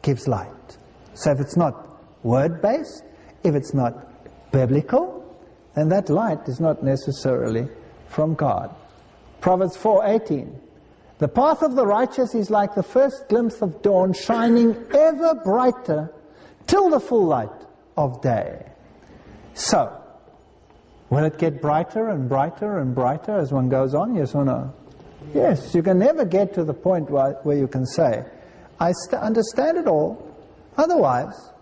gives 0.03 0.29
light. 0.29 0.79
So 1.15 1.33
if 1.33 1.41
it's 1.41 1.57
not 1.57 1.99
word 2.23 2.61
based, 2.61 3.05
if 3.45 3.55
it's 3.55 3.73
not 3.73 4.53
biblical, 4.53 5.17
then 5.75 5.89
that 5.89 6.11
light 6.11 6.49
is 6.49 6.61
not 6.61 6.83
necessarily 6.83 7.69
from 8.09 8.35
God. 8.35 8.75
Proverbs 9.41 9.77
4:18 9.77 10.53
The 11.19 11.29
path 11.29 11.63
of 11.63 11.77
the 11.77 11.87
righteous 11.87 12.35
is 12.35 12.51
like 12.51 12.75
the 12.75 12.83
first 12.83 13.29
glimpse 13.29 13.63
of 13.63 13.81
dawn, 13.83 14.13
shining 14.13 14.77
ever 14.93 15.35
brighter 15.35 16.13
till 16.67 16.91
the 16.91 17.01
full 17.01 17.27
light 17.27 17.49
of 17.97 18.21
day. 18.23 18.67
So, 19.55 19.93
will 21.11 21.25
it 21.25 21.39
get 21.39 21.61
brighter 21.61 22.09
and 22.09 22.29
brighter 22.29 22.79
and 22.79 22.95
brighter 22.95 23.37
as 23.39 23.53
one 23.53 23.69
goes 23.69 23.95
on, 23.95 24.15
yes 24.15 24.35
or 24.35 24.45
no? 24.45 24.73
Yes, 25.35 25.75
you 25.75 25.83
can 25.83 25.99
never 25.99 26.25
get 26.25 26.55
to 26.55 26.65
the 26.65 26.75
point 26.75 27.11
where, 27.11 27.33
where 27.43 27.57
you 27.57 27.69
can 27.69 27.85
say, 27.85 28.25
I 28.79 28.93
understand 29.13 29.79
it 29.79 29.87
all, 29.87 30.35
otherwise, 30.77 31.53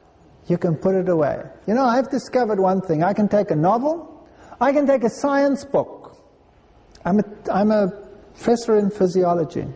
you 0.47 0.57
can 0.57 0.77
put 0.77 0.95
it 0.95 1.09
away. 1.09 1.43
You 1.67 1.75
know, 1.75 1.85
I've 1.85 2.09
discovered 2.11 2.59
one 2.59 2.81
thing. 2.81 3.03
I 3.03 3.13
can 3.13 3.29
take 3.29 3.51
a 3.51 3.57
novel, 3.57 4.27
I 4.61 4.73
can 4.73 4.87
take 4.87 5.05
a 5.05 5.11
science 5.11 5.65
book. 5.65 6.17
I'm 7.05 7.21
a, 7.21 7.25
I'm 7.53 7.71
a 7.71 7.89
professor 8.35 8.79
in 8.79 8.91
physiology. 8.91 9.67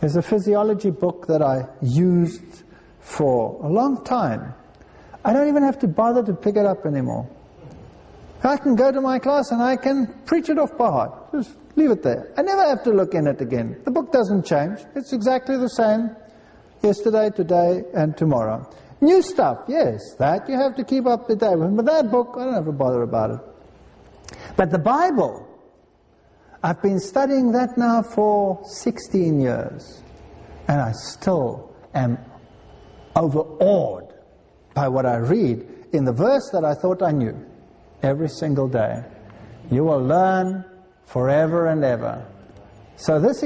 There's 0.00 0.16
a 0.16 0.22
physiology 0.22 0.90
book 0.90 1.26
that 1.26 1.42
I 1.42 1.66
used 1.82 2.62
for 3.08 3.58
a 3.64 3.68
long 3.68 4.04
time. 4.04 4.54
I 5.24 5.32
don't 5.32 5.48
even 5.48 5.62
have 5.62 5.78
to 5.80 5.88
bother 5.88 6.22
to 6.24 6.34
pick 6.34 6.56
it 6.56 6.66
up 6.66 6.84
anymore. 6.84 7.28
I 8.44 8.56
can 8.56 8.76
go 8.76 8.92
to 8.92 9.00
my 9.00 9.18
class 9.18 9.50
and 9.50 9.62
I 9.62 9.76
can 9.76 10.06
preach 10.26 10.48
it 10.48 10.58
off 10.58 10.76
by 10.76 10.90
heart. 10.90 11.32
Just 11.32 11.56
leave 11.74 11.90
it 11.90 12.02
there. 12.02 12.32
I 12.36 12.42
never 12.42 12.62
have 12.62 12.84
to 12.84 12.90
look 12.90 13.14
in 13.14 13.26
it 13.26 13.40
again. 13.40 13.80
The 13.84 13.90
book 13.90 14.12
doesn't 14.12 14.44
change. 14.44 14.80
It's 14.94 15.12
exactly 15.12 15.56
the 15.56 15.70
same 15.70 16.14
yesterday, 16.82 17.30
today, 17.30 17.82
and 17.94 18.16
tomorrow. 18.16 18.68
New 19.00 19.22
stuff, 19.22 19.64
yes, 19.68 20.14
that 20.18 20.48
you 20.48 20.56
have 20.56 20.76
to 20.76 20.84
keep 20.84 21.06
up 21.06 21.26
to 21.28 21.34
date 21.34 21.58
with. 21.58 21.74
But 21.76 21.86
that 21.86 22.10
book, 22.10 22.34
I 22.38 22.44
don't 22.44 22.54
have 22.54 22.66
to 22.66 22.72
bother 22.72 23.02
about 23.02 23.30
it. 23.30 23.40
But 24.56 24.70
the 24.70 24.78
Bible, 24.78 25.48
I've 26.62 26.82
been 26.82 27.00
studying 27.00 27.52
that 27.52 27.78
now 27.78 28.02
for 28.02 28.60
16 28.64 29.40
years, 29.40 30.02
and 30.68 30.80
I 30.80 30.92
still 30.92 31.74
am 31.94 32.18
overawed 33.18 34.14
by 34.74 34.88
what 34.88 35.06
I 35.06 35.16
read 35.16 35.66
in 35.92 36.04
the 36.04 36.12
verse 36.12 36.50
that 36.52 36.64
I 36.64 36.74
thought 36.74 37.02
I 37.02 37.10
knew 37.10 37.34
every 38.02 38.28
single 38.28 38.68
day. 38.68 39.02
You 39.70 39.84
will 39.84 40.02
learn 40.02 40.64
forever 41.04 41.66
and 41.66 41.84
ever. 41.84 42.26
So 42.96 43.18
this, 43.20 43.44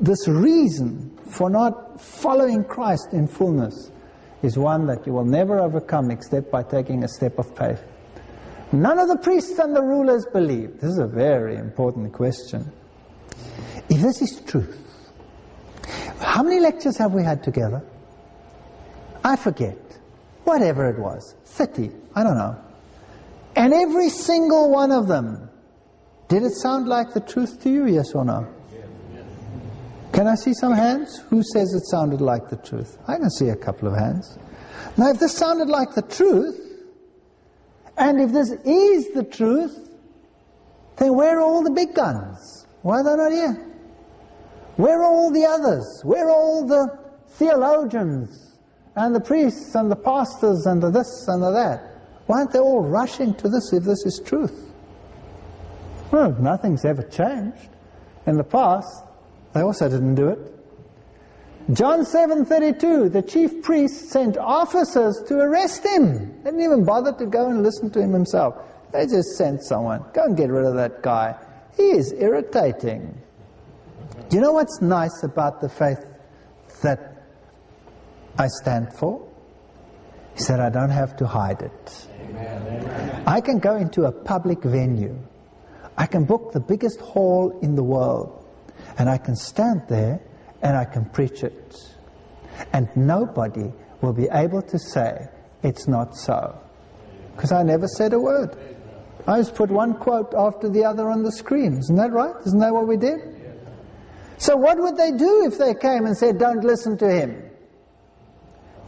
this 0.00 0.28
reason 0.28 1.16
for 1.30 1.50
not 1.50 2.00
following 2.00 2.64
Christ 2.64 3.08
in 3.12 3.26
fullness 3.26 3.90
is 4.42 4.56
one 4.56 4.86
that 4.86 5.06
you 5.06 5.12
will 5.12 5.24
never 5.24 5.58
overcome 5.58 6.10
except 6.10 6.50
by 6.50 6.62
taking 6.62 7.04
a 7.04 7.08
step 7.08 7.38
of 7.38 7.56
faith. 7.56 7.82
None 8.70 8.98
of 8.98 9.08
the 9.08 9.16
priests 9.16 9.58
and 9.58 9.74
the 9.74 9.82
rulers 9.82 10.26
believed. 10.32 10.80
This 10.80 10.92
is 10.92 10.98
a 10.98 11.06
very 11.06 11.56
important 11.56 12.12
question. 12.12 12.70
If 13.88 14.00
this 14.00 14.20
is 14.20 14.40
truth, 14.42 14.78
how 16.20 16.42
many 16.42 16.60
lectures 16.60 16.96
have 16.98 17.12
we 17.14 17.22
had 17.22 17.42
together? 17.42 17.82
I 19.28 19.36
forget. 19.36 19.76
Whatever 20.44 20.88
it 20.88 20.98
was. 20.98 21.34
30. 21.44 21.90
I 22.14 22.22
don't 22.22 22.38
know. 22.38 22.56
And 23.56 23.74
every 23.74 24.08
single 24.08 24.70
one 24.70 24.90
of 24.90 25.06
them, 25.06 25.50
did 26.28 26.44
it 26.44 26.52
sound 26.52 26.88
like 26.88 27.12
the 27.12 27.20
truth 27.20 27.62
to 27.64 27.70
you, 27.70 27.86
yes 27.86 28.14
or 28.14 28.24
no? 28.24 28.48
Can 30.14 30.26
I 30.26 30.34
see 30.34 30.54
some 30.54 30.72
hands? 30.72 31.18
Who 31.28 31.42
says 31.42 31.74
it 31.74 31.82
sounded 31.90 32.22
like 32.22 32.48
the 32.48 32.56
truth? 32.56 32.96
I 33.06 33.18
can 33.18 33.28
see 33.28 33.50
a 33.50 33.56
couple 33.56 33.88
of 33.88 33.98
hands. 33.98 34.38
Now, 34.96 35.10
if 35.10 35.18
this 35.18 35.36
sounded 35.36 35.68
like 35.68 35.94
the 35.94 36.02
truth, 36.02 36.58
and 37.98 38.22
if 38.22 38.32
this 38.32 38.50
is 38.64 39.12
the 39.12 39.24
truth, 39.24 39.90
then 40.96 41.14
where 41.14 41.38
are 41.38 41.42
all 41.42 41.62
the 41.62 41.70
big 41.70 41.94
guns? 41.94 42.66
Why 42.80 43.00
are 43.00 43.04
they 43.04 43.16
not 43.16 43.32
here? 43.32 43.74
Where 44.76 45.02
are 45.02 45.04
all 45.04 45.30
the 45.30 45.44
others? 45.44 46.00
Where 46.02 46.28
are 46.28 46.32
all 46.32 46.66
the 46.66 46.98
theologians 47.32 48.47
and 48.98 49.14
the 49.14 49.20
priests 49.20 49.74
and 49.74 49.90
the 49.90 49.96
pastors 49.96 50.66
and 50.66 50.82
the 50.82 50.90
this 50.90 51.26
and 51.28 51.42
the 51.42 51.52
that? 51.52 51.80
Why 52.26 52.38
aren't 52.38 52.52
they 52.52 52.58
all 52.58 52.82
rushing 52.82 53.32
to 53.34 53.48
this 53.48 53.72
if 53.72 53.84
this 53.84 54.04
is 54.04 54.20
truth? 54.24 54.70
Well, 56.10 56.32
nothing's 56.40 56.84
ever 56.84 57.02
changed. 57.02 57.68
In 58.26 58.36
the 58.36 58.44
past, 58.44 59.04
they 59.52 59.60
also 59.60 59.88
didn't 59.88 60.16
do 60.16 60.28
it. 60.28 60.38
John 61.72 62.04
7:32, 62.04 63.10
the 63.12 63.22
chief 63.22 63.62
priest 63.62 64.10
sent 64.10 64.36
officers 64.36 65.22
to 65.28 65.38
arrest 65.38 65.84
him. 65.84 66.34
They 66.42 66.50
didn't 66.50 66.64
even 66.64 66.84
bother 66.84 67.12
to 67.12 67.26
go 67.26 67.48
and 67.48 67.62
listen 67.62 67.90
to 67.90 68.00
him 68.00 68.12
himself. 68.12 68.54
They 68.92 69.06
just 69.06 69.36
sent 69.36 69.62
someone. 69.62 70.02
Go 70.12 70.24
and 70.24 70.36
get 70.36 70.50
rid 70.50 70.64
of 70.64 70.74
that 70.74 71.02
guy. 71.02 71.36
He 71.76 71.90
is 71.90 72.12
irritating. 72.14 73.16
Do 74.28 74.36
you 74.36 74.42
know 74.42 74.52
what's 74.52 74.80
nice 74.80 75.22
about 75.22 75.60
the 75.60 75.68
faith 75.68 76.04
that 76.82 77.17
I 78.38 78.46
stand 78.46 78.94
for? 78.94 79.26
He 80.34 80.40
said, 80.40 80.60
I 80.60 80.70
don't 80.70 80.90
have 80.90 81.16
to 81.16 81.26
hide 81.26 81.62
it. 81.62 82.06
Amen. 82.20 83.24
I 83.26 83.40
can 83.40 83.58
go 83.58 83.76
into 83.76 84.04
a 84.04 84.12
public 84.12 84.62
venue. 84.62 85.18
I 85.96 86.06
can 86.06 86.24
book 86.24 86.52
the 86.52 86.60
biggest 86.60 87.00
hall 87.00 87.58
in 87.60 87.74
the 87.74 87.82
world 87.82 88.46
and 88.98 89.10
I 89.10 89.18
can 89.18 89.34
stand 89.34 89.82
there 89.88 90.20
and 90.62 90.76
I 90.76 90.84
can 90.84 91.06
preach 91.06 91.42
it. 91.42 91.76
And 92.72 92.88
nobody 92.96 93.72
will 94.00 94.12
be 94.12 94.28
able 94.30 94.62
to 94.62 94.78
say 94.78 95.26
it's 95.64 95.88
not 95.88 96.16
so. 96.16 96.56
Because 97.34 97.50
I 97.50 97.64
never 97.64 97.88
said 97.88 98.12
a 98.12 98.20
word. 98.20 98.56
I 99.26 99.38
just 99.38 99.56
put 99.56 99.70
one 99.70 99.94
quote 99.94 100.32
after 100.36 100.68
the 100.68 100.84
other 100.84 101.10
on 101.10 101.22
the 101.22 101.32
screen. 101.32 101.78
Isn't 101.78 101.96
that 101.96 102.12
right? 102.12 102.34
Isn't 102.46 102.60
that 102.60 102.72
what 102.72 102.86
we 102.86 102.96
did? 102.96 103.18
So 104.38 104.56
what 104.56 104.78
would 104.78 104.96
they 104.96 105.10
do 105.10 105.50
if 105.50 105.58
they 105.58 105.74
came 105.74 106.06
and 106.06 106.16
said, 106.16 106.38
don't 106.38 106.62
listen 106.62 106.96
to 106.98 107.10
him? 107.10 107.47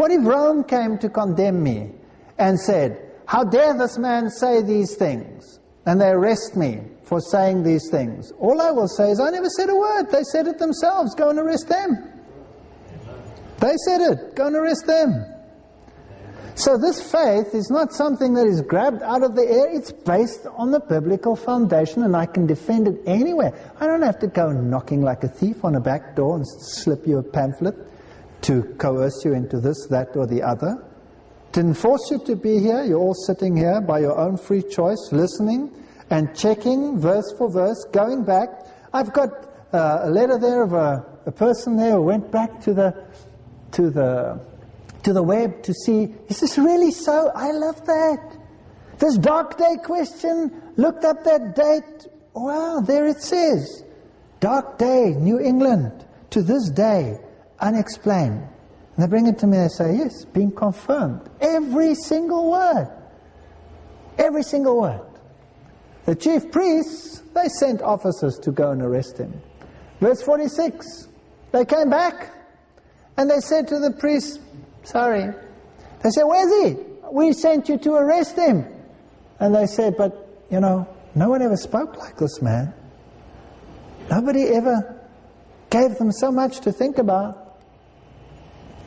What 0.01 0.11
if 0.13 0.25
Rome 0.25 0.65
came 0.65 0.97
to 1.01 1.11
condemn 1.11 1.63
me 1.63 1.91
and 2.39 2.59
said, 2.59 3.13
how 3.27 3.45
dare 3.45 3.77
this 3.77 3.99
man 3.99 4.31
say 4.31 4.63
these 4.63 4.97
things? 4.97 5.61
And 5.85 6.01
they 6.01 6.09
arrest 6.09 6.57
me 6.57 6.81
for 7.03 7.21
saying 7.21 7.65
these 7.65 7.87
things. 7.91 8.33
All 8.39 8.63
I 8.63 8.71
will 8.71 8.89
say 8.89 9.11
is, 9.11 9.21
I 9.21 9.29
never 9.29 9.51
said 9.51 9.69
a 9.69 9.77
word. 9.77 10.05
They 10.11 10.23
said 10.23 10.47
it 10.47 10.59
themselves. 10.59 11.15
Go 11.15 11.29
and 11.29 11.39
arrest 11.39 11.69
them. 11.69 11.99
They 13.59 13.75
said 13.85 14.01
it. 14.01 14.37
Go 14.37 14.47
and 14.47 14.57
arrest 14.57 14.87
them. 14.87 15.23
So 16.55 16.79
this 16.79 17.13
faith 17.13 17.55
is 17.55 17.69
not 17.71 17.93
something 17.93 18.33
that 18.33 18.47
is 18.47 18.63
grabbed 18.63 19.03
out 19.03 19.23
of 19.23 19.37
the 19.37 19.43
air. 19.43 19.69
It's 19.71 19.93
based 19.93 20.47
on 20.57 20.71
the 20.71 20.81
biblical 20.81 21.37
foundation 21.37 22.05
and 22.05 22.17
I 22.17 22.25
can 22.25 22.47
defend 22.47 22.89
it 22.89 23.03
anywhere. 23.05 23.53
I 23.79 23.87
don't 23.87 24.01
have 24.01 24.19
to 24.21 24.29
go 24.29 24.51
knocking 24.51 25.03
like 25.03 25.25
a 25.25 25.29
thief 25.29 25.63
on 25.63 25.75
a 25.75 25.81
back 25.81 26.17
door 26.17 26.37
and 26.37 26.47
slip 26.49 27.07
you 27.07 27.19
a 27.19 27.23
pamphlet 27.23 27.90
to 28.43 28.63
coerce 28.79 29.25
you 29.25 29.35
into 29.35 29.61
this, 29.61 29.87
that 29.91 30.17
or 30.17 30.27
the 30.27 30.43
other. 30.43 30.85
Didn't 31.53 31.75
force 31.75 32.11
you 32.11 32.19
to 32.27 32.37
be 32.37 32.61
here. 32.61 32.85
You're 32.85 33.01
all 33.01 33.15
sitting 33.15 33.57
here 33.57 33.81
by 33.81 34.01
your 34.01 34.17
own 34.19 34.37
free 34.37 34.63
choice, 34.63 35.09
listening 35.11 35.71
and 36.11 36.35
checking 36.37 36.99
verse 36.99 37.33
for 37.39 37.51
verse, 37.51 37.85
going 37.93 38.25
back. 38.25 38.49
I've 38.93 39.13
got 39.13 39.31
uh, 39.73 40.01
a 40.03 40.11
letter 40.11 40.39
there 40.39 40.63
of 40.63 40.73
a, 40.73 41.05
a 41.27 41.33
person 41.33 41.77
there 41.77 41.93
who 41.93 42.03
went 42.03 42.31
back 42.31 42.61
to 42.63 42.75
the 42.75 43.07
to 43.73 43.91
the 43.91 44.41
to 45.05 45.13
the 45.13 45.23
web 45.23 45.63
to 45.63 45.73
see 45.73 46.15
is 46.29 46.41
this 46.41 46.59
really 46.59 46.91
so? 46.91 47.31
I 47.35 47.53
love 47.53 47.85
that. 47.87 48.37
This 48.99 49.17
dark 49.17 49.57
day 49.57 49.77
question, 49.83 50.75
looked 50.77 51.05
up 51.05 51.25
that 51.25 51.55
date. 51.55 52.13
Wow, 52.35 52.81
there 52.81 53.07
it 53.07 53.23
says. 53.23 53.85
Dark 54.41 54.79
day, 54.79 55.15
New 55.17 55.41
England, 55.41 56.05
to 56.31 56.43
this 56.43 56.71
day, 56.71 57.19
unexplained. 57.61 58.43
And 58.97 59.05
they 59.05 59.07
bring 59.07 59.27
it 59.27 59.39
to 59.39 59.47
me 59.47 59.59
they 59.59 59.69
say, 59.69 59.97
yes, 59.97 60.25
being 60.25 60.53
confirmed. 60.53 61.29
Every 61.41 61.95
single 61.95 62.51
word. 62.51 62.91
Every 64.19 64.43
single 64.43 64.81
word. 64.81 65.07
The 66.07 66.15
chief 66.15 66.51
priests, 66.51 67.23
they 67.35 67.49
sent 67.49 67.83
officers 67.83 68.39
to 68.41 68.51
go 68.51 68.71
and 68.73 68.83
arrest 68.83 69.19
him. 69.19 69.41
Verse 70.01 70.23
46, 70.23 71.09
they 71.53 71.65
came 71.65 71.91
back 71.91 72.35
and 73.17 73.31
they 73.31 73.41
said 73.41 73.69
to 73.69 73.79
the 73.79 73.93
priests, 73.93 74.39
sorry. 74.83 75.35
They 76.03 76.11
said, 76.11 76.25
where's 76.25 76.65
he? 76.65 76.83
We 77.13 77.33
sent 77.33 77.69
you 77.69 77.77
to 77.79 77.95
arrest 77.95 78.37
him. 78.37 78.65
And 79.39 79.55
they 79.55 79.67
said, 79.67 79.97
but, 79.97 80.45
you 80.51 80.61
know, 80.61 80.89
no 81.15 81.29
one 81.29 81.43
ever 81.43 81.57
spoke 81.57 81.97
like 81.97 82.17
this 82.17 82.41
man. 82.41 82.73
Nobody 84.11 84.45
ever 84.49 85.01
gave 85.71 85.97
them 85.99 86.13
so 86.13 86.31
much 86.33 86.61
to 86.61 86.73
think 86.73 86.99
about 86.99 87.50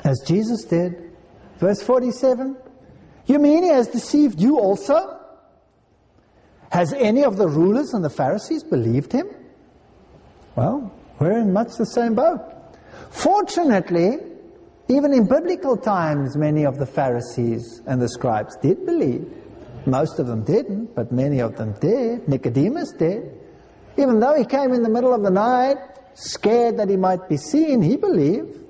as 0.04 0.22
Jesus 0.26 0.66
did. 0.66 1.12
Verse 1.60 1.82
47, 1.82 2.58
you 3.26 3.40
mean 3.40 3.64
he 3.64 3.70
has 3.70 3.88
deceived 3.88 4.42
you 4.42 4.60
also? 4.60 5.20
Has 6.72 6.94
any 6.94 7.24
of 7.24 7.38
the 7.38 7.48
rulers 7.48 7.94
and 7.94 8.04
the 8.04 8.10
Pharisees 8.10 8.64
believed 8.64 9.12
him? 9.12 9.30
Well, 10.56 10.92
we're 11.20 11.40
in 11.40 11.54
much 11.54 11.76
the 11.78 11.86
same 11.86 12.16
boat. 12.16 12.42
Fortunately, 13.12 14.18
even 14.90 15.14
in 15.14 15.28
biblical 15.28 15.78
times, 15.78 16.36
many 16.36 16.66
of 16.66 16.78
the 16.78 16.86
Pharisees 16.86 17.82
and 17.86 18.02
the 18.02 18.10
scribes 18.10 18.58
did 18.58 18.86
believe. 18.86 19.32
Most 19.86 20.20
of 20.20 20.28
them 20.28 20.44
didn't, 20.44 20.96
but 20.96 21.12
many 21.12 21.40
of 21.40 21.56
them 21.56 21.76
did. 21.80 22.28
Nicodemus 22.28 22.92
did. 22.94 23.32
Even 23.98 24.20
though 24.20 24.36
he 24.36 24.46
came 24.46 24.74
in 24.74 24.82
the 24.82 24.90
middle 24.90 25.14
of 25.14 25.22
the 25.24 25.30
night 25.30 25.78
scared 26.16 26.78
that 26.78 26.90
he 26.90 26.98
might 26.98 27.30
be 27.30 27.38
seen, 27.38 27.82
he 27.82 27.96
believed. 27.96 28.63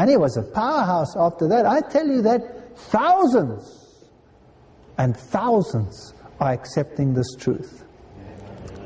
And 0.00 0.08
he 0.08 0.16
was 0.16 0.38
a 0.38 0.42
powerhouse 0.42 1.14
after 1.14 1.46
that. 1.48 1.66
I 1.66 1.82
tell 1.82 2.06
you 2.06 2.22
that 2.22 2.74
thousands 2.74 4.08
and 4.96 5.14
thousands 5.14 6.14
are 6.40 6.54
accepting 6.54 7.12
this 7.12 7.36
truth. 7.38 7.84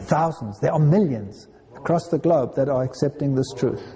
Thousands. 0.01 0.59
There 0.59 0.73
are 0.73 0.81
millions 0.81 1.47
across 1.77 2.09
the 2.09 2.19
globe 2.19 2.57
that 2.57 2.69
are 2.69 2.82
accepting 2.82 3.36
this 3.36 3.47
truth. 3.57 3.95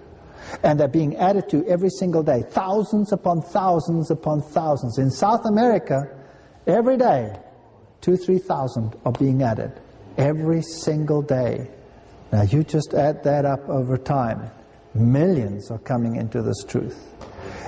And 0.63 0.79
they're 0.79 0.87
being 0.87 1.17
added 1.17 1.49
to 1.49 1.67
every 1.67 1.91
single 1.91 2.23
day. 2.23 2.45
Thousands 2.51 3.11
upon 3.11 3.43
thousands 3.43 4.13
upon 4.13 4.41
thousands. 4.41 4.99
In 4.99 5.11
South 5.11 5.45
America, 5.45 6.05
every 6.69 6.99
day, 6.99 7.37
two, 8.01 8.17
three 8.17 8.39
thousand 8.39 8.95
are 9.05 9.11
being 9.11 9.43
added. 9.43 9.73
Every 10.17 10.63
single 10.63 11.23
day. 11.23 11.69
Now 12.31 12.43
you 12.43 12.63
just 12.63 12.95
add 12.95 13.25
that 13.25 13.45
up 13.45 13.69
over 13.69 13.99
time. 13.99 14.53
Millions 14.95 15.71
are 15.71 15.79
coming 15.79 16.17
into 16.17 16.43
this 16.43 16.65
truth. 16.65 17.15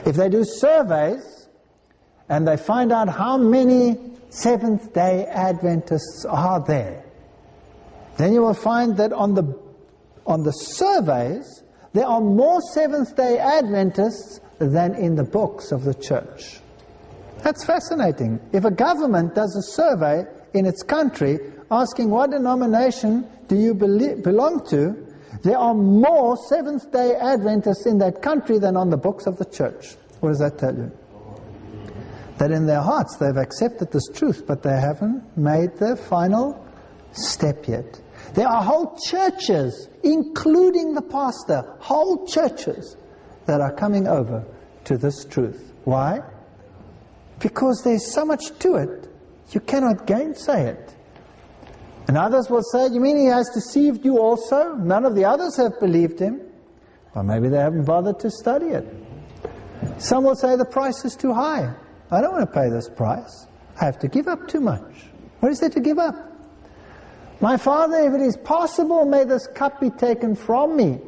If 0.06 0.16
they 0.16 0.28
do 0.28 0.44
surveys 0.44 1.48
and 2.28 2.46
they 2.46 2.56
find 2.56 2.92
out 2.92 3.08
how 3.08 3.36
many 3.36 3.98
Seventh 4.30 4.94
day 4.94 5.26
Adventists 5.26 6.24
are 6.24 6.64
there, 6.64 7.04
then 8.16 8.32
you 8.32 8.42
will 8.42 8.54
find 8.54 8.96
that 8.98 9.12
on 9.12 9.34
the, 9.34 9.58
on 10.26 10.44
the 10.44 10.52
surveys, 10.52 11.62
there 11.92 12.06
are 12.06 12.20
more 12.20 12.60
Seventh 12.72 13.16
day 13.16 13.38
Adventists 13.38 14.40
than 14.58 14.94
in 14.94 15.16
the 15.16 15.24
books 15.24 15.72
of 15.72 15.84
the 15.84 15.94
church. 15.94 16.60
That's 17.42 17.64
fascinating. 17.64 18.38
If 18.52 18.64
a 18.64 18.70
government 18.70 19.34
does 19.34 19.56
a 19.56 19.62
survey 19.72 20.24
in 20.54 20.66
its 20.66 20.82
country 20.82 21.38
asking 21.70 22.10
what 22.10 22.30
denomination 22.30 23.26
do 23.48 23.56
you 23.56 23.74
belong 23.74 24.66
to, 24.68 25.09
there 25.42 25.58
are 25.58 25.74
more 25.74 26.36
Seventh 26.36 26.90
day 26.92 27.14
Adventists 27.14 27.86
in 27.86 27.98
that 27.98 28.22
country 28.22 28.58
than 28.58 28.76
on 28.76 28.90
the 28.90 28.96
books 28.96 29.26
of 29.26 29.38
the 29.38 29.44
church. 29.44 29.96
What 30.20 30.30
does 30.30 30.38
that 30.38 30.58
tell 30.58 30.74
you? 30.74 30.90
That 32.38 32.50
in 32.50 32.66
their 32.66 32.80
hearts 32.80 33.16
they've 33.16 33.36
accepted 33.36 33.92
this 33.92 34.08
truth, 34.08 34.44
but 34.46 34.62
they 34.62 34.78
haven't 34.78 35.36
made 35.36 35.76
the 35.76 35.96
final 35.96 36.66
step 37.12 37.68
yet. 37.68 38.00
There 38.34 38.48
are 38.48 38.62
whole 38.62 38.98
churches, 39.06 39.88
including 40.02 40.94
the 40.94 41.02
pastor, 41.02 41.62
whole 41.78 42.26
churches 42.26 42.96
that 43.46 43.60
are 43.60 43.72
coming 43.72 44.06
over 44.06 44.44
to 44.84 44.96
this 44.96 45.24
truth. 45.24 45.72
Why? 45.84 46.20
Because 47.38 47.82
there's 47.84 48.12
so 48.12 48.24
much 48.24 48.56
to 48.60 48.74
it, 48.76 49.08
you 49.50 49.60
cannot 49.60 50.06
gainsay 50.06 50.68
it. 50.68 50.94
And 52.10 52.18
others 52.18 52.50
will 52.50 52.64
say, 52.64 52.88
You 52.88 52.98
mean 52.98 53.16
he 53.16 53.26
has 53.26 53.48
deceived 53.50 54.04
you 54.04 54.18
also? 54.18 54.74
None 54.74 55.04
of 55.04 55.14
the 55.14 55.24
others 55.24 55.56
have 55.58 55.78
believed 55.78 56.18
him. 56.18 56.40
Or 57.14 57.22
maybe 57.22 57.48
they 57.48 57.58
haven't 57.58 57.84
bothered 57.84 58.18
to 58.18 58.32
study 58.32 58.66
it. 58.66 58.84
Some 59.98 60.24
will 60.24 60.34
say 60.34 60.56
the 60.56 60.64
price 60.64 61.04
is 61.04 61.14
too 61.14 61.32
high. 61.32 61.72
I 62.10 62.20
don't 62.20 62.32
want 62.32 62.52
to 62.52 62.52
pay 62.52 62.68
this 62.68 62.88
price. 62.88 63.46
I 63.80 63.84
have 63.84 64.00
to 64.00 64.08
give 64.08 64.26
up 64.26 64.48
too 64.48 64.58
much. 64.58 64.82
What 65.38 65.52
is 65.52 65.60
there 65.60 65.70
to 65.70 65.78
give 65.78 66.00
up? 66.00 66.16
My 67.40 67.56
Father, 67.56 68.00
if 68.00 68.14
it 68.14 68.22
is 68.22 68.36
possible, 68.38 69.04
may 69.04 69.22
this 69.22 69.46
cup 69.46 69.80
be 69.80 69.90
taken 69.90 70.34
from 70.34 70.76
me. 70.76 70.98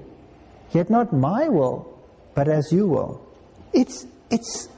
Yet 0.70 0.88
not 0.88 1.12
my 1.12 1.48
will, 1.48 1.98
but 2.36 2.46
as 2.46 2.70
you 2.70 2.86
will. 2.86 3.26
It's, 3.72 4.06
it's 4.30 4.68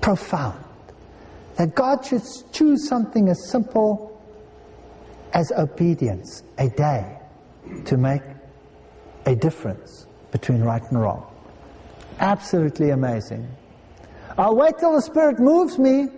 profound. 0.00 0.64
That 1.56 1.74
God 1.74 2.04
should 2.04 2.22
choose 2.52 2.86
something 2.86 3.28
as 3.28 3.50
simple 3.50 4.15
as 5.36 5.52
obedience, 5.52 6.42
a 6.56 6.66
day, 6.70 7.04
to 7.84 7.98
make 7.98 8.22
a 9.26 9.36
difference 9.36 10.06
between 10.30 10.62
right 10.62 10.82
and 10.90 10.98
wrong. 10.98 11.30
Absolutely 12.20 12.88
amazing. 12.88 13.46
I'll 14.38 14.56
wait 14.56 14.78
till 14.78 14.94
the 14.94 15.02
Spirit 15.02 15.38
moves 15.38 15.78
me. 15.78 16.08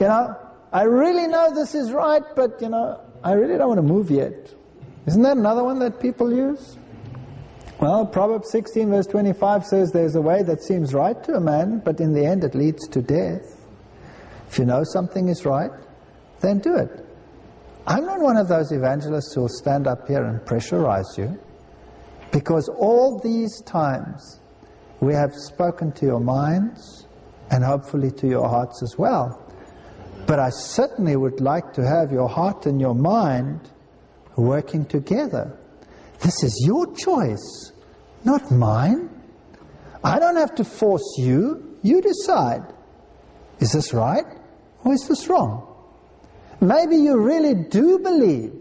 You 0.00 0.08
know, 0.08 0.34
I 0.72 0.84
really 0.84 1.26
know 1.26 1.54
this 1.54 1.74
is 1.74 1.92
right, 1.92 2.22
but 2.34 2.58
you 2.62 2.70
know, 2.70 3.02
I 3.22 3.32
really 3.32 3.58
don't 3.58 3.68
want 3.68 3.78
to 3.78 3.92
move 3.94 4.10
yet. 4.10 4.54
Isn't 5.06 5.20
that 5.20 5.36
another 5.36 5.62
one 5.62 5.78
that 5.80 6.00
people 6.00 6.34
use? 6.34 6.78
Well, 7.82 8.06
Proverbs 8.06 8.50
16 8.50 8.88
verse 8.88 9.06
25 9.06 9.66
says 9.66 9.92
there's 9.92 10.14
a 10.14 10.22
way 10.22 10.42
that 10.42 10.62
seems 10.62 10.94
right 10.94 11.22
to 11.24 11.34
a 11.34 11.40
man, 11.40 11.82
but 11.84 12.00
in 12.00 12.14
the 12.14 12.24
end 12.24 12.44
it 12.44 12.54
leads 12.54 12.88
to 12.88 13.02
death. 13.02 13.60
If 14.48 14.58
you 14.58 14.64
know 14.64 14.84
something 14.84 15.28
is 15.28 15.44
right, 15.44 15.70
then 16.40 16.60
do 16.60 16.76
it. 16.76 17.03
I'm 17.86 18.06
not 18.06 18.20
one 18.20 18.36
of 18.36 18.48
those 18.48 18.72
evangelists 18.72 19.34
who 19.34 19.42
will 19.42 19.48
stand 19.48 19.86
up 19.86 20.08
here 20.08 20.24
and 20.24 20.40
pressurize 20.40 21.18
you, 21.18 21.38
because 22.32 22.68
all 22.68 23.20
these 23.22 23.60
times 23.62 24.40
we 25.00 25.12
have 25.12 25.34
spoken 25.34 25.92
to 25.92 26.06
your 26.06 26.20
minds 26.20 27.06
and 27.50 27.62
hopefully 27.62 28.10
to 28.10 28.26
your 28.26 28.48
hearts 28.48 28.82
as 28.82 28.96
well. 28.96 29.40
But 30.26 30.38
I 30.38 30.48
certainly 30.48 31.16
would 31.16 31.40
like 31.40 31.74
to 31.74 31.86
have 31.86 32.10
your 32.10 32.28
heart 32.28 32.64
and 32.64 32.80
your 32.80 32.94
mind 32.94 33.60
working 34.36 34.86
together. 34.86 35.58
This 36.20 36.42
is 36.42 36.64
your 36.66 36.90
choice, 36.94 37.72
not 38.24 38.50
mine. 38.50 39.10
I 40.02 40.18
don't 40.18 40.36
have 40.36 40.54
to 40.54 40.64
force 40.64 41.16
you. 41.18 41.78
You 41.82 42.00
decide. 42.00 42.62
Is 43.60 43.72
this 43.72 43.92
right 43.92 44.24
or 44.84 44.94
is 44.94 45.06
this 45.06 45.28
wrong? 45.28 45.73
Maybe 46.64 46.96
you 46.96 47.20
really 47.20 47.54
do 47.54 47.98
believe 47.98 48.54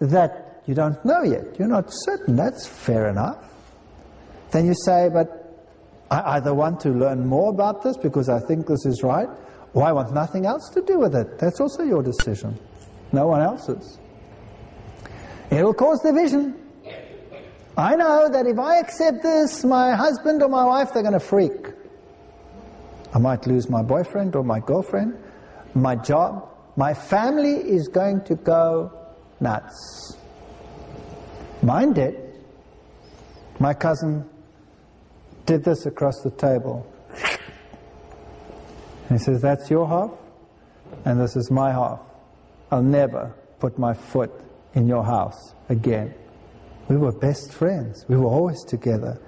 that 0.00 0.62
you 0.66 0.74
don't 0.74 1.02
know 1.02 1.22
yet. 1.22 1.58
You're 1.58 1.68
not 1.68 1.86
certain. 1.88 2.36
That's 2.36 2.66
fair 2.66 3.08
enough. 3.08 3.42
Then 4.50 4.66
you 4.66 4.74
say, 4.84 5.08
but 5.08 5.64
I 6.10 6.36
either 6.36 6.52
want 6.52 6.80
to 6.80 6.90
learn 6.90 7.26
more 7.26 7.48
about 7.50 7.82
this 7.82 7.96
because 7.96 8.28
I 8.28 8.38
think 8.38 8.66
this 8.66 8.84
is 8.84 9.02
right, 9.02 9.28
or 9.72 9.82
I 9.82 9.92
want 9.92 10.12
nothing 10.12 10.44
else 10.44 10.68
to 10.74 10.82
do 10.82 10.98
with 10.98 11.14
it. 11.14 11.38
That's 11.38 11.58
also 11.58 11.84
your 11.84 12.02
decision. 12.02 12.58
No 13.12 13.28
one 13.28 13.40
else's. 13.40 13.98
It'll 15.50 15.72
cause 15.72 16.02
division. 16.02 16.54
I 17.78 17.96
know 17.96 18.28
that 18.28 18.46
if 18.46 18.58
I 18.58 18.78
accept 18.78 19.22
this, 19.22 19.64
my 19.64 19.94
husband 19.94 20.42
or 20.42 20.50
my 20.50 20.66
wife, 20.66 20.92
they're 20.92 21.02
going 21.02 21.14
to 21.14 21.20
freak. 21.20 21.68
I 23.14 23.18
might 23.18 23.46
lose 23.46 23.70
my 23.70 23.82
boyfriend 23.82 24.36
or 24.36 24.44
my 24.44 24.60
girlfriend, 24.60 25.16
my 25.74 25.96
job. 25.96 26.46
My 26.78 26.94
family 26.94 27.54
is 27.54 27.88
going 27.88 28.22
to 28.26 28.36
go 28.36 28.92
nuts. 29.40 30.16
Mine 31.60 31.92
did. 31.92 32.14
My 33.58 33.74
cousin 33.74 34.24
did 35.44 35.64
this 35.64 35.86
across 35.86 36.22
the 36.22 36.30
table. 36.30 36.86
He 39.08 39.18
says, 39.18 39.42
That's 39.42 39.68
your 39.68 39.88
half, 39.88 40.12
and 41.04 41.20
this 41.20 41.34
is 41.34 41.50
my 41.50 41.72
half. 41.72 41.98
I'll 42.70 42.80
never 42.80 43.34
put 43.58 43.76
my 43.76 43.92
foot 43.92 44.30
in 44.74 44.86
your 44.86 45.02
house 45.02 45.54
again. 45.68 46.14
We 46.88 46.96
were 46.96 47.10
best 47.10 47.52
friends. 47.52 48.04
We 48.06 48.16
were 48.16 48.30
always 48.30 48.62
together. 48.62 49.20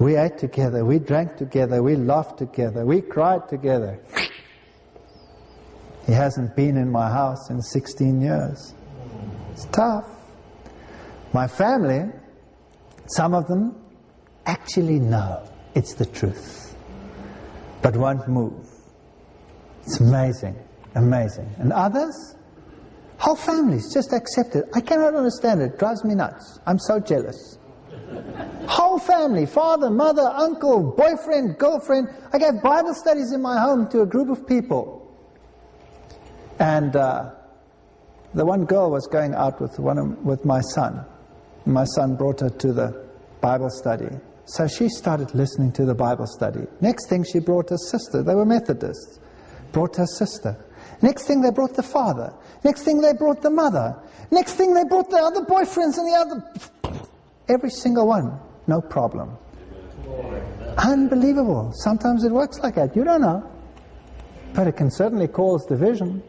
We 0.00 0.16
ate 0.16 0.36
together. 0.36 0.84
We 0.84 0.98
drank 0.98 1.38
together. 1.38 1.82
We 1.82 1.96
laughed 1.96 2.36
together. 2.36 2.84
We 2.84 3.00
cried 3.00 3.48
together. 3.48 4.00
He 6.06 6.12
hasn't 6.12 6.56
been 6.56 6.76
in 6.76 6.90
my 6.90 7.10
house 7.10 7.50
in 7.50 7.60
16 7.60 8.20
years. 8.20 8.74
It's 9.52 9.66
tough. 9.66 10.04
My 11.32 11.46
family, 11.46 12.10
some 13.06 13.34
of 13.34 13.46
them 13.46 13.76
actually 14.46 14.98
know 14.98 15.48
it's 15.74 15.94
the 15.94 16.06
truth, 16.06 16.74
but 17.82 17.96
won't 17.96 18.26
move. 18.28 18.66
It's 19.82 20.00
amazing, 20.00 20.56
amazing. 20.94 21.48
And 21.58 21.72
others, 21.72 22.36
whole 23.18 23.36
families 23.36 23.92
just 23.92 24.12
accept 24.12 24.56
it. 24.56 24.64
I 24.74 24.80
cannot 24.80 25.14
understand 25.14 25.62
it. 25.62 25.74
It 25.74 25.78
drives 25.78 26.04
me 26.04 26.14
nuts. 26.14 26.58
I'm 26.66 26.78
so 26.78 26.98
jealous. 26.98 27.58
Whole 28.66 28.98
family, 28.98 29.46
father, 29.46 29.90
mother, 29.90 30.22
uncle, 30.22 30.94
boyfriend, 30.96 31.58
girlfriend. 31.58 32.08
I 32.32 32.38
gave 32.38 32.62
Bible 32.62 32.94
studies 32.94 33.32
in 33.32 33.40
my 33.40 33.60
home 33.60 33.88
to 33.90 34.02
a 34.02 34.06
group 34.06 34.30
of 34.30 34.46
people. 34.46 34.99
And 36.60 36.94
uh, 36.94 37.30
the 38.34 38.44
one 38.44 38.64
girl 38.66 38.90
was 38.90 39.06
going 39.08 39.34
out 39.34 39.60
with, 39.60 39.78
one 39.78 39.98
of, 39.98 40.24
with 40.24 40.44
my 40.44 40.60
son. 40.60 41.04
My 41.66 41.84
son 41.84 42.16
brought 42.16 42.40
her 42.40 42.50
to 42.50 42.72
the 42.72 43.06
Bible 43.40 43.70
study. 43.70 44.08
So 44.44 44.68
she 44.68 44.88
started 44.88 45.34
listening 45.34 45.72
to 45.72 45.84
the 45.84 45.94
Bible 45.94 46.26
study. 46.26 46.66
Next 46.80 47.08
thing, 47.08 47.24
she 47.24 47.38
brought 47.38 47.70
her 47.70 47.76
sister. 47.76 48.22
They 48.22 48.34
were 48.34 48.44
Methodists 48.44 49.20
brought 49.72 49.96
her 49.96 50.06
sister. 50.06 50.56
Next 51.02 51.26
thing, 51.26 51.40
they 51.40 51.50
brought 51.50 51.74
the 51.74 51.82
father. 51.82 52.34
Next 52.64 52.82
thing, 52.82 53.00
they 53.00 53.12
brought 53.14 53.40
the 53.40 53.50
mother. 53.50 53.96
Next 54.30 54.54
thing, 54.54 54.74
they 54.74 54.84
brought 54.84 55.08
the 55.08 55.16
other 55.16 55.42
boyfriends 55.42 55.96
and 55.96 56.06
the 56.06 56.16
other. 56.16 56.98
Every 57.48 57.70
single 57.70 58.06
one. 58.06 58.38
No 58.66 58.80
problem. 58.80 59.36
Unbelievable. 60.78 61.72
Sometimes 61.74 62.24
it 62.24 62.32
works 62.32 62.58
like 62.58 62.74
that. 62.74 62.94
You 62.94 63.04
don't 63.04 63.22
know. 63.22 63.50
But 64.54 64.66
it 64.66 64.76
can 64.76 64.90
certainly 64.90 65.28
cause 65.28 65.64
division. 65.66 66.22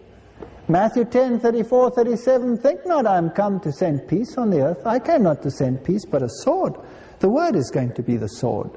Matthew 0.72 1.04
10, 1.04 1.42
34, 1.42 1.92
37, 1.92 2.58
Think 2.60 2.86
not 2.86 3.06
I 3.06 3.18
am 3.18 3.30
come 3.30 3.60
to 3.60 3.74
send 3.74 4.08
peace 4.08 4.38
on 4.38 4.50
the 4.50 4.62
earth. 4.62 4.88
I 4.88 5.00
came 5.00 5.24
not 5.24 5.42
to 5.42 5.52
send 5.52 5.84
peace, 5.84 6.06
but 6.06 6.24
a 6.24 6.30
sword. 6.30 6.76
The 7.20 7.28
Word 7.28 7.58
is 7.58 7.70
going 7.70 7.92
to 7.96 8.02
be 8.02 8.16
the 8.16 8.30
sword. 8.30 8.72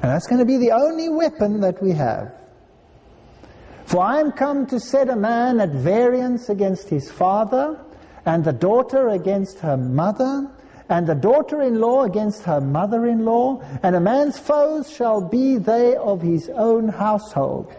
And 0.00 0.10
that's 0.10 0.26
going 0.26 0.38
to 0.38 0.46
be 0.46 0.56
the 0.56 0.72
only 0.72 1.10
weapon 1.10 1.60
that 1.60 1.82
we 1.82 1.92
have. 1.92 2.32
For 3.84 4.02
I 4.02 4.20
am 4.20 4.32
come 4.32 4.66
to 4.68 4.80
set 4.80 5.10
a 5.10 5.16
man 5.16 5.60
at 5.60 5.68
variance 5.68 6.48
against 6.48 6.88
his 6.88 7.10
father, 7.10 7.78
and 8.24 8.42
the 8.42 8.54
daughter 8.54 9.10
against 9.10 9.58
her 9.58 9.76
mother, 9.76 10.50
and 10.88 11.06
the 11.06 11.14
daughter-in-law 11.14 12.04
against 12.04 12.44
her 12.44 12.62
mother-in-law, 12.62 13.60
and 13.82 13.96
a 13.96 14.00
man's 14.00 14.38
foes 14.38 14.90
shall 14.90 15.20
be 15.20 15.58
they 15.58 15.94
of 15.96 16.22
his 16.22 16.48
own 16.48 16.88
household. 16.88 17.70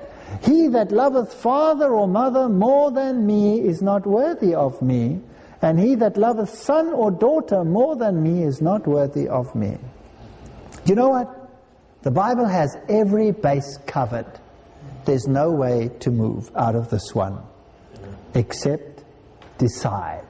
He 0.43 0.67
that 0.69 0.91
loveth 0.91 1.33
father 1.33 1.93
or 1.93 2.07
mother 2.07 2.49
more 2.49 2.91
than 2.91 3.25
me 3.25 3.61
is 3.61 3.81
not 3.81 4.05
worthy 4.05 4.53
of 4.53 4.81
me, 4.81 5.21
and 5.61 5.79
he 5.79 5.95
that 5.95 6.17
loveth 6.17 6.49
son 6.49 6.87
or 6.89 7.11
daughter 7.11 7.63
more 7.63 7.95
than 7.95 8.21
me 8.21 8.43
is 8.43 8.61
not 8.61 8.87
worthy 8.87 9.27
of 9.27 9.53
me. 9.55 9.77
You 10.85 10.95
know 10.95 11.09
what? 11.09 11.49
The 12.03 12.11
Bible 12.11 12.45
has 12.45 12.77
every 12.87 13.31
base 13.31 13.77
covered. 13.85 14.27
There's 15.05 15.27
no 15.27 15.51
way 15.51 15.89
to 16.01 16.11
move 16.11 16.51
out 16.55 16.75
of 16.75 16.89
this 16.89 17.15
one 17.15 17.41
except 18.33 19.03
decide. 19.57 20.25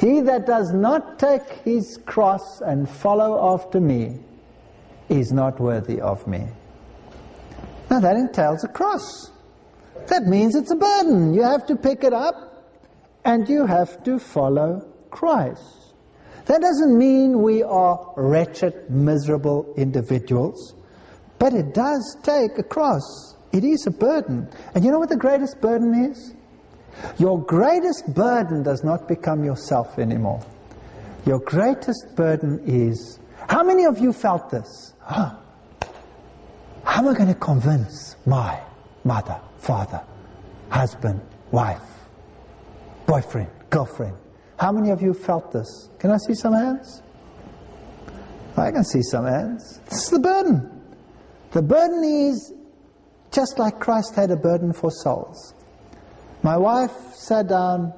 He 0.00 0.20
that 0.22 0.46
does 0.46 0.72
not 0.72 1.18
take 1.18 1.42
his 1.64 1.98
cross 2.06 2.60
and 2.60 2.88
follow 2.88 3.54
after 3.54 3.80
me 3.80 4.20
is 5.08 5.32
not 5.32 5.60
worthy 5.60 6.00
of 6.00 6.26
me. 6.26 6.46
Now 7.90 8.00
that 8.00 8.16
entails 8.16 8.64
a 8.64 8.68
cross. 8.68 9.30
That 10.08 10.24
means 10.24 10.54
it's 10.54 10.70
a 10.70 10.76
burden. 10.76 11.34
You 11.34 11.42
have 11.42 11.66
to 11.66 11.76
pick 11.76 12.04
it 12.04 12.12
up 12.12 12.34
and 13.24 13.48
you 13.48 13.66
have 13.66 14.02
to 14.04 14.18
follow 14.18 14.86
Christ. 15.10 15.62
That 16.46 16.62
doesn't 16.62 16.96
mean 16.96 17.42
we 17.42 17.62
are 17.62 18.12
wretched, 18.16 18.90
miserable 18.90 19.74
individuals, 19.76 20.74
but 21.38 21.52
it 21.52 21.74
does 21.74 22.16
take 22.22 22.58
a 22.58 22.62
cross. 22.62 23.36
It 23.52 23.64
is 23.64 23.86
a 23.86 23.90
burden. 23.90 24.48
And 24.74 24.84
you 24.84 24.90
know 24.90 24.98
what 24.98 25.10
the 25.10 25.16
greatest 25.16 25.60
burden 25.60 26.10
is? 26.10 26.34
Your 27.18 27.42
greatest 27.42 28.14
burden 28.14 28.62
does 28.62 28.82
not 28.82 29.06
become 29.08 29.44
yourself 29.44 29.98
anymore. 29.98 30.40
Your 31.26 31.38
greatest 31.40 32.16
burden 32.16 32.62
is, 32.66 33.18
how 33.48 33.62
many 33.62 33.84
of 33.84 33.98
you 33.98 34.12
felt 34.12 34.50
this? 34.50 34.94
Ah, 35.02 35.38
How 36.88 37.02
am 37.02 37.08
I 37.08 37.14
going 37.14 37.28
to 37.28 37.38
convince 37.38 38.16
my 38.24 38.58
mother, 39.04 39.38
father, 39.58 40.02
husband, 40.70 41.20
wife, 41.50 41.82
boyfriend, 43.06 43.50
girlfriend? 43.68 44.16
How 44.58 44.72
many 44.72 44.88
of 44.88 45.02
you 45.02 45.12
felt 45.12 45.52
this? 45.52 45.90
Can 45.98 46.10
I 46.10 46.16
see 46.16 46.32
some 46.32 46.54
hands? 46.54 47.02
I 48.56 48.70
can 48.70 48.84
see 48.84 49.02
some 49.02 49.26
hands. 49.26 49.80
This 49.90 50.04
is 50.04 50.10
the 50.10 50.18
burden. 50.18 50.82
The 51.50 51.60
burden 51.60 52.02
is 52.02 52.54
just 53.32 53.58
like 53.58 53.78
Christ 53.78 54.14
had 54.14 54.30
a 54.30 54.36
burden 54.36 54.72
for 54.72 54.90
souls. 54.90 55.54
My 56.42 56.56
wife 56.56 57.12
sat 57.12 57.48
down 57.48 57.92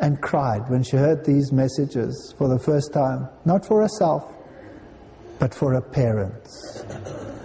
and 0.00 0.20
cried 0.22 0.62
when 0.70 0.82
she 0.82 0.96
heard 0.96 1.26
these 1.26 1.52
messages 1.52 2.34
for 2.38 2.48
the 2.48 2.58
first 2.58 2.94
time, 2.94 3.28
not 3.44 3.66
for 3.66 3.82
herself, 3.82 4.32
but 5.38 5.52
for 5.52 5.74
her 5.74 5.82
parents, 5.82 6.84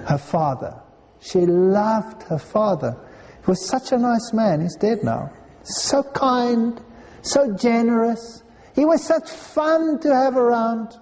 her 0.07 0.17
father. 0.17 0.81
She 1.25 1.39
loved 1.39 2.21
her 2.23 2.37
father. 2.37 2.95
He 3.43 3.47
was 3.47 3.67
such 3.67 3.91
a 3.91 3.97
nice 3.97 4.31
man. 4.31 4.61
He's 4.61 4.75
dead 4.75 5.03
now. 5.03 5.31
So 5.63 6.03
kind, 6.03 6.79
so 7.23 7.55
generous. 7.55 8.43
He 8.75 8.85
was 8.85 9.03
such 9.03 9.29
fun 9.29 9.99
to 10.01 10.13
have 10.13 10.37
around. 10.37 10.95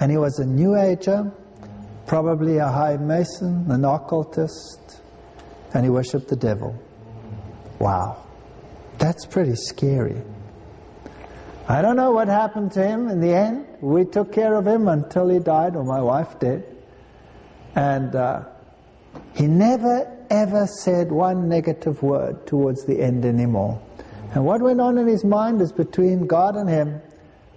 And 0.00 0.10
he 0.10 0.18
was 0.18 0.38
a 0.38 0.44
New 0.44 0.76
Ager, 0.76 1.32
probably 2.06 2.58
a 2.58 2.68
high 2.68 2.98
mason, 2.98 3.70
an 3.70 3.84
occultist, 3.84 5.00
and 5.72 5.84
he 5.84 5.90
worshipped 5.90 6.28
the 6.28 6.36
devil. 6.36 6.78
Wow. 7.78 8.22
That's 8.98 9.24
pretty 9.24 9.54
scary. 9.54 10.20
I 11.68 11.80
don't 11.80 11.96
know 11.96 12.10
what 12.10 12.28
happened 12.28 12.72
to 12.72 12.86
him 12.86 13.08
in 13.08 13.20
the 13.20 13.34
end. 13.34 13.66
We 13.80 14.04
took 14.04 14.32
care 14.32 14.54
of 14.54 14.66
him 14.66 14.88
until 14.88 15.28
he 15.28 15.38
died, 15.38 15.74
or 15.74 15.84
my 15.84 16.00
wife 16.00 16.38
did. 16.38 16.64
And 17.74 18.14
uh, 18.14 18.44
he 19.38 19.46
never 19.46 20.18
ever 20.30 20.66
said 20.66 21.12
one 21.12 21.48
negative 21.48 22.02
word 22.02 22.44
towards 22.44 22.84
the 22.86 23.00
end 23.00 23.24
anymore. 23.24 23.80
And 24.34 24.44
what 24.44 24.60
went 24.60 24.80
on 24.80 24.98
in 24.98 25.06
his 25.06 25.24
mind 25.24 25.60
is 25.60 25.70
between 25.70 26.26
God 26.26 26.56
and 26.56 26.68
him. 26.68 27.00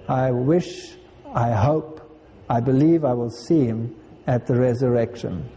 I 0.07 0.29
wish, 0.29 0.95
I 1.33 1.51
hope, 1.53 2.21
I 2.47 2.59
believe 2.59 3.03
I 3.03 3.13
will 3.13 3.31
see 3.31 3.65
him 3.65 3.95
at 4.27 4.45
the 4.45 4.59
resurrection. 4.59 5.49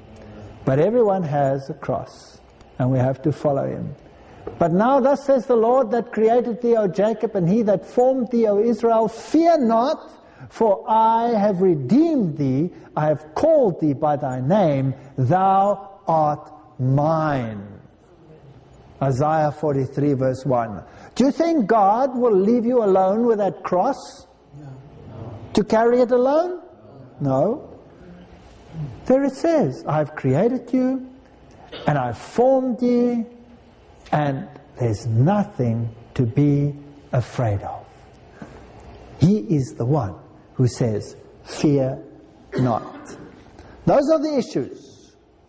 But 0.64 0.78
everyone 0.78 1.24
has 1.24 1.68
a 1.68 1.74
cross, 1.74 2.40
and 2.78 2.90
we 2.90 2.98
have 2.98 3.20
to 3.20 3.30
follow 3.30 3.68
him. 3.68 3.94
But 4.58 4.72
now 4.72 5.00
thus 5.00 5.26
says 5.26 5.44
the 5.44 5.56
Lord 5.56 5.90
that 5.90 6.10
created 6.10 6.62
thee, 6.62 6.74
O 6.76 6.88
Jacob, 6.88 7.36
and 7.36 7.46
he 7.46 7.60
that 7.62 7.86
formed 7.86 8.30
thee, 8.30 8.46
O 8.46 8.60
Israel, 8.60 9.08
fear 9.08 9.58
not, 9.58 10.10
for 10.48 10.84
I 10.88 11.38
have 11.38 11.60
redeemed 11.60 12.38
thee, 12.38 12.70
I 12.96 13.08
have 13.08 13.34
called 13.34 13.80
thee 13.82 13.92
by 13.92 14.16
thy 14.16 14.40
name, 14.40 14.94
thou 15.18 15.93
art 16.06 16.50
mine. 16.78 17.80
Isaiah 19.02 19.52
43 19.52 20.14
verse 20.14 20.44
1. 20.44 20.82
Do 21.14 21.24
you 21.24 21.30
think 21.30 21.66
God 21.66 22.16
will 22.16 22.34
leave 22.34 22.64
you 22.64 22.82
alone 22.82 23.26
with 23.26 23.38
that 23.38 23.62
cross? 23.62 24.26
No. 24.58 24.68
To 25.54 25.64
carry 25.64 26.00
it 26.00 26.10
alone? 26.10 26.62
No. 27.20 27.70
There 29.06 29.22
it 29.24 29.34
says, 29.34 29.84
I've 29.86 30.14
created 30.14 30.72
you, 30.72 31.08
and 31.86 31.98
I've 31.98 32.18
formed 32.18 32.82
you, 32.82 33.26
and 34.10 34.48
there's 34.78 35.06
nothing 35.06 35.94
to 36.14 36.26
be 36.26 36.74
afraid 37.12 37.60
of. 37.62 37.86
He 39.20 39.38
is 39.38 39.74
the 39.74 39.84
one 39.84 40.16
who 40.54 40.66
says, 40.66 41.16
Fear 41.44 42.02
not. 42.56 43.16
Those 43.86 44.10
are 44.10 44.18
the 44.18 44.38
issues. 44.38 44.93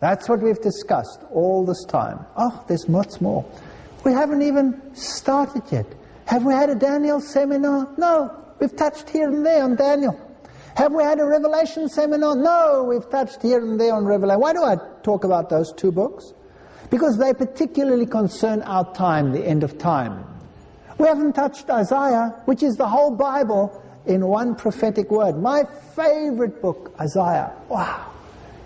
That's 0.00 0.28
what 0.28 0.40
we've 0.40 0.60
discussed 0.60 1.20
all 1.30 1.64
this 1.64 1.84
time. 1.84 2.24
Oh, 2.36 2.64
there's 2.68 2.88
much 2.88 3.20
more. 3.20 3.44
We 4.04 4.12
haven't 4.12 4.42
even 4.42 4.94
started 4.94 5.62
yet. 5.70 5.86
Have 6.26 6.44
we 6.44 6.52
had 6.52 6.70
a 6.70 6.74
Daniel 6.74 7.20
seminar? 7.20 7.88
No. 7.96 8.34
We've 8.60 8.74
touched 8.74 9.10
here 9.10 9.28
and 9.28 9.44
there 9.44 9.62
on 9.62 9.76
Daniel. 9.76 10.20
Have 10.76 10.92
we 10.92 11.02
had 11.02 11.18
a 11.20 11.24
Revelation 11.24 11.88
seminar? 11.88 12.36
No. 12.36 12.84
We've 12.88 13.08
touched 13.10 13.42
here 13.42 13.58
and 13.58 13.80
there 13.80 13.94
on 13.94 14.04
Revelation. 14.04 14.40
Why 14.40 14.52
do 14.52 14.62
I 14.62 14.76
talk 15.02 15.24
about 15.24 15.48
those 15.48 15.72
two 15.72 15.92
books? 15.92 16.34
because 16.90 17.18
they 17.18 17.32
particularly 17.32 18.06
concern 18.06 18.62
our 18.62 18.92
time, 18.94 19.32
the 19.32 19.44
end 19.44 19.64
of 19.64 19.78
time. 19.78 20.24
We 20.98 21.06
haven't 21.06 21.34
touched 21.34 21.68
Isaiah, 21.68 22.40
which 22.46 22.62
is 22.62 22.76
the 22.76 22.88
whole 22.88 23.10
Bible 23.10 23.82
in 24.06 24.26
one 24.26 24.54
prophetic 24.54 25.10
word. 25.10 25.36
My 25.36 25.64
favorite 25.94 26.62
book, 26.62 26.94
Isaiah. 27.00 27.52
Wow, 27.68 28.12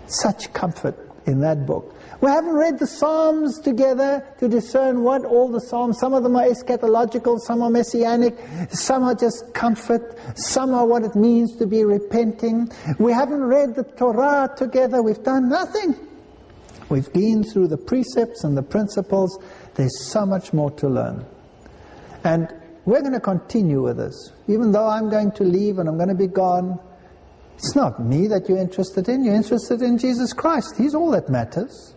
such 0.07 0.53
comfort 0.53 1.10
in 1.25 1.39
that 1.41 1.65
book. 1.65 1.95
We 2.21 2.29
haven't 2.29 2.53
read 2.53 2.79
the 2.79 2.87
Psalms 2.87 3.59
together 3.59 4.25
to 4.39 4.47
discern 4.47 5.03
what 5.03 5.25
all 5.25 5.49
the 5.49 5.59
Psalms, 5.59 5.99
some 5.99 6.13
of 6.13 6.23
them 6.23 6.35
are 6.35 6.45
eschatological, 6.45 7.39
some 7.39 7.61
are 7.61 7.69
messianic, 7.69 8.37
some 8.69 9.03
are 9.03 9.15
just 9.15 9.53
comfort, 9.53 10.17
some 10.35 10.73
are 10.73 10.85
what 10.85 11.03
it 11.03 11.15
means 11.15 11.55
to 11.57 11.65
be 11.65 11.83
repenting. 11.83 12.69
We 12.99 13.11
haven't 13.11 13.41
read 13.43 13.75
the 13.75 13.83
Torah 13.83 14.53
together, 14.55 15.01
we've 15.01 15.23
done 15.23 15.49
nothing. 15.49 15.95
We've 16.89 17.11
been 17.13 17.43
through 17.43 17.69
the 17.69 17.77
precepts 17.77 18.43
and 18.43 18.57
the 18.57 18.63
principles. 18.63 19.39
There's 19.75 20.11
so 20.11 20.25
much 20.25 20.51
more 20.51 20.71
to 20.71 20.89
learn. 20.89 21.25
And 22.23 22.53
we're 22.83 23.01
going 23.01 23.13
to 23.13 23.19
continue 23.21 23.81
with 23.81 23.97
this. 23.97 24.33
Even 24.47 24.71
though 24.71 24.87
I'm 24.87 25.09
going 25.09 25.31
to 25.33 25.43
leave 25.43 25.77
and 25.77 25.87
I'm 25.87 25.95
going 25.95 26.09
to 26.09 26.15
be 26.15 26.27
gone, 26.27 26.79
it's 27.61 27.75
not 27.75 28.03
me 28.03 28.25
that 28.27 28.49
you're 28.49 28.57
interested 28.57 29.07
in. 29.07 29.23
You're 29.23 29.35
interested 29.35 29.83
in 29.83 29.99
Jesus 29.99 30.33
Christ. 30.33 30.73
He's 30.79 30.95
all 30.95 31.11
that 31.11 31.29
matters. 31.29 31.93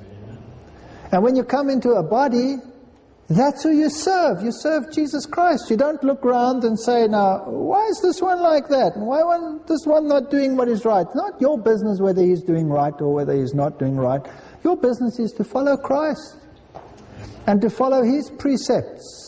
And 1.10 1.22
when 1.22 1.36
you 1.36 1.42
come 1.42 1.70
into 1.70 1.92
a 1.92 2.02
body, 2.02 2.56
that's 3.30 3.62
who 3.62 3.70
you 3.70 3.88
serve. 3.88 4.42
You 4.42 4.52
serve 4.52 4.92
Jesus 4.92 5.24
Christ. 5.24 5.70
You 5.70 5.78
don't 5.78 6.04
look 6.04 6.22
around 6.22 6.64
and 6.64 6.78
say, 6.78 7.06
now, 7.06 7.44
why 7.46 7.86
is 7.86 7.98
this 8.02 8.20
one 8.20 8.42
like 8.42 8.68
that? 8.68 8.92
Why 8.96 9.22
one, 9.22 9.62
this 9.66 9.86
one 9.86 10.06
not 10.06 10.30
doing 10.30 10.54
what 10.54 10.68
is 10.68 10.84
right? 10.84 11.06
It's 11.06 11.16
not 11.16 11.40
your 11.40 11.58
business 11.58 11.98
whether 11.98 12.20
he's 12.20 12.42
doing 12.42 12.68
right 12.68 12.94
or 13.00 13.14
whether 13.14 13.32
he's 13.32 13.54
not 13.54 13.78
doing 13.78 13.96
right. 13.96 14.20
Your 14.64 14.76
business 14.76 15.18
is 15.18 15.32
to 15.32 15.44
follow 15.44 15.78
Christ 15.78 16.36
and 17.46 17.60
to 17.62 17.70
follow 17.70 18.02
His 18.02 18.30
precepts. 18.30 19.23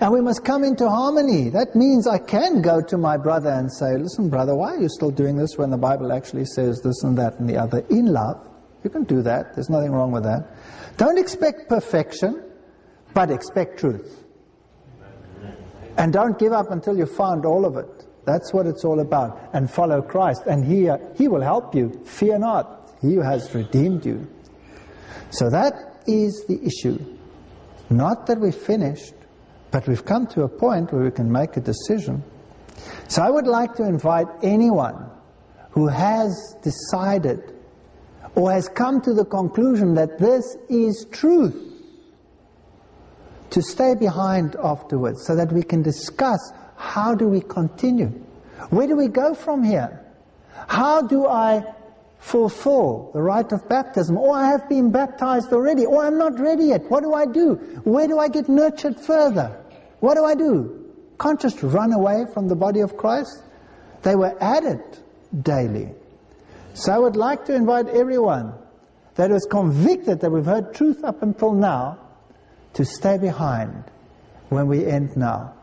And 0.00 0.12
we 0.12 0.20
must 0.20 0.44
come 0.44 0.64
into 0.64 0.88
harmony. 0.88 1.48
That 1.50 1.74
means 1.74 2.06
I 2.06 2.18
can 2.18 2.62
go 2.62 2.80
to 2.82 2.98
my 2.98 3.16
brother 3.16 3.50
and 3.50 3.72
say, 3.72 3.96
listen, 3.96 4.28
brother, 4.28 4.54
why 4.54 4.74
are 4.74 4.80
you 4.80 4.88
still 4.88 5.10
doing 5.10 5.36
this 5.36 5.56
when 5.56 5.70
the 5.70 5.76
Bible 5.76 6.12
actually 6.12 6.44
says 6.46 6.80
this 6.82 7.02
and 7.02 7.16
that 7.18 7.38
and 7.38 7.48
the 7.48 7.56
other? 7.56 7.84
In 7.90 8.06
love. 8.06 8.46
You 8.84 8.90
can 8.90 9.04
do 9.04 9.22
that. 9.22 9.54
There's 9.54 9.70
nothing 9.70 9.92
wrong 9.92 10.12
with 10.12 10.22
that. 10.24 10.48
Don't 10.96 11.18
expect 11.18 11.68
perfection, 11.68 12.42
but 13.14 13.30
expect 13.30 13.80
truth. 13.80 14.24
And 15.98 16.12
don't 16.12 16.38
give 16.38 16.52
up 16.52 16.70
until 16.70 16.96
you 16.96 17.06
find 17.06 17.44
all 17.44 17.64
of 17.64 17.76
it. 17.76 18.06
That's 18.26 18.52
what 18.52 18.66
it's 18.66 18.84
all 18.84 19.00
about. 19.00 19.50
And 19.54 19.70
follow 19.70 20.02
Christ. 20.02 20.42
And 20.46 20.64
He, 20.64 20.88
uh, 20.88 20.98
he 21.16 21.26
will 21.26 21.40
help 21.40 21.74
you. 21.74 22.02
Fear 22.04 22.38
not. 22.40 22.92
He 23.00 23.16
has 23.16 23.54
redeemed 23.54 24.04
you. 24.04 24.26
So 25.30 25.50
that 25.50 25.72
is 26.06 26.44
the 26.46 26.60
issue. 26.62 26.98
Not 27.90 28.26
that 28.26 28.40
we've 28.40 28.54
finished, 28.54 29.14
but 29.76 29.86
we've 29.86 30.06
come 30.06 30.26
to 30.26 30.42
a 30.42 30.48
point 30.48 30.90
where 30.90 31.04
we 31.04 31.10
can 31.10 31.30
make 31.30 31.54
a 31.58 31.60
decision. 31.60 32.24
So 33.08 33.20
I 33.20 33.28
would 33.28 33.46
like 33.46 33.74
to 33.74 33.82
invite 33.82 34.26
anyone 34.42 35.10
who 35.68 35.86
has 35.86 36.56
decided 36.62 37.42
or 38.34 38.50
has 38.52 38.70
come 38.70 39.02
to 39.02 39.12
the 39.12 39.26
conclusion 39.26 39.92
that 39.96 40.18
this 40.18 40.56
is 40.70 41.06
truth 41.12 41.54
to 43.50 43.60
stay 43.60 43.94
behind 43.94 44.56
afterwards 44.64 45.26
so 45.26 45.36
that 45.36 45.52
we 45.52 45.62
can 45.62 45.82
discuss 45.82 46.40
how 46.78 47.14
do 47.14 47.28
we 47.28 47.42
continue? 47.42 48.08
Where 48.70 48.86
do 48.86 48.96
we 48.96 49.08
go 49.08 49.34
from 49.34 49.62
here? 49.62 50.02
How 50.68 51.02
do 51.02 51.26
I 51.26 51.70
fulfill 52.18 53.10
the 53.12 53.20
rite 53.20 53.52
of 53.52 53.68
baptism? 53.68 54.16
Or 54.16 54.34
I 54.34 54.46
have 54.46 54.70
been 54.70 54.90
baptized 54.90 55.52
already, 55.52 55.84
or 55.84 56.06
I'm 56.06 56.16
not 56.16 56.40
ready 56.40 56.64
yet. 56.68 56.90
What 56.90 57.02
do 57.02 57.12
I 57.12 57.26
do? 57.26 57.56
Where 57.84 58.08
do 58.08 58.18
I 58.18 58.28
get 58.28 58.48
nurtured 58.48 58.98
further? 58.98 59.64
What 60.00 60.14
do 60.14 60.24
I 60.24 60.34
do? 60.34 60.92
Can't 61.18 61.40
just 61.40 61.62
run 61.62 61.92
away 61.92 62.26
from 62.32 62.48
the 62.48 62.56
body 62.56 62.80
of 62.80 62.96
Christ. 62.96 63.42
They 64.02 64.14
were 64.14 64.36
added 64.42 64.80
daily. 65.42 65.94
So 66.74 66.92
I 66.92 66.98
would 66.98 67.16
like 67.16 67.46
to 67.46 67.54
invite 67.54 67.88
everyone 67.88 68.52
that 69.14 69.30
is 69.30 69.46
convicted 69.50 70.20
that 70.20 70.30
we've 70.30 70.44
heard 70.44 70.74
truth 70.74 71.02
up 71.02 71.22
until 71.22 71.52
now 71.52 71.98
to 72.74 72.84
stay 72.84 73.16
behind 73.16 73.84
when 74.50 74.66
we 74.68 74.84
end 74.86 75.16
now. 75.16 75.54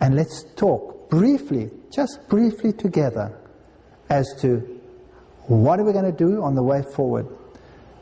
And 0.00 0.14
let's 0.14 0.44
talk 0.56 1.08
briefly, 1.08 1.70
just 1.90 2.28
briefly 2.28 2.72
together, 2.72 3.38
as 4.10 4.26
to 4.40 4.58
what 5.46 5.80
are 5.80 5.84
we 5.84 5.92
going 5.92 6.04
to 6.04 6.12
do 6.12 6.42
on 6.42 6.54
the 6.54 6.62
way 6.62 6.82
forward. 6.82 7.26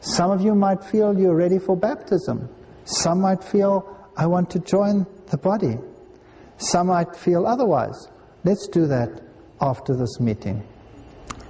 Some 0.00 0.30
of 0.30 0.40
you 0.40 0.54
might 0.54 0.82
feel 0.82 1.16
you're 1.16 1.36
ready 1.36 1.58
for 1.58 1.76
baptism. 1.76 2.48
Some 2.84 3.20
might 3.20 3.44
feel, 3.44 3.96
I 4.16 4.26
want 4.26 4.50
to 4.50 4.58
join 4.58 5.06
the 5.30 5.38
body. 5.38 5.78
Some 6.58 6.88
might 6.88 7.16
feel 7.16 7.46
otherwise. 7.46 8.08
Let's 8.44 8.68
do 8.68 8.86
that 8.86 9.22
after 9.60 9.96
this 9.96 10.20
meeting. 10.20 10.66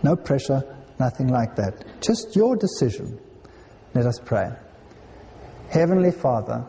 No 0.02 0.16
pressure, 0.16 0.62
nothing 0.98 1.28
like 1.28 1.56
that. 1.56 1.84
Just 2.00 2.36
your 2.36 2.56
decision. 2.56 3.18
Let 3.94 4.06
us 4.06 4.20
pray. 4.24 4.50
Heavenly 5.68 6.12
Father, 6.12 6.66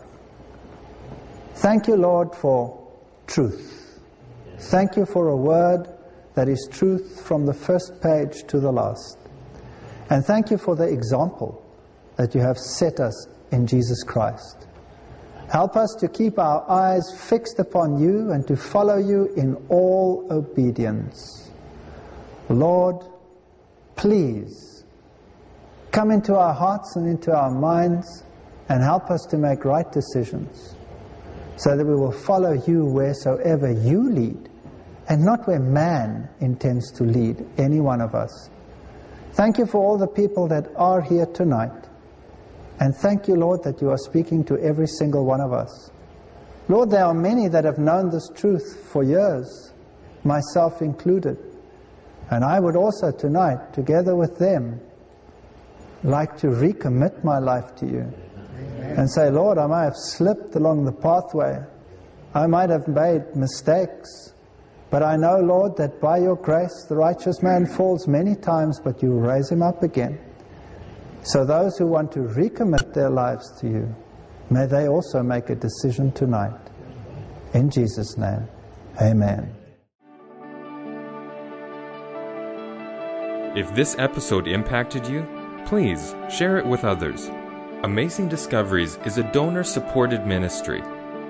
thank 1.55 1.87
you, 1.87 1.95
Lord, 1.95 2.35
for 2.35 2.91
truth. 3.27 3.99
Thank 4.57 4.95
you 4.95 5.05
for 5.05 5.29
a 5.29 5.35
word 5.35 5.87
that 6.35 6.47
is 6.47 6.67
truth 6.71 7.21
from 7.25 7.45
the 7.45 7.53
first 7.53 8.01
page 8.01 8.43
to 8.47 8.59
the 8.59 8.71
last. 8.71 9.17
And 10.09 10.25
thank 10.25 10.51
you 10.51 10.57
for 10.57 10.75
the 10.75 10.87
example 10.87 11.63
that 12.17 12.35
you 12.35 12.41
have 12.41 12.57
set 12.57 12.99
us 12.99 13.27
in 13.51 13.65
Jesus 13.65 14.03
Christ. 14.03 14.67
Help 15.51 15.75
us 15.75 15.93
to 15.99 16.07
keep 16.07 16.39
our 16.39 16.63
eyes 16.71 17.03
fixed 17.27 17.59
upon 17.59 17.99
you 17.99 18.31
and 18.31 18.47
to 18.47 18.55
follow 18.55 18.97
you 18.97 19.25
in 19.35 19.55
all 19.67 20.25
obedience. 20.31 21.51
Lord, 22.47 22.95
please 23.97 24.85
come 25.91 26.09
into 26.09 26.37
our 26.37 26.53
hearts 26.53 26.95
and 26.95 27.05
into 27.05 27.35
our 27.35 27.51
minds 27.51 28.23
and 28.69 28.81
help 28.81 29.11
us 29.11 29.25
to 29.29 29.37
make 29.37 29.65
right 29.65 29.91
decisions 29.91 30.77
so 31.57 31.75
that 31.75 31.85
we 31.85 31.95
will 31.95 32.13
follow 32.13 32.53
you 32.53 32.85
wheresoever 32.85 33.73
you 33.73 34.09
lead 34.09 34.49
and 35.09 35.21
not 35.21 35.45
where 35.49 35.59
man 35.59 36.29
intends 36.39 36.93
to 36.93 37.03
lead 37.03 37.45
any 37.57 37.81
one 37.81 37.99
of 37.99 38.15
us. 38.15 38.49
Thank 39.33 39.57
you 39.57 39.65
for 39.65 39.83
all 39.83 39.97
the 39.97 40.07
people 40.07 40.47
that 40.47 40.69
are 40.77 41.01
here 41.01 41.25
tonight. 41.25 41.90
And 42.81 42.95
thank 42.95 43.27
you, 43.27 43.35
Lord, 43.35 43.61
that 43.63 43.79
you 43.79 43.91
are 43.91 43.97
speaking 43.97 44.43
to 44.45 44.57
every 44.57 44.87
single 44.87 45.23
one 45.23 45.39
of 45.39 45.53
us. 45.53 45.91
Lord, 46.67 46.89
there 46.89 47.05
are 47.05 47.13
many 47.13 47.47
that 47.47 47.63
have 47.63 47.77
known 47.77 48.09
this 48.09 48.27
truth 48.33 48.87
for 48.91 49.03
years, 49.03 49.71
myself 50.23 50.81
included. 50.81 51.37
And 52.31 52.43
I 52.43 52.59
would 52.59 52.75
also 52.75 53.11
tonight, 53.11 53.71
together 53.71 54.15
with 54.15 54.39
them, 54.39 54.81
like 56.03 56.37
to 56.37 56.47
recommit 56.47 57.23
my 57.23 57.37
life 57.37 57.75
to 57.75 57.85
you 57.85 58.11
Amen. 58.57 58.95
and 58.97 59.11
say, 59.11 59.29
Lord, 59.29 59.59
I 59.59 59.67
might 59.67 59.83
have 59.83 59.95
slipped 59.95 60.55
along 60.55 60.85
the 60.85 60.91
pathway. 60.91 61.59
I 62.33 62.47
might 62.47 62.71
have 62.71 62.87
made 62.87 63.35
mistakes. 63.35 64.33
But 64.89 65.03
I 65.03 65.17
know, 65.17 65.39
Lord, 65.39 65.77
that 65.77 66.01
by 66.01 66.17
your 66.17 66.35
grace 66.35 66.87
the 66.89 66.95
righteous 66.95 67.43
man 67.43 67.67
falls 67.67 68.07
many 68.07 68.33
times, 68.33 68.79
but 68.83 69.03
you 69.03 69.11
raise 69.19 69.51
him 69.51 69.61
up 69.61 69.83
again. 69.83 70.17
So 71.23 71.45
those 71.45 71.77
who 71.77 71.85
want 71.85 72.11
to 72.13 72.19
recommit 72.19 72.93
their 72.93 73.09
lives 73.09 73.51
to 73.61 73.67
you, 73.67 73.95
may 74.49 74.65
they 74.65 74.87
also 74.87 75.21
make 75.21 75.49
a 75.49 75.55
decision 75.55 76.11
tonight. 76.13 76.59
In 77.53 77.69
Jesus' 77.69 78.17
name, 78.17 78.47
amen. 79.01 79.53
If 83.55 83.75
this 83.75 83.95
episode 83.99 84.47
impacted 84.47 85.05
you, 85.05 85.27
please 85.65 86.15
share 86.29 86.57
it 86.57 86.65
with 86.65 86.85
others. 86.85 87.29
Amazing 87.83 88.29
Discoveries 88.29 88.97
is 89.05 89.17
a 89.17 89.31
donor 89.31 89.63
supported 89.63 90.25
ministry. 90.25 90.81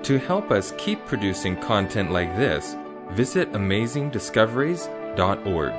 To 0.04 0.18
help 0.18 0.50
us 0.50 0.72
keep 0.78 1.04
producing 1.06 1.56
content 1.56 2.12
like 2.12 2.34
this, 2.36 2.76
visit 3.10 3.52
amazingdiscoveries.org. 3.52 5.72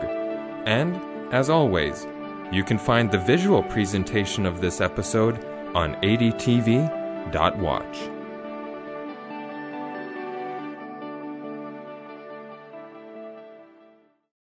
And, 0.65 1.33
as 1.33 1.49
always, 1.49 2.05
you 2.51 2.63
can 2.63 2.77
find 2.77 3.09
the 3.09 3.17
visual 3.17 3.63
presentation 3.63 4.45
of 4.45 4.61
this 4.61 4.81
episode 4.81 5.43
on 5.75 5.95
adtv.watch. 6.01 6.89